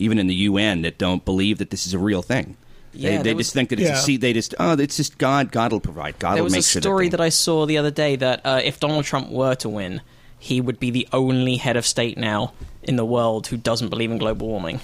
even 0.00 0.18
in 0.18 0.26
the 0.26 0.34
UN 0.34 0.82
that 0.82 0.98
don't 0.98 1.24
believe 1.24 1.58
that 1.58 1.70
this 1.70 1.86
is 1.86 1.94
a 1.94 1.98
real 1.98 2.22
thing. 2.22 2.56
Yeah, 2.92 3.10
they 3.10 3.16
they 3.18 3.22
there 3.22 3.36
was- 3.36 3.46
just 3.46 3.54
think 3.54 3.68
that 3.70 3.78
it's 3.80 3.88
Yeah. 3.90 3.98
a 3.98 4.02
see. 4.02 4.16
They 4.16 4.32
just 4.32 4.54
oh, 4.58 4.72
it's 4.78 4.96
just 4.96 5.18
God. 5.18 5.52
God 5.52 5.72
will 5.72 5.80
provide. 5.80 6.18
God 6.18 6.34
there 6.34 6.42
will 6.42 6.44
was 6.46 6.52
make 6.54 6.60
a 6.60 6.66
sure 6.66 6.82
story 6.82 7.08
that, 7.08 7.18
that 7.18 7.22
I 7.22 7.28
saw 7.28 7.66
the 7.66 7.78
other 7.78 7.90
day 7.90 8.16
that 8.16 8.40
uh, 8.44 8.60
if 8.64 8.80
Donald 8.80 9.04
Trump 9.04 9.30
were 9.30 9.54
to 9.56 9.68
win, 9.68 10.00
he 10.38 10.60
would 10.60 10.78
be 10.80 10.90
the 10.90 11.08
only 11.12 11.56
head 11.56 11.76
of 11.76 11.86
state 11.86 12.16
now 12.18 12.52
in 12.82 12.96
the 12.96 13.04
world 13.04 13.46
who 13.48 13.56
doesn't 13.56 13.88
believe 13.88 14.10
in 14.10 14.18
global 14.18 14.48
warming. 14.48 14.80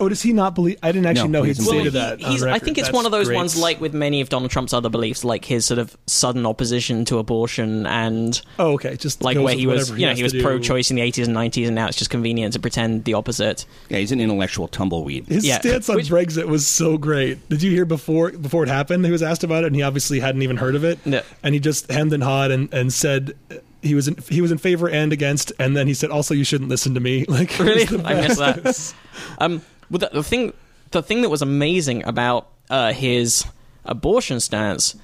Oh, 0.00 0.08
does 0.08 0.22
he 0.22 0.32
not 0.32 0.54
believe? 0.54 0.78
I 0.80 0.92
didn't 0.92 1.06
actually 1.06 1.30
No, 1.30 1.40
know 1.40 1.42
he 1.42 1.48
he'd 1.50 1.56
doesn't 1.56 1.92
that. 1.94 2.20
he- 2.20 2.24
on 2.40 2.48
I 2.48 2.60
think 2.60 2.78
it's 2.78 2.86
That's 2.86 2.94
one 2.94 3.04
of 3.04 3.10
those 3.10 3.26
great. 3.26 3.34
ones 3.34 3.56
like 3.58 3.80
with 3.80 3.92
many 3.94 4.20
of 4.20 4.28
Donald 4.28 4.52
Trump's 4.52 4.72
other 4.72 4.88
beliefs, 4.88 5.24
like 5.24 5.44
his 5.44 5.66
sort 5.66 5.80
of 5.80 5.96
sudden 6.06 6.46
opposition 6.46 7.04
to 7.06 7.18
abortion 7.18 7.84
and 7.84 8.40
Oh, 8.60 8.74
okay. 8.74 8.94
Just 8.96 9.24
like 9.24 9.36
where 9.36 9.56
he 9.56 9.66
was, 9.66 9.90
whatever 9.90 9.98
you 10.00 10.06
know, 10.06 10.14
he 10.14 10.22
was 10.22 10.34
pro-choice 10.34 10.90
in 10.90 10.96
the 10.98 11.02
80s 11.02 11.26
and 11.26 11.34
90s, 11.36 11.66
and 11.66 11.74
now 11.74 11.88
it's 11.88 11.96
just 11.96 12.10
convenient 12.10 12.52
to 12.52 12.60
pretend 12.60 13.06
the 13.06 13.14
opposite. 13.14 13.66
yeah, 13.88 13.98
he's 13.98 14.12
an 14.12 14.20
intellectual 14.20 14.68
tumbleweed. 14.68 15.26
His 15.26 15.44
Yeah. 15.44 15.58
stance 15.58 15.88
on 15.88 15.96
Which- 15.96 16.10
Brexit 16.10 16.46
was 16.46 16.64
so 16.64 16.96
great. 16.96 17.48
Did 17.48 17.64
you 17.64 17.72
hear 17.72 17.84
before 17.84 18.30
before 18.30 18.62
it 18.62 18.68
happened? 18.68 19.04
He 19.04 19.10
was 19.10 19.24
asked 19.24 19.42
about 19.42 19.64
it, 19.64 19.66
and 19.66 19.74
he 19.74 19.82
obviously 19.82 20.20
hadn't 20.20 20.42
even 20.42 20.58
heard 20.58 20.76
of 20.76 20.84
it. 20.84 21.00
No. 21.04 21.22
And 21.42 21.54
he 21.54 21.60
just 21.60 21.90
hemmed 21.90 22.12
and 22.12 22.22
hawed 22.22 22.52
and, 22.52 22.72
and 22.72 22.92
said 22.92 23.34
he 23.82 23.94
was 23.94 24.08
in, 24.08 24.16
he 24.28 24.40
was 24.40 24.50
in 24.50 24.58
favor 24.58 24.88
and 24.88 25.12
against, 25.12 25.52
and 25.58 25.76
then 25.76 25.86
he 25.86 25.94
said 25.94 26.10
also 26.10 26.34
you 26.34 26.44
shouldn't 26.44 26.70
listen 26.70 26.94
to 26.94 27.00
me. 27.00 27.24
Like 27.28 27.58
Really, 27.58 27.86
I 28.04 28.14
missed 28.14 28.38
that. 28.38 28.94
Um, 29.38 29.62
well, 29.90 29.98
the, 29.98 30.10
the 30.12 30.22
thing, 30.22 30.52
the 30.90 31.02
thing 31.02 31.22
that 31.22 31.28
was 31.28 31.42
amazing 31.42 32.04
about 32.04 32.48
uh, 32.70 32.92
his 32.92 33.44
abortion 33.84 34.40
stance 34.40 34.96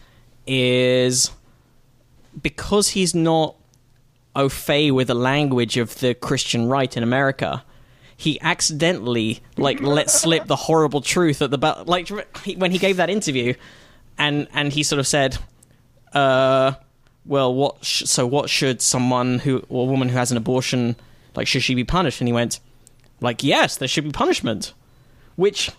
is 0.47 1.31
because 2.41 2.91
he's 2.91 3.15
not 3.15 3.57
au 4.37 4.49
fait 4.49 4.91
with 4.91 5.07
the 5.09 5.15
language 5.15 5.77
of 5.77 5.99
the 6.01 6.15
Christian 6.15 6.69
right 6.69 6.97
in 6.97 7.03
America. 7.03 7.65
He 8.17 8.41
accidentally 8.41 9.43
like 9.57 9.81
let 9.81 10.11
slip 10.11 10.47
the 10.47 10.57
horrible 10.57 11.01
truth 11.01 11.43
at 11.43 11.51
the 11.51 11.59
ba- 11.59 11.85
like 11.87 12.09
when 12.57 12.71
he 12.71 12.79
gave 12.79 12.97
that 12.97 13.11
interview, 13.11 13.55
and 14.19 14.49
and 14.53 14.73
he 14.73 14.83
sort 14.83 15.01
of 15.01 15.07
said, 15.07 15.37
uh, 16.13 16.73
well, 17.27 17.55
what? 17.55 17.85
Sh- 17.85 18.05
so 18.05 18.27
what 18.27 18.51
should 18.51 18.81
someone 18.81 19.41
who 19.41 19.65
or 19.69 19.87
a 19.87 19.91
woman 19.91 20.09
who 20.09 20.17
has 20.17 20.31
an 20.31 20.37
abortion 20.37 20.97
like 21.35 21.47
should 21.47 21.63
she 21.63 21.75
be 21.75 21.85
punished? 21.85 22.21
And 22.21 22.29
he 22.29 22.33
went, 22.33 22.61
like, 23.21 23.43
yes, 23.43 23.77
there 23.77 23.89
should 23.89 24.05
be 24.05 24.11
punishment, 24.11 24.73
which 25.37 25.71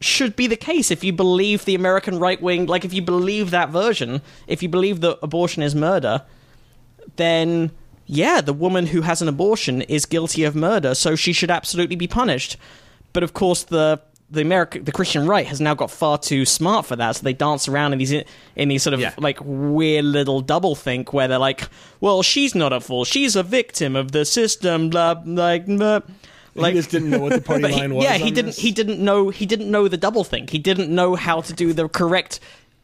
should 0.00 0.34
be 0.34 0.46
the 0.46 0.56
case 0.56 0.90
if 0.90 1.04
you 1.04 1.12
believe 1.12 1.64
the 1.64 1.74
American 1.74 2.18
right 2.18 2.40
wing. 2.40 2.66
Like, 2.66 2.84
if 2.84 2.94
you 2.94 3.02
believe 3.02 3.50
that 3.50 3.70
version, 3.70 4.22
if 4.46 4.62
you 4.62 4.68
believe 4.68 5.00
that 5.00 5.18
abortion 5.22 5.62
is 5.62 5.74
murder, 5.74 6.22
then 7.16 7.70
yeah, 8.06 8.40
the 8.40 8.52
woman 8.52 8.86
who 8.86 9.02
has 9.02 9.22
an 9.22 9.28
abortion 9.28 9.82
is 9.82 10.04
guilty 10.04 10.42
of 10.42 10.56
murder, 10.56 10.94
so 10.94 11.14
she 11.14 11.32
should 11.32 11.50
absolutely 11.50 11.96
be 11.96 12.08
punished. 12.08 12.56
But 13.12 13.22
of 13.22 13.34
course, 13.34 13.62
the 13.62 14.00
the 14.30 14.40
American, 14.42 14.84
the 14.84 14.92
Christian 14.92 15.26
right 15.26 15.46
has 15.46 15.60
now 15.60 15.74
got 15.74 15.90
far 15.90 16.16
too 16.16 16.44
smart 16.44 16.86
for 16.86 16.94
that, 16.96 17.16
so 17.16 17.22
they 17.24 17.32
dance 17.32 17.66
around 17.68 17.92
in 17.92 17.98
these 17.98 18.12
in 18.12 18.68
these 18.68 18.82
sort 18.82 18.94
of 18.94 19.00
Yeah. 19.00 19.12
like 19.18 19.38
weird 19.42 20.04
little 20.04 20.40
double 20.40 20.74
think 20.76 21.12
where 21.12 21.26
they're 21.26 21.38
like, 21.38 21.68
"Well, 22.00 22.22
she's 22.22 22.54
not 22.54 22.72
a 22.72 22.80
fool. 22.80 23.04
she's 23.04 23.34
a 23.36 23.42
victim 23.42 23.96
of 23.96 24.12
the 24.12 24.24
system." 24.24 24.90
Blah, 24.90 25.16
like, 25.24 25.66
blah. 25.66 26.00
he 26.54 26.72
just 26.72 26.90
didn't 26.90 27.10
know 27.10 27.18
what 27.20 27.32
the 27.32 27.40
party 27.40 27.62
But 27.66 27.70
he- 27.72 27.80
line 27.80 27.94
was. 27.94 28.04
yeah, 28.04 28.14
he 28.18 28.30
didn't. 28.30 28.46
this. 28.46 28.58
He 28.58 28.70
didn't 28.70 29.00
know. 29.00 29.30
He 29.30 29.46
didn't 29.46 29.70
know 29.70 29.88
the 29.88 29.96
double 29.96 30.22
think. 30.24 30.50
He 30.50 30.58
didn't 30.58 30.94
know 30.94 31.16
how 31.16 31.40
to 31.40 31.52
do 31.52 31.72
the 31.72 31.88
correct 31.88 32.38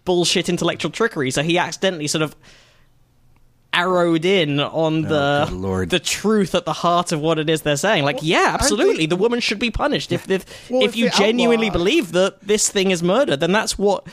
bullshit 0.04 0.48
intellectual 0.48 0.90
trickery. 0.90 1.30
So 1.30 1.42
he 1.42 1.58
accidentally 1.58 2.06
sort 2.08 2.22
of 2.22 2.34
arrowed 3.76 4.24
in 4.24 4.58
on 4.60 5.02
the 5.02 5.44
Oh, 5.46 5.50
good 5.50 5.58
Lord. 5.58 5.90
the 5.90 5.98
truth 5.98 6.54
at 6.54 6.64
the 6.64 6.72
heart 6.72 7.12
of 7.12 7.20
what 7.20 7.38
it 7.38 7.48
is 7.50 7.62
they're 7.62 7.76
saying. 7.76 8.04
Like, 8.04 8.18
yeah, 8.22 8.50
absolutely, 8.58 9.06
the 9.06 9.16
woman 9.16 9.40
should 9.40 9.58
be 9.58 9.70
punished. 9.70 10.12
If 10.12 10.30
if, 10.30 10.44
Well, 10.70 10.82
if 10.82 10.90
if 10.90 10.96
you 10.96 11.10
genuinely 11.10 11.66
outlaw- 11.68 11.78
believe 11.78 12.12
that 12.12 12.40
this 12.40 12.68
thing 12.68 12.90
is 12.90 13.02
murder, 13.02 13.36
then 13.36 13.52
that's 13.52 13.78
what. 13.78 14.06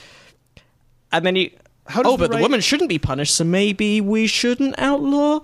And 1.11 1.26
then 1.26 1.36
you. 1.36 1.51
Oh, 1.95 2.18
but 2.18 2.32
the 2.32 2.38
the 2.38 2.41
woman 2.41 2.61
shouldn't 2.61 2.89
be 2.89 2.97
punished, 2.99 3.36
so 3.36 3.43
maybe 3.43 3.99
we 4.01 4.26
shouldn't 4.28 4.76
outlaw. 4.80 5.39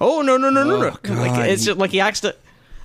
Oh 0.00 0.22
no 0.22 0.36
no 0.36 0.50
no 0.50 0.64
no 0.64 0.78
no! 0.80 1.14
Like 1.14 1.48
it's 1.50 1.64
just 1.64 1.78
like 1.78 1.90
he 1.90 2.00
acts 2.00 2.24
it, 2.24 2.38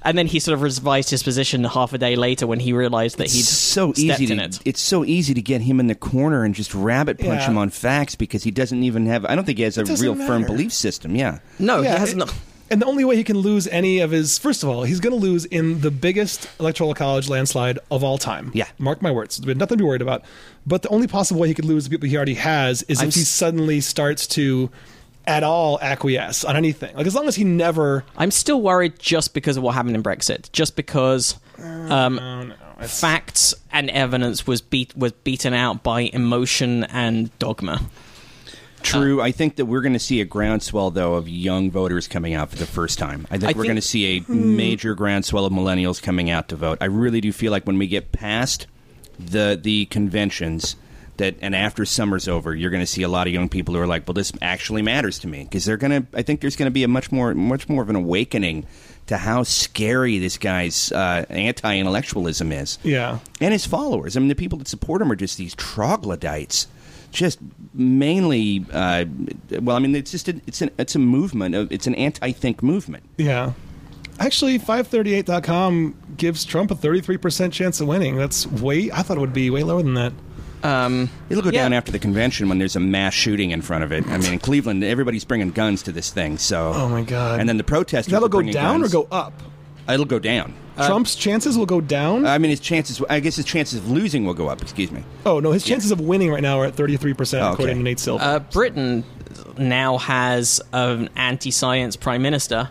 and 0.04 0.18
then 0.18 0.28
he 0.28 0.40
sort 0.40 0.54
of 0.56 0.62
revised 0.62 1.10
his 1.10 1.24
position 1.24 1.64
half 1.64 1.94
a 1.94 1.98
day 1.98 2.16
later 2.16 2.48
when 2.48 2.60
he 2.60 2.74
realized 2.74 3.18
that 3.18 3.30
he'd 3.32 3.44
so 3.44 3.94
stepped 3.94 4.20
easy 4.22 4.32
in 4.34 4.40
to, 4.40 4.46
it. 4.46 4.60
It's 4.66 4.82
so 4.82 5.06
easy 5.06 5.34
to 5.34 5.42
get 5.42 5.62
him 5.62 5.80
in 5.80 5.88
the 5.88 5.96
corner 5.96 6.44
and 6.44 6.56
just 6.56 6.74
rabbit 6.74 7.18
punch 7.20 7.42
Yeah. 7.42 7.48
him 7.52 7.58
on 7.58 7.70
facts 7.70 8.16
because 8.16 8.44
he 8.44 8.52
doesn't 8.52 8.84
even 8.84 9.06
have. 9.06 9.26
I 9.26 9.36
don't 9.36 9.46
think 9.46 9.58
he 9.58 9.64
has 9.64 9.78
a 9.78 9.84
doesn't 9.84 10.04
real 10.04 10.16
firm 10.28 10.44
belief 10.44 10.74
system. 10.74 11.16
Yeah. 11.16 11.40
No, 11.60 11.82
Yeah, 11.82 11.94
he 11.94 12.00
has 12.00 12.14
it- 12.14 12.18
no. 12.18 12.26
And 12.70 12.82
the 12.82 12.86
only 12.86 13.04
way 13.04 13.18
he 13.18 13.26
can 13.26 13.38
lose 13.38 13.68
any 13.68 14.00
of 14.00 14.12
his, 14.12 14.38
first 14.38 14.64
of 14.64 14.70
all, 14.70 14.84
he's 14.84 15.02
going 15.02 15.12
to 15.14 15.20
lose 15.20 15.44
in 15.44 15.82
the 15.82 15.92
biggest 15.92 16.48
electoral 16.58 16.94
college 16.94 17.28
landslide 17.28 17.78
of 17.92 18.02
all 18.02 18.18
time. 18.18 18.50
Yeah. 18.54 18.68
mark 18.78 19.02
my 19.02 19.12
words. 19.12 19.36
There's 19.40 19.58
nothing 19.58 19.78
to 19.78 19.84
be 19.84 19.86
worried 19.86 20.02
about. 20.02 20.24
But 20.66 20.82
the 20.82 20.88
only 20.88 21.08
possible 21.08 21.42
way 21.42 21.50
he 21.50 21.54
could 21.54 21.66
lose 21.66 21.84
the 21.84 21.90
people 21.90 22.08
he 22.08 22.16
already 22.16 22.36
has 22.36 22.82
is 22.84 23.02
I'm 23.02 23.10
if 23.10 23.16
he 23.16 23.22
s- 23.24 23.28
suddenly 23.28 23.82
starts 23.82 24.26
to, 24.28 24.70
at 25.28 25.44
all, 25.44 25.80
acquiesce 25.82 26.44
on 26.44 26.56
anything. 26.56 26.96
Like 26.96 27.06
as 27.08 27.16
long 27.16 27.28
as 27.28 27.36
he 27.36 27.44
never. 27.44 28.04
I'm 28.18 28.32
still 28.32 28.62
worried 28.62 28.98
just 29.00 29.34
because 29.34 29.58
of 29.58 29.64
what 29.64 29.74
happened 29.76 29.96
in 29.96 30.04
Brexit. 30.04 30.52
Just 30.52 30.76
because 30.76 31.36
um, 31.60 32.20
Oh 32.20 32.44
no, 32.44 32.56
facts 32.88 33.54
and 33.72 33.90
evidence 33.92 34.48
was 34.48 34.62
beat 34.62 34.96
was 34.98 35.12
beaten 35.12 35.54
out 35.54 35.84
by 35.84 36.02
emotion 36.02 36.84
and 36.86 37.38
dogma. 37.40 37.82
True. 38.84 39.22
I 39.22 39.32
think 39.32 39.58
that 39.58 39.66
we're 39.66 39.82
going 39.82 39.94
to 39.94 40.00
see 40.00 40.22
a 40.22 40.26
groundswell, 40.26 40.90
though, 40.90 41.14
of 41.14 41.30
young 41.30 41.70
voters 41.70 42.08
coming 42.08 42.34
out 42.34 42.50
for 42.50 42.56
the 42.56 42.66
first 42.66 42.98
time. 42.98 43.28
I 43.30 43.38
think 43.38 43.44
I 43.44 43.48
we're 43.50 43.54
think- 43.62 43.66
going 43.66 43.76
to 43.76 43.82
see 43.84 44.18
a 44.28 44.32
major 44.32 44.96
groundswell 44.96 45.46
of 45.46 45.54
millennials 45.54 46.02
coming 46.02 46.32
out 46.32 46.50
to 46.50 46.56
vote. 46.56 46.80
I 46.82 46.86
really 46.86 47.22
do 47.22 47.32
feel 47.32 47.52
like 47.52 47.68
when 47.68 47.78
we 47.78 47.86
get 47.88 48.12
past 48.12 48.66
the 49.20 49.60
the 49.62 49.86
conventions, 49.86 50.76
that 51.22 51.36
and 51.40 51.56
after 51.56 51.86
summer's 51.86 52.28
over, 52.28 52.56
you're 52.56 52.72
going 52.72 52.82
to 52.82 52.88
see 52.88 53.04
a 53.04 53.08
lot 53.08 53.28
of 53.28 53.34
young 53.34 53.48
people 53.48 53.76
who 53.76 53.80
are 53.80 53.88
like, 53.88 54.08
"Well, 54.08 54.14
this 54.14 54.34
actually 54.42 54.82
matters 54.82 55.20
to 55.20 55.28
me," 55.28 55.44
because 55.44 55.66
they're 55.66 55.78
going 55.78 56.02
to. 56.02 56.18
I 56.18 56.24
think 56.24 56.42
there's 56.42 56.56
going 56.56 56.68
to 56.68 56.72
be 56.72 56.84
a 56.84 56.88
much 56.88 57.12
more 57.12 57.34
much 57.34 57.70
more 57.70 57.84
of 57.84 57.90
an 57.90 57.96
awakening 57.96 58.66
to 59.08 59.18
how 59.18 59.44
scary 59.44 60.20
this 60.20 60.38
guy's 60.38 60.92
uh, 60.92 61.26
anti-intellectualism 61.30 62.52
is 62.52 62.78
yeah. 62.84 63.20
and 63.40 63.52
his 63.52 63.66
followers. 63.66 64.16
I 64.16 64.20
mean, 64.20 64.30
the 64.30 64.36
people 64.36 64.58
that 64.60 64.68
support 64.68 65.02
him 65.02 65.12
are 65.12 65.16
just 65.16 65.38
these 65.38 65.56
troglodytes, 65.56 66.68
just 67.12 67.40
mainly. 67.74 68.66
Uh, 68.72 69.06
well, 69.62 69.76
I 69.76 69.80
mean, 69.80 69.96
it's 69.96 70.12
just 70.12 70.28
a, 70.28 70.42
it's 70.48 70.62
an 70.62 70.72
it's 70.78 70.96
a 70.96 71.00
movement. 71.00 71.56
Of, 71.56 71.72
it's 71.72 71.88
an 71.88 71.96
anti-think 71.96 72.64
movement. 72.64 73.04
Yeah. 73.18 73.54
Actually, 74.20 74.60
538.com 74.60 75.96
gives 76.16 76.46
Trump 76.46 76.70
a 76.70 76.76
33% 76.76 77.52
chance 77.52 77.82
of 77.82 77.88
winning. 77.88 78.18
That's 78.18 78.46
way, 78.46 78.92
I 78.92 79.02
thought 79.02 79.18
it 79.18 79.20
would 79.20 79.34
be 79.34 79.50
way 79.50 79.64
lower 79.64 79.82
than 79.82 79.96
that. 79.96 80.14
Um, 80.64 81.10
It'll 81.30 81.44
go 81.44 81.50
Yeah. 81.50 81.64
down 81.64 81.74
after 81.74 81.92
the 81.92 82.00
convention 82.00 82.50
when 82.50 82.60
there's 82.60 82.76
a 82.76 82.80
mass 82.80 83.14
shooting 83.14 83.52
in 83.52 83.62
front 83.62 83.84
of 83.84 83.92
it. 83.92 84.08
I 84.08 84.18
mean, 84.18 84.34
in 84.34 84.40
Cleveland, 84.40 84.84
everybody's 84.84 85.24
bringing 85.26 85.52
guns 85.52 85.82
to 85.84 85.92
this 85.92 86.10
thing. 86.12 86.38
So, 86.38 86.72
Oh 86.76 86.88
my 86.90 87.02
God. 87.04 87.40
And 87.40 87.50
then 87.50 87.58
the 87.58 87.64
protesters 87.64 88.12
That'll 88.12 88.28
are 88.28 88.30
go 88.30 88.42
down 88.42 88.82
guns. 88.82 88.94
or 88.94 89.04
go 89.04 89.08
up? 89.12 89.34
It'll 89.90 90.06
go 90.06 90.20
down. 90.20 90.54
Trump's 90.78 91.16
chances 91.16 91.58
will 91.58 91.66
go 91.66 91.82
down? 91.82 92.26
I 92.26 92.38
mean, 92.38 92.50
his 92.50 92.60
chances. 92.60 93.02
I 93.10 93.20
guess 93.20 93.36
his 93.36 93.46
chances 93.46 93.80
of 93.80 93.90
losing 93.92 94.26
will 94.26 94.34
go 94.34 94.48
up. 94.48 94.62
Excuse 94.62 94.92
me. 94.92 95.04
oh, 95.26 95.40
no, 95.40 95.52
his 95.52 95.64
chances 95.64 95.92
of 95.92 96.00
winning 96.00 96.32
right 96.32 96.42
now 96.42 96.60
are 96.60 96.66
at 96.66 96.76
33%, 96.76 97.40
Oh, 97.42 97.52
according 97.52 97.66
okay. 97.66 97.74
to 97.80 97.84
Nate 97.84 98.00
Silver. 98.00 98.24
uh, 98.24 98.40
Britain 98.40 99.04
now 99.58 99.98
has 99.98 100.62
an 100.74 101.10
anti-science 101.16 101.96
prime 101.98 102.22
minister. 102.22 102.70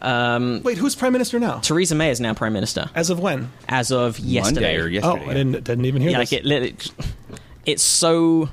Um, 0.00 0.62
Wait, 0.62 0.78
who's 0.78 0.94
prime 0.94 1.12
minister 1.12 1.38
now? 1.40 1.58
Theresa 1.58 1.94
May 1.94 2.10
is 2.10 2.20
now 2.20 2.34
prime 2.34 2.52
minister 2.52 2.88
As 2.94 3.10
of 3.10 3.18
when? 3.20 3.50
as 3.68 3.90
of 3.90 4.18
yesterday. 4.18 4.60
Monday 4.60 4.76
or 4.76 4.84
Oh, 4.84 4.86
yesterday. 5.16 5.30
I 5.30 5.34
didn't, 5.34 5.64
didn't 5.64 5.84
even 5.84 6.02
hear 6.02 6.10
yeah, 6.12 6.18
this. 6.18 6.32
like 6.32 6.40
it, 6.40 6.44
lit- 6.46 6.92
it's 7.66 7.82
so. 7.82 8.48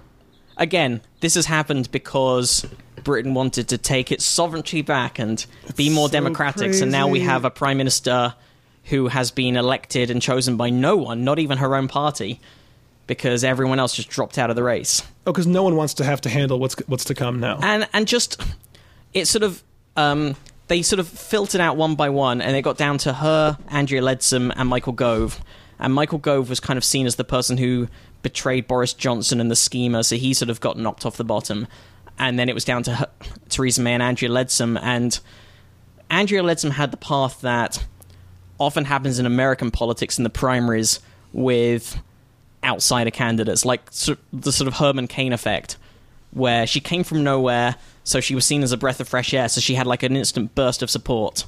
Again, 0.57 1.01
this 1.19 1.35
has 1.35 1.45
happened 1.47 1.91
because 1.91 2.65
Britain 3.03 3.33
wanted 3.33 3.67
to 3.69 3.77
take 3.77 4.11
its 4.11 4.23
sovereignty 4.23 4.81
back 4.81 5.19
and 5.19 5.45
be 5.75 5.89
more 5.89 6.07
so 6.07 6.13
democratic. 6.13 6.73
So 6.73 6.85
now 6.85 7.07
we 7.09 7.19
crazy. 7.19 7.29
have 7.29 7.43
a 7.45 7.49
prime 7.51 7.77
minister 7.77 8.33
who 8.85 9.07
has 9.09 9.31
been 9.31 9.57
elected 9.57 10.09
and 10.09 10.21
chosen 10.21 10.55
by 10.57 10.69
no 10.69 10.95
one, 10.95 11.23
not 11.25 11.39
even 11.39 11.57
her 11.57 11.75
own 11.75 11.87
party, 11.89 12.39
because 13.05 13.43
everyone 13.43 13.79
else 13.79 13.93
just 13.95 14.09
dropped 14.09 14.37
out 14.37 14.49
of 14.49 14.55
the 14.55 14.63
race. 14.63 15.01
Oh, 15.27 15.33
because 15.33 15.45
no 15.45 15.61
one 15.63 15.75
wants 15.75 15.93
to 15.95 16.05
have 16.05 16.21
to 16.21 16.29
handle 16.29 16.57
what's 16.57 16.75
what's 16.87 17.05
to 17.05 17.13
come 17.15 17.39
now. 17.41 17.59
and 17.61 17.87
and 17.93 18.07
just 18.07 18.41
it 19.13 19.25
sort 19.27 19.43
of 19.43 19.61
um, 19.97 20.35
they 20.67 20.81
sort 20.81 20.99
of 20.99 21.07
filtered 21.07 21.61
out 21.61 21.77
one 21.77 21.95
by 21.95 22.09
one, 22.09 22.41
and 22.41 22.55
it 22.55 22.61
got 22.61 22.77
down 22.77 22.97
to 22.99 23.13
her, 23.13 23.57
Andrea 23.67 24.01
Leadsom, 24.01 24.51
and 24.55 24.69
Michael 24.69 24.93
Gove. 24.93 25.39
And 25.77 25.93
Michael 25.93 26.17
Gove 26.17 26.49
was 26.49 26.59
kind 26.59 26.77
of 26.77 26.83
seen 26.83 27.05
as 27.05 27.15
the 27.15 27.23
person 27.23 27.57
who 27.57 27.87
betrayed 28.21 28.67
Boris 28.67 28.93
Johnson 28.93 29.39
and 29.39 29.51
the 29.51 29.55
schemer, 29.55 30.03
so 30.03 30.15
he 30.15 30.33
sort 30.33 30.49
of 30.49 30.59
got 30.61 30.77
knocked 30.77 31.05
off 31.05 31.17
the 31.17 31.23
bottom. 31.23 31.67
And 32.17 32.39
then 32.39 32.49
it 32.49 32.55
was 32.55 32.63
down 32.63 32.83
to 32.83 32.95
her, 32.95 33.07
Theresa 33.49 33.81
May 33.81 33.93
and 33.93 34.01
Andrea 34.01 34.29
Leadsom, 34.29 34.79
and 34.81 35.19
Andrea 36.09 36.41
Leadsom 36.41 36.71
had 36.71 36.91
the 36.91 36.97
path 36.97 37.41
that 37.41 37.85
often 38.57 38.85
happens 38.85 39.19
in 39.19 39.25
American 39.25 39.69
politics 39.69 40.17
in 40.17 40.23
the 40.23 40.29
primaries 40.29 40.99
with 41.33 42.01
outsider 42.63 43.11
candidates, 43.11 43.65
like 43.65 43.91
the 43.91 44.51
sort 44.51 44.67
of 44.67 44.75
Herman 44.75 45.07
Cain 45.07 45.33
effect, 45.33 45.77
where 46.31 46.65
she 46.65 46.79
came 46.79 47.03
from 47.03 47.23
nowhere, 47.23 47.75
so 48.05 48.21
she 48.21 48.35
was 48.35 48.45
seen 48.45 48.63
as 48.63 48.71
a 48.71 48.77
breath 48.77 49.01
of 49.01 49.09
fresh 49.09 49.33
air, 49.33 49.49
so 49.49 49.59
she 49.59 49.73
had 49.73 49.87
like 49.87 50.03
an 50.03 50.15
instant 50.15 50.55
burst 50.55 50.81
of 50.81 50.89
support. 50.89 51.45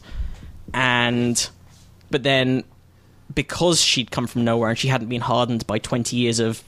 And, 0.74 1.50
but 2.12 2.24
then, 2.24 2.64
because 3.34 3.80
she'd 3.80 4.12
come 4.12 4.28
from 4.28 4.44
nowhere 4.44 4.70
and 4.72 4.78
she 4.78 4.90
hadn't 4.90 5.08
been 5.08 5.22
hardened 5.22 5.66
by 5.68 5.78
20 5.78 6.18
years 6.18 6.40
of 6.40 6.64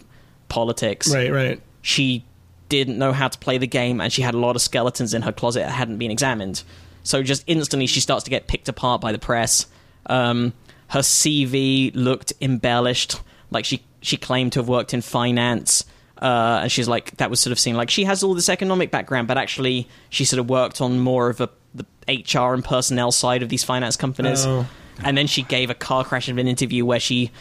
politics, 0.47 1.13
right, 1.13 1.31
right. 1.31 1.61
she 1.81 2.23
didn't 2.69 2.99
know 2.99 3.11
how 3.11 3.27
to 3.27 3.37
play 3.39 3.57
the 3.57 3.67
game 3.67 3.99
and 3.99 4.13
she 4.13 4.21
had 4.21 4.35
a 4.35 4.37
lot 4.37 4.55
of 4.55 4.61
skeletons 4.61 5.15
in 5.15 5.23
her 5.23 5.31
closet 5.31 5.61
that 5.61 5.71
hadn't 5.71 5.97
been 5.97 6.11
examined. 6.11 6.63
So 7.03 7.23
just 7.23 7.43
instantly 7.47 7.87
she 7.87 7.99
starts 7.99 8.23
to 8.25 8.29
get 8.29 8.47
picked 8.47 8.69
apart 8.69 9.01
by 9.01 9.11
the 9.11 9.17
press. 9.17 9.65
Um, 10.05 10.53
her 10.89 10.99
CV 10.99 11.91
looked 11.95 12.31
embellished, 12.39 13.19
like 13.49 13.65
she 13.65 13.83
she 14.01 14.17
claimed 14.17 14.53
to 14.53 14.59
have 14.59 14.69
worked 14.69 14.93
in 14.93 15.01
finance. 15.01 15.83
Uh, 16.21 16.59
and 16.63 16.71
she's 16.71 16.87
like 16.87 17.15
that 17.17 17.29
was 17.29 17.39
sort 17.39 17.53
of 17.53 17.59
seen 17.59 17.75
like 17.75 17.89
she 17.89 18.03
has 18.03 18.23
all 18.23 18.33
this 18.33 18.49
economic 18.49 18.91
background, 18.91 19.27
but 19.27 19.37
actually 19.37 19.87
she 20.09 20.25
sort 20.25 20.39
of 20.39 20.49
worked 20.49 20.81
on 20.81 20.99
more 20.99 21.29
of 21.29 21.39
a 21.39 21.49
the 21.73 21.85
HR 22.07 22.53
and 22.53 22.63
personnel 22.63 23.11
side 23.11 23.41
of 23.43 23.49
these 23.49 23.63
finance 23.63 23.95
companies. 23.95 24.45
Oh. 24.45 24.67
And 25.03 25.17
then 25.17 25.27
she 25.27 25.43
gave 25.43 25.69
a 25.69 25.73
car 25.73 26.03
crash 26.03 26.27
of 26.27 26.37
an 26.37 26.47
interview 26.47 26.83
where 26.85 26.99
she 26.99 27.31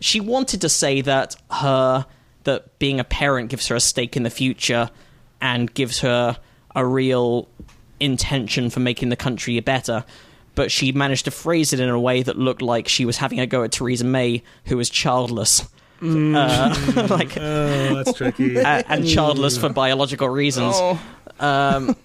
she 0.00 0.20
wanted 0.20 0.60
to 0.62 0.68
say 0.68 1.00
that 1.02 1.36
her 1.50 2.06
that 2.44 2.78
being 2.78 2.98
a 2.98 3.04
parent 3.04 3.50
gives 3.50 3.68
her 3.68 3.76
a 3.76 3.80
stake 3.80 4.16
in 4.16 4.24
the 4.24 4.30
future 4.30 4.90
and 5.40 5.72
gives 5.72 6.00
her 6.00 6.38
a 6.74 6.84
real 6.84 7.48
intention 8.00 8.70
for 8.70 8.80
making 8.80 9.10
the 9.10 9.16
country 9.16 9.58
better 9.60 10.04
but 10.54 10.70
she 10.70 10.92
managed 10.92 11.24
to 11.24 11.30
phrase 11.30 11.72
it 11.72 11.80
in 11.80 11.88
a 11.88 12.00
way 12.00 12.22
that 12.22 12.36
looked 12.36 12.62
like 12.62 12.88
she 12.88 13.04
was 13.04 13.18
having 13.18 13.40
a 13.40 13.46
go 13.46 13.62
at 13.62 13.72
Theresa 13.72 14.04
May 14.04 14.42
who 14.66 14.76
was 14.76 14.90
childless 14.90 15.68
uh, 16.02 16.74
like 17.10 17.36
Oh, 17.38 17.94
that's 18.02 18.16
tricky. 18.16 18.58
uh, 18.60 18.82
and 18.88 19.06
childless 19.08 19.56
for 19.56 19.68
biological 19.68 20.28
reasons 20.28 20.76
um, 21.40 21.96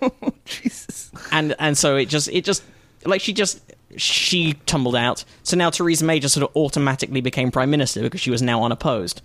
Jesus. 0.45 1.11
and 1.31 1.55
and 1.59 1.77
so 1.77 1.95
it 1.95 2.05
just 2.09 2.29
it 2.29 2.43
just 2.43 2.63
like 3.05 3.21
she 3.21 3.33
just 3.33 3.61
she 3.95 4.53
tumbled 4.65 4.95
out. 4.95 5.23
So 5.43 5.57
now 5.57 5.69
Theresa 5.69 6.05
May 6.05 6.19
just 6.19 6.33
sort 6.33 6.49
of 6.49 6.55
automatically 6.55 7.21
became 7.21 7.51
prime 7.51 7.69
minister 7.69 8.01
because 8.01 8.21
she 8.21 8.31
was 8.31 8.41
now 8.41 8.63
unopposed. 8.63 9.21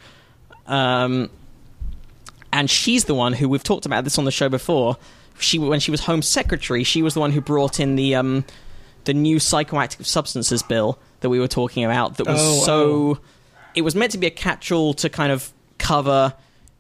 Um, 0.67 1.31
and 2.53 2.71
she's 2.71 3.05
the 3.05 3.15
one 3.15 3.33
who 3.33 3.49
we've 3.49 3.63
talked 3.65 3.87
about 3.87 4.05
this 4.05 4.19
on 4.19 4.25
the 4.25 4.31
show 4.31 4.49
before. 4.49 4.97
She 5.39 5.59
when 5.59 5.81
she 5.81 5.91
was 5.91 6.03
Home 6.03 6.23
Secretary, 6.23 6.85
she 6.85 7.03
was 7.03 7.15
the 7.15 7.21
one 7.21 7.33
who 7.33 7.41
brought 7.41 7.81
in 7.81 7.97
the 7.97 8.15
um, 8.15 8.45
the 9.05 9.15
new 9.15 9.37
psychoactive 9.37 10.05
substances 10.07 10.63
bill 10.63 10.99
that 11.21 11.31
we 11.31 11.41
were 11.41 11.49
talking 11.49 11.85
about. 11.85 12.19
That 12.19 12.27
was 12.27 12.41
Oh, 12.41 12.65
so 12.65 12.83
oh. 12.83 13.19
It 13.75 13.83
was 13.83 13.95
meant 13.95 14.13
to 14.13 14.19
be 14.19 14.27
a 14.27 14.31
catch-all 14.31 14.95
to 14.95 15.09
kind 15.09 15.33
of 15.33 15.53
cover 15.79 16.35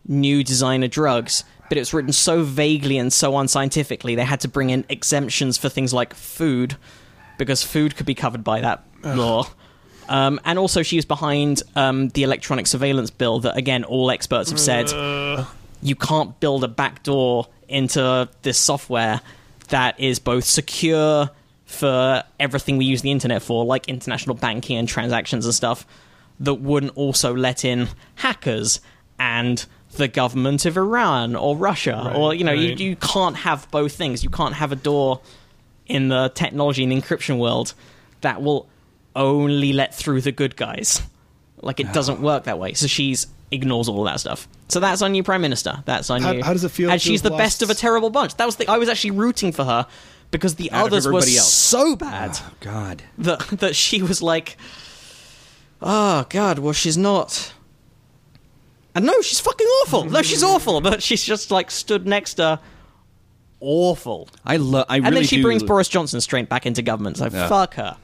new 0.06 0.42
designer 0.44 0.88
drugs, 0.88 1.44
but 1.68 1.78
it 1.78 1.80
was 1.80 1.94
written 1.94 2.12
so 2.12 2.42
vaguely 2.42 2.98
and 2.98 3.12
so 3.12 3.36
unscientifically 3.36 4.14
they 4.14 4.24
had 4.24 4.40
to 4.40 4.48
bring 4.48 4.70
in 4.70 4.84
exemptions 4.88 5.56
for 5.56 5.68
things 5.68 5.94
like 5.94 6.14
food 6.14 6.76
because 7.38 7.62
food 7.62 7.96
could 7.96 8.06
be 8.06 8.14
covered 8.14 8.44
by 8.44 8.60
that 8.60 8.84
law. 9.04 9.46
Um, 10.08 10.40
and 10.44 10.58
also, 10.58 10.82
she 10.82 10.96
was 10.96 11.04
behind 11.04 11.62
um, 11.76 12.08
the 12.10 12.24
electronic 12.24 12.66
surveillance 12.66 13.10
bill 13.10 13.40
that, 13.40 13.56
again, 13.56 13.84
all 13.84 14.10
experts 14.10 14.50
have 14.50 14.60
said 14.60 14.90
you 15.82 15.96
can't 15.96 16.38
build 16.40 16.64
a 16.64 16.68
backdoor 16.68 17.46
into 17.68 18.28
this 18.42 18.58
software 18.58 19.20
that 19.68 19.98
is 19.98 20.18
both 20.18 20.44
secure 20.44 21.30
for 21.64 22.22
everything 22.38 22.76
we 22.76 22.84
use 22.84 23.00
the 23.02 23.10
internet 23.10 23.42
for, 23.42 23.64
like 23.64 23.88
international 23.88 24.36
banking 24.36 24.76
and 24.76 24.88
transactions 24.88 25.46
and 25.46 25.54
stuff, 25.54 25.86
that 26.42 26.54
wouldn't 26.54 26.96
also 26.96 27.34
let 27.34 27.64
in 27.64 27.88
hackers 28.16 28.80
and 29.18 29.64
the 29.96 30.08
government 30.08 30.64
of 30.66 30.76
Iran 30.76 31.36
or 31.36 31.56
Russia, 31.56 32.12
or 32.14 32.34
you 32.34 32.44
know, 32.44 32.52
right. 32.52 32.78
you, 32.78 32.90
you 32.90 32.96
can't 32.96 33.36
have 33.36 33.70
both 33.70 33.92
things. 33.94 34.22
You 34.24 34.30
can't 34.30 34.54
have 34.54 34.72
a 34.72 34.76
door 34.76 35.20
in 35.86 36.08
the 36.08 36.30
technology 36.34 36.82
and 36.84 36.92
encryption 36.92 37.38
world 37.38 37.74
that 38.22 38.42
will 38.42 38.68
only 39.14 39.72
let 39.72 39.94
through 39.94 40.20
the 40.22 40.32
good 40.32 40.56
guys. 40.56 41.02
Like 41.60 41.80
it 41.80 41.92
doesn't 41.92 42.20
work 42.30 42.44
that 42.44 42.58
way. 42.58 42.72
So 42.74 42.86
she's 42.86 43.26
ignores 43.50 43.88
all 43.88 44.04
that 44.04 44.18
stuff. 44.18 44.48
So 44.68 44.80
that's 44.80 45.02
our 45.02 45.08
new 45.10 45.22
prime 45.22 45.42
minister. 45.42 45.82
That's 45.84 46.08
our 46.08 46.18
How- 46.18 46.32
new. 46.32 46.42
how 46.42 46.54
does 46.54 46.64
it 46.64 46.70
feel 46.70 46.90
And 46.90 47.00
she's 47.00 47.20
the 47.22 47.30
best 47.30 47.62
of 47.62 47.68
a 47.70 47.74
terrible 47.74 48.08
bunch. 48.10 48.36
That 48.36 48.46
was 48.46 48.56
the. 48.56 48.66
I 48.68 48.78
was 48.78 48.88
actually 48.88 49.10
rooting 49.12 49.52
for 49.52 49.64
her 49.64 49.86
because 50.30 50.54
the 50.54 50.72
Out 50.72 50.86
others 50.86 51.06
were 51.06 51.16
else. 51.16 51.52
so 51.52 51.94
bad 51.94 52.30
Oh, 52.34 52.52
God. 52.60 53.02
that 53.18 53.40
that 53.60 53.76
she 53.76 54.02
was 54.02 54.22
like, 54.22 54.56
oh 55.82 56.26
god, 56.28 56.58
well 56.58 56.72
she's 56.72 56.96
not. 56.98 57.52
And 58.94 59.06
no, 59.06 59.20
she's 59.22 59.40
fucking 59.40 59.66
awful. 59.66 60.04
No, 60.04 60.20
she's 60.22 60.42
awful, 60.42 60.80
but 60.82 61.02
she's 61.02 61.24
just 61.24 61.50
like 61.50 61.70
stood 61.70 62.06
next 62.06 62.34
to 62.34 62.60
awful. 63.60 64.28
I 64.44 64.56
love. 64.56 64.86
I 64.88 64.96
And 64.96 65.04
really 65.06 65.16
then 65.16 65.24
she 65.24 65.36
do- 65.36 65.42
brings 65.42 65.62
Boris 65.62 65.88
Johnson 65.88 66.20
straight 66.20 66.48
back 66.48 66.66
into 66.66 66.82
government. 66.82 67.16
So 67.16 67.28
Yeah. 67.32 67.48
fuck 67.48 67.74
her. 67.74 67.96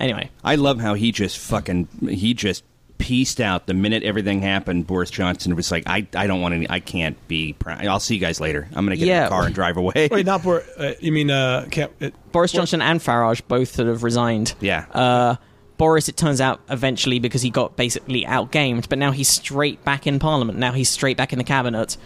Anyway, 0.00 0.30
I 0.42 0.56
love 0.56 0.80
how 0.80 0.94
he 0.94 1.12
just 1.12 1.38
fucking 1.38 1.86
he 2.08 2.34
just 2.34 2.64
pieced 2.98 3.40
out 3.40 3.66
the 3.66 3.74
minute 3.74 4.02
everything 4.02 4.40
happened. 4.40 4.86
Boris 4.86 5.10
Johnson 5.10 5.54
was 5.54 5.70
like, 5.70 5.84
I, 5.86 6.06
I 6.16 6.26
don't 6.26 6.40
want 6.40 6.54
any. 6.54 6.68
I 6.68 6.80
can't 6.80 7.16
be. 7.28 7.52
Pr- 7.52 7.70
I'll 7.70 8.00
see 8.00 8.14
you 8.14 8.20
guys 8.20 8.40
later. 8.40 8.66
I'm 8.74 8.84
gonna 8.84 8.96
get 8.96 9.02
in 9.02 9.08
Yeah. 9.08 9.24
the 9.24 9.28
car 9.30 9.44
and 9.46 9.54
drive 9.54 9.76
away. 9.76 10.08
Wait, 10.10 10.26
not 10.26 10.42
Bor- 10.42 10.64
uh, 10.78 10.92
you 11.00 11.12
mean 11.12 11.30
uh, 11.30 11.66
can't, 11.70 11.92
uh, 12.00 12.10
Boris 12.32 12.50
Johnson 12.50 12.82
and 12.82 12.98
Farage 12.98 13.42
both 13.46 13.72
sort 13.74 13.86
of 13.88 14.02
resigned. 14.02 14.54
Yeah. 14.60 14.86
Uh, 14.90 15.36
Boris, 15.76 16.08
it 16.08 16.16
turns 16.16 16.40
out, 16.40 16.60
eventually 16.70 17.18
because 17.18 17.42
he 17.42 17.50
got 17.50 17.76
basically 17.76 18.24
outgamed, 18.24 18.88
but 18.88 18.98
now 18.98 19.10
he's 19.10 19.28
straight 19.28 19.84
back 19.84 20.06
in 20.06 20.18
Parliament. 20.18 20.58
Now 20.58 20.72
he's 20.72 20.88
straight 20.88 21.16
back 21.16 21.32
in 21.32 21.38
the 21.38 21.44
cabinet 21.44 21.96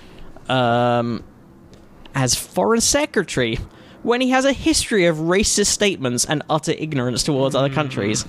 um, 0.49 1.23
as 2.14 2.35
Foreign 2.35 2.81
Secretary 2.81 3.59
when 4.03 4.21
he 4.21 4.31
has 4.31 4.45
a 4.45 4.53
history 4.53 5.07
of 5.07 5.16
racist 5.16 5.66
statements 5.66 6.25
and 6.25 6.43
utter 6.49 6.73
ignorance 6.73 7.23
towards 7.23 7.55
other 7.55 7.69
countries. 7.69 8.25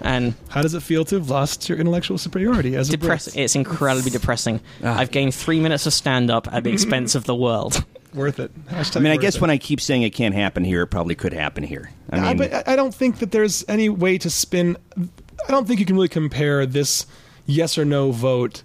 And 0.00 0.34
how 0.48 0.62
does 0.62 0.74
it 0.74 0.82
feel 0.82 1.04
to 1.06 1.16
have 1.16 1.30
lost 1.30 1.68
your 1.68 1.78
intellectual 1.78 2.18
superiority 2.18 2.74
as 2.74 2.88
a 2.88 2.92
depressing. 2.96 3.34
Brit? 3.34 3.44
It's 3.44 3.54
incredibly 3.54 4.10
depressing. 4.10 4.60
Ah. 4.82 4.98
I've 4.98 5.10
gained 5.10 5.34
three 5.34 5.60
minutes 5.60 5.86
of 5.86 5.92
stand 5.92 6.30
up 6.30 6.52
at 6.52 6.64
the 6.64 6.72
expense 6.72 7.14
of 7.14 7.24
the 7.24 7.34
world. 7.34 7.84
Worth 8.14 8.38
it. 8.38 8.66
Hashtag 8.66 8.98
I 8.98 9.00
mean, 9.00 9.12
I 9.12 9.16
guess 9.16 9.36
it. 9.36 9.40
when 9.40 9.50
I 9.50 9.58
keep 9.58 9.80
saying 9.80 10.02
it 10.02 10.10
can't 10.10 10.34
happen 10.34 10.62
here, 10.64 10.82
it 10.82 10.86
probably 10.86 11.14
could 11.14 11.32
happen 11.32 11.64
here. 11.64 11.90
I 12.10 12.30
I, 12.30 12.34
but 12.34 12.68
I 12.68 12.76
don't 12.76 12.94
think 12.94 13.18
that 13.18 13.32
there's 13.32 13.64
any 13.68 13.88
way 13.88 14.18
to 14.18 14.30
spin. 14.30 14.76
I 14.96 15.50
don't 15.50 15.66
think 15.66 15.80
you 15.80 15.86
can 15.86 15.96
really 15.96 16.08
compare 16.08 16.64
this 16.64 17.06
yes 17.46 17.76
or 17.76 17.84
no 17.84 18.12
vote 18.12 18.62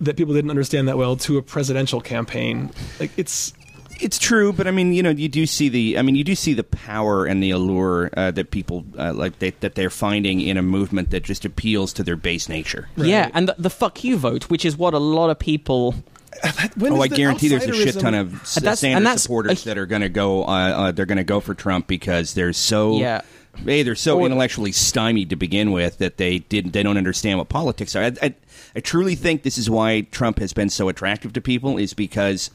that 0.00 0.16
people 0.16 0.34
didn't 0.34 0.50
understand 0.50 0.88
that 0.88 0.98
well 0.98 1.16
to 1.16 1.38
a 1.38 1.42
presidential 1.42 2.00
campaign. 2.00 2.72
Like 2.98 3.12
it's 3.16 3.54
It's 4.00 4.18
true, 4.18 4.52
but 4.52 4.66
I 4.66 4.72
mean, 4.72 4.92
you 4.92 5.04
know, 5.04 5.10
you 5.10 5.28
do 5.28 5.46
see 5.46 5.68
the. 5.68 5.96
I 5.96 6.02
mean, 6.02 6.16
you 6.16 6.24
do 6.24 6.34
see 6.34 6.52
the 6.52 6.64
power 6.64 7.26
and 7.26 7.40
the 7.40 7.52
allure 7.52 8.10
uh, 8.16 8.32
that 8.32 8.50
people 8.50 8.84
uh, 8.98 9.12
like 9.14 9.38
they, 9.38 9.50
that 9.60 9.76
they're 9.76 9.88
finding 9.88 10.40
in 10.40 10.56
a 10.56 10.62
movement 10.62 11.10
that 11.10 11.22
just 11.22 11.44
appeals 11.44 11.92
to 11.94 12.02
their 12.02 12.16
base 12.16 12.48
nature. 12.48 12.88
Yeah, 12.96 13.30
and 13.32 13.48
the, 13.48 13.54
the 13.56 13.70
fuck 13.70 14.02
you 14.02 14.16
vote, 14.16 14.50
which 14.50 14.64
is 14.64 14.76
what 14.76 14.94
a 14.94 14.98
lot 14.98 15.30
of 15.30 15.38
people 15.38 15.92
when 15.92 16.02
oh, 16.42 16.48
is 16.48 17.00
I 17.02 17.08
the 17.08 17.16
guarantee 17.16 17.48
there's 17.48 17.64
a 17.66 17.72
shit 17.72 17.98
ton 18.00 18.14
of 18.14 18.34
S- 18.42 18.54
that's- 18.56 18.82
and 18.84 18.92
Sanders 18.92 19.04
that's- 19.04 19.22
supporters 19.22 19.64
that 19.64 19.78
are 19.78 19.86
going 19.86 20.02
to 20.02 20.08
go. 20.08 20.44
Uh, 20.44 20.46
uh, 20.48 20.92
they're 20.92 21.06
going 21.06 21.18
to 21.18 21.24
go 21.24 21.40
for 21.40 21.54
Trump 21.54 21.86
because 21.86 22.34
they're 22.34 22.52
so. 22.52 22.98
Yeah. 22.98 23.20
A, 23.68 23.84
they're 23.84 23.94
so 23.94 24.24
intellectually 24.26 24.72
stymied 24.72 25.30
to 25.30 25.36
begin 25.36 25.70
with 25.70 25.98
that 25.98 26.16
they 26.16 26.40
did 26.40 26.72
they 26.72 26.82
don't 26.82 26.96
understand 26.96 27.38
what 27.38 27.48
politics 27.48 27.94
are. 27.94 28.02
I, 28.02 28.12
I, 28.20 28.34
I 28.74 28.80
truly 28.80 29.14
think 29.14 29.44
this 29.44 29.58
is 29.58 29.70
why 29.70 30.00
Trump 30.10 30.40
has 30.40 30.52
been 30.52 30.68
so 30.70 30.88
attractive 30.88 31.32
to 31.34 31.40
people 31.40 31.78
is 31.78 31.94
because 31.94 32.50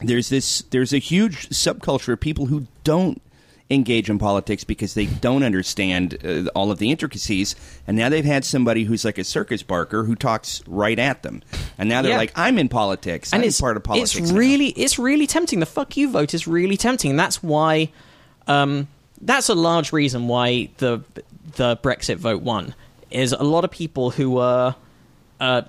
there's 0.00 0.28
this 0.28 0.60
there's 0.72 0.92
a 0.92 0.98
huge 0.98 1.48
subculture 1.48 2.12
of 2.12 2.20
people 2.20 2.46
who 2.46 2.66
don't 2.84 3.22
engage 3.70 4.10
in 4.10 4.18
politics 4.18 4.64
because 4.64 4.94
they 4.94 5.06
don't 5.06 5.44
understand 5.44 6.18
uh, 6.24 6.50
all 6.56 6.72
of 6.72 6.78
the 6.78 6.90
intricacies 6.90 7.54
and 7.86 7.96
now 7.96 8.08
they've 8.08 8.24
had 8.24 8.44
somebody 8.44 8.82
who's 8.82 9.04
like 9.04 9.16
a 9.16 9.22
circus 9.22 9.62
barker 9.62 10.02
who 10.02 10.16
talks 10.16 10.60
right 10.66 10.98
at 10.98 11.22
them 11.22 11.40
and 11.78 11.88
now 11.88 12.02
they're 12.02 12.10
Yeah. 12.10 12.16
like 12.18 12.32
i'm 12.34 12.58
in 12.58 12.68
politics 12.68 13.32
and 13.32 13.42
i'm 13.42 13.48
it's 13.48 13.60
part 13.60 13.76
of 13.76 13.84
politics 13.84 14.16
It's 14.16 14.32
now." 14.32 14.38
really, 14.38 14.68
it's 14.70 14.98
really 14.98 15.26
tempting. 15.28 15.60
The 15.60 15.66
fuck 15.66 15.96
you 15.96 16.10
vote 16.10 16.34
is 16.34 16.48
really 16.48 16.76
tempting. 16.76 17.10
And 17.12 17.18
that's 17.20 17.42
why, 17.42 17.90
um, 18.48 18.88
that's 19.20 19.48
a 19.48 19.54
large 19.54 19.92
reason 19.92 20.26
why 20.26 20.70
the 20.78 21.02
the 21.56 21.76
Brexit 21.76 22.16
vote 22.16 22.42
won. 22.42 22.74
Is 23.10 23.32
a 23.32 23.42
lot 23.44 23.64
of 23.64 23.70
people 23.70 24.10
who 24.10 24.32
were 24.32 24.74
uh, 25.40 25.62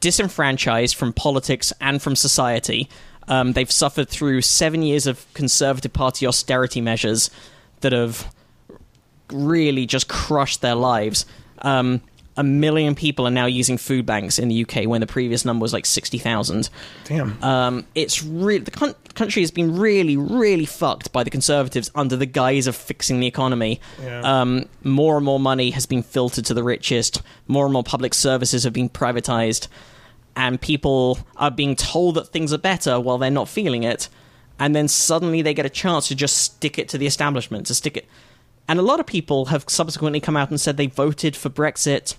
disenfranchised 0.00 0.94
from 0.96 1.12
politics 1.12 1.72
and 1.80 2.00
from 2.02 2.16
society. 2.16 2.88
Um, 3.28 3.52
they've 3.52 3.70
suffered 3.70 4.08
through 4.08 4.42
seven 4.42 4.82
years 4.82 5.06
of 5.06 5.26
Conservative 5.34 5.92
Party 5.92 6.26
austerity 6.26 6.80
measures 6.80 7.30
that 7.80 7.92
have 7.92 8.32
really 9.30 9.86
just 9.86 10.08
crushed 10.08 10.60
their 10.60 10.74
lives. 10.74 11.26
Um, 11.58 12.02
a 12.36 12.42
million 12.42 12.94
people 12.94 13.26
are 13.26 13.30
now 13.30 13.46
using 13.46 13.78
food 13.78 14.06
banks 14.06 14.38
in 14.38 14.48
the 14.48 14.64
UK 14.64 14.86
when 14.86 15.00
the 15.00 15.06
previous 15.06 15.44
number 15.44 15.62
was 15.62 15.72
like 15.72 15.86
60,000. 15.86 16.68
Damn. 17.04 17.42
Um, 17.42 17.86
it's 17.94 18.24
really 18.24 18.64
the 18.64 18.70
coun- 18.72 18.94
country 19.14 19.42
has 19.42 19.50
been 19.52 19.76
really, 19.76 20.16
really 20.16 20.66
fucked 20.66 21.12
by 21.12 21.22
the 21.22 21.30
Conservatives 21.30 21.90
under 21.94 22.16
the 22.16 22.26
guise 22.26 22.66
of 22.66 22.74
fixing 22.74 23.20
the 23.20 23.26
economy. 23.26 23.80
Yeah. 24.02 24.20
Um, 24.40 24.64
more 24.82 25.16
and 25.16 25.24
more 25.24 25.38
money 25.38 25.70
has 25.70 25.86
been 25.86 26.02
filtered 26.02 26.44
to 26.46 26.54
the 26.54 26.64
richest. 26.64 27.22
More 27.46 27.66
and 27.66 27.72
more 27.72 27.84
public 27.84 28.14
services 28.14 28.64
have 28.64 28.72
been 28.72 28.88
privatized, 28.88 29.68
and 30.36 30.60
people 30.60 31.18
are 31.36 31.50
being 31.50 31.76
told 31.76 32.16
that 32.16 32.28
things 32.28 32.52
are 32.52 32.58
better 32.58 32.98
while 33.00 33.18
they're 33.18 33.30
not 33.30 33.48
feeling 33.48 33.82
it. 33.84 34.08
And 34.58 34.74
then 34.74 34.88
suddenly 34.88 35.42
they 35.42 35.54
get 35.54 35.66
a 35.66 35.70
chance 35.70 36.08
to 36.08 36.14
just 36.14 36.36
stick 36.38 36.78
it 36.78 36.88
to 36.90 36.98
the 36.98 37.06
establishment, 37.06 37.66
to 37.66 37.74
stick 37.74 37.96
it. 37.96 38.06
And 38.68 38.78
a 38.78 38.82
lot 38.82 39.00
of 39.00 39.06
people 39.06 39.46
have 39.46 39.64
subsequently 39.68 40.20
come 40.20 40.36
out 40.36 40.50
and 40.50 40.60
said 40.60 40.76
they 40.76 40.86
voted 40.86 41.36
for 41.36 41.50
Brexit 41.50 42.16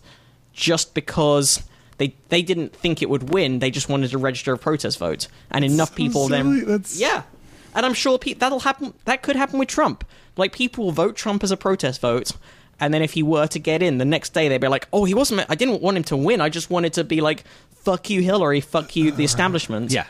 just 0.54 0.94
because 0.94 1.64
they 1.98 2.14
they 2.30 2.42
didn't 2.42 2.76
think 2.76 3.02
it 3.02 3.10
would 3.10 3.30
win. 3.34 3.60
They 3.60 3.72
just 3.72 3.90
wanted 3.90 4.12
to 4.12 4.18
register 4.18 4.54
a 4.54 4.58
protest 4.58 5.00
vote, 5.00 5.28
and 5.50 5.64
enough 5.66 5.90
so 5.90 5.96
people 5.96 6.28
silly. 6.28 6.60
then 6.60 6.68
That's- 6.68 7.00
yeah. 7.00 7.24
And 7.74 7.86
I'm 7.86 7.94
sure 7.94 8.18
pe- 8.18 8.34
that'll 8.34 8.60
happen. 8.62 8.94
That 9.06 9.22
could 9.22 9.36
happen 9.36 9.60
with 9.60 9.68
Trump. 9.68 10.06
Like 10.38 10.54
people 10.54 10.86
will 10.86 10.92
vote 10.92 11.16
Trump 11.16 11.44
as 11.44 11.52
a 11.52 11.58
protest 11.58 12.00
vote, 12.02 12.32
and 12.80 12.94
then 12.94 13.02
if 13.02 13.14
he 13.14 13.24
were 13.24 13.48
to 13.48 13.60
get 13.60 13.82
in, 13.82 13.98
the 13.98 14.06
next 14.06 14.34
day 14.34 14.48
they'd 14.50 14.60
be 14.62 14.68
like, 14.68 14.88
"Oh, 14.94 15.06
he 15.06 15.14
wasn't. 15.14 15.46
I 15.50 15.56
didn't 15.56 15.82
want 15.82 15.98
him 15.98 16.04
to 16.06 16.18
win. 16.18 16.42
I 16.42 16.50
just 16.50 16.70
wanted 16.70 16.94
to 16.94 17.04
be 17.04 17.22
like, 17.22 17.44
fuck 17.86 18.10
you, 18.10 18.22
Hillary. 18.22 18.60
Fuck 18.62 18.96
you, 18.96 19.12
the 19.12 19.24
establishment." 19.24 19.92
yeah 19.92 20.06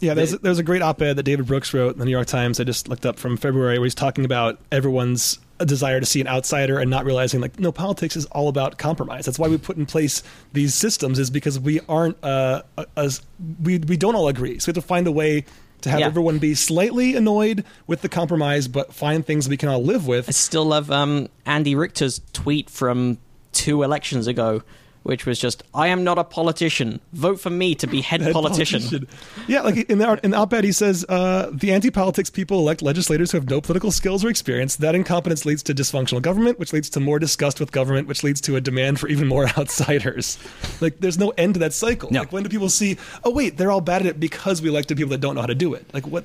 Yeah, 0.00 0.12
there's 0.14 0.32
there's 0.38 0.58
a 0.58 0.62
great 0.62 0.82
op-ed 0.82 1.14
that 1.16 1.22
David 1.22 1.46
Brooks 1.46 1.72
wrote 1.72 1.94
in 1.94 1.98
the 1.98 2.04
New 2.04 2.10
York 2.10 2.26
Times. 2.26 2.60
I 2.60 2.64
just 2.64 2.86
looked 2.88 3.06
up 3.06 3.18
from 3.18 3.36
February, 3.38 3.78
where 3.78 3.86
he's 3.86 3.94
talking 3.94 4.24
about 4.26 4.58
everyone's 4.70 5.38
desire 5.64 5.98
to 6.00 6.04
see 6.04 6.20
an 6.20 6.28
outsider 6.28 6.78
and 6.78 6.90
not 6.90 7.06
realizing 7.06 7.40
like 7.40 7.58
no 7.58 7.72
politics 7.72 8.14
is 8.14 8.26
all 8.26 8.48
about 8.48 8.76
compromise. 8.76 9.24
That's 9.24 9.38
why 9.38 9.48
we 9.48 9.56
put 9.56 9.78
in 9.78 9.86
place 9.86 10.22
these 10.52 10.74
systems 10.74 11.18
is 11.18 11.30
because 11.30 11.58
we 11.58 11.80
aren't 11.88 12.22
uh, 12.22 12.60
as 12.94 13.22
we 13.62 13.78
we 13.78 13.96
don't 13.96 14.14
all 14.14 14.28
agree. 14.28 14.58
So 14.58 14.66
we 14.66 14.70
have 14.76 14.82
to 14.84 14.86
find 14.86 15.06
a 15.06 15.12
way 15.12 15.46
to 15.80 15.88
have 15.90 16.00
Yeah. 16.00 16.06
everyone 16.06 16.38
be 16.38 16.54
slightly 16.54 17.16
annoyed 17.16 17.64
with 17.86 18.02
the 18.02 18.08
compromise, 18.10 18.68
but 18.68 18.92
find 18.92 19.24
things 19.24 19.48
we 19.48 19.56
can 19.56 19.70
all 19.70 19.82
live 19.82 20.06
with. 20.06 20.28
I 20.28 20.32
still 20.32 20.64
love 20.66 20.90
um, 20.90 21.28
Andy 21.46 21.74
Richter's 21.74 22.20
tweet 22.34 22.68
from 22.68 23.16
two 23.52 23.82
elections 23.82 24.26
ago, 24.26 24.62
which 25.06 25.24
was 25.24 25.38
just, 25.38 25.62
"I 25.72 25.88
am 25.88 26.04
not 26.04 26.18
a 26.18 26.24
politician. 26.24 27.00
Vote 27.12 27.40
for 27.40 27.50
me 27.50 27.74
to 27.76 27.86
be 27.86 28.00
head, 28.00 28.20
Head 28.20 28.32
politician." 28.32 29.06
Yeah, 29.46 29.62
like 29.62 29.88
in 29.88 29.98
the 29.98 30.20
in 30.22 30.32
the 30.32 30.36
op-ed, 30.36 30.64
he 30.64 30.72
says 30.72 31.04
uh, 31.08 31.50
the 31.52 31.72
anti-politics 31.72 32.30
people 32.30 32.58
elect 32.58 32.82
legislators 32.82 33.30
who 33.30 33.38
have 33.38 33.48
no 33.48 33.60
political 33.60 33.92
skills 33.92 34.24
or 34.24 34.28
experience. 34.28 34.76
That 34.76 34.94
incompetence 34.94 35.46
leads 35.46 35.62
to 35.64 35.74
dysfunctional 35.74 36.20
government, 36.20 36.58
which 36.58 36.72
leads 36.72 36.90
to 36.90 37.00
more 37.00 37.18
disgust 37.18 37.60
with 37.60 37.70
government, 37.72 38.08
which 38.08 38.24
leads 38.24 38.40
to 38.42 38.56
a 38.56 38.60
demand 38.60 38.98
for 38.98 39.08
even 39.08 39.28
more 39.28 39.46
outsiders. 39.58 40.38
Like, 40.80 40.98
there's 41.00 41.18
no 41.18 41.30
end 41.38 41.54
to 41.54 41.60
that 41.60 41.72
cycle. 41.72 42.10
No. 42.10 42.20
Like, 42.20 42.32
when 42.32 42.42
do 42.42 42.48
people 42.48 42.68
see? 42.68 42.98
Oh, 43.24 43.30
wait, 43.30 43.56
they're 43.56 43.70
all 43.70 43.80
bad 43.80 44.02
at 44.02 44.06
it 44.06 44.20
because 44.20 44.60
we 44.60 44.68
elected 44.68 44.96
people 44.96 45.10
that 45.10 45.20
don't 45.20 45.34
know 45.36 45.40
how 45.40 45.46
to 45.46 45.54
do 45.54 45.74
it. 45.74 45.86
Like, 45.94 46.06
what? 46.06 46.24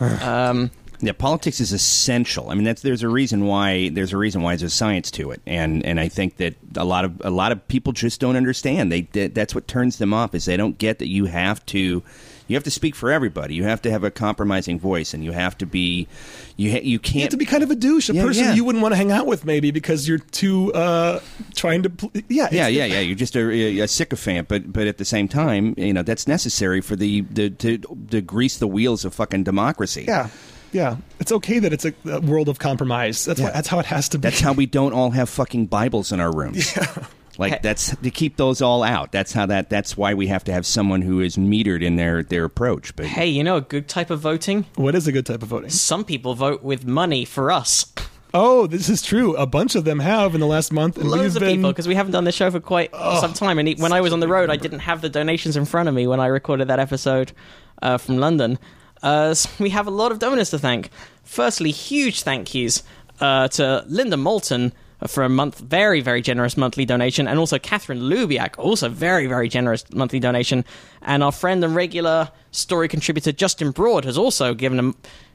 Um, 0.00 0.70
Yeah, 1.04 1.12
politics 1.12 1.60
is 1.60 1.72
essential. 1.72 2.48
I 2.50 2.54
mean, 2.54 2.62
that's 2.62 2.80
there's 2.82 3.02
a 3.02 3.08
reason 3.08 3.44
why 3.46 3.88
there's 3.88 4.12
a 4.12 4.16
reason 4.16 4.40
why 4.42 4.54
there's 4.54 4.72
science 4.72 5.10
to 5.12 5.32
it, 5.32 5.42
and 5.46 5.84
and 5.84 5.98
I 5.98 6.06
think 6.08 6.36
that 6.36 6.54
a 6.76 6.84
lot 6.84 7.04
of 7.04 7.20
a 7.24 7.30
lot 7.30 7.50
of 7.50 7.66
people 7.66 7.92
just 7.92 8.20
don't 8.20 8.36
understand. 8.36 8.92
They 8.92 9.02
that- 9.12 9.34
that's 9.34 9.52
what 9.54 9.66
turns 9.66 9.98
them 9.98 10.14
off 10.14 10.32
is 10.34 10.44
they 10.44 10.56
don't 10.56 10.78
get 10.78 11.00
that 11.00 11.08
you 11.08 11.24
have 11.24 11.66
to 11.66 12.02
you 12.48 12.56
have 12.56 12.64
to 12.64 12.70
speak 12.70 12.94
for 12.94 13.10
everybody. 13.10 13.54
You 13.54 13.64
have 13.64 13.80
to 13.82 13.90
have 13.90 14.04
a 14.04 14.10
compromising 14.12 14.78
voice, 14.78 15.12
and 15.14 15.24
you 15.24 15.32
have 15.32 15.56
to 15.58 15.66
be 15.66 16.06
you 16.56 16.70
ha- 16.70 16.80
you 16.82 16.90
You 16.92 16.98
can't 17.00 17.22
have 17.22 17.30
to 17.30 17.36
be 17.36 17.46
kind 17.46 17.62
of 17.64 17.70
a 17.72 17.74
douche, 17.74 18.08
a 18.08 18.14
Yeah, 18.14 18.22
person 18.22 18.44
yeah. 18.44 18.54
you 18.54 18.64
wouldn't 18.64 18.82
want 18.82 18.92
to 18.92 18.96
hang 18.96 19.10
out 19.10 19.26
with, 19.26 19.44
maybe 19.44 19.70
because 19.72 20.06
you're 20.06 20.18
too 20.18 20.72
uh, 20.72 21.18
trying 21.56 21.82
to. 21.82 21.90
Pl- 21.90 22.12
yeah, 22.28 22.48
Yeah, 22.52 22.68
yeah, 22.68 22.84
yeah. 22.84 23.00
You're 23.00 23.16
just 23.16 23.34
a, 23.36 23.80
a 23.80 23.88
sycophant, 23.88 24.46
but 24.48 24.72
but 24.72 24.86
at 24.86 24.98
the 24.98 25.04
same 25.04 25.26
time, 25.26 25.74
you 25.76 25.92
know 25.92 26.02
that's 26.02 26.28
necessary 26.28 26.80
for 26.80 26.94
the, 26.94 27.22
the 27.22 27.50
to 27.50 27.78
to 28.10 28.20
grease 28.20 28.58
the 28.58 28.68
wheels 28.68 29.04
of 29.04 29.14
fucking 29.14 29.42
democracy. 29.44 30.04
Yeah, 30.06 30.28
yeah. 30.72 30.96
It's 31.20 31.32
okay 31.32 31.58
that 31.58 31.72
it's 31.72 31.84
a, 31.84 31.94
a 32.06 32.20
world 32.20 32.48
of 32.48 32.58
compromise. 32.58 33.24
That's 33.24 33.40
why. 33.40 33.48
Yeah. 33.48 33.52
That's 33.52 33.68
how 33.68 33.78
it 33.78 33.86
has 33.86 34.08
to 34.10 34.18
be. 34.18 34.22
That's 34.22 34.40
how 34.40 34.52
we 34.52 34.66
don't 34.66 34.92
all 34.92 35.10
have 35.10 35.28
fucking 35.28 35.66
Bibles 35.66 36.12
in 36.12 36.20
our 36.20 36.34
rooms. 36.34 36.74
Yeah. 36.76 37.06
Like 37.38 37.62
that's 37.62 37.96
to 37.96 38.10
keep 38.10 38.36
those 38.36 38.60
all 38.60 38.82
out. 38.82 39.10
That's 39.10 39.32
how 39.32 39.46
that. 39.46 39.70
That's 39.70 39.96
why 39.96 40.12
we 40.14 40.26
have 40.26 40.44
to 40.44 40.52
have 40.52 40.66
someone 40.66 41.00
who 41.00 41.20
is 41.20 41.36
metered 41.36 41.82
in 41.82 41.96
their 41.96 42.22
their 42.22 42.44
approach. 42.44 42.94
But 42.94 43.06
Hey, 43.06 43.26
you 43.26 43.42
know 43.42 43.56
a 43.56 43.62
good 43.62 43.88
type 43.88 44.10
of 44.10 44.20
voting? 44.20 44.66
What 44.74 44.94
is 44.94 45.06
a 45.06 45.12
good 45.12 45.24
type 45.24 45.42
of 45.42 45.48
voting? 45.48 45.70
Some 45.70 46.04
people 46.04 46.34
vote 46.34 46.62
with 46.62 46.84
money 46.84 47.24
for 47.24 47.50
us. 47.50 47.86
Oh, 48.34 48.66
this 48.66 48.88
is 48.88 49.02
true. 49.02 49.34
A 49.36 49.46
bunch 49.46 49.74
of 49.74 49.84
them 49.84 49.98
have 50.00 50.34
in 50.34 50.40
the 50.40 50.46
last 50.46 50.72
month. 50.72 50.96
And 50.96 51.10
Loads 51.10 51.36
of 51.36 51.40
been, 51.40 51.56
people 51.56 51.70
because 51.70 51.86
we 51.86 51.94
haven't 51.94 52.12
done 52.12 52.24
this 52.24 52.34
show 52.34 52.50
for 52.50 52.60
quite 52.60 52.94
some 52.94 53.32
time. 53.34 53.58
And 53.58 53.78
when 53.78 53.92
I 53.92 54.00
was 54.00 54.12
on 54.12 54.20
the 54.20 54.28
road, 54.28 54.48
I 54.50 54.56
didn't 54.56 54.80
have 54.80 55.00
the 55.00 55.08
donations 55.10 55.56
in 55.56 55.64
front 55.64 55.88
of 55.88 55.94
me 55.94 56.06
when 56.06 56.20
I 56.20 56.26
recorded 56.26 56.68
that 56.68 56.80
episode 56.80 57.32
uh, 57.82 57.98
from 57.98 58.18
London. 58.18 58.58
Uh, 59.02 59.34
so 59.34 59.50
we 59.58 59.70
have 59.70 59.86
a 59.86 59.90
lot 59.90 60.12
of 60.12 60.18
donors 60.18 60.50
to 60.50 60.58
thank. 60.58 60.90
Firstly, 61.24 61.70
huge 61.70 62.22
thank 62.22 62.54
yous 62.54 62.82
uh, 63.20 63.48
to 63.48 63.84
Linda 63.88 64.16
Moulton 64.16 64.72
for 65.06 65.24
a 65.24 65.28
month, 65.28 65.58
very 65.58 66.00
very 66.00 66.22
generous 66.22 66.56
monthly 66.56 66.84
donation, 66.84 67.26
and 67.26 67.38
also 67.38 67.58
Catherine 67.58 68.00
Lubiak, 68.00 68.58
also 68.58 68.88
very 68.88 69.26
very 69.26 69.48
generous 69.48 69.84
monthly 69.92 70.20
donation, 70.20 70.64
and 71.02 71.22
our 71.22 71.32
friend 71.32 71.64
and 71.64 71.74
regular 71.74 72.30
story 72.50 72.88
contributor 72.88 73.32
Justin 73.32 73.70
Broad 73.70 74.04
has 74.04 74.16
also 74.16 74.54
given 74.54 74.78
a 74.78 74.94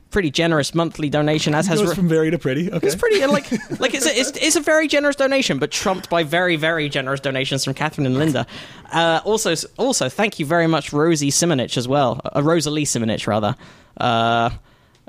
pretty 0.10 0.32
generous 0.32 0.74
monthly 0.74 1.10
donation, 1.10 1.54
as 1.54 1.68
has. 1.68 1.80
goes 1.80 1.90
Ro- 1.90 1.96
from 1.96 2.08
very 2.08 2.32
to 2.32 2.38
pretty. 2.38 2.72
Okay. 2.72 2.86
it's 2.88 2.96
pretty 2.96 3.26
like 3.26 3.52
like 3.80 3.94
it's 3.94 4.06
a, 4.06 4.18
it's, 4.20 4.32
it's 4.32 4.56
a 4.56 4.62
very 4.62 4.88
generous 4.88 5.16
donation, 5.16 5.60
but 5.60 5.72
trumped 5.72 6.10
by 6.10 6.24
very 6.24 6.56
very 6.56 6.90
generous 6.90 7.20
donations 7.20 7.64
from 7.66 7.74
Catherine 7.74 8.06
and 8.06 8.18
Linda. 8.18 8.46
Uh, 8.92 9.20
also 9.26 9.54
also 9.78 10.10
thank 10.10 10.40
you 10.40 10.46
very 10.46 10.68
much 10.68 10.94
Rosie 10.94 11.32
Simonich 11.32 11.78
as 11.78 11.88
well, 11.88 12.22
uh, 12.36 12.42
Rosalie 12.42 12.86
Simonich 12.86 13.28
rather, 13.28 13.56
uh, 14.00 14.50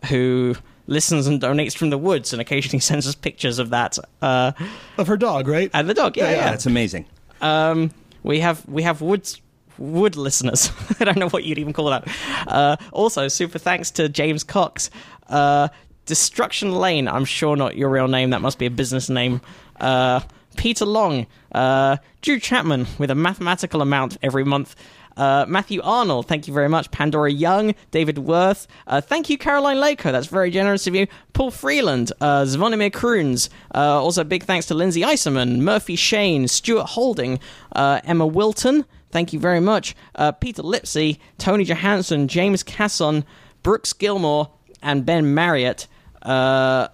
who 0.08 0.54
listens 0.86 1.26
and 1.26 1.40
donates 1.40 1.76
from 1.76 1.90
the 1.90 1.98
woods 1.98 2.32
and 2.32 2.40
occasionally 2.40 2.80
sends 2.90 3.06
us 3.06 3.14
pictures 3.14 3.58
of 3.58 3.70
that 3.70 3.98
uh, 4.22 4.52
of 4.96 5.06
her 5.06 5.16
dog, 5.16 5.46
right? 5.48 5.70
and 5.74 5.88
the 5.88 5.94
dog. 5.94 6.16
Yeah, 6.16 6.24
Yeah, 6.24 6.30
yeah. 6.30 6.36
yeah. 6.36 6.50
that's 6.50 6.66
amazing. 6.66 7.06
Um, 7.40 7.90
we 8.22 8.40
have 8.40 8.66
we 8.68 8.82
have 8.82 9.00
woods 9.00 9.40
wood 9.78 10.16
listeners. 10.16 10.70
I 11.00 11.04
don't 11.04 11.18
know 11.18 11.28
what 11.28 11.44
you'd 11.44 11.58
even 11.58 11.72
call 11.72 11.90
that. 11.90 12.08
Uh, 12.46 12.76
also, 12.92 13.28
super 13.28 13.58
thanks 13.58 13.90
to 13.92 14.08
James 14.08 14.44
Cox. 14.44 14.90
Uh, 15.28 15.68
Destruction 16.06 16.72
Lane. 16.72 17.06
I'm 17.06 17.24
sure 17.24 17.54
not 17.56 17.76
your 17.76 17.90
real 17.90 18.08
name. 18.08 18.30
That 18.30 18.40
must 18.40 18.58
be 18.58 18.66
a 18.66 18.70
business 18.70 19.08
name. 19.10 19.40
Uh, 19.78 20.20
Peter 20.56 20.86
Long. 20.86 21.26
Uh, 21.52 21.98
Drew 22.22 22.38
Chapman 22.40 22.86
with 22.98 23.10
a 23.10 23.14
mathematical 23.14 23.82
amount 23.82 24.16
every 24.22 24.44
month. 24.44 24.74
Uh, 25.18 25.44
Matthew 25.48 25.80
Arnold, 25.82 26.28
thank 26.28 26.46
you 26.46 26.54
very 26.54 26.68
much. 26.68 26.92
Pandora 26.92 27.30
Young, 27.30 27.74
David 27.90 28.18
Worth, 28.18 28.68
uh, 28.86 29.00
thank 29.00 29.28
you, 29.28 29.36
Caroline 29.36 29.78
Lako, 29.78 30.12
that's 30.12 30.28
very 30.28 30.48
generous 30.48 30.86
of 30.86 30.94
you. 30.94 31.08
Paul 31.32 31.50
Freeland, 31.50 32.12
uh, 32.20 32.42
Zvonimir 32.42 32.92
Kruns, 32.92 33.48
uh, 33.74 34.00
also 34.00 34.22
big 34.22 34.44
thanks 34.44 34.66
to 34.66 34.74
Lindsay 34.74 35.00
Iserman, 35.00 35.58
Murphy 35.58 35.96
Shane, 35.96 36.46
Stuart 36.46 36.86
Holding, 36.90 37.40
uh, 37.72 38.00
Emma 38.04 38.28
Wilton, 38.28 38.84
thank 39.10 39.32
you 39.32 39.40
very 39.40 39.60
much. 39.60 39.94
Uh, 40.14 40.32
Peter 40.32 40.62
Lipsey, 40.62 41.18
Tony 41.38 41.64
Johansson, 41.64 42.28
James 42.28 42.62
Casson, 42.62 43.24
Brooks 43.62 43.92
Gilmore, 43.92 44.50
and 44.82 45.04
Ben 45.04 45.34
Marriott. 45.34 45.86
Uh, 46.22 46.88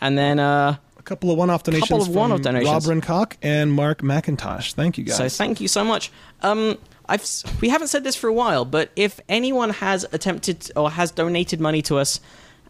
and 0.00 0.18
then 0.18 0.38
uh, 0.38 0.76
A 0.98 1.02
couple 1.02 1.30
of 1.30 1.38
one-off 1.38 1.62
donations 1.62 1.88
Couple 1.88 2.00
of 2.02 2.06
from 2.08 2.14
one-off 2.14 2.42
donations. 2.42 2.86
Rob 2.88 3.02
Cock 3.02 3.36
and 3.42 3.72
Mark 3.72 4.02
McIntosh. 4.02 4.74
Thank 4.74 4.98
you, 4.98 5.04
guys. 5.04 5.16
So 5.16 5.28
thank 5.28 5.60
you 5.60 5.68
so 5.68 5.84
much. 5.84 6.10
Um, 6.42 6.76
I've 7.06 7.24
we 7.60 7.68
haven't 7.68 7.88
said 7.88 8.02
this 8.04 8.16
for 8.16 8.28
a 8.28 8.32
while, 8.32 8.64
but 8.64 8.90
if 8.96 9.20
anyone 9.28 9.70
has 9.70 10.06
attempted 10.12 10.70
or 10.74 10.90
has 10.90 11.10
donated 11.10 11.60
money 11.60 11.82
to 11.82 11.98
us 11.98 12.18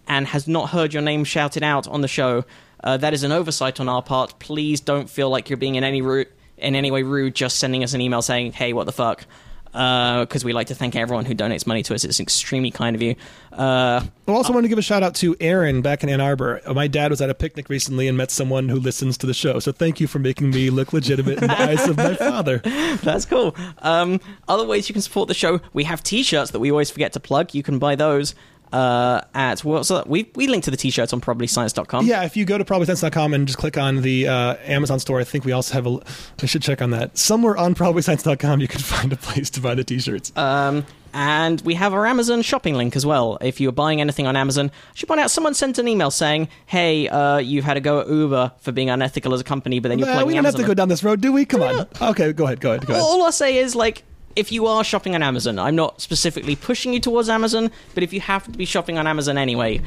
and 0.08 0.26
has 0.26 0.48
not 0.48 0.70
heard 0.70 0.92
your 0.92 1.02
name 1.02 1.22
shouted 1.24 1.62
out 1.62 1.86
on 1.86 2.00
the 2.00 2.08
show, 2.08 2.44
uh, 2.82 2.96
that 2.96 3.14
is 3.14 3.22
an 3.22 3.30
oversight 3.32 3.78
on 3.80 3.88
our 3.88 4.02
part. 4.02 4.38
Please 4.40 4.80
don't 4.80 5.08
feel 5.08 5.30
like 5.30 5.48
you're 5.48 5.56
being 5.56 5.76
in 5.76 5.84
any 5.84 6.02
ru- 6.02 6.26
in 6.64 6.74
any 6.74 6.90
way 6.90 7.02
rude. 7.02 7.34
Just 7.34 7.58
sending 7.58 7.84
us 7.84 7.94
an 7.94 8.00
email 8.00 8.22
saying, 8.22 8.52
"Hey, 8.52 8.72
what 8.72 8.84
the 8.86 8.92
fuck." 8.92 9.26
Because 9.72 10.44
we 10.44 10.52
like 10.52 10.68
to 10.68 10.74
thank 10.76 10.94
everyone 10.94 11.24
who 11.24 11.34
donates 11.34 11.66
money 11.66 11.82
to 11.82 11.94
us. 11.96 12.04
It's 12.04 12.20
extremely 12.20 12.70
kind 12.70 12.94
of 12.94 13.02
you. 13.02 13.16
Uh, 13.52 14.04
I 14.28 14.30
also 14.30 14.52
want 14.52 14.62
to 14.62 14.68
give 14.68 14.78
a 14.78 14.82
shout 14.82 15.02
out 15.02 15.16
to 15.16 15.34
Aaron 15.40 15.82
back 15.82 16.04
in 16.04 16.08
Ann 16.08 16.20
Arbor. 16.20 16.60
Uh, 16.64 16.74
My 16.74 16.86
dad 16.86 17.10
was 17.10 17.20
at 17.20 17.28
a 17.28 17.34
picnic 17.34 17.68
recently 17.68 18.06
and 18.06 18.16
met 18.16 18.30
someone 18.30 18.68
who 18.68 18.78
listens 18.78 19.18
to 19.18 19.26
the 19.26 19.34
show. 19.34 19.58
So 19.58 19.72
thank 19.72 19.98
you 19.98 20.06
for 20.06 20.20
making 20.20 20.50
me 20.50 20.70
look 20.70 20.92
legitimate 20.92 21.38
in 21.42 21.48
the 21.48 21.60
eyes 21.60 21.88
of 21.88 21.96
my 21.96 22.14
father. 22.14 22.58
That's 23.02 23.24
cool. 23.24 23.56
Um, 23.80 24.20
other 24.46 24.64
ways 24.64 24.88
you 24.88 24.92
can 24.92 25.02
support 25.02 25.26
the 25.26 25.34
show, 25.34 25.60
we 25.72 25.82
have 25.82 26.04
t-shirts 26.04 26.52
that 26.52 26.60
we 26.60 26.70
always 26.70 26.92
forget 26.92 27.12
to 27.14 27.18
plug. 27.20 27.52
You 27.52 27.64
can 27.64 27.80
buy 27.80 27.96
those 27.96 28.36
uh, 28.74 29.20
at 29.34 29.60
what's 29.64 29.88
that? 29.88 30.08
We 30.08 30.30
we 30.34 30.48
link 30.48 30.64
to 30.64 30.70
the 30.70 30.76
t-shirts 30.76 31.12
on 31.12 31.20
probablyscience.com. 31.20 32.06
Yeah, 32.06 32.24
if 32.24 32.36
you 32.36 32.44
go 32.44 32.58
to 32.58 32.64
probablyscience.com 32.64 33.32
and 33.32 33.46
just 33.46 33.58
click 33.58 33.78
on 33.78 34.02
the 34.02 34.26
uh, 34.28 34.56
Amazon 34.64 34.98
store, 34.98 35.20
I 35.20 35.24
think 35.24 35.44
we 35.44 35.52
also 35.52 35.74
have 35.74 35.86
a. 35.86 36.00
I 36.42 36.46
should 36.46 36.62
check 36.62 36.82
on 36.82 36.90
that. 36.90 37.16
Somewhere 37.16 37.56
on 37.56 37.74
probably.science.com, 37.74 38.60
you 38.60 38.68
can 38.68 38.80
find 38.94 39.12
a 39.12 39.16
place 39.16 39.48
to 39.50 39.60
buy 39.60 39.74
the 39.74 39.84
t-shirts. 39.84 40.32
Um, 40.36 40.84
and 41.16 41.60
we 41.60 41.74
have 41.74 41.94
our 41.94 42.04
Amazon 42.06 42.42
shopping 42.42 42.74
link 42.74 42.96
as 42.96 43.06
well. 43.06 43.38
If 43.40 43.60
you're 43.60 43.70
buying 43.70 44.00
anything 44.00 44.26
on 44.26 44.34
Amazon, 44.34 44.72
I 44.74 44.94
should 44.94 45.06
point 45.08 45.20
out 45.20 45.30
someone 45.30 45.54
sent 45.54 45.78
an 45.78 45.86
email 45.86 46.10
saying, 46.10 46.48
"Hey, 46.66 47.06
uh, 47.08 47.38
you've 47.38 47.64
had 47.64 47.76
a 47.76 47.80
go 47.80 48.00
at 48.00 48.08
Uber 48.08 48.50
for 48.58 48.72
being 48.72 48.90
unethical 48.90 49.32
as 49.32 49.40
a 49.40 49.44
company, 49.44 49.78
but 49.78 49.90
then 49.90 50.00
you're 50.00 50.08
Nah, 50.08 50.14
plugging 50.14 50.26
we 50.28 50.34
don't 50.34 50.44
have 50.44 50.56
to 50.56 50.64
go 50.64 50.74
down 50.74 50.88
this 50.88 51.04
road, 51.04 51.20
do 51.20 51.32
we? 51.32 51.44
Come 51.44 51.62
on. 51.62 51.86
Okay, 52.02 52.32
go 52.32 52.46
ahead. 52.46 52.60
Go 52.60 52.70
ahead. 52.72 52.84
Go 52.86 52.94
ahead. 52.94 53.02
All 53.04 53.22
I'll 53.22 53.30
say 53.30 53.58
is 53.58 53.76
like. 53.76 54.02
If 54.36 54.50
you 54.52 54.66
are 54.66 54.82
shopping 54.84 55.14
on 55.14 55.22
Amazon, 55.22 55.58
I'm 55.58 55.76
not 55.76 56.00
specifically 56.00 56.56
pushing 56.56 56.92
you 56.92 57.00
towards 57.00 57.28
Amazon, 57.28 57.70
but 57.94 58.02
if 58.02 58.12
you 58.12 58.20
have 58.20 58.44
to 58.44 58.50
be 58.50 58.64
shopping 58.64 58.98
on 58.98 59.06
Amazon 59.06 59.38
anyway, 59.38 59.80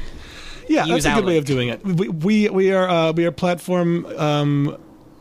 Yeah, 0.68 0.86
that's 0.86 1.04
a 1.06 1.14
good 1.14 1.24
way 1.24 1.38
of 1.38 1.44
doing 1.44 1.68
it. 1.68 1.84
We 1.84 2.08
we, 2.08 2.48
we 2.48 2.72
are 2.72 2.88
uh, 2.88 3.12
we 3.12 3.24
are 3.26 3.32
platform 3.32 4.06
um, 4.16 4.76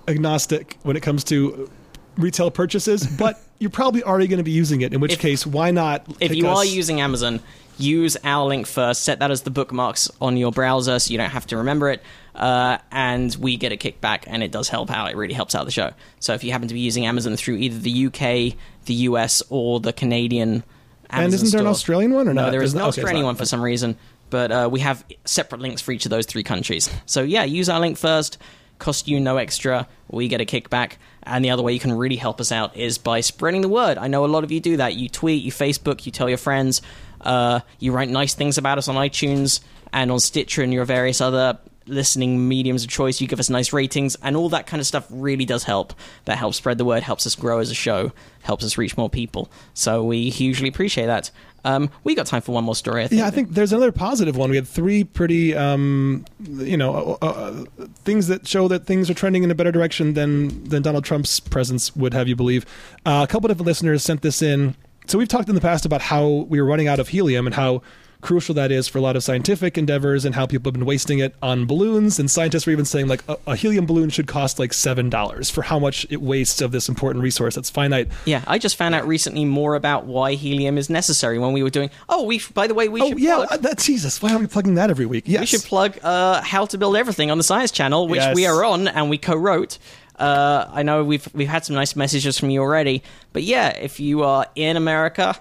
agnostic 0.07 0.77
when 0.83 0.95
it 0.95 1.01
comes 1.03 1.23
to 1.25 1.69
retail 2.17 2.51
purchases, 2.51 3.05
but 3.19 3.39
you're 3.59 3.69
probably 3.69 4.03
already 4.03 4.27
going 4.27 4.37
to 4.37 4.43
be 4.43 4.51
using 4.51 4.81
it. 4.81 4.93
In 4.93 4.99
which 5.01 5.13
If- 5.13 5.19
case, 5.19 5.45
why 5.45 5.71
not? 5.71 6.05
if 6.19 6.33
you 6.35 6.47
are 6.47 6.63
using 6.65 7.01
Amazon, 7.01 7.39
use 7.77 8.15
our 8.23 8.45
link 8.47 8.67
first. 8.67 9.03
Set 9.03 9.19
that 9.19 9.31
as 9.31 9.41
the 9.41 9.49
bookmarks 9.51 10.09
on 10.21 10.37
your 10.37 10.51
browser, 10.51 10.99
so 10.99 11.11
you 11.11 11.17
don't 11.17 11.31
have 11.31 11.47
to 11.47 11.57
remember 11.57 11.89
it. 11.89 12.01
Uh, 12.37 12.77
and 12.91 13.35
we 13.39 13.57
get 13.57 13.71
a 13.71 13.77
kickback, 13.77 14.23
and 14.27 14.43
it 14.43 14.51
does 14.51 14.69
help 14.69 14.91
out. 14.91 15.09
It 15.09 15.17
really 15.17 15.33
helps 15.33 15.55
out 15.55 15.65
the 15.65 15.71
show. 15.71 15.91
So 16.19 16.33
if 16.33 16.43
you 16.43 16.51
happen 16.51 16.67
to 16.67 16.73
be 16.73 16.79
using 16.79 17.05
Amazon 17.05 17.35
through 17.35 17.55
either 17.55 17.79
the 17.79 18.05
UK, 18.07 18.57
the 18.85 18.93
US, 18.93 19.41
or 19.49 19.79
the 19.79 19.91
Canadian, 19.91 20.63
Amazon 21.09 21.25
and 21.25 21.33
isn't 21.33 21.51
there 21.51 21.61
an 21.61 21.67
Australian 21.67 22.13
one 22.13 22.27
or 22.27 22.33
no, 22.33 22.43
not? 22.43 22.51
there 22.51 22.61
is 22.61 22.75
no 22.75 22.81
okay, 22.81 23.01
Australian 23.01 23.25
one 23.25 23.35
for 23.35 23.45
some 23.45 23.61
reason, 23.61 23.97
but 24.29 24.51
uh, 24.51 24.69
we 24.71 24.81
have 24.81 25.03
separate 25.25 25.61
links 25.61 25.81
for 25.81 25.91
each 25.91 26.05
of 26.05 26.11
those 26.11 26.25
three 26.25 26.43
countries. 26.43 26.89
So 27.05 27.23
yeah, 27.23 27.43
use 27.43 27.69
our 27.69 27.79
link 27.79 27.97
first. 27.97 28.37
Cost 28.77 29.07
you 29.07 29.19
no 29.19 29.37
extra. 29.37 29.87
We 30.09 30.27
get 30.27 30.39
a 30.41 30.45
kickback. 30.45 30.93
And 31.23 31.43
the 31.43 31.49
other 31.49 31.63
way 31.63 31.73
you 31.73 31.79
can 31.79 31.93
really 31.93 32.15
help 32.15 32.39
us 32.39 32.51
out 32.51 32.77
is 32.77 32.99
by 32.99 33.21
spreading 33.21 33.61
the 33.61 33.69
word. 33.69 33.97
I 33.97 34.07
know 34.07 34.23
a 34.23 34.27
lot 34.27 34.43
of 34.43 34.51
you 34.51 34.59
do 34.59 34.77
that. 34.77 34.93
You 34.93 35.09
tweet, 35.09 35.43
you 35.43 35.51
Facebook, 35.51 36.05
you 36.05 36.11
tell 36.11 36.29
your 36.29 36.37
friends, 36.37 36.81
uh, 37.21 37.61
you 37.79 37.91
write 37.91 38.09
nice 38.09 38.35
things 38.35 38.57
about 38.57 38.77
us 38.77 38.87
on 38.87 38.95
iTunes 38.95 39.61
and 39.91 40.11
on 40.11 40.19
Stitcher 40.19 40.61
and 40.61 40.71
your 40.71 40.85
various 40.85 41.19
other 41.21 41.57
listening 41.87 42.47
mediums 42.47 42.83
of 42.83 42.89
choice. 42.89 43.21
You 43.21 43.27
give 43.27 43.39
us 43.39 43.49
nice 43.49 43.73
ratings, 43.73 44.15
and 44.21 44.35
all 44.35 44.49
that 44.49 44.67
kind 44.67 44.79
of 44.79 44.87
stuff 44.87 45.07
really 45.09 45.45
does 45.45 45.63
help. 45.63 45.93
That 46.25 46.37
helps 46.37 46.57
spread 46.57 46.77
the 46.77 46.85
word, 46.85 47.03
helps 47.03 47.25
us 47.25 47.35
grow 47.35 47.59
as 47.59 47.71
a 47.71 47.75
show, 47.75 48.11
helps 48.43 48.63
us 48.63 48.77
reach 48.77 48.97
more 48.97 49.09
people. 49.09 49.49
So 49.73 50.03
we 50.03 50.29
hugely 50.29 50.67
appreciate 50.67 51.07
that. 51.07 51.31
Um, 51.65 51.89
we 52.03 52.15
got 52.15 52.27
time 52.27 52.41
for 52.41 52.53
one 52.53 52.63
more 52.63 52.75
story. 52.75 53.03
I 53.03 53.07
think. 53.07 53.19
Yeah, 53.19 53.27
I 53.27 53.29
think 53.29 53.49
there's 53.49 53.73
another 53.73 53.91
positive 53.91 54.37
one. 54.37 54.49
We 54.49 54.55
had 54.55 54.67
three 54.67 55.03
pretty, 55.03 55.53
um, 55.55 56.25
you 56.47 56.77
know, 56.77 57.17
uh, 57.21 57.25
uh, 57.25 57.65
things 58.05 58.27
that 58.27 58.47
show 58.47 58.67
that 58.69 58.85
things 58.85 59.09
are 59.09 59.13
trending 59.13 59.43
in 59.43 59.51
a 59.51 59.55
better 59.55 59.71
direction 59.71 60.13
than 60.13 60.63
than 60.65 60.81
Donald 60.81 61.03
Trump's 61.03 61.39
presence 61.39 61.95
would 61.95 62.13
have 62.13 62.27
you 62.27 62.35
believe. 62.35 62.65
Uh, 63.05 63.25
a 63.27 63.31
couple 63.31 63.47
different 63.49 63.67
listeners 63.67 64.03
sent 64.03 64.21
this 64.21 64.41
in. 64.41 64.75
So 65.07 65.17
we've 65.17 65.27
talked 65.27 65.49
in 65.49 65.55
the 65.55 65.61
past 65.61 65.85
about 65.85 66.01
how 66.01 66.27
we 66.27 66.61
were 66.61 66.67
running 66.67 66.87
out 66.87 66.99
of 66.99 67.09
helium 67.09 67.47
and 67.47 67.55
how 67.55 67.81
crucial 68.21 68.55
that 68.55 68.71
is 68.71 68.87
for 68.87 68.97
a 68.97 69.01
lot 69.01 69.15
of 69.15 69.23
scientific 69.23 69.77
endeavors 69.77 70.25
and 70.25 70.33
how 70.35 70.45
people 70.45 70.69
have 70.69 70.73
been 70.73 70.85
wasting 70.85 71.19
it 71.19 71.35
on 71.41 71.65
balloons. 71.65 72.19
And 72.19 72.29
scientists 72.29 72.65
were 72.65 72.71
even 72.71 72.85
saying 72.85 73.07
like 73.07 73.23
a, 73.29 73.37
a 73.47 73.55
helium 73.55 73.85
balloon 73.85 74.09
should 74.09 74.27
cost 74.27 74.59
like 74.59 74.73
seven 74.73 75.09
dollars 75.09 75.49
for 75.49 75.61
how 75.61 75.77
much 75.79 76.05
it 76.09 76.21
wastes 76.21 76.59
of 76.61 76.71
this 76.71 76.89
important 76.89 77.23
resource 77.23 77.55
that's 77.55 77.69
finite. 77.69 78.07
Yeah, 78.25 78.43
I 78.47 78.57
just 78.57 78.75
found 78.75 78.95
out 78.95 79.07
recently 79.07 79.45
more 79.45 79.75
about 79.75 80.05
why 80.05 80.33
helium 80.33 80.77
is 80.77 80.89
necessary 80.89 81.37
when 81.39 81.53
we 81.53 81.61
were 81.63 81.69
doing. 81.69 81.89
Oh, 82.09 82.23
we. 82.23 82.41
By 82.53 82.67
the 82.67 82.73
way, 82.73 82.87
we 82.89 83.01
Oh 83.01 83.09
should. 83.09 83.19
yeah, 83.19 83.35
plug, 83.35 83.51
uh, 83.51 83.57
that, 83.57 83.77
Jesus! 83.77 84.21
Why 84.21 84.29
aren't 84.29 84.41
we 84.41 84.47
plugging 84.47 84.75
that 84.75 84.89
every 84.89 85.05
week? 85.05 85.25
Yes, 85.27 85.41
we 85.41 85.45
should 85.45 85.63
plug 85.63 85.97
uh, 86.03 86.41
"How 86.41 86.65
to 86.65 86.77
Build 86.77 86.95
Everything" 86.97 87.29
on 87.31 87.37
the 87.37 87.43
Science 87.43 87.71
Channel, 87.71 88.07
which 88.07 88.17
Yes. 88.19 88.35
we 88.35 88.45
are 88.45 88.63
on 88.65 88.87
and 88.87 89.09
we 89.09 89.17
co-wrote. 89.17 89.77
Uh, 90.17 90.65
I 90.71 90.81
know 90.81 91.03
we've 91.03 91.27
we've 91.35 91.47
had 91.47 91.63
some 91.65 91.75
nice 91.75 91.95
messages 91.95 92.39
from 92.39 92.49
you 92.49 92.61
already, 92.61 93.03
but 93.33 93.43
yeah, 93.43 93.69
if 93.69 93.99
you 93.99 94.23
are 94.23 94.47
in 94.55 94.75
America 94.75 95.39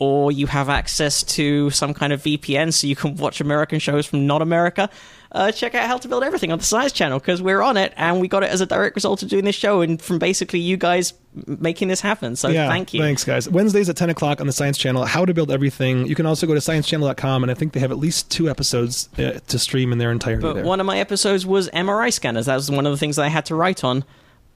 or 0.00 0.32
you 0.32 0.46
have 0.46 0.68
access 0.70 1.22
to 1.22 1.68
some 1.70 1.92
kind 1.92 2.10
of 2.12 2.22
VPN 2.22 2.72
so 2.72 2.86
you 2.86 2.96
can 2.96 3.14
watch 3.16 3.40
American 3.40 3.78
shows 3.78 4.06
from 4.06 4.26
not 4.26 4.40
America, 4.40 4.88
uh, 5.32 5.52
check 5.52 5.74
out 5.74 5.86
How 5.86 5.98
to 5.98 6.08
Build 6.08 6.24
Everything 6.24 6.50
on 6.50 6.58
the 6.58 6.64
Science 6.64 6.90
Channel 6.92 7.18
because 7.18 7.42
we're 7.42 7.60
on 7.60 7.76
it 7.76 7.92
and 7.98 8.18
we 8.18 8.26
got 8.26 8.42
it 8.42 8.48
as 8.50 8.62
a 8.62 8.66
direct 8.66 8.96
result 8.96 9.22
of 9.22 9.28
doing 9.28 9.44
this 9.44 9.54
show 9.54 9.82
and 9.82 10.00
from 10.00 10.18
basically 10.18 10.58
you 10.58 10.78
guys 10.78 11.12
making 11.46 11.88
this 11.88 12.00
happen. 12.00 12.34
So 12.34 12.48
yeah, 12.48 12.66
thank 12.66 12.94
you. 12.94 13.00
Thanks, 13.02 13.24
guys. 13.24 13.46
Wednesdays 13.46 13.90
at 13.90 13.96
10 13.96 14.08
o'clock 14.08 14.40
on 14.40 14.46
the 14.46 14.54
Science 14.54 14.78
Channel, 14.78 15.04
How 15.04 15.26
to 15.26 15.34
Build 15.34 15.50
Everything. 15.50 16.06
You 16.06 16.14
can 16.14 16.24
also 16.24 16.46
go 16.46 16.54
to 16.54 16.60
sciencechannel.com, 16.60 17.44
and 17.44 17.50
I 17.50 17.54
think 17.54 17.74
they 17.74 17.80
have 17.80 17.92
at 17.92 17.98
least 17.98 18.30
two 18.30 18.48
episodes 18.48 19.10
uh, 19.18 19.38
to 19.48 19.58
stream 19.58 19.92
in 19.92 19.98
their 19.98 20.10
entirety 20.10 20.40
But 20.40 20.54
there. 20.54 20.64
one 20.64 20.80
of 20.80 20.86
my 20.86 20.98
episodes 20.98 21.44
was 21.44 21.68
MRI 21.70 22.10
scanners. 22.10 22.46
That 22.46 22.56
was 22.56 22.70
one 22.70 22.86
of 22.86 22.92
the 22.92 22.98
things 22.98 23.16
that 23.16 23.24
I 23.26 23.28
had 23.28 23.44
to 23.46 23.54
write 23.54 23.84
on. 23.84 24.02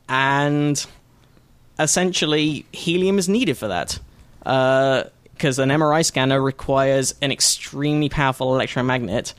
and 0.08 0.84
essentially 1.78 2.64
helium 2.72 3.18
is 3.18 3.28
needed 3.28 3.58
for 3.58 3.68
that 3.68 3.98
because 5.34 5.58
an 5.58 5.68
MRI 5.68 6.04
scanner 6.04 6.40
requires 6.40 7.14
an 7.20 7.32
extremely 7.32 8.08
powerful 8.08 8.54
electromagnet, 8.54 9.34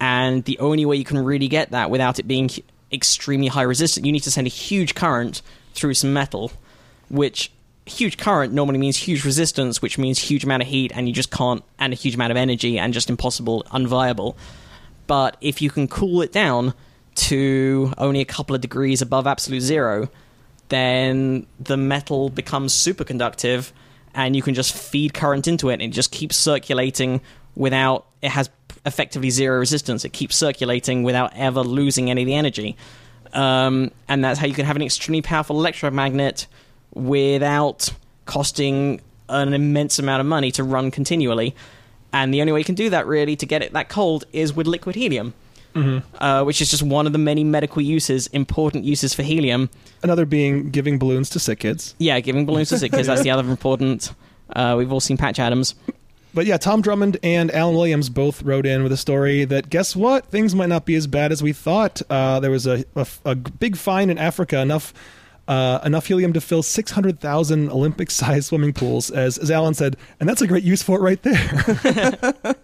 and 0.00 0.44
the 0.44 0.58
only 0.58 0.84
way 0.84 0.96
you 0.96 1.04
can 1.04 1.18
really 1.18 1.48
get 1.48 1.70
that 1.70 1.90
without 1.90 2.18
it 2.18 2.28
being 2.28 2.50
extremely 2.92 3.48
high 3.48 3.62
resistant, 3.62 4.06
you 4.06 4.12
need 4.12 4.22
to 4.22 4.30
send 4.30 4.46
a 4.46 4.50
huge 4.50 4.94
current 4.94 5.42
through 5.74 5.94
some 5.94 6.12
metal, 6.12 6.52
which 7.08 7.50
huge 7.86 8.16
current 8.16 8.52
normally 8.52 8.78
means 8.78 8.96
huge 8.96 9.24
resistance, 9.24 9.82
which 9.82 9.98
means 9.98 10.18
huge 10.18 10.44
amount 10.44 10.62
of 10.62 10.68
heat, 10.68 10.92
and 10.94 11.08
you 11.08 11.14
just 11.14 11.30
can't, 11.30 11.64
and 11.78 11.92
a 11.92 11.96
huge 11.96 12.14
amount 12.14 12.30
of 12.30 12.36
energy, 12.36 12.78
and 12.78 12.92
just 12.94 13.10
impossible, 13.10 13.64
unviable. 13.72 14.36
But 15.06 15.36
if 15.40 15.60
you 15.60 15.70
can 15.70 15.88
cool 15.88 16.22
it 16.22 16.32
down 16.32 16.74
to 17.16 17.92
only 17.98 18.20
a 18.20 18.24
couple 18.24 18.54
of 18.54 18.60
degrees 18.60 19.02
above 19.02 19.26
absolute 19.26 19.60
zero, 19.60 20.08
then 20.68 21.46
the 21.60 21.76
metal 21.76 22.30
becomes 22.30 22.72
superconductive 22.72 23.72
and 24.14 24.34
you 24.36 24.42
can 24.42 24.54
just 24.54 24.74
feed 24.74 25.14
current 25.14 25.46
into 25.46 25.68
it 25.70 25.74
and 25.74 25.82
it 25.82 25.88
just 25.88 26.10
keeps 26.10 26.36
circulating 26.36 27.20
without 27.54 28.06
it 28.22 28.30
has 28.30 28.50
effectively 28.86 29.30
zero 29.30 29.58
resistance. 29.58 30.04
It 30.04 30.12
keeps 30.12 30.36
circulating 30.36 31.02
without 31.02 31.32
ever 31.34 31.60
losing 31.60 32.10
any 32.10 32.22
of 32.22 32.26
the 32.26 32.34
energy. 32.34 32.76
Um, 33.32 33.90
and 34.08 34.24
that's 34.24 34.38
how 34.38 34.46
you 34.46 34.54
can 34.54 34.64
have 34.64 34.76
an 34.76 34.82
extremely 34.82 35.22
powerful 35.22 35.58
electromagnet 35.58 36.46
without 36.94 37.92
costing 38.26 39.00
an 39.28 39.52
immense 39.52 39.98
amount 39.98 40.20
of 40.20 40.26
money 40.26 40.50
to 40.52 40.64
run 40.64 40.90
continually. 40.90 41.54
And 42.12 42.32
the 42.32 42.40
only 42.40 42.52
way 42.52 42.60
you 42.60 42.64
can 42.64 42.76
do 42.76 42.90
that 42.90 43.06
really 43.06 43.36
to 43.36 43.46
get 43.46 43.62
it 43.62 43.72
that 43.72 43.88
cold 43.88 44.24
is 44.32 44.54
with 44.54 44.66
liquid 44.66 44.94
helium 44.94 45.34
uh, 45.74 46.42
which 46.44 46.60
is 46.60 46.70
just 46.70 46.82
one 46.82 47.06
of 47.06 47.12
the 47.12 47.18
many 47.18 47.44
medical 47.44 47.82
uses 47.82 48.26
important 48.28 48.84
uses 48.84 49.12
for 49.14 49.22
helium 49.22 49.68
Another 50.02 50.24
being 50.26 50.70
giving 50.70 50.98
balloons 50.98 51.30
to 51.30 51.38
sick 51.38 51.60
kids. 51.60 51.94
yeah, 51.98 52.20
giving 52.20 52.46
balloons 52.46 52.68
to 52.68 52.78
sick 52.78 52.92
kids. 52.92 53.08
That's 53.08 53.22
the 53.22 53.30
other 53.32 53.48
important. 53.48 54.12
Uh, 54.54 54.74
we've 54.78 54.92
all 54.92 55.00
seen 55.00 55.16
Patch 55.16 55.38
Adams. 55.38 55.74
But 56.34 56.46
yeah, 56.46 56.56
Tom 56.56 56.82
Drummond 56.82 57.16
and 57.22 57.50
Alan 57.52 57.76
Williams 57.76 58.08
both 58.08 58.42
wrote 58.42 58.66
in 58.66 58.82
with 58.82 58.90
a 58.90 58.96
story 58.96 59.44
that 59.44 59.70
guess 59.70 59.94
what? 59.94 60.26
Things 60.26 60.54
might 60.54 60.68
not 60.68 60.84
be 60.84 60.96
as 60.96 61.06
bad 61.06 61.30
as 61.30 61.42
we 61.42 61.52
thought. 61.52 62.02
Uh, 62.10 62.40
there 62.40 62.50
was 62.50 62.66
a, 62.66 62.84
a, 62.96 63.06
a 63.24 63.34
big 63.36 63.76
find 63.76 64.10
in 64.10 64.18
Africa, 64.18 64.58
enough 64.58 64.92
uh, 65.46 65.78
enough 65.84 66.06
helium 66.06 66.32
to 66.32 66.40
fill 66.40 66.62
600,000 66.62 67.70
Olympic 67.70 68.10
sized 68.20 68.46
swimming 68.46 68.72
pools, 68.72 69.10
as, 69.10 69.38
as 69.38 69.50
Alan 69.50 69.74
said, 69.74 69.96
and 70.18 70.28
that's 70.28 70.42
a 70.42 70.46
great 70.46 70.64
use 70.64 70.82
for 70.82 70.98
it 70.98 71.02
right 71.02 71.22
there. 71.22 71.36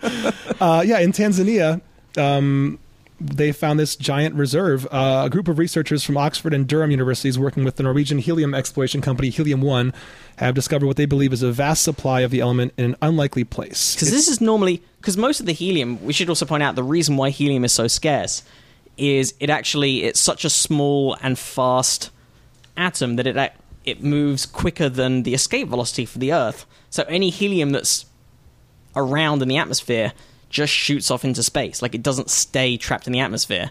uh, 0.60 0.82
yeah, 0.84 0.98
in 0.98 1.12
Tanzania, 1.12 1.80
um, 2.16 2.78
they 3.20 3.52
found 3.52 3.78
this 3.78 3.96
giant 3.96 4.34
reserve. 4.34 4.86
Uh, 4.90 5.22
a 5.26 5.30
group 5.30 5.46
of 5.46 5.58
researchers 5.58 6.02
from 6.02 6.16
Oxford 6.16 6.54
and 6.54 6.66
Durham 6.66 6.90
universities 6.90 7.38
working 7.38 7.64
with 7.64 7.76
the 7.76 7.82
Norwegian 7.82 8.18
helium 8.18 8.54
exploration 8.54 9.00
company 9.00 9.28
Helium 9.28 9.60
One 9.60 9.92
have 10.36 10.54
discovered 10.54 10.86
what 10.86 10.96
they 10.96 11.04
believe 11.04 11.32
is 11.32 11.42
a 11.42 11.52
vast 11.52 11.82
supply 11.82 12.20
of 12.20 12.30
the 12.30 12.40
element 12.40 12.72
in 12.78 12.86
an 12.86 12.96
unlikely 13.02 13.44
place. 13.44 13.94
Because 13.94 14.10
this 14.10 14.26
is 14.26 14.40
normally 14.40 14.82
because 15.00 15.16
most 15.16 15.40
of 15.40 15.46
the 15.46 15.52
helium. 15.52 16.02
We 16.04 16.12
should 16.12 16.28
also 16.28 16.46
point 16.46 16.62
out 16.62 16.74
the 16.74 16.82
reason 16.82 17.16
why 17.16 17.30
helium 17.30 17.64
is 17.64 17.72
so 17.72 17.86
scarce 17.86 18.42
is 18.96 19.34
it 19.38 19.50
actually 19.50 20.04
it's 20.04 20.20
such 20.20 20.44
a 20.44 20.50
small 20.50 21.16
and 21.22 21.38
fast 21.38 22.10
atom 22.76 23.16
that 23.16 23.26
it 23.26 23.52
it 23.84 24.02
moves 24.02 24.46
quicker 24.46 24.88
than 24.88 25.22
the 25.22 25.34
escape 25.34 25.68
velocity 25.68 26.06
for 26.06 26.18
the 26.18 26.32
Earth. 26.32 26.66
So 26.88 27.04
any 27.04 27.30
helium 27.30 27.70
that's 27.70 28.06
around 28.96 29.42
in 29.42 29.48
the 29.48 29.56
atmosphere 29.56 30.12
just 30.50 30.72
shoots 30.72 31.10
off 31.10 31.24
into 31.24 31.42
space. 31.42 31.80
Like 31.80 31.94
it 31.94 32.02
doesn't 32.02 32.28
stay 32.28 32.76
trapped 32.76 33.06
in 33.06 33.12
the 33.14 33.20
atmosphere. 33.20 33.70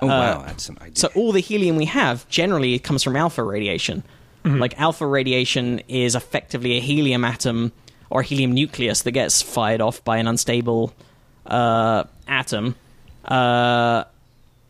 Oh 0.00 0.06
Uh, 0.06 0.10
wow, 0.10 0.42
that's 0.46 0.64
some 0.64 0.78
idea. 0.80 0.96
So 0.96 1.08
all 1.14 1.32
the 1.32 1.40
helium 1.40 1.76
we 1.76 1.84
have 1.86 2.26
generally 2.28 2.78
comes 2.78 3.02
from 3.02 3.16
alpha 3.16 3.42
radiation. 3.42 4.02
Like 4.44 4.80
alpha 4.80 5.06
radiation 5.06 5.80
is 5.86 6.16
effectively 6.16 6.76
a 6.76 6.80
helium 6.80 7.24
atom 7.24 7.70
or 8.10 8.22
a 8.22 8.24
helium 8.24 8.50
nucleus 8.52 9.02
that 9.02 9.12
gets 9.12 9.40
fired 9.40 9.80
off 9.80 10.02
by 10.02 10.16
an 10.18 10.26
unstable 10.26 10.92
uh, 11.46 12.02
atom. 12.26 12.74
Uh, 13.24 14.02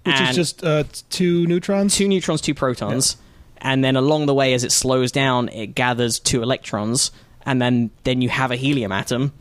which 0.04 0.20
is 0.20 0.36
just 0.36 0.62
uh, 0.64 0.84
two 1.08 1.46
neutrons. 1.46 1.94
two 1.96 2.06
neutrons, 2.08 2.40
two 2.42 2.52
protons, 2.54 3.16
and 3.58 3.82
then 3.82 3.96
along 3.96 4.26
the 4.26 4.34
way, 4.34 4.52
as 4.52 4.62
it 4.64 4.72
slows 4.72 5.10
down, 5.12 5.48
it 5.48 5.68
gathers 5.74 6.18
two 6.18 6.42
electrons, 6.42 7.10
and 7.46 7.62
then 7.62 7.90
then 8.04 8.20
you 8.20 8.28
have 8.28 8.50
a 8.50 8.56
helium 8.56 8.92
atom, 8.92 9.32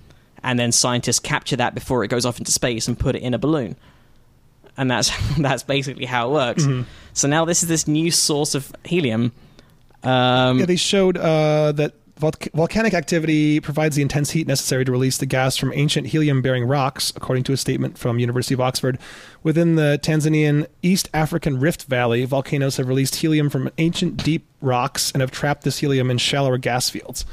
and 0.43 0.57
then 0.59 0.71
scientists 0.71 1.19
capture 1.19 1.55
that 1.57 1.73
before 1.75 2.03
it 2.03 2.07
goes 2.09 2.25
off 2.25 2.39
into 2.39 2.51
space 2.51 2.87
and 2.87 2.97
put 2.97 3.15
it 3.15 3.21
in 3.21 3.33
a 3.33 3.37
balloon, 3.39 3.75
and 4.77 4.89
that's 4.89 5.11
that's 5.37 5.63
basically 5.63 6.05
how 6.05 6.29
it 6.29 6.33
works. 6.33 6.65
So 7.13 7.27
now 7.27 7.45
this 7.45 7.61
is 7.63 7.69
this 7.69 7.87
new 7.87 8.11
source 8.11 8.55
of 8.55 8.71
helium. 8.85 9.31
Um, 10.03 10.59
Yeah, 10.59 10.65
they 10.65 10.75
showed 10.77 11.17
uh, 11.17 11.73
that 11.73 11.93
volc- 12.17 12.51
volcanic 12.53 12.93
activity 12.95 13.59
provides 13.59 13.95
the 13.95 14.01
intense 14.01 14.31
heat 14.31 14.47
necessary 14.47 14.83
to 14.85 14.91
release 14.91 15.17
the 15.17 15.25
gas 15.27 15.57
from 15.57 15.71
ancient 15.73 16.07
helium-bearing 16.07 16.63
rocks, 16.65 17.13
according 17.15 17.43
to 17.45 17.53
a 17.53 17.57
statement 17.57 17.97
from 17.99 18.17
University 18.17 18.53
of 18.55 18.61
Oxford. 18.61 18.97
Within 19.43 19.75
the 19.75 19.99
Tanzanian 20.01 20.65
East 20.81 21.09
African 21.13 21.59
Rift 21.59 21.83
Valley, 21.83 22.25
volcanoes 22.25 22.77
have 22.77 22.87
released 22.87 23.15
helium 23.15 23.49
from 23.49 23.69
ancient 23.77 24.23
deep 24.23 24.47
rocks 24.61 25.11
and 25.11 25.21
have 25.21 25.29
trapped 25.31 25.63
this 25.63 25.79
helium 25.79 26.09
in 26.09 26.17
shallower 26.17 26.57
gas 26.57 26.89
fields. 26.89 27.25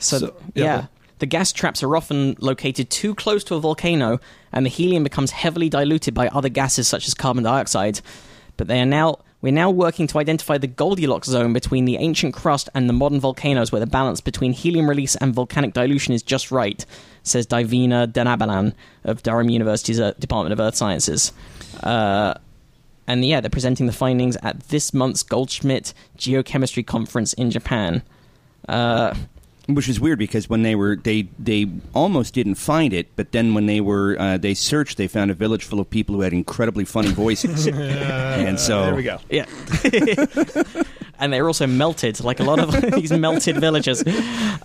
So, 0.00 0.18
So, 0.18 0.36
yeah, 0.54 0.64
yeah, 0.64 0.86
the 1.18 1.26
gas 1.26 1.52
traps 1.52 1.82
are 1.82 1.96
often 1.96 2.36
located 2.38 2.90
too 2.90 3.14
close 3.14 3.44
to 3.44 3.54
a 3.54 3.60
volcano, 3.60 4.20
and 4.52 4.64
the 4.64 4.70
helium 4.70 5.02
becomes 5.04 5.30
heavily 5.30 5.68
diluted 5.68 6.14
by 6.14 6.28
other 6.28 6.48
gases 6.48 6.88
such 6.88 7.06
as 7.06 7.14
carbon 7.14 7.44
dioxide. 7.44 8.00
But 8.56 8.68
they 8.68 8.80
are 8.80 8.86
now 8.86 9.18
we're 9.40 9.52
now 9.52 9.70
working 9.70 10.08
to 10.08 10.18
identify 10.18 10.58
the 10.58 10.66
Goldilocks 10.66 11.28
zone 11.28 11.52
between 11.52 11.84
the 11.84 11.96
ancient 11.96 12.34
crust 12.34 12.68
and 12.74 12.88
the 12.88 12.92
modern 12.92 13.20
volcanoes, 13.20 13.70
where 13.70 13.80
the 13.80 13.86
balance 13.86 14.20
between 14.20 14.52
helium 14.52 14.88
release 14.88 15.14
and 15.14 15.32
volcanic 15.32 15.74
dilution 15.74 16.12
is 16.12 16.24
just 16.24 16.50
right, 16.50 16.84
says 17.22 17.46
Diveena 17.46 18.08
Danabalan 18.08 18.74
of 19.04 19.22
Durham 19.22 19.48
University's 19.48 20.00
uh, 20.00 20.12
Department 20.18 20.52
of 20.52 20.60
Earth 20.60 20.74
Sciences. 20.74 21.32
Uh, 21.84 22.34
and 23.06 23.24
yeah, 23.24 23.40
they're 23.40 23.48
presenting 23.48 23.86
the 23.86 23.92
findings 23.92 24.36
at 24.42 24.60
this 24.68 24.92
month's 24.92 25.22
Goldschmidt 25.22 25.94
Geochemistry 26.18 26.84
Conference 26.84 27.32
in 27.34 27.52
Japan. 27.52 28.02
Uh, 28.68 29.14
Which 29.68 29.86
is 29.88 30.00
weird 30.00 30.18
because 30.18 30.48
when 30.48 30.62
they 30.62 30.74
were 30.74 30.96
they 30.96 31.28
they 31.38 31.66
almost 31.94 32.32
didn't 32.32 32.54
find 32.54 32.94
it, 32.94 33.14
but 33.16 33.32
then 33.32 33.52
when 33.52 33.66
they 33.66 33.82
were 33.82 34.16
uh, 34.18 34.38
they 34.38 34.54
searched, 34.54 34.96
they 34.96 35.08
found 35.08 35.30
a 35.30 35.34
village 35.34 35.62
full 35.64 35.78
of 35.78 35.90
people 35.90 36.14
who 36.14 36.22
had 36.22 36.32
incredibly 36.32 36.86
funny 36.86 37.10
voices, 37.10 37.66
and 37.66 38.58
so 38.58 38.86
there 38.86 38.94
we 38.94 39.02
go. 39.02 39.18
Yeah. 39.28 39.44
and 41.18 41.32
they're 41.32 41.46
also 41.46 41.66
melted, 41.66 42.22
like 42.22 42.40
a 42.40 42.44
lot 42.44 42.58
of 42.58 42.92
these 42.94 43.12
melted 43.12 43.58
villages. 43.58 44.02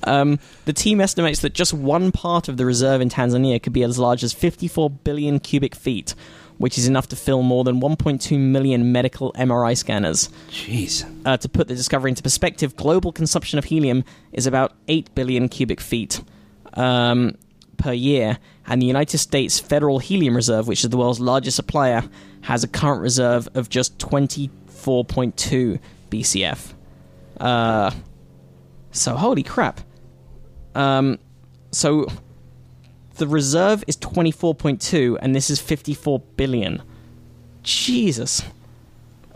Um, 0.03 0.39
the 0.65 0.73
team 0.73 1.01
estimates 1.01 1.41
that 1.41 1.53
just 1.53 1.73
one 1.73 2.11
part 2.11 2.47
of 2.47 2.57
the 2.57 2.65
reserve 2.65 3.01
in 3.01 3.09
Tanzania 3.09 3.61
could 3.61 3.73
be 3.73 3.83
as 3.83 3.99
large 3.99 4.23
as 4.23 4.33
54 4.33 4.89
billion 4.89 5.39
cubic 5.39 5.75
feet, 5.75 6.15
which 6.57 6.77
is 6.77 6.87
enough 6.87 7.07
to 7.09 7.15
fill 7.15 7.41
more 7.41 7.63
than 7.63 7.81
1.2 7.81 8.39
million 8.39 8.91
medical 8.91 9.33
MRI 9.33 9.77
scanners. 9.77 10.29
Jeez. 10.49 11.03
Uh, 11.25 11.37
to 11.37 11.49
put 11.49 11.67
the 11.67 11.75
discovery 11.75 12.09
into 12.11 12.23
perspective, 12.23 12.75
global 12.75 13.11
consumption 13.11 13.59
of 13.59 13.65
helium 13.65 14.03
is 14.31 14.47
about 14.47 14.73
8 14.87 15.13
billion 15.15 15.49
cubic 15.49 15.79
feet 15.79 16.21
um, 16.73 17.35
per 17.77 17.93
year, 17.93 18.37
and 18.67 18.81
the 18.81 18.85
United 18.85 19.17
States 19.17 19.59
Federal 19.59 19.99
Helium 19.99 20.35
Reserve, 20.35 20.67
which 20.67 20.83
is 20.83 20.89
the 20.89 20.97
world's 20.97 21.19
largest 21.19 21.55
supplier, 21.55 22.03
has 22.41 22.63
a 22.63 22.67
current 22.67 23.01
reserve 23.01 23.47
of 23.53 23.69
just 23.69 23.97
24.2 23.97 25.79
BCF. 26.09 26.73
Uh, 27.39 27.91
so, 28.91 29.15
holy 29.15 29.43
crap. 29.43 29.81
Um, 30.75 31.19
so, 31.71 32.07
the 33.23 33.29
reserve 33.29 33.85
is 33.87 33.95
24.2, 33.95 35.17
and 35.21 35.33
this 35.33 35.49
is 35.49 35.57
54 35.57 36.19
billion. 36.35 36.83
Jesus. 37.61 38.43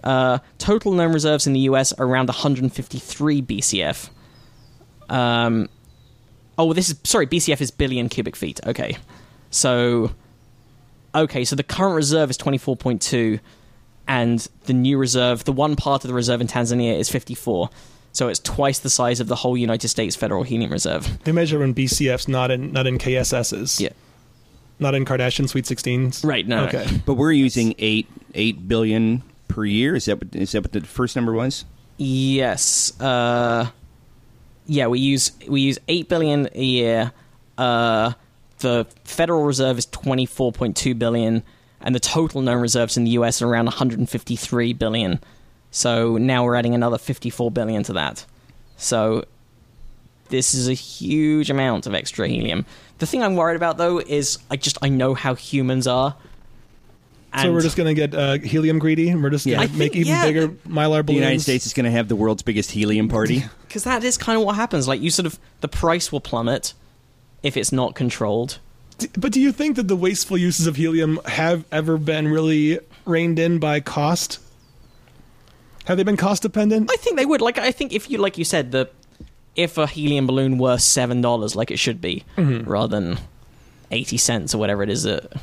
Uh, 0.03 0.39
total 0.57 0.91
known 0.91 1.13
reserves 1.13 1.47
in 1.47 1.53
the 1.53 1.61
US 1.61 1.93
are 1.93 2.05
around 2.05 2.27
153 2.27 3.41
BCF. 3.41 4.09
Um, 5.07 5.69
oh, 6.57 6.73
this 6.73 6.89
is 6.89 6.99
sorry. 7.05 7.27
BCF 7.27 7.61
is 7.61 7.71
billion 7.71 8.09
cubic 8.09 8.35
feet. 8.35 8.59
Okay, 8.67 8.97
so 9.51 10.11
okay, 11.15 11.45
so 11.45 11.55
the 11.55 11.63
current 11.63 11.95
reserve 11.95 12.29
is 12.29 12.37
24.2, 12.37 13.39
and 14.05 14.49
the 14.65 14.73
new 14.73 14.97
reserve, 14.97 15.45
the 15.45 15.53
one 15.53 15.77
part 15.77 16.03
of 16.03 16.09
the 16.09 16.13
reserve 16.13 16.41
in 16.41 16.47
Tanzania, 16.47 16.99
is 16.99 17.07
54. 17.07 17.69
So 18.17 18.29
it's 18.29 18.39
twice 18.39 18.79
the 18.79 18.89
size 18.89 19.19
of 19.19 19.27
the 19.27 19.35
whole 19.35 19.55
United 19.55 19.89
States 19.89 20.15
Federal 20.15 20.41
Helium 20.41 20.71
Reserve. 20.71 21.23
They 21.23 21.31
measure 21.31 21.63
in 21.63 21.75
BCFs, 21.75 22.27
not 22.27 22.49
in 22.49 22.71
not 22.71 22.87
in 22.87 22.97
KSSs. 22.97 23.79
Yeah. 23.79 23.89
Not 24.79 24.95
in 24.95 25.05
Kardashian 25.05 25.47
Sweet 25.47 25.65
16s. 25.65 26.25
Right. 26.25 26.47
No. 26.47 26.61
no. 26.61 26.67
Okay. 26.67 26.87
But 27.05 27.13
we're 27.13 27.31
using 27.31 27.75
eight 27.77 28.07
eight 28.33 28.67
billion 28.67 29.21
per 29.47 29.65
year. 29.65 29.95
Is 29.95 30.05
that 30.05 30.15
what, 30.15 30.35
is 30.35 30.53
that 30.53 30.63
what 30.63 30.71
the 30.71 30.81
first 30.81 31.15
number 31.15 31.31
was? 31.31 31.65
Yes. 31.97 32.99
Uh, 32.99 33.69
yeah, 34.65 34.87
we 34.87 34.97
use 34.97 35.33
we 35.47 35.61
use 35.61 35.77
eight 35.87 36.09
billion 36.09 36.49
a 36.55 36.63
year. 36.63 37.11
Uh, 37.55 38.13
the 38.61 38.87
Federal 39.03 39.43
Reserve 39.43 39.77
is 39.77 39.85
twenty 39.85 40.25
four 40.25 40.51
point 40.51 40.75
two 40.75 40.95
billion, 40.95 41.43
and 41.81 41.93
the 41.93 41.99
total 41.99 42.41
known 42.41 42.61
reserves 42.61 42.97
in 42.97 43.03
the 43.03 43.11
U.S. 43.11 43.43
are 43.43 43.47
around 43.47 43.65
one 43.65 43.75
hundred 43.75 43.99
and 43.99 44.09
fifty 44.09 44.35
three 44.35 44.73
billion. 44.73 45.19
So 45.77 46.17
now 46.17 46.43
we're 46.43 46.55
adding 46.55 46.73
another 46.73 46.97
54 46.97 47.51
billion 47.51 47.83
to 47.83 47.93
that. 47.93 48.25
So 48.77 49.25
this 50.29 50.55
is 50.55 50.67
a 50.67 50.73
huge 50.73 51.51
amount 51.51 51.85
of 51.85 51.93
extra 51.93 52.27
helium. 52.27 52.65
The 52.97 53.05
thing 53.05 53.21
I'm 53.21 53.35
worried 53.35 53.57
about 53.57 53.77
though 53.77 53.99
is 53.99 54.39
I 54.49 54.55
just 54.55 54.79
I 54.81 54.89
know 54.89 55.13
how 55.13 55.35
humans 55.35 55.85
are. 55.85 56.15
so 57.31 57.39
And 57.43 57.53
we're 57.53 57.61
just 57.61 57.77
going 57.77 57.93
to 57.95 58.07
get 58.07 58.15
uh, 58.15 58.39
helium 58.39 58.79
greedy, 58.79 59.09
and 59.09 59.21
we're 59.21 59.29
just 59.29 59.45
going 59.45 59.59
I 59.59 59.67
to 59.67 59.73
make 59.73 59.91
think- 59.93 60.07
even 60.07 60.13
yeah. 60.13 60.25
bigger 60.25 60.47
mylar 60.67 61.05
balloons. 61.05 61.07
The. 61.07 61.13
United 61.13 61.41
States 61.41 61.67
is 61.67 61.73
going 61.73 61.83
to 61.85 61.91
have 61.91 62.07
the 62.07 62.15
world's 62.15 62.41
biggest 62.41 62.71
helium 62.71 63.07
party. 63.07 63.43
because 63.67 63.83
that 63.83 64.03
is 64.03 64.17
kind 64.17 64.39
of 64.39 64.43
what 64.43 64.55
happens. 64.55 64.87
Like 64.87 64.99
you 64.99 65.11
sort 65.11 65.27
of 65.27 65.37
the 65.61 65.67
price 65.67 66.11
will 66.11 66.21
plummet 66.21 66.73
if 67.43 67.55
it's 67.55 67.71
not 67.71 67.93
controlled. 67.93 68.57
D- 68.97 69.09
But 69.15 69.31
do 69.31 69.39
you 69.39 69.51
think 69.51 69.75
that 69.75 69.87
the 69.87 69.95
wasteful 69.95 70.39
uses 70.39 70.65
of 70.65 70.75
helium 70.75 71.19
have 71.25 71.65
ever 71.71 71.99
been 71.99 72.27
really 72.29 72.79
reined 73.05 73.37
in 73.37 73.59
by 73.59 73.79
cost? 73.79 74.39
Have 75.87 75.97
they 75.97 76.03
been 76.03 76.17
cost 76.17 76.41
dependent? 76.41 76.91
I 76.91 76.97
think 76.97 77.17
they 77.17 77.25
would. 77.25 77.41
Like 77.41 77.57
I 77.57 77.71
think 77.71 77.93
if 77.93 78.09
you 78.09 78.17
like 78.17 78.37
you 78.37 78.43
said 78.43 78.71
the 78.71 78.89
if 79.55 79.77
a 79.77 79.87
helium 79.87 80.27
balloon 80.27 80.57
were 80.57 80.77
seven 80.77 81.21
dollars 81.21 81.55
like 81.55 81.71
it 81.71 81.79
should 81.79 81.99
be 81.99 82.23
mm-hmm. 82.35 82.69
rather 82.69 82.99
than 82.99 83.19
eighty 83.89 84.17
cents 84.17 84.53
or 84.53 84.57
whatever 84.59 84.83
it 84.83 84.89
is 84.89 85.03
that 85.03 85.41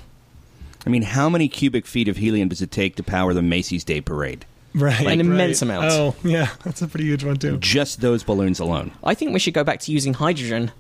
I 0.87 0.91
mean, 0.91 1.03
how 1.03 1.29
many 1.29 1.49
cubic 1.49 1.87
feet 1.87 2.09
of 2.09 2.19
helium 2.19 2.49
does 2.49 2.61
it 2.61 2.71
take 2.71 2.97
to 2.97 3.03
power 3.03 3.33
the 3.33 3.43
Macy's 3.43 3.85
Day 3.85 4.01
Parade? 4.01 4.45
Right, 4.75 5.07
An 5.07 5.21
immense 5.21 5.63
right. 5.63 5.71
amount. 5.71 5.93
Oh, 5.93 6.17
yeah, 6.23 6.51
that's 6.65 6.83
a 6.83 6.89
pretty 6.89 7.05
huge 7.07 7.25
one 7.25 7.37
too. 7.37 7.57
Just 7.59 8.01
those 8.01 8.23
balloons 8.23 8.59
alone. 8.61 8.93
I 9.03 9.15
think 9.15 9.33
we 9.33 9.39
should 9.39 9.55
go 9.55 9.65
back 9.65 9.81
to 9.81 9.93
using 9.93 10.15
hydrogen 10.15 10.73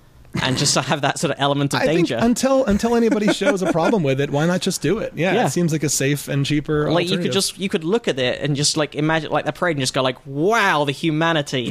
and 0.43 0.57
just 0.59 0.75
to 0.75 0.83
have 0.83 1.01
that 1.03 1.19
sort 1.19 1.31
of 1.33 1.37
element 1.41 1.73
of 1.75 1.81
I 1.81 1.87
think 1.87 2.09
danger. 2.09 2.19
until 2.21 2.65
until 2.67 2.97
anybody 2.97 3.33
shows 3.33 3.63
a 3.63 3.71
problem 3.73 4.03
with 4.03 4.21
it, 4.21 4.31
why 4.31 4.47
not 4.47 4.61
just 4.61 4.83
do 4.83 4.99
it? 4.99 5.13
Yeah, 5.15 5.33
Yeah. 5.35 5.47
it 5.47 5.51
seems 5.51 5.73
like 5.73 5.83
a 5.85 5.89
safe 5.89 6.29
and 6.29 6.45
cheaper. 6.45 6.91
like 6.91 7.09
you 7.09 7.19
could 7.19 7.33
just 7.33 7.59
you 7.59 7.69
could 7.69 7.85
look 7.85 8.09
at 8.09 8.19
it 8.19 8.41
and 8.41 8.57
just 8.57 8.77
like 8.77 8.95
imagine 8.95 9.31
like 9.31 9.45
the 9.45 9.53
parade 9.53 9.77
and 9.77 9.81
just 9.83 9.95
go 9.95 10.03
like 10.03 10.19
wow 10.27 10.85
the 10.85 10.93
humanity 10.93 11.71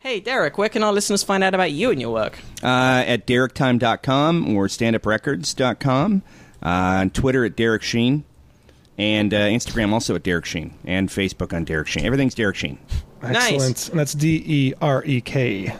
hey 0.00 0.20
derek 0.20 0.58
where 0.58 0.68
can 0.68 0.82
our 0.82 0.92
listeners 0.92 1.22
find 1.22 1.42
out 1.42 1.54
about 1.54 1.72
you 1.72 1.90
and 1.90 2.00
your 2.00 2.10
work 2.12 2.38
Uh, 2.62 3.02
at 3.06 3.26
derektime.com 3.26 4.56
or 4.56 4.66
standuprecords.com. 4.68 6.22
Uh, 6.62 6.68
on 6.68 7.10
Twitter 7.10 7.44
at 7.44 7.56
Derek 7.56 7.82
Sheen. 7.82 8.24
And 8.96 9.34
uh, 9.34 9.38
Instagram 9.40 9.92
also 9.92 10.14
at 10.14 10.22
Derek 10.22 10.46
Sheen. 10.46 10.72
And 10.86 11.10
Facebook 11.10 11.52
on 11.52 11.64
Derek 11.64 11.88
Sheen. 11.88 12.06
Everything's 12.06 12.34
Derek 12.34 12.56
Sheen. 12.56 12.78
Excellent. 13.26 13.88
And 13.90 13.98
that's 13.98 14.14
D 14.14 14.42
E 14.46 14.74
R 14.80 15.04
E 15.04 15.20
K. 15.20 15.74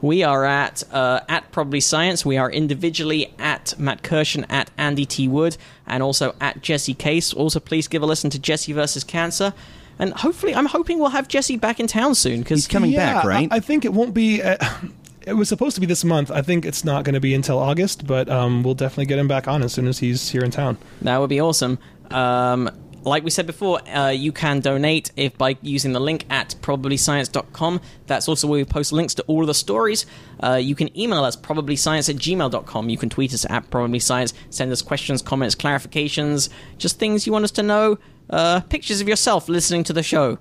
we 0.00 0.22
are 0.22 0.44
at 0.44 0.82
uh, 0.92 1.20
at 1.28 1.50
probably 1.52 1.80
science 1.80 2.24
we 2.24 2.36
are 2.38 2.50
individually 2.50 3.32
at 3.38 3.74
matt 3.78 4.02
kirshen 4.02 4.44
at 4.48 4.70
andy 4.78 5.04
t 5.04 5.28
wood 5.28 5.56
and 5.86 6.02
also 6.02 6.34
at 6.40 6.62
jesse 6.62 6.94
case 6.94 7.34
also 7.34 7.60
please 7.60 7.86
give 7.86 8.02
a 8.02 8.06
listen 8.06 8.30
to 8.30 8.38
jesse 8.38 8.72
versus 8.72 9.04
cancer 9.04 9.52
and 9.98 10.14
hopefully 10.14 10.54
i'm 10.54 10.64
hoping 10.66 10.98
we'll 10.98 11.10
have 11.10 11.28
jesse 11.28 11.56
back 11.58 11.78
in 11.78 11.86
town 11.86 12.14
soon 12.14 12.38
because 12.40 12.60
He's 12.60 12.68
coming 12.68 12.92
yeah, 12.92 13.14
back, 13.14 13.24
right? 13.24 13.48
I, 13.52 13.56
I 13.56 13.60
think 13.60 13.84
it 13.84 13.92
won't 13.92 14.14
be. 14.14 14.42
Uh, 14.42 14.56
it 15.26 15.34
was 15.34 15.48
supposed 15.48 15.74
to 15.74 15.80
be 15.80 15.86
this 15.86 16.02
month. 16.04 16.30
I 16.30 16.42
think 16.42 16.64
it's 16.64 16.84
not 16.84 17.04
going 17.04 17.14
to 17.14 17.20
be 17.20 17.34
until 17.34 17.58
August, 17.58 18.06
but 18.06 18.28
um, 18.30 18.62
we'll 18.62 18.74
definitely 18.74 19.06
get 19.06 19.18
him 19.18 19.28
back 19.28 19.46
on 19.48 19.62
as 19.62 19.72
soon 19.72 19.86
as 19.86 19.98
he's 19.98 20.30
here 20.30 20.42
in 20.42 20.50
town. 20.50 20.78
That 21.02 21.18
would 21.18 21.28
be 21.28 21.40
awesome. 21.40 21.78
Um, 22.10 22.70
like 23.02 23.24
we 23.24 23.30
said 23.30 23.46
before, 23.46 23.80
uh, 23.88 24.08
you 24.08 24.32
can 24.32 24.60
donate 24.60 25.10
if 25.16 25.36
by 25.38 25.56
using 25.62 25.92
the 25.92 26.00
link 26.00 26.26
at 26.30 26.54
probablyscience.com. 26.60 27.80
That's 28.06 28.28
also 28.28 28.46
where 28.46 28.58
we 28.58 28.64
post 28.64 28.92
links 28.92 29.14
to 29.14 29.22
all 29.24 29.40
of 29.40 29.46
the 29.46 29.54
stories. 29.54 30.06
Uh, 30.42 30.56
you 30.56 30.74
can 30.74 30.96
email 30.98 31.24
us 31.24 31.36
probablyscience 31.36 32.08
at 32.10 32.16
gmail.com. 32.16 32.88
You 32.88 32.98
can 32.98 33.08
tweet 33.08 33.32
us 33.32 33.46
at 33.48 33.70
probablyscience, 33.70 34.32
send 34.50 34.70
us 34.72 34.82
questions, 34.82 35.22
comments, 35.22 35.54
clarifications, 35.54 36.48
just 36.78 36.98
things 36.98 37.26
you 37.26 37.32
want 37.32 37.44
us 37.44 37.50
to 37.52 37.62
know. 37.62 37.98
Uh, 38.28 38.60
pictures 38.60 39.00
of 39.00 39.08
yourself 39.08 39.48
listening 39.48 39.82
to 39.84 39.92
the 39.92 40.02
show. 40.02 40.38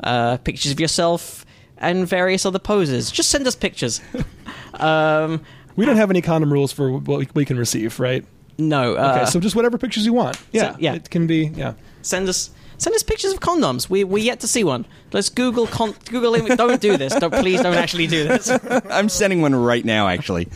Uh, 0.00 0.36
pictures 0.38 0.72
of 0.72 0.80
yourself 0.80 1.46
and 1.78 2.06
various 2.06 2.44
other 2.44 2.58
poses. 2.58 3.10
Just 3.10 3.30
send 3.30 3.46
us 3.46 3.54
pictures. 3.54 4.00
um, 4.74 5.40
We 5.76 5.86
don't 5.86 5.96
have 5.96 6.10
any 6.10 6.22
condom 6.22 6.52
rules 6.52 6.72
for 6.72 6.92
what 6.92 7.18
we, 7.18 7.28
we 7.34 7.44
can 7.44 7.58
receive, 7.58 7.98
right? 8.00 8.24
No. 8.58 8.94
Uh, 8.96 9.14
Okay, 9.16 9.30
so 9.30 9.40
just 9.40 9.56
whatever 9.56 9.78
pictures 9.78 10.04
you 10.06 10.12
want. 10.12 10.40
Yeah, 10.52 10.76
yeah. 10.78 10.94
it 10.94 11.10
can 11.10 11.26
be. 11.26 11.50
Yeah, 11.54 11.74
send 12.02 12.28
us 12.28 12.50
send 12.78 12.94
us 12.96 13.02
pictures 13.02 13.32
of 13.32 13.40
condoms. 13.40 13.88
We 13.88 14.04
we 14.04 14.22
yet 14.22 14.40
to 14.40 14.48
see 14.48 14.64
one. 14.64 14.86
Let's 15.12 15.28
Google 15.28 15.66
con- 15.66 15.94
Google. 16.10 16.34
Im- 16.34 16.56
don't 16.56 16.80
do 16.80 16.96
this. 16.96 17.14
Don't 17.14 17.32
please 17.32 17.60
don't 17.62 17.74
actually 17.74 18.06
do 18.06 18.24
this. 18.28 18.50
I'm 18.90 19.08
sending 19.08 19.40
one 19.42 19.54
right 19.54 19.84
now, 19.84 20.08
actually. 20.08 20.48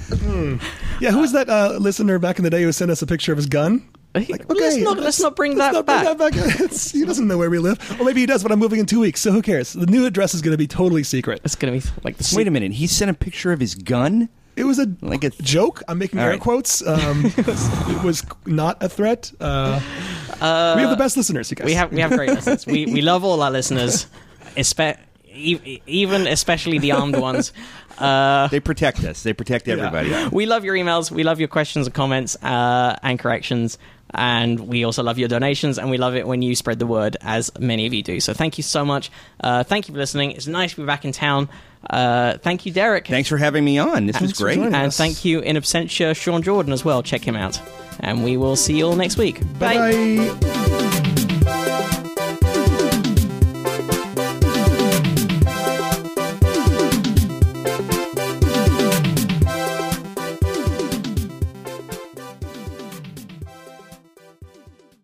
yeah. 1.01 1.11
Who 1.13 1.19
was 1.21 1.33
that 1.33 1.49
uh, 1.49 1.77
listener 1.81 2.19
back 2.19 2.39
in 2.39 2.45
the 2.45 2.51
day 2.51 2.63
who 2.63 2.73
sent 2.73 2.91
us 2.91 3.03
a 3.03 3.07
picture 3.07 3.33
of 3.33 3.39
his 3.39 3.47
gun? 3.47 3.89
let's 4.15 4.77
not 4.79 4.99
let's 4.99 5.21
not 5.21 5.37
bring 5.37 5.57
let's 5.57 5.73
that 5.73 5.73
not 5.75 5.87
back. 5.87 6.05
Bring 6.19 6.33
that 6.33 6.47
back. 6.47 6.61
It's, 6.61 6.91
he 6.91 7.05
doesn't 7.05 7.29
know 7.29 7.39
where 7.39 7.51
we 7.51 7.59
live, 7.59 7.79
or 8.01 8.05
maybe 8.05 8.21
he 8.21 8.27
does, 8.27 8.43
but 8.43 8.51
I'm 8.51 8.59
moving 8.59 8.81
in 8.81 8.87
two 8.87 9.01
weeks, 9.01 9.21
so 9.21 9.31
who 9.31 9.43
cares? 9.43 9.75
The 9.75 9.87
new 9.87 10.07
address 10.07 10.35
is 10.35 10.43
going 10.43 10.53
to 10.53 10.59
be 10.59 10.67
totally 10.67 11.05
secret. 11.05 11.41
It's 11.45 11.55
gonna 11.55 11.75
be 11.75 11.83
like 12.03 12.17
the 12.17 12.33
Wait 12.37 12.49
a 12.49 12.51
minute. 12.51 12.73
He 12.73 12.87
sent 12.87 13.11
a 13.11 13.15
picture 13.15 13.53
of 13.53 13.61
his 13.61 13.75
gun? 13.77 14.29
It 14.59 14.65
was 14.65 14.79
a 14.79 14.87
Like 15.01 15.25
a- 15.25 15.31
joke. 15.43 15.83
I'm 15.89 15.99
making 15.99 16.19
air 16.19 16.31
right. 16.31 16.41
quotes. 16.41 16.83
Um, 16.87 17.25
it 17.37 18.03
was 18.03 18.25
not 18.47 18.83
a 18.83 18.89
threat. 18.89 19.33
Uh, 19.41 19.81
we 20.77 20.83
have 20.83 20.91
the 20.91 20.97
best 20.97 21.17
listeners, 21.17 21.51
you 21.51 21.57
guys. 21.57 21.67
we 21.67 21.75
have 21.75 21.93
we 21.93 22.01
have 22.01 22.11
great 22.13 22.31
listeners. 22.31 22.67
We 22.67 22.87
we 22.87 23.01
love 23.03 23.25
all 23.25 23.41
our 23.43 23.51
listeners, 23.51 24.07
espe- 24.57 24.99
e- 25.33 25.81
even 25.87 26.27
especially 26.27 26.79
the 26.79 26.93
armed 26.93 27.17
ones. 27.17 27.53
Uh, 27.99 28.47
They 28.49 28.61
protect 28.61 29.03
us. 29.05 29.23
They 29.23 29.33
protect 29.33 29.67
everybody. 29.69 30.11
we 30.33 30.47
love 30.47 30.65
your 30.65 30.77
emails. 30.77 31.11
We 31.11 31.25
love 31.25 31.41
your 31.41 31.49
questions 31.49 31.87
and 31.87 31.95
comments 31.95 32.37
uh, 32.43 32.97
and 33.03 33.19
corrections. 33.19 33.79
And 34.15 34.61
we 34.61 34.85
also 34.85 35.03
love 35.03 35.19
your 35.19 35.29
donations, 35.29 35.79
and 35.79 35.91
we 35.91 35.99
love 35.99 36.15
it 36.17 36.27
when 36.27 36.41
you 36.41 36.55
spread 36.55 36.79
the 36.79 36.87
word, 36.87 37.17
as 37.21 37.51
many 37.59 37.85
of 37.87 37.93
you 37.93 38.03
do. 38.03 38.21
So 38.21 38.33
thank 38.33 38.57
you 38.57 38.63
so 38.65 38.83
much. 38.85 39.11
Uh, 39.45 39.65
thank 39.65 39.87
you 39.89 39.93
for 39.95 39.99
listening. 40.01 40.31
It's 40.33 40.47
nice 40.47 40.71
to 40.75 40.81
be 40.81 40.87
back 40.87 41.05
in 41.05 41.13
town. 41.13 41.49
Uh, 41.89 42.39
thank 42.39 42.67
you, 42.67 42.73
Derek. 42.73 43.07
Thanks 43.07 43.29
for 43.29 43.37
having 43.39 43.65
me 43.65 43.79
on. 43.79 44.07
This 44.07 44.21
was 44.21 44.31
Thanks 44.31 44.39
for 44.39 44.45
great. 44.45 44.59
And 44.59 44.73
Yes. 44.73 44.97
thank 44.97 45.25
you, 45.25 45.41
in 45.41 45.57
absentia, 45.57 46.15
Sean 46.17 46.43
Jordan 46.43 46.73
as 46.73 46.85
well. 46.85 47.03
Check 47.03 47.23
him 47.23 47.37
out. 47.37 47.61
And 48.01 48.23
we 48.25 48.37
will 48.37 48.57
see 48.57 48.79
you 48.79 48.87
all 48.87 48.97
next 48.97 49.17
week. 49.17 49.41
Bye. 49.59 51.08